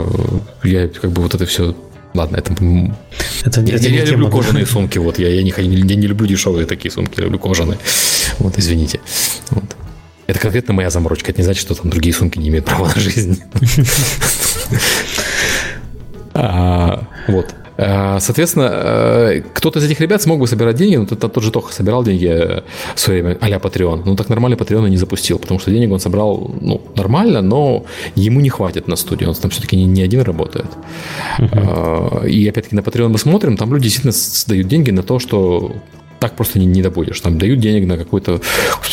Я 0.62 0.86
как 0.88 1.10
бы 1.10 1.22
вот 1.22 1.34
это 1.34 1.44
все 1.46 1.74
Ладно, 2.12 2.38
это... 2.38 2.52
это 3.44 3.60
я, 3.60 3.76
это 3.76 3.88
я, 3.88 3.98
я 3.98 4.04
люблю 4.04 4.26
тема, 4.26 4.30
кожаные 4.30 4.64
да? 4.64 4.70
сумки, 4.70 4.98
вот, 4.98 5.20
я, 5.20 5.28
я, 5.28 5.44
не, 5.44 5.54
я 5.56 5.94
не 5.94 6.06
люблю 6.08 6.26
дешевые 6.26 6.66
такие 6.66 6.90
сумки, 6.90 7.14
я 7.18 7.24
люблю 7.24 7.38
кожаные. 7.38 7.78
Вот, 8.40 8.58
извините. 8.58 9.00
Вот. 9.50 9.76
Это 10.30 10.38
конкретно 10.38 10.74
моя 10.74 10.90
заморочка. 10.90 11.32
Это 11.32 11.40
не 11.40 11.44
значит, 11.44 11.60
что 11.60 11.74
там 11.74 11.90
другие 11.90 12.14
сумки 12.14 12.38
не 12.38 12.50
имеют 12.50 12.66
права 12.66 12.86
на 12.94 13.00
жизнь. 13.00 13.42
А, 16.32 17.08
вот. 17.26 17.52
А, 17.76 18.20
соответственно, 18.20 18.70
э, 18.72 19.42
кто-то 19.52 19.80
из 19.80 19.84
этих 19.84 20.00
ребят 20.00 20.22
смог 20.22 20.38
бы 20.38 20.46
собирать 20.46 20.76
деньги, 20.76 20.94
но 20.94 21.06
тот 21.06 21.42
же 21.42 21.50
Тоха 21.50 21.72
собирал 21.72 22.04
деньги 22.04 22.26
э, 22.26 22.62
в 22.94 23.00
свое 23.00 23.22
время 23.22 23.38
а-ля 23.40 23.56
Patreon. 23.56 24.02
Ну, 24.04 24.14
так 24.14 24.28
нормально 24.28 24.54
Patreon 24.54 24.88
не 24.88 24.96
запустил, 24.96 25.40
потому 25.40 25.58
что 25.58 25.72
денег 25.72 25.90
он 25.90 25.98
собрал 25.98 26.54
ну, 26.60 26.80
нормально, 26.94 27.42
но 27.42 27.84
ему 28.14 28.40
не 28.40 28.50
хватит 28.50 28.86
на 28.86 28.94
студию. 28.94 29.30
Он 29.30 29.34
там 29.34 29.50
все-таки 29.50 29.76
не, 29.76 29.86
не 29.86 30.02
один 30.02 30.20
работает. 30.22 30.70
Uh-huh. 31.38 32.28
И 32.28 32.48
опять-таки 32.48 32.76
на 32.76 32.80
Patreon 32.80 33.08
мы 33.08 33.18
смотрим, 33.18 33.56
там 33.56 33.72
люди 33.74 33.84
действительно 33.84 34.12
сдают 34.12 34.68
деньги 34.68 34.92
на 34.92 35.02
то, 35.02 35.18
что 35.18 35.74
так 36.20 36.36
просто 36.36 36.58
не, 36.58 36.66
не 36.66 36.82
добудешь. 36.82 37.20
Там 37.20 37.38
дают 37.38 37.58
денег 37.58 37.88
на 37.88 37.96
какой-то... 37.96 38.40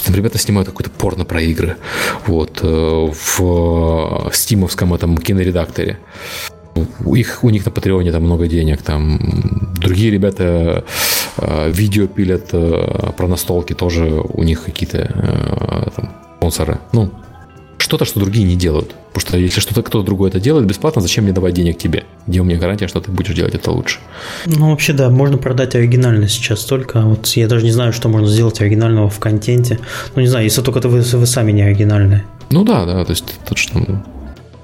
Там 0.06 0.16
ребята 0.16 0.38
снимают 0.38 0.70
какой-то 0.70 0.90
порно 0.90 1.26
про 1.26 1.42
игры. 1.42 1.76
Вот. 2.26 2.60
Э, 2.64 3.12
в 3.12 4.32
стимовском 4.34 4.94
этом 4.94 5.18
киноредакторе. 5.18 6.00
Их, 7.06 7.44
у 7.44 7.50
них 7.50 7.66
на 7.66 7.72
Патреоне 7.72 8.12
там 8.12 8.24
много 8.24 8.48
денег. 8.48 8.82
Там 8.82 9.20
другие 9.76 10.10
ребята 10.12 10.86
э, 11.38 11.72
видео 11.72 12.08
пилят 12.08 12.50
э, 12.54 13.12
про 13.18 13.28
настолки. 13.28 13.74
Тоже 13.74 14.06
у 14.06 14.44
них 14.44 14.64
какие-то 14.64 15.92
там, 15.96 16.12
спонсоры. 16.38 16.80
Ну, 16.94 17.12
что-то, 17.88 18.04
что 18.04 18.20
другие 18.20 18.46
не 18.46 18.56
делают. 18.56 18.94
Потому 19.14 19.22
что 19.22 19.38
если 19.38 19.62
что-то 19.62 19.82
кто-то 19.82 20.06
другой 20.06 20.30
это 20.30 20.42
делает 20.42 20.68
бесплатно, 20.68 21.02
зачем 21.02 21.24
мне 21.24 21.34
давать 21.34 21.54
денег 21.54 21.78
тебе? 21.78 22.04
Где 22.28 22.42
у 22.42 22.44
меня 22.44 22.60
гарантия, 22.60 22.90
что 22.90 23.00
ты 23.00 23.12
будешь 23.12 23.34
делать 23.34 23.56
это 23.56 23.72
лучше? 23.72 24.00
Ну, 24.46 24.72
вообще, 24.72 24.92
да, 24.92 25.10
можно 25.10 25.38
продать 25.38 25.74
оригинальность 25.74 26.36
сейчас 26.36 26.66
только. 26.66 27.00
Вот 27.00 27.26
я 27.28 27.48
даже 27.48 27.64
не 27.64 27.72
знаю, 27.72 27.94
что 27.94 28.10
можно 28.10 28.28
сделать 28.28 28.60
оригинального 28.60 29.10
в 29.10 29.20
контенте. 29.20 29.80
Ну, 30.16 30.22
не 30.22 30.28
знаю, 30.28 30.44
если 30.44 30.62
только 30.62 30.90
вы, 30.90 31.00
вы 31.00 31.26
сами 31.26 31.54
не 31.54 31.62
оригинальные. 31.62 32.26
Ну 32.50 32.66
да, 32.66 32.86
да, 32.86 33.06
то 33.06 33.12
есть 33.12 33.24
тут 33.48 33.58
что... 33.58 33.80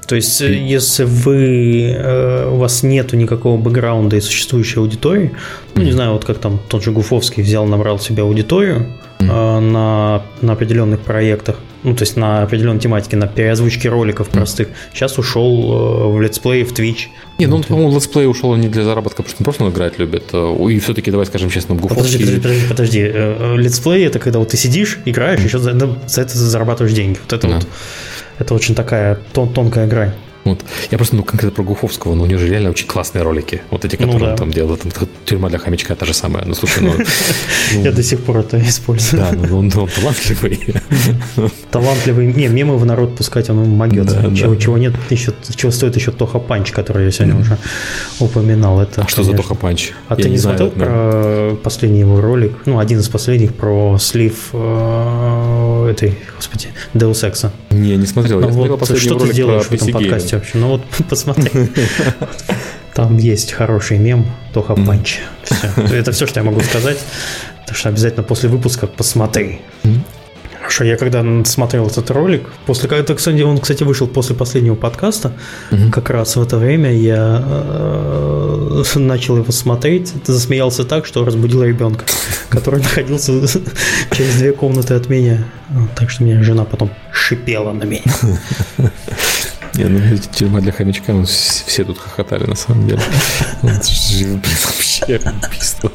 То 0.05 0.17
есть, 0.17 0.41
если 0.41 1.05
вы 1.05 1.95
э, 1.97 2.49
у 2.51 2.57
вас 2.57 2.83
нету 2.83 3.15
никакого 3.15 3.57
бэкграунда 3.57 4.17
и 4.17 4.21
существующей 4.21 4.79
аудитории, 4.79 5.31
ну, 5.75 5.81
не 5.81 5.93
знаю, 5.93 6.11
вот 6.11 6.25
как 6.25 6.39
там 6.39 6.59
тот 6.67 6.83
же 6.83 6.91
Гуфовский 6.91 7.41
взял, 7.41 7.65
набрал 7.65 7.99
себе 7.99 8.23
аудиторию 8.23 8.85
э, 9.19 9.25
на, 9.25 10.21
на 10.41 10.53
определенных 10.53 10.99
проектах, 10.99 11.55
ну, 11.83 11.95
то 11.95 12.03
есть 12.03 12.15
на 12.15 12.43
определенной 12.43 12.79
тематике, 12.79 13.17
на 13.17 13.27
переозвучке 13.27 13.89
роликов 13.89 14.29
простых. 14.29 14.69
Сейчас 14.93 15.17
ушел 15.17 16.07
э, 16.07 16.13
в 16.13 16.21
летсплей, 16.21 16.63
в 16.63 16.73
Twitch. 16.73 17.07
Не, 17.39 17.47
ну, 17.47 17.57
он, 17.57 17.63
по-моему, 17.63 17.93
летсплей 17.93 18.27
ушел 18.27 18.55
не 18.55 18.69
для 18.69 18.83
заработка, 18.83 19.23
потому 19.23 19.29
что 19.29 19.41
он 19.41 19.43
просто 19.45 19.63
он 19.65 19.71
играть 19.71 19.99
любит. 19.99 20.29
Э, 20.33 20.55
и 20.69 20.79
все-таки, 20.79 21.11
давай 21.11 21.25
скажем 21.25 21.49
честно, 21.49 21.75
Гуфовский... 21.75 22.19
Подожди, 22.19 22.39
подожди, 22.39 22.67
подожди. 22.67 23.01
Э, 23.13 23.55
летсплей– 23.57 24.05
это 24.05 24.19
когда 24.19 24.39
вот 24.39 24.49
ты 24.49 24.57
сидишь, 24.57 24.99
играешь, 25.05 25.41
еще 25.41 25.59
за, 25.59 25.73
за 26.07 26.21
это 26.21 26.37
зарабатываешь 26.37 26.93
деньги. 26.93 27.19
Вот 27.21 27.33
это 27.33 27.47
да. 27.47 27.55
вот, 27.55 27.67
это 28.39 28.53
очень 28.53 28.75
такая 28.75 29.19
тон, 29.33 29.53
тонкая 29.53 29.87
грань. 29.87 30.13
Вот. 30.43 30.63
Я 30.91 30.97
просто, 30.97 31.15
ну, 31.15 31.23
конкретно 31.23 31.55
про 31.55 31.63
Гуфовского, 31.63 32.15
ну, 32.15 32.23
у 32.23 32.25
него 32.25 32.39
же 32.39 32.49
реально 32.49 32.69
очень 32.69 32.87
классные 32.87 33.23
ролики. 33.23 33.61
Вот 33.71 33.85
эти, 33.85 33.95
которые 33.95 34.19
ну, 34.19 34.25
да. 34.25 34.31
он 34.31 34.37
там 34.37 34.51
делал. 34.51 34.77
Там, 34.77 34.91
тюрьма 35.25 35.49
для 35.49 35.57
хомячка 35.57 35.95
та 35.95 36.05
же 36.05 36.13
самая. 36.13 36.45
Ну, 36.45 36.53
слушай, 36.53 36.83
ну... 36.83 36.93
Я 37.83 37.91
до 37.91 38.03
сих 38.03 38.19
пор 38.23 38.39
это 38.39 38.61
использую. 38.61 39.21
Да, 39.21 39.31
ну, 39.31 39.59
он 39.59 39.69
талантливый. 39.69 40.59
Талантливый. 41.71 42.33
Не, 42.33 42.47
мемы 42.47 42.77
в 42.77 42.85
народ 42.85 43.15
пускать, 43.15 43.49
он 43.49 43.69
могется. 43.69 44.31
Чего 44.35 44.77
нет, 44.77 44.93
еще, 45.09 45.33
чего 45.55 45.71
стоит 45.71 45.95
еще 45.95 46.11
Тоха 46.11 46.39
Панч, 46.39 46.71
который 46.71 47.05
я 47.05 47.11
сегодня 47.11 47.39
уже 47.39 47.57
упоминал. 48.19 48.81
Это, 48.81 49.03
а 49.03 49.07
что 49.07 49.23
за 49.23 49.33
Тоха 49.33 49.55
Панч? 49.55 49.91
А 50.07 50.15
ты 50.15 50.29
не 50.29 50.37
смотрел 50.37 50.69
про 50.71 51.55
последний 51.63 51.99
его 51.99 52.21
ролик? 52.21 52.53
Ну, 52.65 52.79
один 52.79 52.99
из 52.99 53.09
последних 53.09 53.53
про 53.53 53.97
слив 53.99 54.49
э, 54.53 55.87
этой, 55.91 56.17
господи, 56.35 56.67
Deus 56.93 57.23
Ex. 57.23 57.49
Не, 57.71 57.97
не 57.97 58.05
смотрел. 58.05 58.41
Я 58.41 58.51
смотрел 58.51 58.77
последний 58.77 59.05
Что 59.05 59.19
ты 59.19 59.33
делаешь 59.33 59.65
в 59.65 59.71
этом 59.71 59.91
подкасте? 59.91 60.32
Вообще. 60.35 60.57
Ну 60.57 60.67
вот 60.67 60.81
посмотри. 61.09 61.51
Там 62.93 63.17
есть 63.17 63.51
хороший 63.51 63.97
мем 63.97 64.25
Тоха 64.53 64.75
Панч. 64.75 65.19
Все. 65.43 65.95
Это 65.95 66.11
все, 66.11 66.27
что 66.27 66.39
я 66.39 66.43
могу 66.43 66.61
сказать. 66.61 66.99
Так 67.65 67.75
что 67.75 67.89
обязательно 67.89 68.23
после 68.23 68.49
выпуска 68.49 68.87
посмотри. 68.87 69.61
Хорошо, 70.63 70.85
я 70.85 70.95
когда 70.95 71.23
смотрел 71.43 71.87
этот 71.87 72.09
ролик, 72.11 72.49
после 72.65 72.87
когда, 72.87 73.13
кстати, 73.13 73.41
он, 73.41 73.57
кстати, 73.57 73.83
вышел 73.83 74.07
после 74.07 74.33
последнего 74.33 74.75
подкаста, 74.75 75.33
mm 75.71 75.91
как 75.91 76.09
раз 76.09 76.37
в 76.37 76.41
это 76.41 76.57
время 76.57 76.93
я 76.93 77.43
э, 77.45 78.83
начал 78.95 79.37
его 79.37 79.51
смотреть, 79.51 80.13
засмеялся 80.23 80.85
так, 80.85 81.05
что 81.05 81.25
разбудил 81.25 81.63
ребенка, 81.63 82.05
который 82.47 82.79
находился 82.81 83.33
через 84.11 84.35
две 84.35 84.53
комнаты 84.53 84.93
от 84.93 85.09
меня. 85.09 85.43
Так 85.95 86.09
что 86.09 86.23
меня 86.23 86.41
жена 86.41 86.63
потом 86.63 86.91
шипела 87.11 87.73
на 87.73 87.83
меня. 87.83 88.03
Не, 89.75 89.85
ну 89.85 90.17
тюрьма 90.31 90.61
для 90.61 90.71
хомячка, 90.71 91.13
ну, 91.13 91.25
все 91.25 91.83
тут 91.83 91.97
хохотали 91.97 92.45
на 92.45 92.55
самом 92.55 92.87
деле. 92.87 93.01
Вообще 93.63 95.19
убийство. 95.45 95.91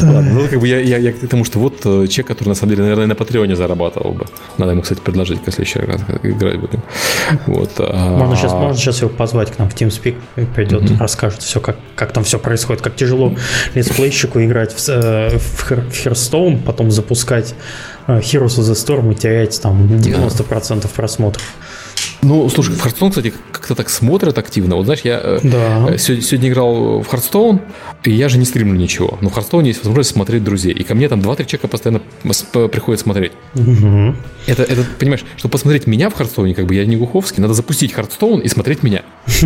Ладно, 0.02 0.32
ну 0.32 0.48
как 0.48 0.60
бы 0.60 0.66
я, 0.68 0.80
я, 0.80 0.98
я 0.98 1.12
к 1.12 1.28
тому, 1.28 1.44
что 1.44 1.58
вот 1.60 1.80
э, 1.84 2.06
человек, 2.08 2.26
который 2.26 2.48
на 2.48 2.54
самом 2.54 2.70
деле, 2.70 2.82
наверное, 2.82 3.06
на 3.06 3.14
Патреоне 3.14 3.56
зарабатывал 3.56 4.12
бы. 4.12 4.26
Надо 4.58 4.72
ему, 4.72 4.82
кстати, 4.82 5.00
предложить, 5.00 5.38
когда 5.38 5.52
следующий 5.52 5.78
раз 5.78 6.00
играть 6.22 6.58
будем. 6.58 6.82
Вот. 7.46 7.70
А... 7.78 8.16
Можно, 8.18 8.36
сейчас, 8.36 8.52
можно 8.52 8.76
сейчас 8.76 9.00
его 9.00 9.10
позвать 9.10 9.52
к 9.52 9.58
нам 9.58 9.70
в 9.70 9.74
TeamSpeak, 9.74 10.16
придет, 10.54 10.82
mm-hmm. 10.82 10.98
расскажет 10.98 11.42
все, 11.42 11.60
как, 11.60 11.76
как 11.94 12.12
там 12.12 12.24
все 12.24 12.38
происходит, 12.38 12.82
как 12.82 12.96
тяжело 12.96 13.34
летсплейщику 13.74 14.40
играть 14.40 14.72
в, 14.72 14.88
э, 14.88 15.38
в, 15.38 15.70
в 15.70 15.72
Hearthstone, 15.72 16.62
потом 16.64 16.90
запускать 16.90 17.54
э, 18.06 18.18
Heroes 18.18 18.58
of 18.58 18.64
the 18.64 18.74
Storm 18.74 19.12
и 19.12 19.14
терять 19.14 19.60
там 19.60 19.86
90% 19.86 20.88
просмотров. 20.94 21.44
Ну, 22.22 22.48
слушай, 22.48 22.74
в 22.74 22.84
Hearthstone, 22.84 23.10
кстати, 23.10 23.32
как-то 23.52 23.74
так 23.74 23.88
смотрят 23.88 24.36
активно. 24.38 24.76
Вот 24.76 24.84
знаешь, 24.84 25.02
я 25.04 25.20
э, 25.22 25.38
да. 25.42 25.98
сегодня, 25.98 26.24
сегодня 26.24 26.48
играл 26.48 27.00
в 27.00 27.08
Hearthstone, 27.12 27.60
и 28.04 28.10
я 28.10 28.28
же 28.28 28.38
не 28.38 28.44
стримлю 28.44 28.78
ничего. 28.78 29.18
Но 29.20 29.28
в 29.28 29.36
Hearthstone 29.36 29.66
есть 29.66 29.80
возможность 29.80 30.10
смотреть 30.10 30.42
друзей. 30.42 30.72
И 30.72 30.82
ко 30.82 30.94
мне 30.94 31.08
там 31.08 31.20
2-3 31.20 31.46
человека 31.46 31.68
постоянно 31.68 32.00
приходят 32.68 33.00
смотреть. 33.00 33.32
Угу. 33.54 34.14
Это, 34.48 34.62
это, 34.62 34.84
понимаешь, 34.98 35.24
чтобы 35.36 35.52
посмотреть 35.52 35.86
меня 35.86 36.10
в 36.10 36.18
Hearthstone, 36.18 36.54
как 36.54 36.66
бы 36.66 36.74
я 36.74 36.86
не 36.86 36.96
Гуховский, 36.96 37.42
надо 37.42 37.54
запустить 37.54 37.92
Hearthstone 37.92 38.40
и 38.40 38.48
смотреть 38.48 38.82
меня. 38.82 39.02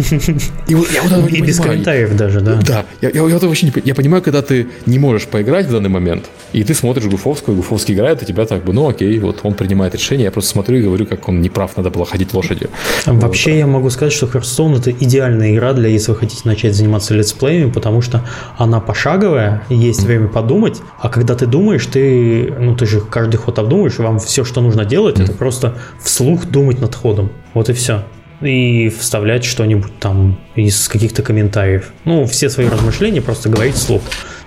И, 0.68 0.74
вот, 0.74 0.88
я 0.92 1.02
вот 1.02 1.28
и 1.28 1.40
без 1.40 1.58
комментариев 1.58 2.16
даже, 2.16 2.40
да? 2.40 2.60
Да. 2.64 2.86
Я, 3.00 3.10
я, 3.10 3.28
я, 3.28 3.38
вообще 3.38 3.66
не, 3.66 3.72
я 3.84 3.94
понимаю, 3.94 4.22
когда 4.22 4.42
ты 4.42 4.68
не 4.86 4.98
можешь 4.98 5.26
поиграть 5.26 5.66
в 5.66 5.72
данный 5.72 5.88
момент, 5.88 6.26
и 6.52 6.62
ты 6.62 6.72
смотришь 6.72 7.06
Гуфовского, 7.06 7.54
и 7.54 7.56
Гуфовский 7.56 7.94
играет, 7.94 8.22
и 8.22 8.26
тебя 8.26 8.46
так 8.46 8.64
бы, 8.64 8.72
ну 8.72 8.88
окей, 8.88 9.18
вот 9.18 9.40
он 9.42 9.54
принимает 9.54 9.94
решение, 9.94 10.26
я 10.26 10.30
просто 10.30 10.50
смотрю 10.50 10.78
и 10.78 10.82
говорю, 10.82 11.06
как 11.06 11.28
он 11.28 11.40
неправ, 11.40 11.76
надо 11.76 11.90
было 11.90 12.06
ходить 12.06 12.32
лошадью. 12.62 13.20
Вообще 13.20 13.50
вот. 13.50 13.56
я 13.56 13.66
могу 13.66 13.90
сказать, 13.90 14.12
что 14.12 14.26
Hearthstone 14.26 14.78
это 14.78 14.90
идеальная 14.90 15.54
игра 15.54 15.72
для, 15.72 15.88
если 15.88 16.12
вы 16.12 16.18
хотите 16.18 16.42
начать 16.44 16.74
заниматься 16.74 17.14
летсплеями, 17.14 17.70
потому 17.70 18.02
что 18.02 18.26
она 18.58 18.80
пошаговая, 18.80 19.62
есть 19.68 20.02
время 20.02 20.28
подумать, 20.28 20.80
а 21.00 21.08
когда 21.08 21.34
ты 21.34 21.46
думаешь, 21.46 21.86
ты, 21.86 22.52
ну 22.58 22.76
ты 22.76 22.86
же 22.86 23.00
каждый 23.00 23.36
ход 23.36 23.58
обдумаешь, 23.58 23.98
и 23.98 24.02
вам 24.02 24.18
все, 24.18 24.44
что 24.44 24.60
нужно 24.60 24.84
делать, 24.84 25.18
mm. 25.18 25.24
это 25.24 25.32
просто 25.32 25.76
вслух 26.02 26.46
думать 26.46 26.80
над 26.80 26.94
ходом. 26.94 27.30
Вот 27.54 27.68
и 27.68 27.72
все 27.72 28.04
и 28.40 28.88
вставлять 28.88 29.44
что-нибудь 29.44 30.00
там 30.00 30.36
из 30.56 30.88
каких-то 30.88 31.22
комментариев. 31.22 31.92
Ну, 32.04 32.26
все 32.26 32.50
свои 32.50 32.66
размышления 32.66 33.22
просто 33.22 33.48
говорить 33.48 33.76
вслух. 33.76 34.02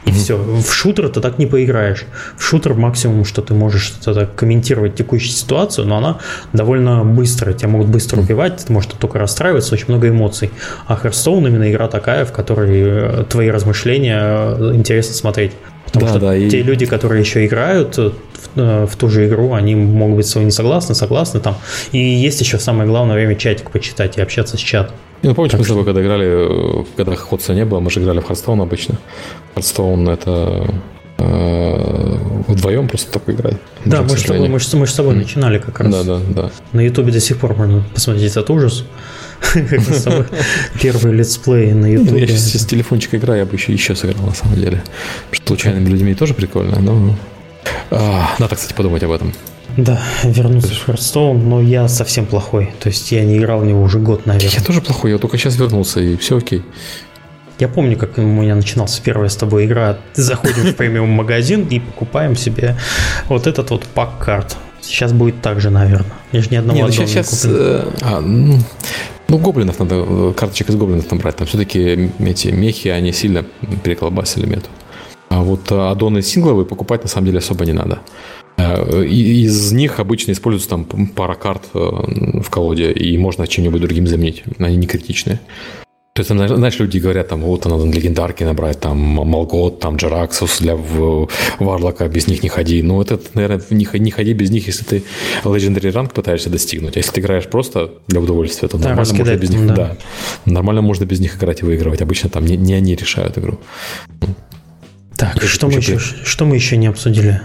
И 0.06 0.10
mm-hmm. 0.10 0.14
все. 0.14 0.38
В 0.38 0.72
шутер 0.72 1.10
ты 1.10 1.20
так 1.20 1.40
не 1.40 1.46
поиграешь. 1.46 2.06
В 2.38 2.44
шутер 2.44 2.76
максимум, 2.76 3.26
что 3.26 3.42
ты 3.42 3.54
можешь 3.54 3.94
это 4.06 4.28
комментировать 4.28 4.96
текущую 4.96 5.32
ситуацию, 5.32 5.88
но 5.88 5.98
она 5.98 6.20
довольно 6.54 7.04
быстрая. 7.04 7.56
Тебя 7.56 7.70
могут 7.70 7.88
быстро 7.88 8.20
убивать, 8.20 8.66
ты 8.66 8.74
можешь 8.74 8.92
только 9.00 9.18
расстраиваться, 9.20 9.74
очень 9.74 9.88
много 9.90 10.10
эмоций. 10.10 10.52
А 10.88 11.00
Hearthstone 11.02 11.48
именно 11.48 11.70
игра 11.72 11.88
такая, 11.88 12.26
в 12.26 12.32
которой 12.32 12.82
э, 12.82 13.24
твои 13.30 13.50
размышления 13.50 14.20
э, 14.22 14.76
интересно 14.76 15.16
смотреть. 15.16 15.54
Потому 15.86 16.06
да, 16.06 16.12
что 16.12 16.20
да, 16.20 16.34
те 16.38 16.60
и... 16.60 16.64
люди, 16.64 16.86
которые 16.86 17.22
еще 17.22 17.46
играют 17.46 17.98
в, 17.98 18.14
э, 18.56 18.86
в 18.86 18.96
ту 18.96 19.10
же 19.10 19.28
игру, 19.28 19.54
они 19.54 19.76
могут 19.76 20.18
быть 20.18 20.28
с 20.28 20.40
не 20.40 20.52
согласны, 20.52 20.96
согласны 20.96 21.40
там. 21.40 21.58
И 21.92 21.98
есть 21.98 22.42
еще 22.42 22.60
самое 22.60 22.88
главное 22.90 23.16
время 23.16 23.36
чатик 23.36 23.72
почитать 23.72 24.18
и 24.18 24.22
общаться 24.22 24.58
с 24.58 24.60
чатом. 24.60 24.96
Ну, 25.22 25.34
помнишь, 25.34 25.52
так 25.52 25.60
мы 25.60 25.66
с 25.66 25.70
тобой, 25.70 25.86
когда 25.86 26.02
играли, 26.02 26.86
когда 26.96 27.16
HotS 27.16 27.46
а 27.46 27.54
не 27.54 27.66
было, 27.66 27.80
мы 27.80 27.90
же 27.90 28.02
играли 28.02 28.20
в 28.20 28.26
Hearthstone 28.26 28.62
обычно. 28.62 28.96
Hearthstone 29.56 30.08
это 30.10 30.68
э, 31.18 32.18
вдвоем 32.48 32.88
просто 32.88 33.12
только 33.12 33.32
играть. 33.32 33.58
Да, 33.86 34.02
мы, 34.02 34.10
с 34.10 34.24
тобой, 34.24 34.50
мы, 34.50 34.60
мы 34.74 34.88
с 34.88 34.94
тобой 34.94 35.16
начинали 35.16 35.58
как 35.58 35.80
раз. 35.80 35.92
Да, 35.92 36.04
да, 36.04 36.20
да. 36.30 36.52
На 36.74 36.82
Ютубе 36.82 37.12
до 37.12 37.20
сих 37.20 37.38
пор 37.38 37.56
можно 37.56 37.84
посмотреть 37.94 38.32
этот 38.32 38.50
ужас. 38.50 38.86
Первый 40.82 41.14
летсплей 41.14 41.74
на 41.74 41.92
Ютубе. 41.92 42.12
Ну, 42.12 42.18
я 42.18 42.28
сейчас 42.28 42.62
с 42.62 42.66
телефончика 42.66 43.18
играю, 43.18 43.40
я 43.40 43.46
бы 43.46 43.54
еще 43.54 43.74
еще 43.74 43.96
сыграл 43.96 44.26
на 44.26 44.34
самом 44.34 44.56
деле. 44.56 44.84
Что 45.32 45.48
случайными 45.48 45.88
людьми 45.90 46.14
тоже 46.16 46.34
прикольно, 46.34 46.80
но... 46.80 47.16
А, 47.92 48.36
надо, 48.40 48.56
кстати, 48.56 48.74
подумать 48.74 49.04
об 49.04 49.12
этом. 49.12 49.34
Да, 49.78 50.02
вернуться 50.24 50.74
в 50.74 50.88
Hearthstone, 50.88 51.44
но 51.44 51.62
я 51.62 51.88
совсем 51.88 52.26
плохой. 52.26 52.74
То 52.80 52.90
есть 52.90 53.12
я 53.12 53.26
не 53.26 53.38
играл 53.38 53.60
в 53.60 53.66
него 53.66 53.82
уже 53.82 54.00
год, 54.00 54.26
наверное. 54.26 54.52
Я 54.52 54.62
тоже 54.62 54.82
плохой, 54.82 55.12
я 55.12 55.18
только 55.18 55.38
сейчас 55.38 55.58
вернулся, 55.58 56.00
и 56.00 56.16
все 56.16 56.38
окей. 56.38 56.64
Я 57.60 57.68
помню, 57.68 57.98
как 57.98 58.18
у 58.18 58.22
меня 58.22 58.56
начиналась 58.56 59.00
первая 59.00 59.30
с 59.30 59.36
тобой 59.36 59.66
игра. 59.66 59.98
Заходим 60.14 60.72
в 60.72 60.76
премиум 60.76 61.10
магазин 61.10 61.66
и 61.68 61.80
покупаем 61.80 62.36
себе 62.36 62.78
вот 63.28 63.48
этот 63.48 63.70
вот 63.70 63.86
пак 63.86 64.18
карт. 64.20 64.56
Сейчас 64.82 65.14
будет 65.14 65.42
так 65.42 65.62
же, 65.62 65.70
наверное. 65.70 66.12
Я 66.32 66.42
же 66.42 66.50
ни 66.52 66.56
одного 66.58 66.80
Нет, 66.80 66.94
сейчас, 66.94 67.10
сейчас 67.10 67.46
э, 67.46 67.88
а, 68.02 68.22
ну, 68.22 68.60
ну, 69.28 69.38
гоблинов 69.38 69.80
надо, 69.80 70.34
карточек 70.34 70.70
из 70.70 70.76
гоблинов 70.76 71.10
набрать. 71.12 71.36
Там 71.38 71.48
все-таки 71.48 72.12
эти 72.20 72.48
мехи, 72.50 72.90
они 72.90 73.12
сильно 73.12 73.46
переколбасили 73.84 74.46
мету. 74.46 74.70
А 75.30 75.42
вот 75.42 75.72
аддоны 75.72 76.22
сингловые 76.22 76.66
покупать 76.66 77.04
на 77.04 77.10
самом 77.10 77.28
деле 77.28 77.40
особо 77.40 77.66
не 77.66 77.74
надо. 77.74 78.00
Э, 78.58 79.04
из 79.04 79.72
них 79.72 80.00
обычно 80.00 80.32
используется 80.32 80.70
там 80.70 80.86
пара 81.08 81.36
карт 81.36 81.64
э, 81.74 81.80
в 81.80 82.50
колоде, 82.50 82.92
и 82.92 83.18
можно 83.18 83.48
чем-нибудь 83.48 83.82
другим 83.82 84.08
заменить. 84.08 84.44
Они 84.60 84.78
не 84.78 84.88
критичные. 84.88 85.40
То 86.16 86.22
есть, 86.22 86.30
знаешь, 86.30 86.80
люди 86.80 86.98
говорят, 86.98 87.28
там, 87.28 87.42
вот, 87.42 87.66
надо 87.66 87.84
легендарки 87.88 88.46
набрать, 88.46 88.80
там, 88.80 88.98
Малгот, 88.98 89.82
там, 89.82 89.98
Джараксус 89.98 90.60
для 90.60 90.78
Варлока, 91.60 92.08
без 92.08 92.28
них 92.28 92.42
не 92.42 92.48
ходи. 92.48 92.82
Ну, 92.82 93.02
это, 93.02 93.20
наверное, 93.34 93.62
не, 93.70 93.86
не 94.00 94.12
ходи 94.12 94.32
без 94.32 94.50
них, 94.50 94.66
если 94.68 94.86
ты 94.86 95.04
Legendary 95.44 95.92
ранг 95.92 96.14
пытаешься 96.14 96.50
достигнуть. 96.50 96.96
А 96.96 97.00
если 97.00 97.12
ты 97.12 97.20
играешь 97.20 97.48
просто 97.48 97.96
для 98.08 98.22
удовольствия, 98.22 98.70
то 98.70 98.78
да, 98.78 98.96
нормально 98.96 99.14
можно 99.14 99.36
без 99.36 99.50
них, 99.50 99.68
да. 99.68 99.76
да. 99.76 99.98
Нормально 100.46 100.82
можно 100.82 101.04
без 101.04 101.20
них 101.20 101.36
играть 101.36 101.64
и 101.64 101.66
выигрывать. 101.66 102.02
Обычно 102.02 102.30
там 102.30 102.46
не, 102.46 102.56
не 102.56 102.76
они 102.76 102.96
решают 102.96 103.38
игру. 103.38 103.60
Так, 105.18 105.44
что 105.44 105.68
мы, 105.68 105.74
еще, 105.74 106.00
что 106.00 106.46
мы 106.46 106.56
еще 106.56 106.78
не 106.78 106.88
обсудили? 106.88 107.42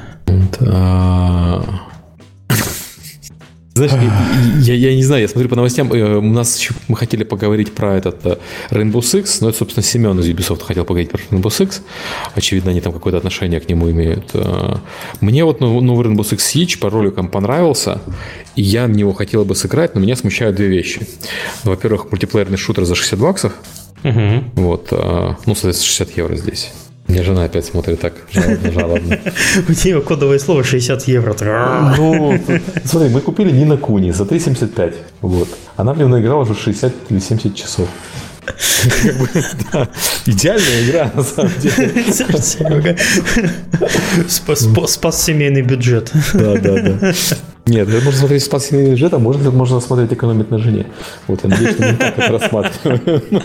А, 0.60 1.64
знаешь, 3.86 4.12
я, 4.60 4.74
я 4.74 4.94
не 4.94 5.02
знаю, 5.02 5.22
я 5.22 5.28
смотрю 5.28 5.48
по 5.48 5.56
новостям, 5.56 5.92
э, 5.92 6.16
у 6.16 6.22
нас 6.22 6.58
еще 6.58 6.74
мы 6.88 6.96
хотели 6.96 7.24
поговорить 7.24 7.72
про 7.72 7.96
этот 7.96 8.24
э, 8.26 8.38
Rainbow 8.70 9.00
Six, 9.00 9.38
но 9.40 9.48
это, 9.48 9.58
собственно, 9.58 9.82
Семен 9.82 10.18
из 10.20 10.28
Ubisoft 10.28 10.62
хотел 10.62 10.84
поговорить 10.84 11.10
про 11.10 11.18
Rainbow 11.18 11.48
Six. 11.48 11.80
Очевидно, 12.34 12.70
они 12.70 12.80
там 12.80 12.92
какое-то 12.92 13.18
отношение 13.18 13.60
к 13.60 13.68
нему 13.68 13.90
имеют. 13.90 14.30
Э, 14.34 14.76
мне 15.20 15.44
вот 15.44 15.60
новый 15.60 16.06
Rainbow 16.06 16.28
Six 16.28 16.38
Siege 16.38 16.78
по 16.78 16.90
роликам 16.90 17.28
понравился, 17.28 18.00
и 18.56 18.62
я 18.62 18.86
в 18.86 18.90
него 18.90 19.12
хотел 19.12 19.44
бы 19.44 19.54
сыграть, 19.54 19.94
но 19.94 20.00
меня 20.00 20.16
смущают 20.16 20.56
две 20.56 20.68
вещи. 20.68 21.06
Во-первых, 21.64 22.10
мультиплеерный 22.10 22.58
шутер 22.58 22.84
за 22.84 22.94
60 22.94 23.18
баксов. 23.18 23.52
Угу. 24.02 24.44
Вот, 24.54 24.88
ну, 24.90 25.54
соответственно, 25.54 25.74
60 25.74 26.16
евро 26.16 26.36
здесь. 26.36 26.70
Мне 27.10 27.24
жена 27.24 27.44
опять 27.44 27.64
смотрит 27.64 28.00
так 28.00 28.14
жалобно, 28.32 28.72
жалобно. 28.80 29.18
У 29.68 29.72
нее 29.72 30.00
кодовое 30.00 30.38
слово 30.38 30.62
60 30.62 31.08
евро. 31.08 31.34
Ну, 31.96 32.40
смотри, 32.84 33.08
мы 33.08 33.20
купили 33.20 33.50
Нина 33.50 33.76
Куни 33.76 34.12
за 34.12 34.22
3,75. 34.22 34.94
Вот. 35.20 35.48
Она 35.76 35.92
в 35.92 35.98
него 35.98 36.08
наиграла 36.08 36.42
уже 36.42 36.54
60 36.54 36.92
или 37.08 37.18
70 37.18 37.56
часов. 37.56 37.88
Идеальная 40.26 40.84
игра, 40.84 41.10
на 41.12 41.22
самом 41.24 41.52
деле. 41.58 42.04
Спас 44.28 45.24
семейный 45.24 45.62
бюджет. 45.62 46.12
Да, 46.32 46.54
да, 46.54 46.80
да. 46.80 47.14
Нет, 47.66 47.88
можно 47.88 48.12
смотреть 48.12 48.42
спас 48.42 48.66
семейный 48.66 48.92
бюджет, 48.92 49.12
а 49.14 49.18
можно, 49.18 49.50
можно 49.50 49.80
смотреть 49.80 50.12
экономить 50.12 50.50
на 50.50 50.58
жене. 50.58 50.86
Вот, 51.26 51.40
я 51.44 51.50
надеюсь, 51.50 51.74
что 51.74 51.82
мы 51.86 51.94
так 51.94 52.18
это 52.18 52.32
рассматриваем. 52.32 53.42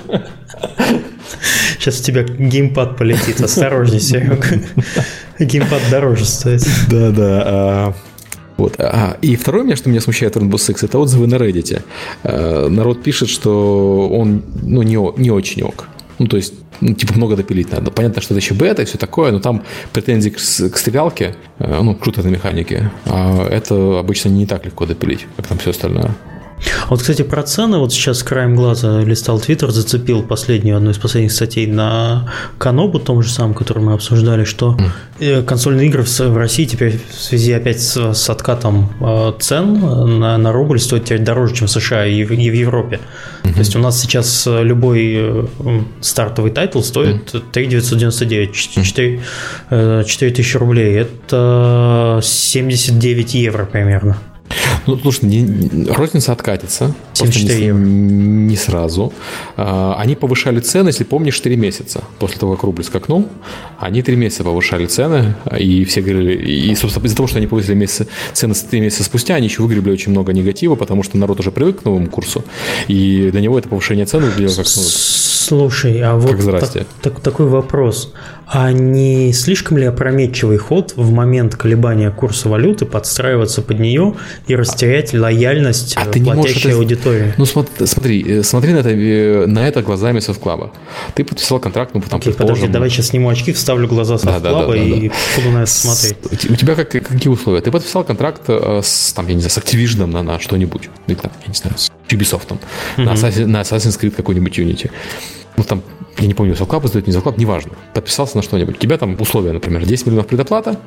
Сейчас 1.77 1.99
у 1.99 2.03
тебя 2.03 2.23
геймпад 2.23 2.97
полетит, 2.97 3.41
осторожней, 3.41 3.99
Серега. 3.99 4.37
Геймпад 5.39 5.81
дороже 5.91 6.25
стоит. 6.25 6.63
Да, 6.89 7.11
да. 7.11 7.43
А, 7.45 7.93
вот. 8.57 8.75
А, 8.79 9.17
и 9.21 9.35
второе 9.35 9.63
меня, 9.63 9.75
что 9.75 9.89
меня 9.89 10.01
смущает 10.01 10.35
в 10.35 10.39
Rainbow 10.39 10.55
Six, 10.55 10.85
это 10.85 10.97
отзывы 10.97 11.27
на 11.27 11.35
Reddit. 11.35 11.83
А, 12.23 12.69
народ 12.69 13.03
пишет, 13.03 13.29
что 13.29 14.09
он 14.09 14.43
ну, 14.61 14.81
не, 14.81 14.97
не 15.21 15.29
очень 15.29 15.63
ок. 15.63 15.87
Ну, 16.19 16.27
то 16.27 16.37
есть, 16.37 16.53
ну, 16.81 16.93
типа, 16.93 17.13
много 17.15 17.35
допилить 17.35 17.71
надо. 17.71 17.91
Понятно, 17.91 18.21
что 18.21 18.33
это 18.33 18.41
еще 18.41 18.53
бета 18.53 18.81
и 18.81 18.85
все 18.85 18.97
такое, 18.97 19.31
но 19.31 19.39
там 19.39 19.63
претензии 19.93 20.29
к, 20.29 20.35
к 20.37 20.77
стрелялке, 20.77 21.35
э, 21.59 21.81
ну, 21.81 21.95
круто 21.95 22.23
на 22.23 22.27
механике. 22.27 22.91
А 23.05 23.47
это 23.47 23.99
обычно 23.99 24.29
не 24.29 24.45
так 24.45 24.65
легко 24.65 24.85
допилить, 24.85 25.27
как 25.35 25.47
там 25.47 25.57
все 25.57 25.71
остальное. 25.71 26.15
Вот, 26.89 27.01
кстати, 27.01 27.21
про 27.21 27.43
цены, 27.43 27.77
вот 27.79 27.91
сейчас 27.93 28.23
краем 28.23 28.55
глаза 28.55 29.01
листал 29.01 29.39
Твиттер, 29.39 29.71
зацепил 29.71 30.23
последнюю, 30.23 30.77
одну 30.77 30.91
из 30.91 30.97
последних 30.97 31.31
статей 31.31 31.67
на 31.67 32.31
Канобу, 32.57 32.99
том 32.99 33.21
же 33.21 33.29
самом, 33.29 33.53
который 33.53 33.83
мы 33.83 33.93
обсуждали, 33.93 34.45
что 34.45 34.77
mm. 35.19 35.43
консольные 35.43 35.87
игры 35.87 36.03
в 36.03 36.37
России 36.37 36.65
теперь 36.65 36.99
в 37.09 37.21
связи 37.21 37.51
опять 37.53 37.81
с, 37.81 38.13
с 38.13 38.29
откатом 38.29 38.89
э, 39.01 39.33
цен 39.39 40.19
на, 40.19 40.37
на 40.37 40.51
рубль 40.51 40.79
стоят 40.79 41.05
теперь 41.05 41.21
дороже, 41.21 41.55
чем 41.55 41.67
в 41.67 41.71
США 41.71 42.05
и 42.05 42.23
в, 42.23 42.31
и 42.31 42.49
в 42.49 42.53
Европе. 42.53 42.99
Mm-hmm. 43.43 43.53
То 43.53 43.59
есть 43.59 43.75
у 43.75 43.79
нас 43.79 43.99
сейчас 43.99 44.47
любой 44.47 45.49
стартовый 46.01 46.51
title 46.51 46.81
стоит 46.81 47.33
mm. 47.33 47.43
3 47.51 47.67
999, 47.67 48.53
4, 48.53 49.21
4 49.69 50.31
тысячи 50.31 50.57
рублей. 50.57 50.95
Это 50.95 52.19
79 52.23 53.33
евро 53.33 53.65
примерно. 53.65 54.17
Ну, 54.87 54.97
слушай, 54.97 55.25
не, 55.25 55.85
розница 55.85 56.31
откатится. 56.31 56.93
74 57.13 57.59
не, 57.59 57.65
евро. 57.67 57.79
не 57.79 58.55
сразу. 58.55 59.13
А, 59.57 59.95
они 59.97 60.15
повышали 60.15 60.59
цены, 60.59 60.89
если 60.89 61.03
помнишь, 61.03 61.35
4 61.35 61.55
месяца. 61.55 62.03
После 62.19 62.37
того, 62.37 62.55
как 62.55 62.63
рубль 62.63 62.83
скакнул, 62.83 63.27
они 63.79 64.01
3 64.01 64.15
месяца 64.15 64.43
повышали 64.43 64.85
цены, 64.85 65.35
и 65.57 65.85
все 65.85 66.01
говорили, 66.01 66.33
и, 66.33 66.75
собственно, 66.75 67.05
из-за 67.05 67.15
того, 67.15 67.27
что 67.27 67.37
они 67.37 67.47
повысили 67.47 67.75
месяцы, 67.75 68.07
цены 68.33 68.53
3 68.53 68.79
месяца 68.79 69.03
спустя, 69.03 69.35
они 69.35 69.47
еще 69.47 69.63
выгребли 69.63 69.91
очень 69.91 70.11
много 70.11 70.33
негатива, 70.33 70.75
потому 70.75 71.03
что 71.03 71.17
народ 71.17 71.39
уже 71.39 71.51
привык 71.51 71.81
к 71.81 71.85
новому 71.85 72.07
курсу, 72.07 72.43
и 72.87 73.29
для 73.31 73.41
него 73.41 73.57
это 73.57 73.69
повышение 73.69 74.05
цен 74.05 74.21
выглядело 74.21 74.55
как... 74.55 74.65
Ну, 74.65 74.81
Слушай, 75.45 76.01
а 76.01 76.15
вот 76.15 76.43
так, 76.59 76.87
так, 77.03 77.19
такой 77.19 77.45
вопрос. 77.45 78.11
А 78.47 78.71
не 78.71 79.33
слишком 79.33 79.77
ли 79.77 79.85
опрометчивый 79.85 80.57
ход 80.57 80.93
в 80.95 81.11
момент 81.11 81.55
колебания 81.55 82.11
курса 82.11 82.47
валюты 82.47 82.85
подстраиваться 82.85 83.61
под 83.61 83.79
нее 83.79 84.15
и 84.47 84.55
растерять 84.55 85.13
лояльность 85.13 85.95
а 85.97 86.05
платящей 86.05 86.69
это... 86.69 86.77
аудитории? 86.77 87.33
Ну 87.37 87.45
смотри, 87.45 88.23
э, 88.39 88.43
смотри 88.43 88.73
на 88.73 88.79
это, 88.79 88.89
э, 88.89 89.45
на 89.47 89.67
это 89.67 89.81
глазами 89.81 90.19
софтклаба. 90.19 90.71
Ты 91.15 91.23
подписал 91.23 91.59
контракт, 91.59 91.91
ну 91.93 92.01
там, 92.01 92.19
Окей, 92.19 92.33
подожди, 92.33 92.67
давай 92.67 92.89
сейчас 92.89 93.07
сниму 93.07 93.29
очки, 93.29 93.51
вставлю 93.51 93.87
глаза 93.87 94.17
софтклаба 94.17 94.41
да, 94.41 94.67
да, 94.67 94.67
да, 94.67 94.77
и 94.77 95.09
да, 95.09 95.15
да. 95.15 95.41
буду 95.41 95.51
на 95.51 95.63
это 95.63 95.71
смотреть. 95.71 96.17
У 96.49 96.55
тебя 96.55 96.75
как, 96.75 96.89
какие 96.89 97.29
условия? 97.29 97.61
Ты 97.61 97.71
подписал 97.71 98.03
контракт 98.03 98.43
э, 98.47 98.81
с, 98.83 99.13
там, 99.13 99.27
я 99.27 99.33
не 99.33 99.41
знаю, 99.41 99.51
с 99.51 99.57
Activision 99.57 100.05
на, 100.05 100.21
на 100.21 100.39
что-нибудь, 100.39 100.89
или 101.07 101.15
там, 101.15 101.31
я 101.43 101.47
не 101.47 101.55
знаю, 101.55 101.77
с 101.77 101.91
Ubisoft, 102.09 102.49
mm-hmm. 102.49 103.03
на, 103.03 103.13
Assassin, 103.13 103.45
на 103.45 103.61
Assassin's 103.61 103.99
Creed 103.99 104.11
какой-нибудь 104.11 104.57
Unity 104.57 104.91
ну 105.57 105.63
там, 105.63 105.81
я 106.19 106.27
не 106.27 106.33
помню, 106.33 106.55
Селклаб 106.55 106.85
издает, 106.85 107.07
не 107.07 107.13
Селклаб, 107.13 107.37
неважно, 107.37 107.71
подписался 107.93 108.37
на 108.37 108.43
что-нибудь. 108.43 108.77
У 108.77 108.79
тебя 108.79 108.97
там 108.97 109.15
условия, 109.19 109.53
например, 109.53 109.85
10 109.85 110.05
миллионов 110.05 110.27
предоплата, 110.27 110.71
10 110.71 110.79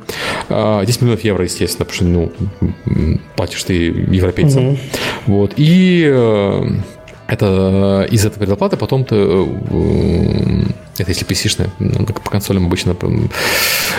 а, 0.50 0.84
миллионов 1.00 1.24
евро, 1.24 1.44
естественно, 1.44 1.86
потому 1.86 1.94
что, 1.94 2.04
ну, 2.04 3.20
платишь 3.36 3.62
ты 3.64 3.86
европейцам. 3.86 4.68
Угу. 4.68 4.78
Вот, 5.26 5.52
и 5.56 6.04
э, 6.06 6.64
это 7.26 8.06
из 8.10 8.24
этой 8.24 8.38
предоплаты 8.38 8.76
потом 8.76 9.04
ты 9.04 9.16
э, 9.16 9.46
это 11.02 11.10
если 11.12 11.26
PC-шная, 11.26 11.70
ну, 11.78 12.06
по 12.06 12.30
консолям 12.30 12.66
обычно, 12.66 12.96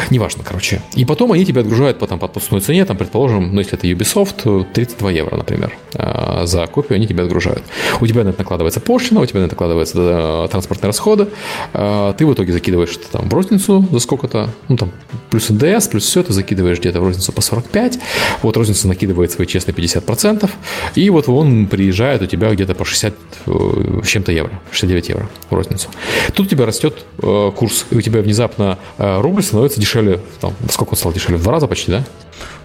неважно, 0.10 0.44
короче. 0.44 0.82
И 0.96 1.06
потом 1.06 1.32
они 1.32 1.46
тебя 1.46 1.62
отгружают 1.62 2.00
потом 2.00 2.20
по 2.20 2.26
отпускной 2.26 2.62
цене, 2.62 2.86
там, 2.86 2.98
предположим, 2.98 3.54
ну, 3.54 3.60
если 3.60 3.78
это 3.78 3.88
Ubisoft, 3.88 4.72
32 4.74 5.12
евро, 5.12 5.38
например, 5.38 5.74
а, 5.96 6.46
за 6.46 6.66
копию 6.68 6.96
они 6.96 7.08
тебя 7.08 7.24
отгружают. 7.24 7.64
У 8.02 8.08
тебя 8.08 8.24
на 8.24 8.30
это 8.30 8.40
накладывается 8.40 8.80
пошлина, 8.80 9.22
у 9.22 9.26
тебя 9.26 9.42
на 9.42 9.46
это 9.46 9.56
накладываются 9.56 10.48
транспортные 10.52 10.88
расходы, 10.88 11.28
а, 11.74 12.14
ты 12.14 12.26
в 12.26 12.34
итоге 12.34 12.54
закидываешь 12.54 12.96
это 12.96 13.12
там 13.12 13.30
в 13.30 13.34
розницу 13.34 13.88
за 13.92 14.00
сколько-то, 14.00 14.50
ну, 14.68 14.78
там, 14.78 14.92
плюс 15.30 15.50
НДС, 15.50 15.88
плюс 15.88 16.06
все, 16.06 16.24
ты 16.24 16.34
закидываешь 16.34 16.80
где-то 16.80 17.02
в 17.02 17.04
розницу 17.04 17.32
по 17.32 17.42
45, 17.42 18.00
вот 18.42 18.58
розница 18.58 18.88
накидывает 18.88 19.32
свои 19.32 19.48
честные 19.48 19.74
50%, 19.76 20.50
и 20.96 21.10
вот 21.10 21.30
он 21.30 21.68
приезжает 21.68 22.22
у 22.22 22.26
тебя 22.26 22.52
где-то 22.52 22.76
по 22.76 22.86
60 22.86 23.14
э, 23.46 24.02
чем-то 24.06 24.32
евро, 24.32 24.60
69 24.72 25.10
евро 25.10 25.30
в 25.50 25.54
розницу. 25.54 25.90
Тут 26.34 26.48
у 26.48 26.50
тебя 26.50 26.66
растет 26.66 26.89
растет 26.90 27.06
э, 27.22 27.52
курс, 27.56 27.86
и 27.90 27.96
у 27.96 28.02
тебя 28.02 28.22
внезапно 28.22 28.78
э, 28.98 29.22
рубль 29.22 29.44
становится 29.44 29.80
дешевле, 29.80 30.20
там, 30.42 30.54
сколько 30.70 30.92
он 30.92 30.98
стал 30.98 31.14
дешевле? 31.14 31.38
В 31.38 31.44
два 31.44 31.54
раза 31.54 31.68
почти, 31.68 31.92
да? 31.92 32.04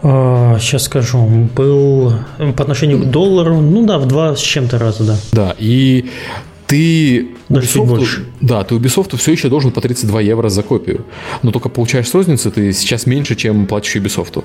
А, 0.03 0.59
сейчас 0.59 0.85
скажу, 0.85 1.25
был 1.55 2.13
по 2.39 2.63
отношению 2.63 3.01
к 3.01 3.11
доллару, 3.11 3.61
ну 3.61 3.87
да, 3.87 3.99
в 3.99 4.07
два 4.07 4.37
с 4.37 4.41
чем-то 4.41 4.79
раза, 4.79 5.05
да. 5.05 5.17
Да, 5.33 5.57
и 5.59 6.11
ты 6.75 7.29
даже 7.49 7.67
Ubisoft, 7.69 7.87
больше. 7.87 8.25
Да, 8.41 8.65
ты 8.65 8.75
Ubisoft 8.75 9.17
все 9.17 9.33
еще 9.33 9.49
должен 9.49 9.71
по 9.71 9.81
32 9.81 10.21
евро 10.23 10.49
за 10.49 10.63
копию. 10.63 11.05
Но 11.43 11.53
только 11.53 11.69
получаешь 11.69 12.09
с 12.09 12.15
розницы 12.15 12.51
ты 12.51 12.73
сейчас 12.73 13.07
меньше, 13.07 13.37
чем 13.37 13.67
платишь 13.67 13.95
Ubisoft. 13.95 14.43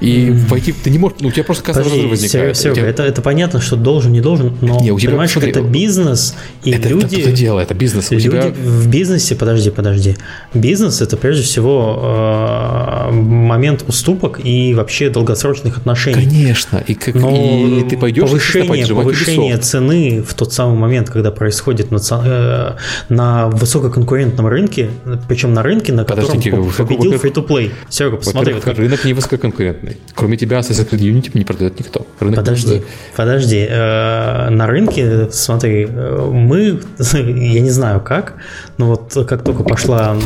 И 0.00 0.26
mm-hmm. 0.26 0.46
войти 0.48 0.72
ты 0.72 0.90
не 0.90 0.98
можешь, 0.98 1.18
ну 1.20 1.28
у 1.28 1.32
тебя 1.32 1.44
просто 1.44 1.64
кассовый 1.64 1.90
разрыв 1.90 2.10
возникает. 2.10 2.56
Серега, 2.56 2.76
тебя... 2.76 2.88
это, 2.88 3.02
это 3.04 3.22
понятно, 3.22 3.62
что 3.62 3.76
должен, 3.76 4.12
не 4.12 4.20
должен, 4.20 4.58
но 4.60 4.78
не, 4.80 4.92
у 4.92 4.98
тебя, 4.98 5.10
понимаешь, 5.10 5.30
смотри, 5.30 5.50
это 5.50 5.62
бизнес, 5.62 6.34
и 6.64 6.70
это, 6.70 6.88
люди... 6.88 7.14
Это, 7.14 7.30
это 7.30 7.32
дело, 7.32 7.60
это 7.60 7.74
бизнес. 7.74 8.10
Люди 8.10 8.28
тебя... 8.28 8.48
в 8.50 8.88
бизнесе, 8.88 9.34
подожди, 9.34 9.70
подожди. 9.70 10.16
Бизнес– 10.52 11.00
это 11.02 11.16
прежде 11.16 11.44
всего 11.44 11.98
э, 12.02 13.10
момент 13.12 13.84
уступок 13.88 14.40
и 14.44 14.74
вообще 14.74 15.08
долгосрочных 15.08 15.78
отношений. 15.78 16.26
Конечно, 16.26 16.84
и, 16.86 16.94
как, 16.94 17.14
но 17.14 17.30
и 17.30 17.88
ты 17.88 17.96
пойдешь 17.96 18.24
повышение, 18.24 18.86
повышение 18.86 19.56
цены 19.56 20.22
в 20.22 20.34
тот 20.34 20.52
самый 20.52 20.76
момент, 20.76 21.08
когда 21.08 21.30
происходит 21.30 21.69
национальный 21.90 22.40
Э, 22.40 22.76
на 23.08 23.48
высококонкурентном 23.48 24.46
рынке, 24.46 24.90
причем 25.28 25.52
на 25.52 25.62
рынке, 25.62 25.92
на 25.92 26.04
котором 26.04 26.28
Подождите, 26.28 26.56
победил 26.76 27.12
free-to-play. 27.14 27.72
Серега, 27.88 28.16
посмотри. 28.16 28.54
Вот 28.54 28.66
рынок 28.66 29.04
не 29.04 29.12
высококонкурентный. 29.12 29.98
Кроме 30.14 30.36
тебя 30.36 30.58
Assassin's 30.58 30.88
Creed 30.88 31.00
Unity 31.00 31.30
не 31.34 31.44
продает 31.44 31.78
никто. 31.78 32.06
Рынок 32.20 32.36
подожди, 32.36 32.74
не 32.74 32.82
подожди. 33.16 33.66
Э, 33.68 34.48
на 34.50 34.66
рынке, 34.66 35.28
смотри, 35.30 35.86
э, 35.88 36.30
мы, 36.30 36.80
я 37.12 37.60
не 37.60 37.70
знаю 37.70 38.00
как, 38.00 38.34
но 38.80 38.86
вот 38.86 39.26
как 39.28 39.44
только 39.44 39.62
пошла 39.62 40.16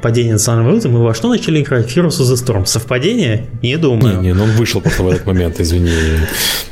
падение 0.00 0.32
национальной 0.32 0.70
валюты, 0.70 0.88
мы 0.88 1.02
во 1.04 1.12
что 1.12 1.28
начали 1.28 1.60
играть? 1.60 1.94
Heroes 1.94 2.18
of 2.20 2.32
the 2.32 2.34
Storm. 2.34 2.64
Совпадение? 2.64 3.48
Не 3.60 3.76
думаю. 3.76 4.16
Не, 4.16 4.28
не, 4.28 4.32
но 4.32 4.44
он 4.44 4.50
вышел 4.52 4.80
просто 4.80 5.02
в 5.02 5.08
этот 5.08 5.26
момент, 5.26 5.60
извини. 5.60 5.90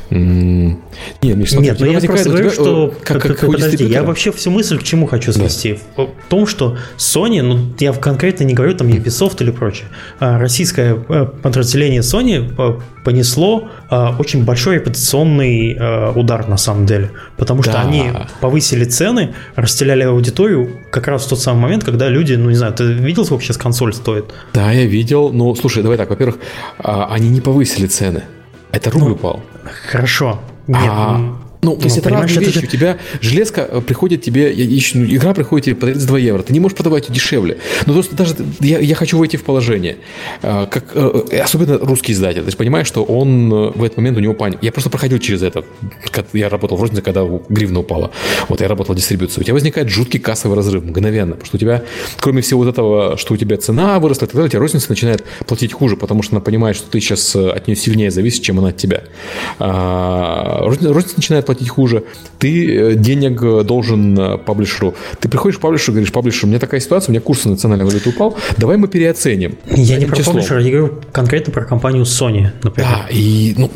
Нет, 0.09 1.37
Миш, 1.37 1.51
смотри, 1.51 1.69
Нет, 1.69 1.79
но 1.79 1.85
ну 1.85 1.91
я 1.91 1.99
просто 1.99 2.29
говорю, 2.29 2.49
что... 2.49 2.93
Как, 3.03 3.21
как, 3.21 3.37
как, 3.37 3.51
подожди, 3.51 3.85
я 3.85 4.01
вообще 4.01 4.31
всю 4.31 4.49
мысль 4.49 4.79
к 4.79 4.83
чему 4.83 5.05
хочу 5.05 5.31
свести? 5.31 5.79
Да. 5.95 6.05
В 6.05 6.29
том, 6.29 6.47
что 6.47 6.77
Sony, 6.97 7.43
ну 7.43 7.59
я 7.79 7.93
конкретно 7.93 8.45
не 8.45 8.55
говорю 8.55 8.75
там 8.75 8.87
Ubisoft 8.87 9.43
или 9.43 9.51
прочее, 9.51 9.87
а 10.19 10.39
российское 10.39 10.97
э, 11.07 11.25
подразделение 11.25 12.01
Sony 12.01 12.51
э, 12.57 12.79
понесло 13.05 13.69
а, 13.89 14.15
очень 14.19 14.43
большой 14.43 14.75
репутационный 14.75 15.77
а, 15.79 16.11
удар 16.11 16.47
на 16.49 16.57
самом 16.57 16.85
деле, 16.85 17.11
потому 17.37 17.63
что 17.63 17.73
да. 17.73 17.81
они 17.81 18.11
повысили 18.41 18.83
цены, 18.83 19.33
расстреляли 19.55 20.03
аудиторию 20.03 20.81
как 20.91 21.07
раз 21.07 21.25
в 21.25 21.29
тот 21.29 21.39
самый 21.39 21.61
момент, 21.61 21.83
когда 21.85 22.09
люди, 22.09 22.33
ну 22.33 22.49
не 22.49 22.55
знаю, 22.55 22.73
ты 22.73 22.83
видел, 22.83 23.23
сколько 23.23 23.43
сейчас 23.43 23.57
консоль 23.57 23.93
стоит? 23.93 24.33
Да, 24.53 24.71
я 24.71 24.85
видел, 24.85 25.31
но 25.31 25.55
слушай, 25.55 25.83
давай 25.83 25.97
так, 25.97 26.09
во-первых, 26.09 26.39
они 26.79 27.29
не 27.29 27.41
повысили 27.41 27.85
цены, 27.85 28.23
это 28.71 28.89
рубль 28.89 29.09
ну, 29.09 29.13
упал. 29.13 29.41
Хорошо. 29.91 30.41
Нет, 30.67 30.81
а, 30.89 31.34
ну, 31.65 31.75
то 31.75 31.85
есть 31.85 31.97
это 31.97 32.09
разные 32.09 32.45
вещи. 32.45 32.57
Это... 32.59 32.67
У 32.67 32.69
тебя 32.69 32.97
железка 33.21 33.67
э, 33.69 33.81
приходит 33.81 34.21
тебе, 34.21 34.53
ну, 34.93 35.05
игра 35.05 35.33
приходит 35.33 35.65
тебе 35.65 35.75
по 35.75 35.87
32 35.87 36.19
евро. 36.19 36.41
Ты 36.43 36.53
не 36.53 36.59
можешь 36.59 36.77
продавать 36.77 37.09
ее 37.09 37.15
дешевле. 37.15 37.57
Ну, 37.85 37.93
просто 37.93 38.15
даже 38.15 38.35
я, 38.59 38.79
я 38.79 38.95
хочу 38.95 39.17
войти 39.17 39.37
в 39.37 39.43
положение. 39.43 39.97
Э, 40.43 40.67
как, 40.69 40.85
э, 40.93 41.41
особенно 41.43 41.79
русский 41.79 42.13
издатель. 42.13 42.43
Ты 42.43 42.51
же 42.51 42.57
понимаешь, 42.57 42.87
что 42.87 43.03
он 43.03 43.49
в 43.49 43.83
этот 43.83 43.97
момент 43.97 44.17
у 44.17 44.19
него 44.19 44.33
паника. 44.35 44.59
Я 44.61 44.71
просто 44.71 44.89
проходил 44.89 45.17
через 45.19 45.41
это. 45.41 45.65
Я 46.33 46.49
работал 46.49 46.77
в 46.77 46.81
рознице, 46.81 47.01
когда 47.01 47.25
гривна 47.49 47.79
упала. 47.79 48.11
Вот 48.47 48.61
я 48.61 48.67
работал 48.67 48.93
в 48.93 48.97
дистрибьюции. 48.97 49.41
У 49.41 49.43
тебя 49.43 49.53
возникает 49.53 49.89
жуткий 49.89 50.19
кассовый 50.19 50.55
разрыв 50.55 50.83
мгновенно. 50.83 51.31
Потому 51.33 51.47
что 51.47 51.57
у 51.57 51.59
тебя, 51.59 51.83
кроме 52.17 52.41
всего 52.41 52.63
вот 52.63 52.69
этого, 52.69 53.17
что 53.17 53.33
у 53.33 53.37
тебя 53.37 53.57
цена 53.57 53.99
выросла 53.99 54.25
и 54.25 54.27
так 54.27 54.35
далее, 54.35 54.47
у 54.47 54.51
тебя 54.51 54.59
розница 54.59 54.87
начинает 54.89 55.23
платить 55.47 55.73
хуже, 55.73 55.97
потому 55.97 56.21
что 56.21 56.35
она 56.35 56.41
понимает, 56.41 56.75
что 56.75 56.89
ты 56.89 56.99
сейчас 56.99 57.35
от 57.35 57.67
нее 57.67 57.75
сильнее 57.75 58.11
зависишь, 58.11 58.41
чем 58.41 58.59
она 58.59 58.69
от 58.69 58.77
тебя. 58.77 59.03
А, 59.59 60.61
розница 60.61 61.15
начинает 61.15 61.45
платить 61.45 61.54
платить 61.55 61.69
хуже, 61.69 62.03
ты 62.39 62.91
э, 62.91 62.95
денег 62.95 63.41
э, 63.41 63.63
должен 63.63 64.17
э, 64.19 64.37
паблишеру. 64.37 64.93
Ты 65.19 65.29
приходишь 65.29 65.57
к 65.57 65.61
паблишеру 65.61 65.93
и 65.93 65.95
говоришь, 65.95 66.11
паблишер, 66.11 66.45
у 66.45 66.47
меня 66.49 66.59
такая 66.59 66.79
ситуация, 66.79 67.09
у 67.09 67.13
меня 67.13 67.21
курс 67.21 67.45
национальной 67.45 67.85
валюты 67.85 68.09
упал, 68.09 68.37
давай 68.57 68.77
мы 68.77 68.87
переоценим. 68.87 69.57
Я 69.67 69.97
не 69.97 70.05
про 70.05 70.21
паблишера, 70.21 70.61
я 70.61 70.71
говорю 70.71 71.01
конкретно 71.11 71.53
про 71.53 71.65
компанию 71.65 72.03
Sony, 72.03 72.49
например. 72.61 72.89
Да, 72.89 73.07
и 73.09 73.55
ну, 73.57 73.71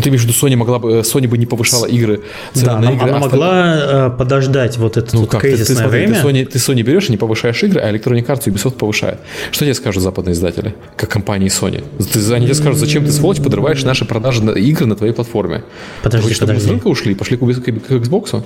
ну, 0.00 0.04
ты 0.04 0.08
имеешь 0.08 0.22
в 0.22 0.24
виду, 0.24 0.34
Sony 0.34 0.56
могла 0.56 0.78
бы, 0.78 1.00
Sony 1.00 1.28
бы 1.28 1.36
не 1.36 1.46
повышала 1.46 1.86
игры, 1.86 2.22
да, 2.54 2.78
на 2.78 2.92
игры. 2.92 3.08
Она 3.08 3.16
а 3.16 3.20
могла 3.20 3.76
э, 3.76 4.10
подождать 4.16 4.78
вот 4.78 4.96
это 4.96 5.14
ну, 5.14 5.22
вот 5.22 5.30
как? 5.30 5.42
кризисное 5.42 5.66
ты, 5.66 5.74
ты, 5.74 5.80
смотри, 5.80 6.06
время. 6.06 6.22
Ты 6.22 6.28
Sony, 6.28 6.46
ты 6.46 6.58
Sony 6.58 6.82
берешь 6.82 7.08
и 7.08 7.12
не 7.12 7.18
повышаешь 7.18 7.62
игры, 7.62 7.80
а 7.80 7.92
Electronic 7.92 8.26
Arts 8.26 8.42
и 8.46 8.50
Ubisoft 8.50 8.76
повышает. 8.76 9.18
Что 9.50 9.64
тебе 9.64 9.74
скажут 9.74 10.02
западные 10.02 10.32
издатели, 10.32 10.74
как 10.96 11.10
компании 11.10 11.48
Sony? 11.48 11.84
Ты, 12.12 12.34
они 12.34 12.46
тебе 12.46 12.54
скажут, 12.54 12.78
зачем 12.78 13.04
ты, 13.04 13.12
сволочь, 13.12 13.38
подрываешь 13.38 13.82
наши 13.82 14.04
продажи 14.04 14.42
на 14.42 14.52
игры 14.52 14.86
на 14.86 14.96
твоей 14.96 15.12
платформе? 15.12 15.64
Подожди, 16.02 16.22
Говоришь, 16.22 16.38
подожди. 16.38 16.62
мы 16.62 16.66
с 16.66 16.70
рынка 16.70 16.86
ушли, 16.88 17.14
пошли 17.14 17.36
к, 17.36 17.40
к, 17.40 17.62
к 17.62 17.90
Xbox? 17.92 18.42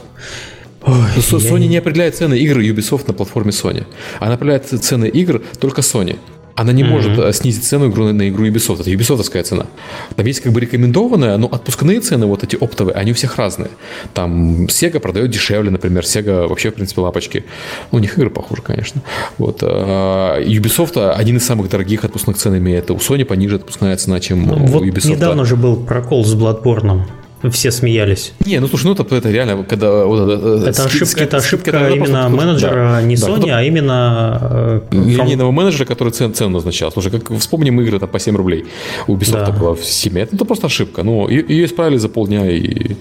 Ой, 0.87 0.95
Sony 1.17 1.63
я... 1.63 1.69
не 1.69 1.77
определяет 1.79 2.17
цены 2.17 2.35
игр 2.35 2.59
Ubisoft 2.59 3.05
на 3.07 3.15
платформе 3.15 3.53
Sony. 3.53 3.85
Она 4.21 4.35
определяет 4.35 4.67
цены 4.67 5.07
игр 5.07 5.43
только 5.59 5.81
Sony 5.81 6.19
она 6.57 6.73
не 6.73 6.83
mm-hmm. 6.83 6.87
может 6.87 7.19
э, 7.19 7.33
снизить 7.33 7.65
цену 7.65 7.91
игру 7.91 8.13
на 8.13 8.29
игру 8.29 8.47
Ubisoft. 8.47 8.81
Это 8.81 8.91
Ubisoftская 8.91 9.43
цена. 9.43 9.67
Там 10.15 10.27
есть 10.27 10.41
как 10.41 10.53
бы 10.53 10.61
рекомендованная, 10.61 11.37
но 11.37 11.47
отпускные 11.47 12.01
цены, 12.01 12.27
вот 12.27 12.45
эти 12.45 12.57
оптовые, 12.57 12.95
они 12.95 13.11
у 13.11 13.15
всех 13.15 13.37
разные. 13.37 13.71
Там 14.13 14.67
Sega 14.67 15.01
продает 15.01 15.31
дешевле, 15.31 15.71
например. 15.71 16.05
Sega 16.05 16.47
вообще, 16.47 16.71
в 16.71 16.75
принципе, 16.75 17.01
лапочки. 17.01 17.45
Ну, 17.91 17.99
у 17.99 18.01
них 18.01 18.17
игры 18.17 18.31
похуже, 18.31 18.63
конечно. 18.63 19.03
Вот. 19.39 19.61
А 19.63 20.41
Ubisoft 20.41 21.13
один 21.13 21.39
из 21.39 21.45
самых 21.45 21.69
дорогих 21.69 22.05
отпускных 22.05 22.37
цен 22.37 22.57
имеет. 22.57 22.91
У 22.91 22.97
Sony 22.97 23.25
пониже 23.25 23.57
отпускная 23.57 23.97
цена, 23.97 24.21
чем 24.21 24.47
ну, 24.47 24.55
у 24.55 24.67
вот 24.67 24.83
Ubisoft. 24.85 25.11
недавно 25.11 25.45
же 25.45 25.57
был 25.57 25.77
прокол 25.77 26.25
с 26.25 26.35
Bloodborne. 26.35 27.03
Все 27.51 27.71
смеялись. 27.71 28.33
Не, 28.45 28.61
ну 28.61 28.69
слушай, 28.69 28.87
ну 28.87 28.93
это, 28.93 29.03
это 29.15 29.31
реально, 29.31 29.65
когда... 29.65 30.05
Вот, 30.05 30.31
это, 30.31 30.69
это 30.71 30.85
ошибка, 30.85 31.07
скид, 31.07 31.23
это 31.23 31.37
ошибка 31.39 31.71
скид, 31.71 31.97
именно 31.97 32.29
менеджера, 32.29 32.93
да, 32.93 33.03
не 33.03 33.15
Sony, 33.15 33.47
да, 33.47 33.59
а 33.59 33.63
именно... 33.63 34.39
Э, 34.43 34.81
Линейного 34.93 35.51
менеджера, 35.51 35.85
который 35.85 36.11
цен, 36.11 36.35
цену 36.35 36.51
назначал. 36.51 36.93
Слушай, 36.93 37.13
как 37.13 37.31
вспомним 37.39 37.81
игры 37.81 37.99
там, 37.99 38.09
по 38.09 38.19
7 38.19 38.37
рублей. 38.37 38.65
У 39.07 39.17
Ubisoft 39.17 39.47
да. 39.47 39.53
была 39.53 39.75
в 39.75 39.85
7. 39.85 40.19
Это, 40.19 40.37
это 40.37 40.45
просто 40.45 40.67
ошибка. 40.67 41.03
Ну, 41.03 41.29
ее 41.29 41.65
исправили 41.65 41.99
за 41.99 42.09
полдня 42.09 42.51
и... 42.51 42.97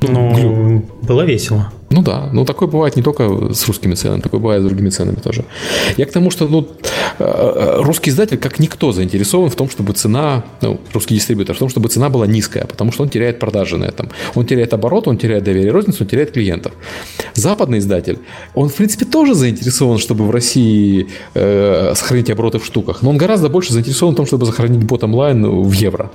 Ну, 0.00 0.84
было 1.02 1.22
весело. 1.22 1.72
Ну 1.94 2.02
да, 2.02 2.28
ну 2.32 2.44
такое 2.44 2.68
бывает 2.68 2.96
не 2.96 3.02
только 3.02 3.54
с 3.54 3.68
русскими 3.68 3.94
ценами, 3.94 4.20
такое 4.20 4.40
бывает 4.40 4.62
с 4.62 4.66
другими 4.66 4.90
ценами 4.90 5.14
тоже. 5.14 5.44
Я 5.96 6.06
к 6.06 6.10
тому, 6.10 6.30
что 6.30 6.48
ну, 6.48 6.66
э, 7.18 7.24
э, 7.24 7.82
русский 7.82 8.10
издатель, 8.10 8.36
как 8.36 8.58
никто, 8.58 8.90
заинтересован 8.90 9.48
в 9.48 9.54
том, 9.54 9.70
чтобы 9.70 9.92
цена, 9.92 10.42
ну, 10.60 10.80
русский 10.92 11.14
дистрибьютор, 11.14 11.54
в 11.54 11.58
том, 11.58 11.68
чтобы 11.68 11.88
цена 11.88 12.08
была 12.08 12.26
низкая, 12.26 12.64
потому 12.64 12.90
что 12.90 13.04
он 13.04 13.10
теряет 13.10 13.38
продажи 13.38 13.76
на 13.76 13.84
этом. 13.84 14.10
Он 14.34 14.44
теряет 14.44 14.74
оборот, 14.74 15.06
он 15.06 15.18
теряет 15.18 15.44
доверие 15.44 15.70
розницу, 15.70 16.02
он 16.02 16.08
теряет 16.08 16.32
клиентов. 16.32 16.72
Западный 17.34 17.78
издатель, 17.78 18.18
он, 18.54 18.68
в 18.68 18.74
принципе, 18.74 19.04
тоже 19.04 19.34
заинтересован, 19.34 19.98
чтобы 19.98 20.24
в 20.24 20.30
России 20.32 21.06
э, 21.34 21.92
сохранить 21.94 22.30
обороты 22.30 22.58
в 22.58 22.64
штуках, 22.64 23.02
но 23.02 23.10
он 23.10 23.18
гораздо 23.18 23.48
больше 23.48 23.72
заинтересован 23.72 24.14
в 24.14 24.16
том, 24.16 24.26
чтобы 24.26 24.46
сохранить 24.46 24.82
бот 24.82 25.04
онлайн 25.04 25.46
в 25.46 25.72
евро. 25.72 26.10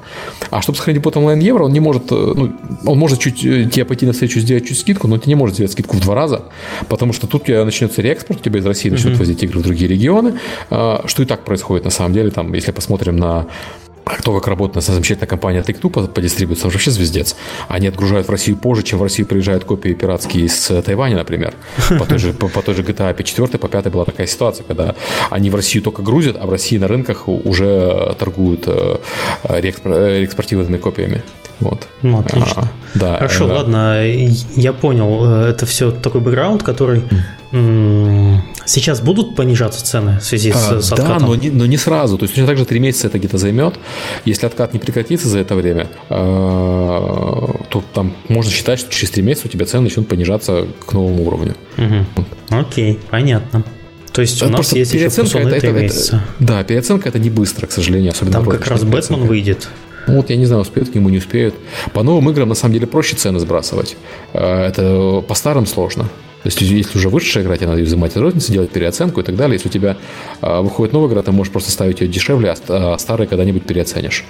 А 0.49 0.61
чтобы 0.61 0.77
сохранить 0.77 1.01
бот 1.01 1.15
онлайн 1.15 1.39
в 1.39 1.43
евро, 1.43 1.64
он 1.64 1.72
не 1.72 1.80
может, 1.80 2.11
э, 2.11 2.34
ну, 2.35 2.51
он 2.85 2.97
может 2.97 3.19
чуть 3.19 3.39
тебе 3.39 3.85
пойти 3.85 4.06
на 4.06 4.11
встречу, 4.11 4.41
сделать 4.41 4.68
чуть 4.68 4.77
скидку, 4.77 5.07
но 5.07 5.15
он 5.15 5.22
не 5.26 5.35
может 5.35 5.56
сделать 5.56 5.69
сделать 5.70 5.72
скидку 5.72 5.98
в 5.98 6.02
два 6.02 6.16
раза, 6.16 6.44
потому 6.88 7.14
что 7.14 7.28
тут 7.28 7.48
начнется 7.48 8.02
реэкспорт, 8.02 8.41
у 8.41 8.44
тебя 8.44 8.60
из 8.60 8.66
России 8.66 8.90
начнут 8.90 9.14
mm-hmm. 9.14 9.18
возить 9.18 9.44
игры 9.44 9.60
в 9.60 9.64
другие 9.64 9.88
регионы, 9.88 10.40
а, 10.70 11.04
что 11.06 11.24
и 11.24 11.26
так 11.26 11.46
происходит 11.46 11.86
на 11.86 11.91
самом 11.91 12.14
деле, 12.14 12.32
там, 12.32 12.54
если 12.54 12.72
посмотрим 12.72 13.18
на 13.18 13.48
то, 14.24 14.34
как 14.34 14.48
работает 14.48 14.76
на 14.76 14.94
замечательная 14.94 15.28
компания 15.28 15.62
Take-Two 15.62 15.90
по, 15.90 16.02
по 16.08 16.22
дистрибуции, 16.22 16.64
вообще 16.64 16.90
звездец. 16.90 17.36
Они 17.68 17.88
отгружают 17.88 18.28
в 18.28 18.32
Россию 18.32 18.58
позже, 18.58 18.82
чем 18.82 18.98
в 18.98 19.04
Россию 19.04 19.28
приезжают 19.28 19.66
копии 19.66 19.94
пиратские 19.94 20.46
из 20.46 20.72
э, 20.72 20.82
Тайваня, 20.82 21.16
например. 21.16 21.54
По 22.00 22.06
той 22.06 22.18
же, 22.18 22.34
по, 22.34 22.48
по 22.48 22.64
той 22.64 22.74
же 22.74 22.82
GTA 22.82 23.14
по 23.14 23.24
4, 23.24 23.60
по 23.60 23.68
5 23.68 23.91
была 23.91 24.06
такая 24.06 24.26
ситуация, 24.26 24.64
когда 24.64 24.96
они 25.30 25.52
в 25.52 25.56
Россию 25.56 25.84
только 25.84 26.02
грузят, 26.02 26.38
а 26.40 26.48
в 26.48 26.50
России 26.50 26.80
на 26.80 26.88
рынках 26.88 27.28
уже 27.28 28.16
торгуют 28.18 28.64
э, 28.66 28.98
реэкспортированными 29.44 30.78
копиями. 30.78 31.22
Вот. 31.60 31.88
Ну, 32.02 32.19
отлично. 32.19 32.64
А, 32.64 32.98
да, 32.98 33.14
Хорошо, 33.15 33.48
да. 33.48 33.56
ладно, 33.56 34.06
я 34.06 34.73
понял. 34.73 35.26
Э, 35.26 35.49
это 35.49 35.65
все 35.65 35.91
такой 35.91 36.22
бэкграунд, 36.22 36.64
который 36.64 37.03
Сейчас 38.69 39.02
будут 39.02 39.36
понижаться 39.36 39.84
цены 39.84 40.19
в 40.19 40.23
связи 40.23 40.52
с, 40.52 40.72
а, 40.72 40.81
с 40.81 40.91
откатом? 40.91 41.18
Да, 41.18 41.26
но 41.26 41.36
не, 41.36 41.49
но 41.49 41.65
не 41.65 41.77
сразу. 41.77 42.19
То 42.19 42.26
есть 42.26 42.36
точно 42.36 42.45
так 42.45 42.60
же 42.60 42.65
3 42.65 42.80
месяца 42.80 43.07
это 43.07 43.18
где-то 43.18 43.40
займет. 43.40 43.80
Если 44.23 44.45
откат 44.45 44.73
не 44.73 44.80
прекратится 44.80 45.27
за 45.27 45.40
это 45.40 45.56
время, 45.56 45.88
а, 46.10 47.56
то 47.69 47.84
там 47.91 48.14
можно 48.27 48.52
считать, 48.52 48.80
что 48.80 48.91
через 48.91 49.10
3 49.10 49.23
месяца 49.23 49.48
у 49.48 49.49
тебя 49.49 49.65
цены 49.65 49.86
начнут 49.86 50.07
понижаться 50.07 50.68
к 50.86 50.94
новому 50.94 51.26
уровню. 51.26 51.56
Угу. 51.77 52.60
Окей, 52.60 52.99
понятно. 53.10 53.64
То 54.11 54.22
есть 54.22 54.41
у 54.44 54.45
это 54.45 54.57
нас 54.57 54.72
есть 54.73 54.91
переоценка 54.91 55.40
еще 55.40 55.48
это, 55.48 55.56
это, 55.56 55.72
месяца. 55.72 56.23
Это, 56.38 56.48
да, 56.48 56.64
переоценка 56.64 57.10
это 57.10 57.18
не 57.18 57.31
быстро, 57.31 57.65
к 57.65 57.72
сожалению, 57.72 58.11
особенно 58.11 58.34
Там 58.34 58.45
как 58.45 58.68
раз 58.68 58.84
Бэтмен 58.84 59.26
выйдет. 59.26 59.69
Ну, 60.10 60.18
вот 60.18 60.30
я 60.30 60.36
не 60.38 60.45
знаю, 60.45 60.61
успеют 60.61 60.90
к 60.90 60.95
нему, 60.95 61.10
не 61.10 61.18
успеют. 61.18 61.56
По 61.94 62.03
новым 62.03 62.30
играм 62.30 62.49
на 62.49 62.56
самом 62.56 62.73
деле 62.73 62.88
проще 62.88 63.15
цены 63.15 63.40
сбрасывать. 63.40 63.95
А, 64.34 64.68
это 64.68 65.23
по 65.27 65.36
старым 65.36 65.65
сложно. 65.65 66.03
То 66.03 66.48
есть, 66.48 66.61
если 66.61 66.98
уже 66.98 67.10
вышедшая 67.10 67.44
игра, 67.44 67.57
тебе 67.57 67.68
надо 67.68 67.81
взимать 67.81 68.14
из 68.14 68.18
розницы, 68.18 68.52
делать 68.53 68.72
переоценку 68.72 69.19
и 69.19 69.23
так 69.23 69.36
далее. 69.36 69.56
Если 69.56 69.68
у 69.68 69.72
тебя 69.72 69.98
э, 70.41 70.61
выходит 70.61 70.94
новая 70.94 71.10
игра, 71.10 71.22
ты 71.22 71.34
можешь 71.34 71.52
просто 71.52 71.69
ставить 71.69 71.99
ее 71.99 72.07
дешевле, 72.07 72.52
а, 72.52 72.94
а 72.94 72.98
старые 72.98 73.27
когда-нибудь 73.27 73.64
переоценишь. 73.64 74.23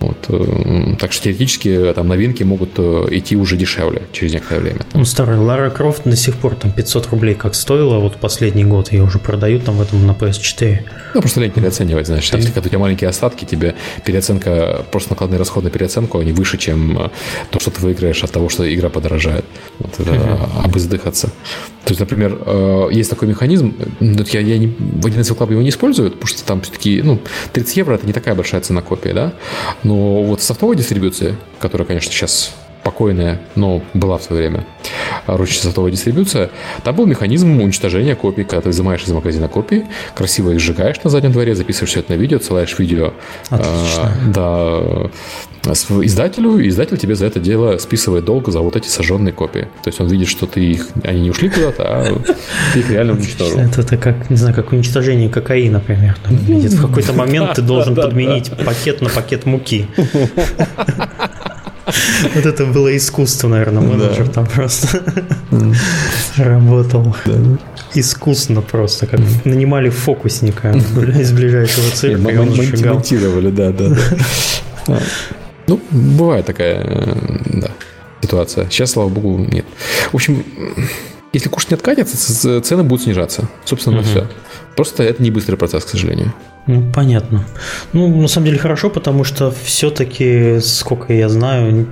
Вот, 0.00 0.26
э, 0.28 0.94
так 0.98 1.12
что 1.12 1.24
теоретически 1.24 1.68
э, 1.68 1.92
там 1.92 2.06
новинки 2.06 2.44
могут 2.44 2.70
э, 2.76 3.06
идти 3.10 3.36
уже 3.36 3.56
дешевле 3.56 4.02
через 4.12 4.32
некоторое 4.32 4.60
время. 4.60 4.80
Ну, 4.94 5.04
старый 5.04 5.38
Лара 5.38 5.70
Крофт 5.70 6.02
до 6.04 6.16
сих 6.16 6.36
пор 6.36 6.54
там 6.54 6.70
500 6.70 7.08
рублей 7.08 7.34
как 7.34 7.56
стоила, 7.56 7.98
вот 7.98 8.16
последний 8.16 8.64
год 8.64 8.92
ее 8.92 9.02
уже 9.02 9.18
продают 9.18 9.64
там 9.64 9.76
в 9.76 9.82
этом 9.82 10.06
на 10.06 10.12
PS4. 10.12 10.78
Ну, 11.14 11.20
просто 11.20 11.40
лень 11.40 11.50
переоценивать, 11.50 12.06
знаешь. 12.06 12.28
Там... 12.30 12.38
Если 12.38 12.52
когда 12.52 12.66
у 12.66 12.70
тебя 12.70 12.78
маленькие 12.78 13.10
остатки, 13.10 13.44
тебе 13.44 13.74
переоценка, 14.04 14.84
просто 14.92 15.10
накладные 15.10 15.38
расходы 15.38 15.64
на 15.64 15.70
переоценку, 15.70 16.20
они 16.20 16.32
выше, 16.32 16.58
чем 16.58 17.10
то, 17.50 17.58
что 17.58 17.70
ты 17.70 17.80
выиграешь 17.80 18.22
от 18.22 18.30
того, 18.30 18.48
что 18.48 18.72
игра 18.72 18.90
подорожает. 18.90 19.44
Вот 19.78 20.00
это 20.00 20.10
uh-huh. 20.10 20.64
обыздыхаться. 20.64 21.28
То 21.84 21.92
есть, 21.92 22.00
например, 22.00 22.38
есть 22.90 23.08
такой 23.08 23.28
механизм, 23.28 23.74
я, 24.00 24.40
я 24.40 24.58
не, 24.58 24.66
в 24.66 25.06
11 25.06 25.36
Club 25.36 25.52
его 25.52 25.62
не 25.62 25.70
использую, 25.70 26.10
потому 26.10 26.26
что 26.26 26.44
там 26.44 26.60
все-таки, 26.62 27.00
ну, 27.02 27.20
30 27.52 27.76
евро 27.76 27.94
это 27.94 28.06
не 28.06 28.12
такая 28.12 28.34
большая 28.34 28.60
цена 28.60 28.82
копии, 28.82 29.10
да, 29.10 29.32
но 29.84 30.22
вот 30.22 30.42
софтовой 30.42 30.76
дистрибуции, 30.76 31.36
которая, 31.60 31.86
конечно, 31.86 32.10
сейчас 32.10 32.54
покойная, 32.88 33.38
но 33.54 33.82
была 33.92 34.16
в 34.16 34.22
свое 34.22 34.48
время 34.48 34.64
ручная 35.26 35.64
софтовая 35.64 35.92
дистрибуция, 35.92 36.48
там 36.84 36.96
был 36.96 37.04
механизм 37.04 37.60
уничтожения 37.60 38.14
копий, 38.14 38.44
когда 38.44 38.62
ты 38.62 38.70
изымаешь 38.70 39.02
из 39.02 39.10
магазина 39.10 39.46
копии, 39.46 39.84
красиво 40.14 40.52
их 40.52 40.60
сжигаешь 40.60 40.96
на 41.04 41.10
заднем 41.10 41.32
дворе, 41.32 41.54
записываешь 41.54 41.90
все 41.90 42.00
это 42.00 42.12
на 42.12 42.16
видео, 42.16 42.38
отсылаешь 42.38 42.78
видео 42.78 43.12
Отлично. 43.50 44.12
А, 44.36 45.10
да, 45.70 45.72
издателю, 46.02 46.58
и 46.58 46.68
издатель 46.68 46.96
тебе 46.96 47.14
за 47.14 47.26
это 47.26 47.40
дело 47.40 47.76
списывает 47.76 48.24
долг 48.24 48.48
за 48.48 48.60
вот 48.60 48.74
эти 48.74 48.88
сожженные 48.88 49.34
копии. 49.34 49.68
То 49.82 49.88
есть 49.88 50.00
он 50.00 50.08
видит, 50.08 50.28
что 50.28 50.46
ты 50.46 50.64
их, 50.64 50.88
они 51.04 51.20
не 51.20 51.30
ушли 51.30 51.50
куда-то, 51.50 51.82
а 51.82 52.18
ты 52.72 52.78
их 52.78 52.90
реально 52.90 53.12
уничтожил. 53.12 53.58
Это, 53.58 53.82
это 53.82 53.98
как, 53.98 54.30
не 54.30 54.36
знаю, 54.36 54.54
как 54.54 54.72
уничтожение 54.72 55.28
кокаина, 55.28 55.78
например. 55.78 56.16
в 56.24 56.80
какой-то 56.80 57.12
момент 57.12 57.54
ты 57.54 57.60
должен 57.60 57.94
подменить 58.06 58.50
пакет 58.64 59.02
на 59.02 59.10
пакет 59.10 59.44
муки. 59.44 59.86
Вот 62.34 62.46
это 62.46 62.66
было 62.66 62.96
искусство, 62.96 63.48
наверное, 63.48 63.82
менеджер 63.82 64.28
там 64.28 64.46
просто 64.46 65.02
работал. 66.36 67.16
Искусно 67.94 68.60
просто, 68.60 69.06
как 69.06 69.20
нанимали 69.44 69.88
фокусника 69.88 70.70
из 70.72 71.32
ближайшего 71.32 71.90
цирка, 71.90 72.22
Монтировали, 72.92 73.50
да, 73.50 73.70
да, 73.72 73.96
да. 74.86 75.00
Ну, 75.66 75.78
бывает 75.90 76.46
такая, 76.46 76.82
да, 77.44 77.70
ситуация. 78.22 78.70
Сейчас, 78.70 78.92
слава 78.92 79.10
богу, 79.10 79.38
нет. 79.38 79.66
В 80.12 80.14
общем, 80.14 80.42
если 81.32 81.48
куш 81.48 81.68
не 81.68 81.74
откатится, 81.74 82.60
цены 82.62 82.82
будут 82.82 83.02
снижаться. 83.02 83.48
Собственно, 83.64 84.02
все. 84.02 84.26
Просто 84.76 85.02
это 85.02 85.22
не 85.22 85.30
быстрый 85.30 85.56
процесс, 85.56 85.84
к 85.84 85.88
сожалению. 85.88 86.32
Ну, 86.66 86.92
понятно. 86.92 87.44
Ну, 87.92 88.20
на 88.20 88.28
самом 88.28 88.46
деле 88.46 88.58
хорошо, 88.58 88.90
потому 88.90 89.24
что 89.24 89.50
все-таки, 89.64 90.58
сколько 90.60 91.12
я 91.12 91.28
знаю, 91.28 91.88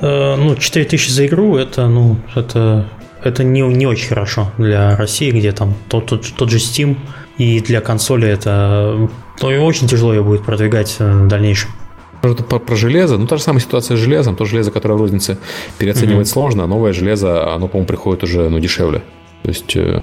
э, 0.00 0.36
ну, 0.36 0.54
4000 0.54 1.10
за 1.10 1.26
игру, 1.26 1.56
это, 1.56 1.88
ну, 1.88 2.18
это, 2.36 2.88
это 3.22 3.42
не, 3.42 3.62
не 3.62 3.86
очень 3.86 4.08
хорошо 4.08 4.52
для 4.58 4.96
России, 4.96 5.30
где 5.30 5.52
там 5.52 5.74
тот, 5.88 6.06
тот, 6.06 6.32
тот 6.36 6.50
же 6.50 6.58
Steam, 6.58 6.96
и 7.36 7.60
для 7.60 7.80
консоли 7.80 8.28
это 8.28 9.08
ну, 9.40 9.64
очень 9.64 9.88
тяжело 9.88 10.12
ее 10.12 10.22
будет 10.22 10.44
продвигать 10.44 10.96
в 10.98 11.26
дальнейшем. 11.26 11.70
Про, 12.20 12.58
про 12.58 12.76
железо, 12.76 13.16
ну 13.16 13.26
та 13.26 13.36
же 13.36 13.42
самая 13.42 13.60
ситуация 13.60 13.96
с 13.96 14.00
железом, 14.00 14.36
то 14.36 14.44
железо, 14.44 14.70
которое 14.70 14.94
в 14.94 15.00
рознице 15.00 15.38
переоценивать 15.78 16.26
mm-hmm. 16.26 16.32
сложно, 16.32 16.64
а 16.64 16.66
новое 16.66 16.92
железо, 16.92 17.54
оно, 17.54 17.66
по-моему, 17.66 17.86
приходит 17.86 18.22
уже 18.24 18.48
ну, 18.50 18.58
дешевле. 18.58 19.02
То 19.42 19.48
есть 19.48 19.72
э, 19.74 19.98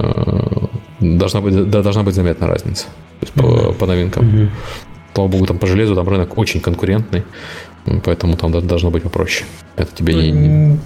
должна, 0.99 1.41
быть, 1.41 1.69
да, 1.69 1.83
должна 1.83 2.03
быть 2.03 2.15
заметна 2.15 2.47
разница 2.47 2.87
то 3.19 3.25
есть 3.25 3.35
mm-hmm. 3.35 3.67
по, 3.67 3.73
по 3.73 3.85
новинкам. 3.85 4.25
Mm-hmm. 4.25 4.49
Слава 5.13 5.27
богу, 5.29 5.45
там 5.45 5.57
по 5.57 5.67
железу 5.67 5.95
там 5.95 6.07
рынок 6.07 6.37
очень 6.37 6.59
конкурентный, 6.59 7.23
поэтому 8.03 8.37
там 8.37 8.51
должно 8.67 8.91
быть 8.91 9.03
попроще. 9.03 9.45
Это 9.75 9.89
тебе 9.95 10.13
не, 10.13 10.31
не... 10.31 10.79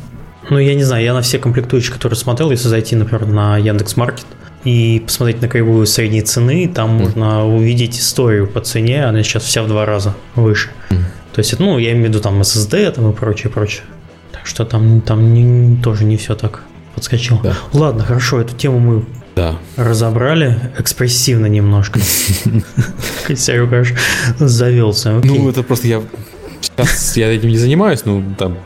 Ну, 0.50 0.58
я 0.58 0.76
не 0.76 0.84
знаю, 0.84 1.04
я 1.04 1.14
на 1.14 1.22
все 1.22 1.38
комплектующие, 1.38 1.94
которые 1.94 2.18
смотрел, 2.18 2.52
если 2.52 2.68
зайти, 2.68 2.96
например, 2.96 3.26
на 3.26 3.58
Яндекс.Маркет 3.58 4.26
и 4.64 5.02
посмотреть 5.06 5.42
на 5.42 5.48
кривую 5.48 5.86
средней 5.86 6.22
цены, 6.22 6.72
там 6.74 6.92
mm. 6.92 7.00
можно 7.00 7.46
увидеть 7.48 8.00
историю 8.00 8.48
по 8.48 8.62
цене, 8.62 9.06
она 9.06 9.24
сейчас 9.24 9.44
вся 9.44 9.64
в 9.64 9.68
два 9.68 9.86
раза 9.86 10.16
выше. 10.36 10.70
Mm. 10.90 10.98
То 11.34 11.40
есть, 11.40 11.58
ну, 11.60 11.78
я 11.78 11.92
имею 11.92 12.06
в 12.06 12.10
виду 12.10 12.20
там 12.20 12.42
SSD 12.42 12.92
там 12.92 13.12
и 13.12 13.14
прочее, 13.14 13.52
прочее. 13.52 13.84
Так 14.32 14.46
что 14.46 14.66
там, 14.66 15.02
там 15.02 15.34
не, 15.34 15.82
тоже 15.82 16.04
не 16.04 16.18
все 16.18 16.36
так 16.36 16.64
подскочило. 16.96 17.40
Да. 17.44 17.56
Ладно, 17.74 18.04
хорошо, 18.04 18.42
эту 18.42 18.56
тему 18.56 18.80
мы 18.80 19.06
да. 19.36 19.56
разобрали 19.78 20.60
экспрессивно 20.78 21.46
немножко. 21.46 22.00
Серега 23.36 23.80
аж 23.80 23.94
завелся. 24.40 25.22
Ну, 25.24 25.50
это 25.50 25.64
просто 25.64 25.88
я 25.88 26.02
сейчас 26.62 27.18
я 27.18 27.34
этим 27.34 27.50
не 27.50 27.58
занимаюсь, 27.58 28.06
ну, 28.06 28.24
там, 28.38 28.58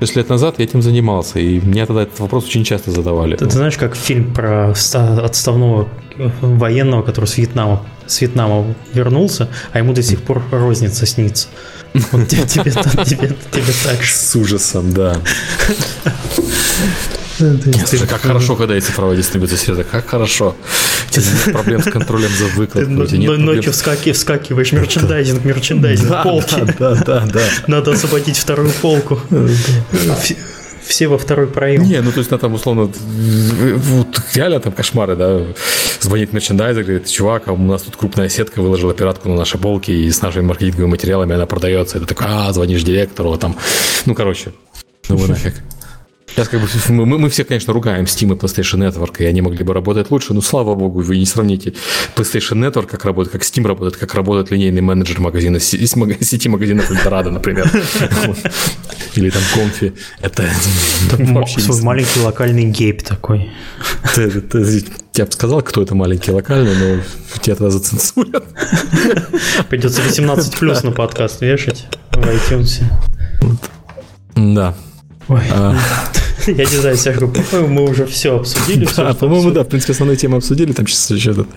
6 0.00 0.16
лет 0.16 0.28
назад 0.28 0.56
я 0.58 0.64
этим 0.64 0.82
занимался, 0.82 1.38
и 1.38 1.60
мне 1.60 1.86
тогда 1.86 2.02
этот 2.02 2.18
вопрос 2.20 2.44
очень 2.46 2.64
часто 2.64 2.90
задавали. 2.90 3.36
Ты, 3.36 3.46
ты 3.46 3.50
знаешь, 3.52 3.76
как 3.76 3.94
фильм 3.96 4.32
про 4.32 4.70
отставного 4.70 5.88
военного, 6.40 7.02
который 7.02 7.26
с 7.26 7.36
Вьетнама, 7.36 7.84
с 8.06 8.20
Вьетнама 8.20 8.74
вернулся, 8.92 9.48
а 9.72 9.78
ему 9.78 9.92
до 9.92 10.02
сих 10.02 10.22
пор 10.22 10.42
розница 10.50 11.06
снится. 11.06 11.48
Вот 12.12 12.28
тебе, 12.28 12.44
тебе, 12.44 12.72
тебе, 13.04 13.36
тебе 13.52 13.72
так 13.84 14.02
же. 14.02 14.12
С 14.12 14.34
ужасом, 14.36 14.92
да. 14.92 15.16
Слушай, 17.36 18.06
как 18.06 18.20
хорошо, 18.20 18.56
когда 18.56 18.74
есть 18.74 18.86
цифровая 18.86 19.16
дистрибуция 19.16 19.58
сервера, 19.58 19.84
как 19.84 20.06
хорошо. 20.06 20.56
проблем 21.52 21.82
с 21.82 21.90
контролем 21.90 22.30
за 22.30 22.46
выкладкой. 22.46 23.38
Ночью 23.38 23.72
вскакиваешь, 23.72 24.72
мерчендайзинг, 24.72 25.44
мерчендайзинг, 25.44 26.22
полки. 26.22 26.74
Да, 26.78 26.94
да, 26.94 27.26
да. 27.32 27.42
Надо 27.66 27.92
освободить 27.92 28.36
вторую 28.36 28.70
полку 28.82 29.20
все 30.86 31.08
во 31.08 31.18
второй 31.18 31.46
проем. 31.46 31.82
Не, 31.82 32.00
ну 32.00 32.12
то 32.12 32.18
есть, 32.18 32.30
на 32.30 32.38
там 32.38 32.54
условно, 32.54 32.90
вот 32.92 34.20
реально 34.34 34.60
там 34.60 34.72
кошмары, 34.72 35.16
да, 35.16 35.42
звонит 36.00 36.32
мерчендайзер, 36.32 36.82
говорит, 36.82 37.08
чувак, 37.08 37.48
а 37.48 37.52
у 37.52 37.56
нас 37.56 37.82
тут 37.82 37.96
крупная 37.96 38.28
сетка 38.28 38.60
выложила 38.60 38.94
пиратку 38.94 39.28
на 39.28 39.36
наши 39.36 39.58
полки, 39.58 39.90
и 39.90 40.10
с 40.10 40.22
нашими 40.22 40.42
маркетинговыми 40.42 40.90
материалами 40.90 41.34
она 41.34 41.46
продается. 41.46 41.96
Это 41.96 42.06
такой, 42.06 42.26
а, 42.28 42.52
звонишь 42.52 42.82
директору, 42.82 43.36
там, 43.38 43.56
ну, 44.06 44.14
короче, 44.14 44.52
ну 45.08 45.16
вы 45.16 45.28
нафиг. 45.28 45.54
Сейчас 46.34 46.48
как 46.48 46.60
бы 46.60 46.66
мы, 47.06 47.18
мы 47.18 47.28
все, 47.28 47.44
конечно, 47.44 47.72
ругаем 47.72 48.06
Steam 48.06 48.34
и 48.34 48.36
PlayStation 48.36 48.88
Network, 48.88 49.22
и 49.22 49.24
они 49.24 49.40
могли 49.40 49.62
бы 49.62 49.72
работать 49.72 50.10
лучше, 50.10 50.34
но 50.34 50.40
слава 50.40 50.74
богу, 50.74 51.00
вы 51.00 51.16
не 51.16 51.26
сравните 51.26 51.74
PlayStation 52.16 52.58
Network, 52.58 52.86
как 52.86 53.04
работает, 53.04 53.32
как 53.32 53.42
Steam 53.42 53.64
работает, 53.66 53.96
как 53.96 54.14
работает 54.14 54.50
линейный 54.50 54.80
менеджер 54.80 55.20
магазина, 55.20 55.60
сети 55.60 56.48
магазинов 56.48 56.90
Эльдорадо, 56.90 57.30
например. 57.30 57.70
Или 59.14 59.30
там 59.30 59.42
Конфи. 59.54 59.92
Это 60.20 60.50
Свой 61.46 61.82
маленький 61.82 62.18
локальный 62.18 62.64
гейп 62.64 63.02
такой. 63.02 63.52
Я 64.16 65.26
бы 65.26 65.32
сказал, 65.32 65.62
кто 65.62 65.82
это 65.82 65.94
маленький 65.94 66.32
локальный, 66.32 66.74
но 66.74 67.40
тебя 67.40 67.54
тогда 67.54 67.70
зацензурят. 67.70 68.44
Придется 69.68 70.02
18 70.02 70.58
плюс 70.58 70.82
на 70.82 70.90
подкаст 70.90 71.42
вешать 71.42 71.86
в 72.10 72.18
iTunes. 72.18 72.82
Да. 74.34 74.74
Ой. 75.28 75.42
А... 75.50 75.76
Я 76.46 76.52
не 76.54 76.64
знаю, 76.66 76.96
Серега, 76.96 77.28
по-моему, 77.28 77.68
мы 77.68 77.90
уже 77.90 78.06
все 78.06 78.36
обсудили. 78.36 78.86
Да, 78.96 79.14
по-моему, 79.14 79.50
да, 79.50 79.64
в 79.64 79.68
принципе, 79.68 79.92
основные 79.92 80.16
темы 80.16 80.38
обсудили. 80.38 80.72
Там 80.72 80.86
сейчас 80.86 81.10
еще 81.10 81.30
этот 81.30 81.48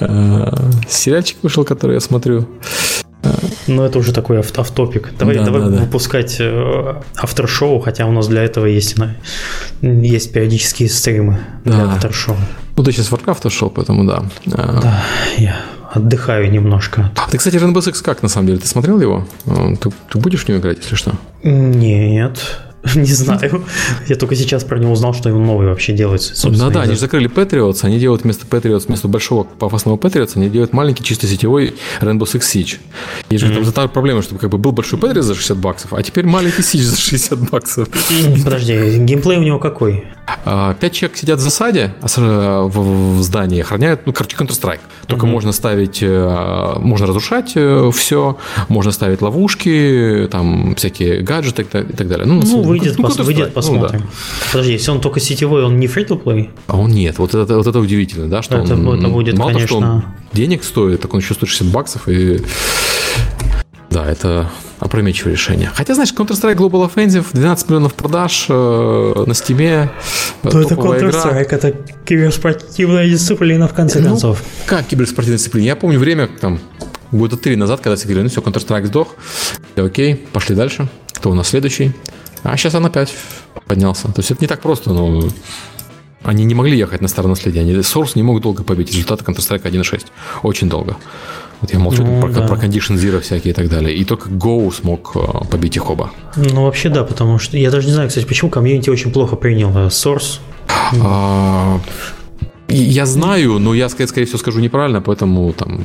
а, 0.00 0.54
сериальчик 0.88 1.38
вышел, 1.42 1.64
который 1.64 1.94
я 1.94 2.00
смотрю. 2.00 2.48
Ну, 3.66 3.82
это 3.82 3.98
уже 3.98 4.12
такой 4.12 4.38
автопик. 4.38 5.12
Давай, 5.18 5.36
да, 5.36 5.44
давай 5.44 5.62
да, 5.62 5.68
выпускать 5.68 6.36
да. 6.38 7.02
автор-шоу, 7.16 7.80
хотя 7.80 8.06
у 8.06 8.12
нас 8.12 8.28
для 8.28 8.42
этого 8.42 8.66
есть, 8.66 8.96
есть 9.80 10.32
периодические 10.32 10.88
стримы 10.88 11.40
да. 11.64 11.72
для 11.72 11.84
автор-шоу. 11.86 12.36
Ну, 12.76 12.84
ты 12.84 12.92
сейчас 12.92 13.10
Warcraft 13.10 13.48
шел, 13.50 13.70
поэтому 13.70 14.04
да. 14.04 14.24
А. 14.52 14.80
Да, 14.82 15.04
я 15.38 15.56
отдыхаю 15.92 16.50
немножко. 16.50 17.10
Ты, 17.30 17.38
кстати, 17.38 17.56
Rainbow 17.56 17.78
Six 17.78 18.02
как, 18.02 18.22
на 18.22 18.28
самом 18.28 18.48
деле? 18.48 18.58
Ты 18.58 18.66
смотрел 18.66 19.00
его? 19.00 19.26
Ты, 19.80 19.90
ты 20.10 20.18
будешь 20.18 20.44
в 20.44 20.48
него 20.48 20.58
играть, 20.60 20.78
если 20.82 20.96
что? 20.96 21.12
Нет. 21.42 22.40
Не 22.94 23.12
знаю. 23.12 23.64
Я 24.08 24.16
только 24.16 24.34
сейчас 24.36 24.64
про 24.64 24.78
него 24.78 24.92
узнал, 24.92 25.14
что 25.14 25.28
его 25.28 25.38
новый 25.38 25.68
вообще 25.68 25.92
делается. 25.92 26.50
Да, 26.50 26.70
да, 26.70 26.82
они 26.82 26.94
же 26.94 27.00
закрыли 27.00 27.30
Patriots, 27.30 27.80
они 27.82 27.98
делают 27.98 28.24
вместо 28.24 28.46
Patriots, 28.46 28.86
вместо 28.86 29.08
большого 29.08 29.44
пафосного 29.44 29.96
Patriots, 29.96 30.32
они 30.36 30.48
делают 30.48 30.72
маленький 30.72 31.02
чисто 31.02 31.26
сетевой 31.26 31.74
Rainbow 32.00 32.24
Six 32.24 32.40
Siege. 32.40 32.76
И 33.30 33.38
же 33.38 33.72
там 33.72 33.88
проблема, 33.88 34.22
чтобы 34.22 34.40
как 34.40 34.50
бы 34.50 34.58
был 34.58 34.72
большой 34.72 34.98
Patriot 34.98 35.22
за 35.22 35.34
60 35.34 35.56
баксов, 35.58 35.92
а 35.92 36.02
теперь 36.02 36.26
маленький 36.26 36.62
Siege 36.62 36.82
за 36.82 36.96
60 36.96 37.50
баксов. 37.50 37.88
Подожди, 38.44 38.98
геймплей 38.98 39.38
у 39.38 39.42
него 39.42 39.58
какой? 39.58 40.04
А, 40.44 40.74
пять 40.74 40.92
человек 40.92 41.18
сидят 41.18 41.38
в 41.38 41.42
засаде 41.42 41.94
а 42.00 42.62
в 42.66 43.22
здании, 43.22 43.60
охраняют, 43.60 44.06
ну, 44.06 44.12
короче, 44.12 44.36
Counter-Strike. 44.36 44.80
Только 45.06 45.26
можно 45.26 45.52
ставить, 45.52 46.02
э, 46.02 46.74
можно 46.78 47.06
разрушать 47.06 47.52
э, 47.56 47.90
все, 47.92 48.38
можно 48.68 48.92
ставить 48.92 49.20
ловушки, 49.20 50.28
там 50.30 50.74
всякие 50.76 51.20
гаджеты 51.20 51.62
и 51.62 51.64
так 51.66 52.08
далее. 52.08 52.26
Ну, 52.26 52.40
ну 52.42 52.73
выйдет, 52.78 52.98
ну, 52.98 53.04
пос, 53.04 53.18
выйдет 53.18 53.54
посмотрим. 53.54 54.00
Ну, 54.00 54.06
да. 54.06 54.46
Подожди, 54.52 54.72
если 54.72 54.90
он 54.90 55.00
только 55.00 55.20
сетевой, 55.20 55.64
он 55.64 55.78
не 55.78 55.86
free-to-play? 55.86 56.50
А 56.66 56.76
он 56.76 56.90
нет. 56.90 57.18
Вот 57.18 57.34
это, 57.34 57.56
вот 57.56 57.66
это 57.66 57.78
удивительно, 57.78 58.28
да, 58.28 58.42
что 58.42 58.56
это, 58.56 58.74
он, 58.74 58.98
это 58.98 59.08
будет, 59.08 59.38
мало 59.38 59.52
конечно... 59.52 59.68
того, 59.68 59.80
что 59.80 59.88
он 59.88 60.04
денег 60.32 60.64
стоит, 60.64 61.00
так 61.00 61.14
он 61.14 61.20
еще 61.20 61.34
160 61.34 61.68
баксов 61.68 62.08
и 62.08 62.40
да, 63.94 64.10
это 64.10 64.50
опрометчивое 64.80 65.34
решение. 65.34 65.70
Хотя, 65.72 65.94
знаешь, 65.94 66.12
Counter-Strike 66.12 66.56
Global 66.56 66.92
Offensive, 66.92 67.26
12 67.32 67.68
миллионов 67.68 67.94
продаж 67.94 68.46
э, 68.48 69.24
на 69.24 69.34
стиме. 69.34 69.88
Э, 70.42 70.50
То 70.50 70.60
это 70.60 70.74
Counter-Strike, 70.74 71.48
это 71.48 71.76
киберспортивная 72.04 73.08
дисциплина, 73.08 73.68
в 73.68 73.72
конце 73.72 74.00
ну, 74.00 74.08
концов. 74.08 74.42
Как 74.66 74.84
киберспортивная 74.86 75.38
дисциплина? 75.38 75.64
Я 75.64 75.76
помню 75.76 76.00
время, 76.00 76.28
там, 76.40 76.58
года 77.12 77.36
три 77.36 77.54
назад, 77.54 77.82
когда 77.82 77.94
все 77.94 78.06
говорили, 78.06 78.24
ну 78.24 78.30
все, 78.30 78.40
Counter-Strike 78.40 78.86
сдох. 78.86 79.14
Окей, 79.76 80.16
пошли 80.32 80.56
дальше. 80.56 80.88
Кто 81.12 81.30
у 81.30 81.34
нас 81.34 81.48
следующий? 81.48 81.92
А 82.44 82.56
сейчас 82.56 82.74
он 82.74 82.86
опять 82.86 83.12
поднялся. 83.66 84.08
То 84.08 84.20
есть 84.20 84.30
это 84.30 84.42
не 84.42 84.46
так 84.46 84.60
просто, 84.60 84.92
но 84.92 85.22
они 86.22 86.44
не 86.44 86.54
могли 86.54 86.76
ехать 86.76 87.00
на 87.00 87.08
старое 87.08 87.30
наследие. 87.30 87.62
Они 87.62 87.72
Source 87.72 88.12
не 88.14 88.22
могут 88.22 88.42
долго 88.42 88.62
побить. 88.62 88.90
Результаты 88.92 89.24
Counter-Strike 89.24 89.62
1.6. 89.62 90.06
Очень 90.42 90.68
долго. 90.68 90.96
Вот 91.60 91.72
я 91.72 91.78
молчу 91.78 92.04
ну, 92.04 92.20
про, 92.20 92.30
да. 92.30 92.46
про 92.46 92.56
Condition 92.56 92.96
Zero 92.96 93.20
всякие 93.20 93.52
и 93.52 93.54
так 93.54 93.68
далее. 93.68 93.94
И 93.94 94.04
только 94.04 94.28
Go 94.28 94.72
смог 94.72 95.12
э, 95.16 95.46
побить 95.50 95.76
их 95.76 95.88
оба. 95.88 96.10
Ну, 96.36 96.64
вообще 96.64 96.90
да, 96.90 97.04
потому 97.04 97.38
что 97.38 97.56
я 97.56 97.70
даже 97.70 97.86
не 97.86 97.92
знаю, 97.92 98.08
кстати, 98.08 98.26
почему 98.26 98.50
комьюнити 98.50 98.90
очень 98.90 99.10
плохо 99.12 99.36
принял 99.36 99.70
э, 99.70 99.86
Source. 99.88 100.40
А, 101.02 101.80
я 102.68 103.06
знаю, 103.06 103.58
но 103.58 103.74
я, 103.74 103.88
скорее 103.88 104.24
всего, 104.24 104.38
скажу 104.38 104.60
неправильно, 104.60 105.00
поэтому 105.00 105.52
там... 105.52 105.80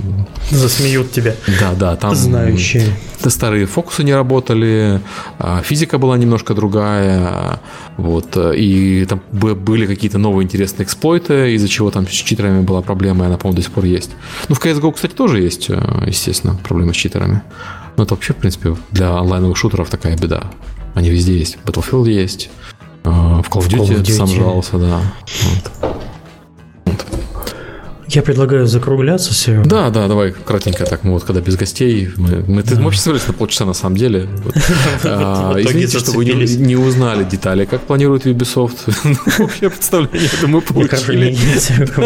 Засмеют 0.50 1.12
тебя. 1.12 1.36
Да, 1.60 1.74
да, 1.74 1.96
там... 1.96 2.16
Знающие. 2.16 2.86
Старые 3.26 3.66
фокусы 3.66 4.04
не 4.04 4.14
работали, 4.14 5.02
а, 5.40 5.62
физика 5.62 5.98
была 5.98 6.18
немножко 6.18 6.54
другая, 6.54 7.60
вот, 7.98 8.38
и 8.38 9.06
там 9.10 9.22
были 9.32 9.86
какие-то 9.86 10.18
новые 10.18 10.46
интересные 10.46 10.86
эксплойты, 10.86 11.54
из-за 11.56 11.68
чего 11.68 11.92
там 11.92 12.08
с 12.08 12.12
читерами 12.12 12.62
была 12.62 12.82
проблема, 12.82 13.26
и 13.26 13.28
она, 13.28 13.38
по-моему, 13.38 13.58
до 13.58 13.62
сих 13.64 13.72
пор 13.72 13.86
есть. 13.86 14.12
Ну, 14.48 14.56
в 14.56 14.64
CSGO, 14.64 14.94
кстати, 14.94 15.14
тоже 15.14 15.42
есть, 15.42 15.70
э, 15.70 16.04
естественно, 16.08 16.56
проблемы 16.56 16.94
с 16.94 16.98
читерами. 16.98 17.42
Но 17.98 18.04
это 18.04 18.16
вообще, 18.16 18.34
в 18.34 18.38
принципе, 18.38 18.78
для 18.92 19.18
онлайновых 19.18 19.58
шутеров 19.58 19.90
такая 19.90 20.18
беда. 20.18 20.44
Они 20.96 21.10
везде 21.10 21.38
есть. 21.38 21.58
Battlefield 21.66 22.10
есть, 22.10 22.50
э, 23.04 23.10
в 23.10 23.50
Call 23.50 23.60
of 23.60 23.68
Duty, 23.68 23.78
Call 23.78 23.90
of 23.90 24.02
Duty. 24.02 24.12
сам 24.12 24.28
жаловался, 24.28 24.78
да. 24.78 25.02
Вот. 25.44 25.96
Я 28.10 28.24
предлагаю 28.24 28.66
закругляться, 28.66 29.36
Серега. 29.36 29.66
Да, 29.66 29.92
да, 29.92 30.08
давай 30.08 30.32
кратенько 30.32 30.84
так. 30.84 31.04
Мы 31.04 31.12
вот 31.12 31.24
когда 31.24 31.42
без 31.42 31.56
гостей, 31.56 32.10
мы, 32.18 32.44
мы, 32.48 32.64
да. 32.64 32.76
мы 32.78 32.86
вообще 32.86 33.02
собрались 33.02 33.28
на 33.28 33.34
полчаса 33.34 33.66
на 33.66 33.74
самом 33.74 33.98
деле. 33.98 34.28
А, 35.04 35.56
извините, 35.60 36.00
что 36.00 36.12
вы 36.12 36.26
не, 36.26 36.76
узнали 36.76 37.24
детали, 37.24 37.66
как 37.66 37.82
планирует 37.82 38.26
Ubisoft. 38.26 38.78
Общее 39.40 39.70
представление, 39.70 40.30
думаю, 40.42 40.62
получили. 40.62 41.38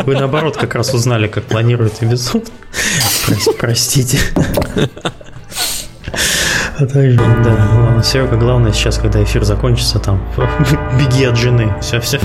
Вы 0.03 0.15
наоборот 0.15 0.57
как 0.57 0.75
раз 0.75 0.93
узнали, 0.93 1.27
как 1.27 1.45
планирует 1.45 2.01
Ubisoft. 2.01 2.51
Простите. 3.57 4.19
А 6.77 6.85
также, 6.85 7.17
да, 7.17 7.69
ладно, 7.75 8.03
Серега, 8.03 8.35
главное 8.35 8.73
сейчас, 8.73 8.97
когда 8.97 9.23
эфир 9.23 9.43
закончится, 9.43 9.99
там, 9.99 10.21
беги 10.99 11.23
от 11.23 11.37
жены, 11.37 11.73
все, 11.81 11.99
все. 12.01 12.19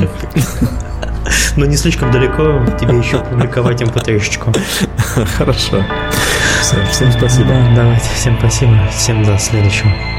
Но 1.56 1.66
не 1.66 1.76
слишком 1.76 2.10
далеко, 2.10 2.60
тебе 2.80 2.98
еще 2.98 3.18
публиковать 3.18 3.82
mp3-шечку. 3.82 4.54
Хорошо. 5.36 5.84
Все, 6.60 6.76
всем 6.90 7.12
спасибо. 7.12 7.48
Да, 7.48 7.74
давайте, 7.76 8.08
всем 8.14 8.36
спасибо. 8.38 8.78
Всем 8.90 9.24
до 9.24 9.38
следующего. 9.38 10.17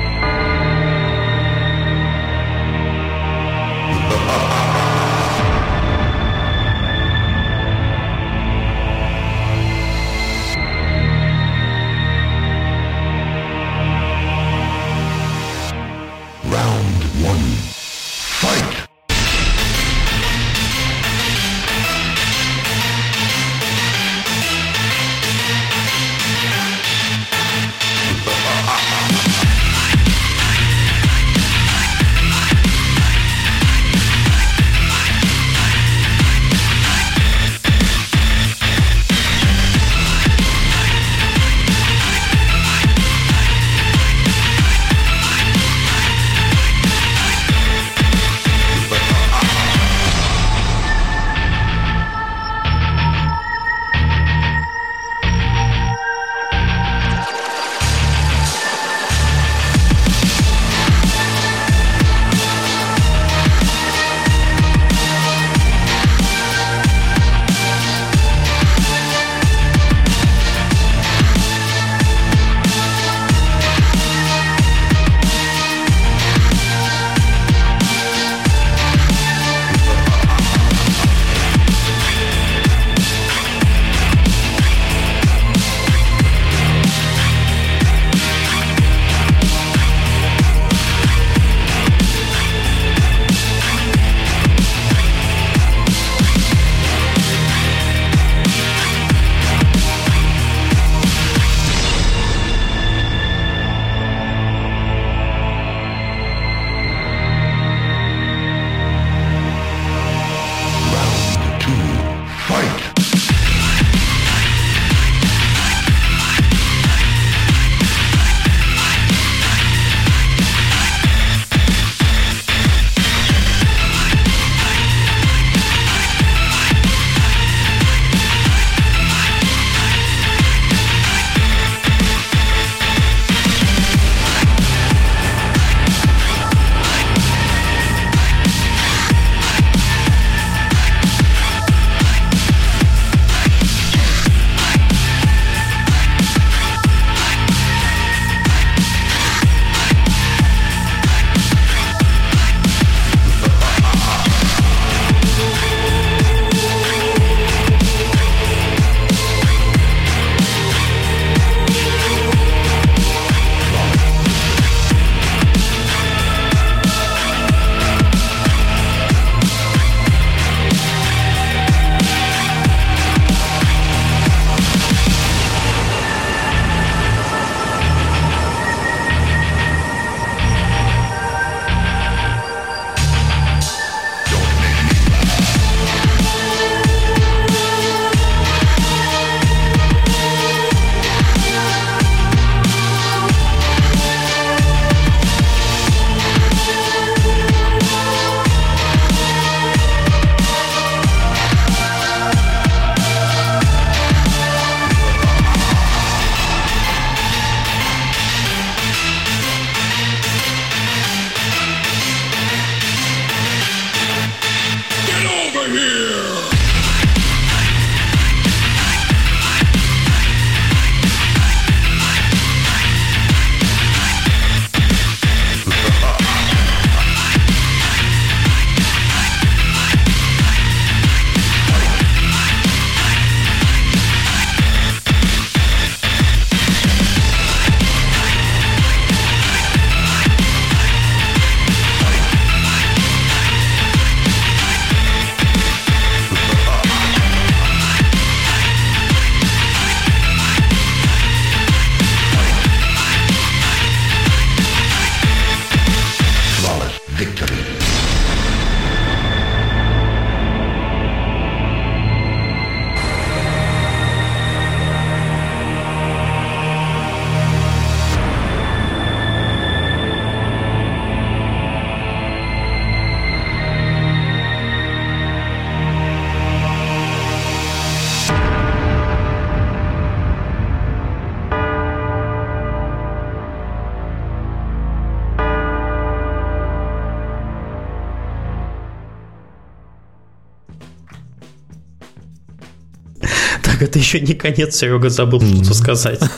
Это 293.90 294.00
еще 294.00 294.22
не 294.22 294.34
конец, 294.34 294.76
Серега 294.76 295.10
забыл 295.10 295.42
что-то 295.42 295.74
сказать. 295.74 296.20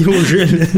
Неужели? 0.00 0.68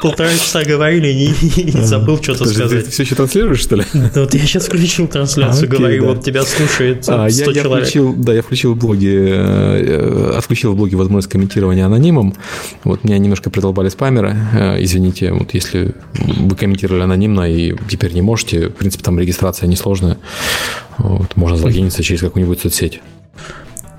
Полтора 0.00 0.30
часа 0.30 0.64
говорили 0.64 1.08
и 1.08 1.70
забыл 1.82 2.22
что-то 2.22 2.46
сказать. 2.46 2.86
Ты 2.86 2.90
все 2.90 3.02
еще 3.02 3.14
транслируешь, 3.14 3.60
что 3.60 3.76
ли? 3.76 3.84
Вот 4.14 4.34
я 4.34 4.40
сейчас 4.40 4.66
включил 4.66 5.06
трансляцию, 5.08 5.68
говорю, 5.68 6.06
вот 6.06 6.24
тебя 6.24 6.42
слушает 6.44 7.04
100 7.04 7.12
а, 7.12 7.30
человек. 7.30 8.16
Да, 8.16 8.32
я 8.32 8.42
включил 8.42 8.74
в 8.74 8.78
блоге, 8.78 9.26
э, 9.28 10.32
отключил 10.36 10.72
в 10.72 10.76
блоге 10.76 10.96
возможность 10.96 11.28
комментирования 11.28 11.84
анонимом. 11.84 12.34
Вот 12.84 13.04
меня 13.04 13.18
немножко 13.18 13.50
придолбали 13.50 13.90
спамеры. 13.90 14.36
Э, 14.54 14.82
извините, 14.82 15.32
вот 15.32 15.52
если 15.54 15.94
вы 16.14 16.56
комментировали 16.56 17.02
анонимно 17.02 17.50
и 17.50 17.74
теперь 17.88 18.12
не 18.12 18.22
можете, 18.22 18.68
в 18.68 18.74
принципе, 18.74 19.04
там 19.04 19.18
регистрация 19.18 19.66
несложная. 19.66 20.18
Вот, 20.98 21.36
можно 21.36 21.56
залогиниться 21.56 22.02
через 22.02 22.20
какую-нибудь 22.20 22.60
соцсеть. 22.60 23.00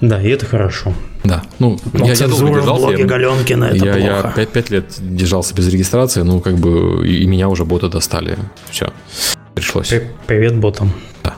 Да, 0.01 0.21
и 0.21 0.29
это 0.29 0.45
хорошо. 0.45 0.93
Да, 1.23 1.43
ну, 1.59 1.77
Но 1.91 2.05
я, 2.05 2.13
я 2.13 2.27
долго 2.27 2.47
держался. 2.47 2.85
Блоге 2.85 3.03
Галенкина 3.03 3.65
это 3.65 3.85
я, 3.85 3.93
плохо. 3.93 4.33
Я 4.37 4.45
5, 4.45 4.49
5 4.49 4.69
лет 4.69 4.85
держался 4.99 5.53
без 5.53 5.67
регистрации, 5.67 6.21
ну, 6.21 6.39
как 6.39 6.55
бы, 6.55 7.05
и, 7.07 7.23
и 7.23 7.27
меня 7.27 7.49
уже 7.49 7.65
боты 7.65 7.89
достали. 7.89 8.37
Все, 8.69 8.93
пришлось. 9.53 9.89
При, 9.89 10.09
привет 10.27 10.57
ботам. 10.57 10.93
Да. 11.23 11.35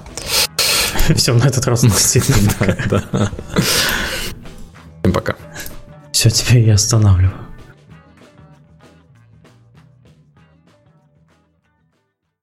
Все, 1.15 1.33
на 1.33 1.45
этот 1.45 1.65
раз 1.67 1.81
действительно. 1.81 2.51
Да, 2.89 3.03
да. 3.11 3.31
Всем 5.01 5.13
пока. 5.13 5.35
Все, 6.11 6.29
теперь 6.29 6.59
я 6.59 6.75
останавливаю. 6.75 7.33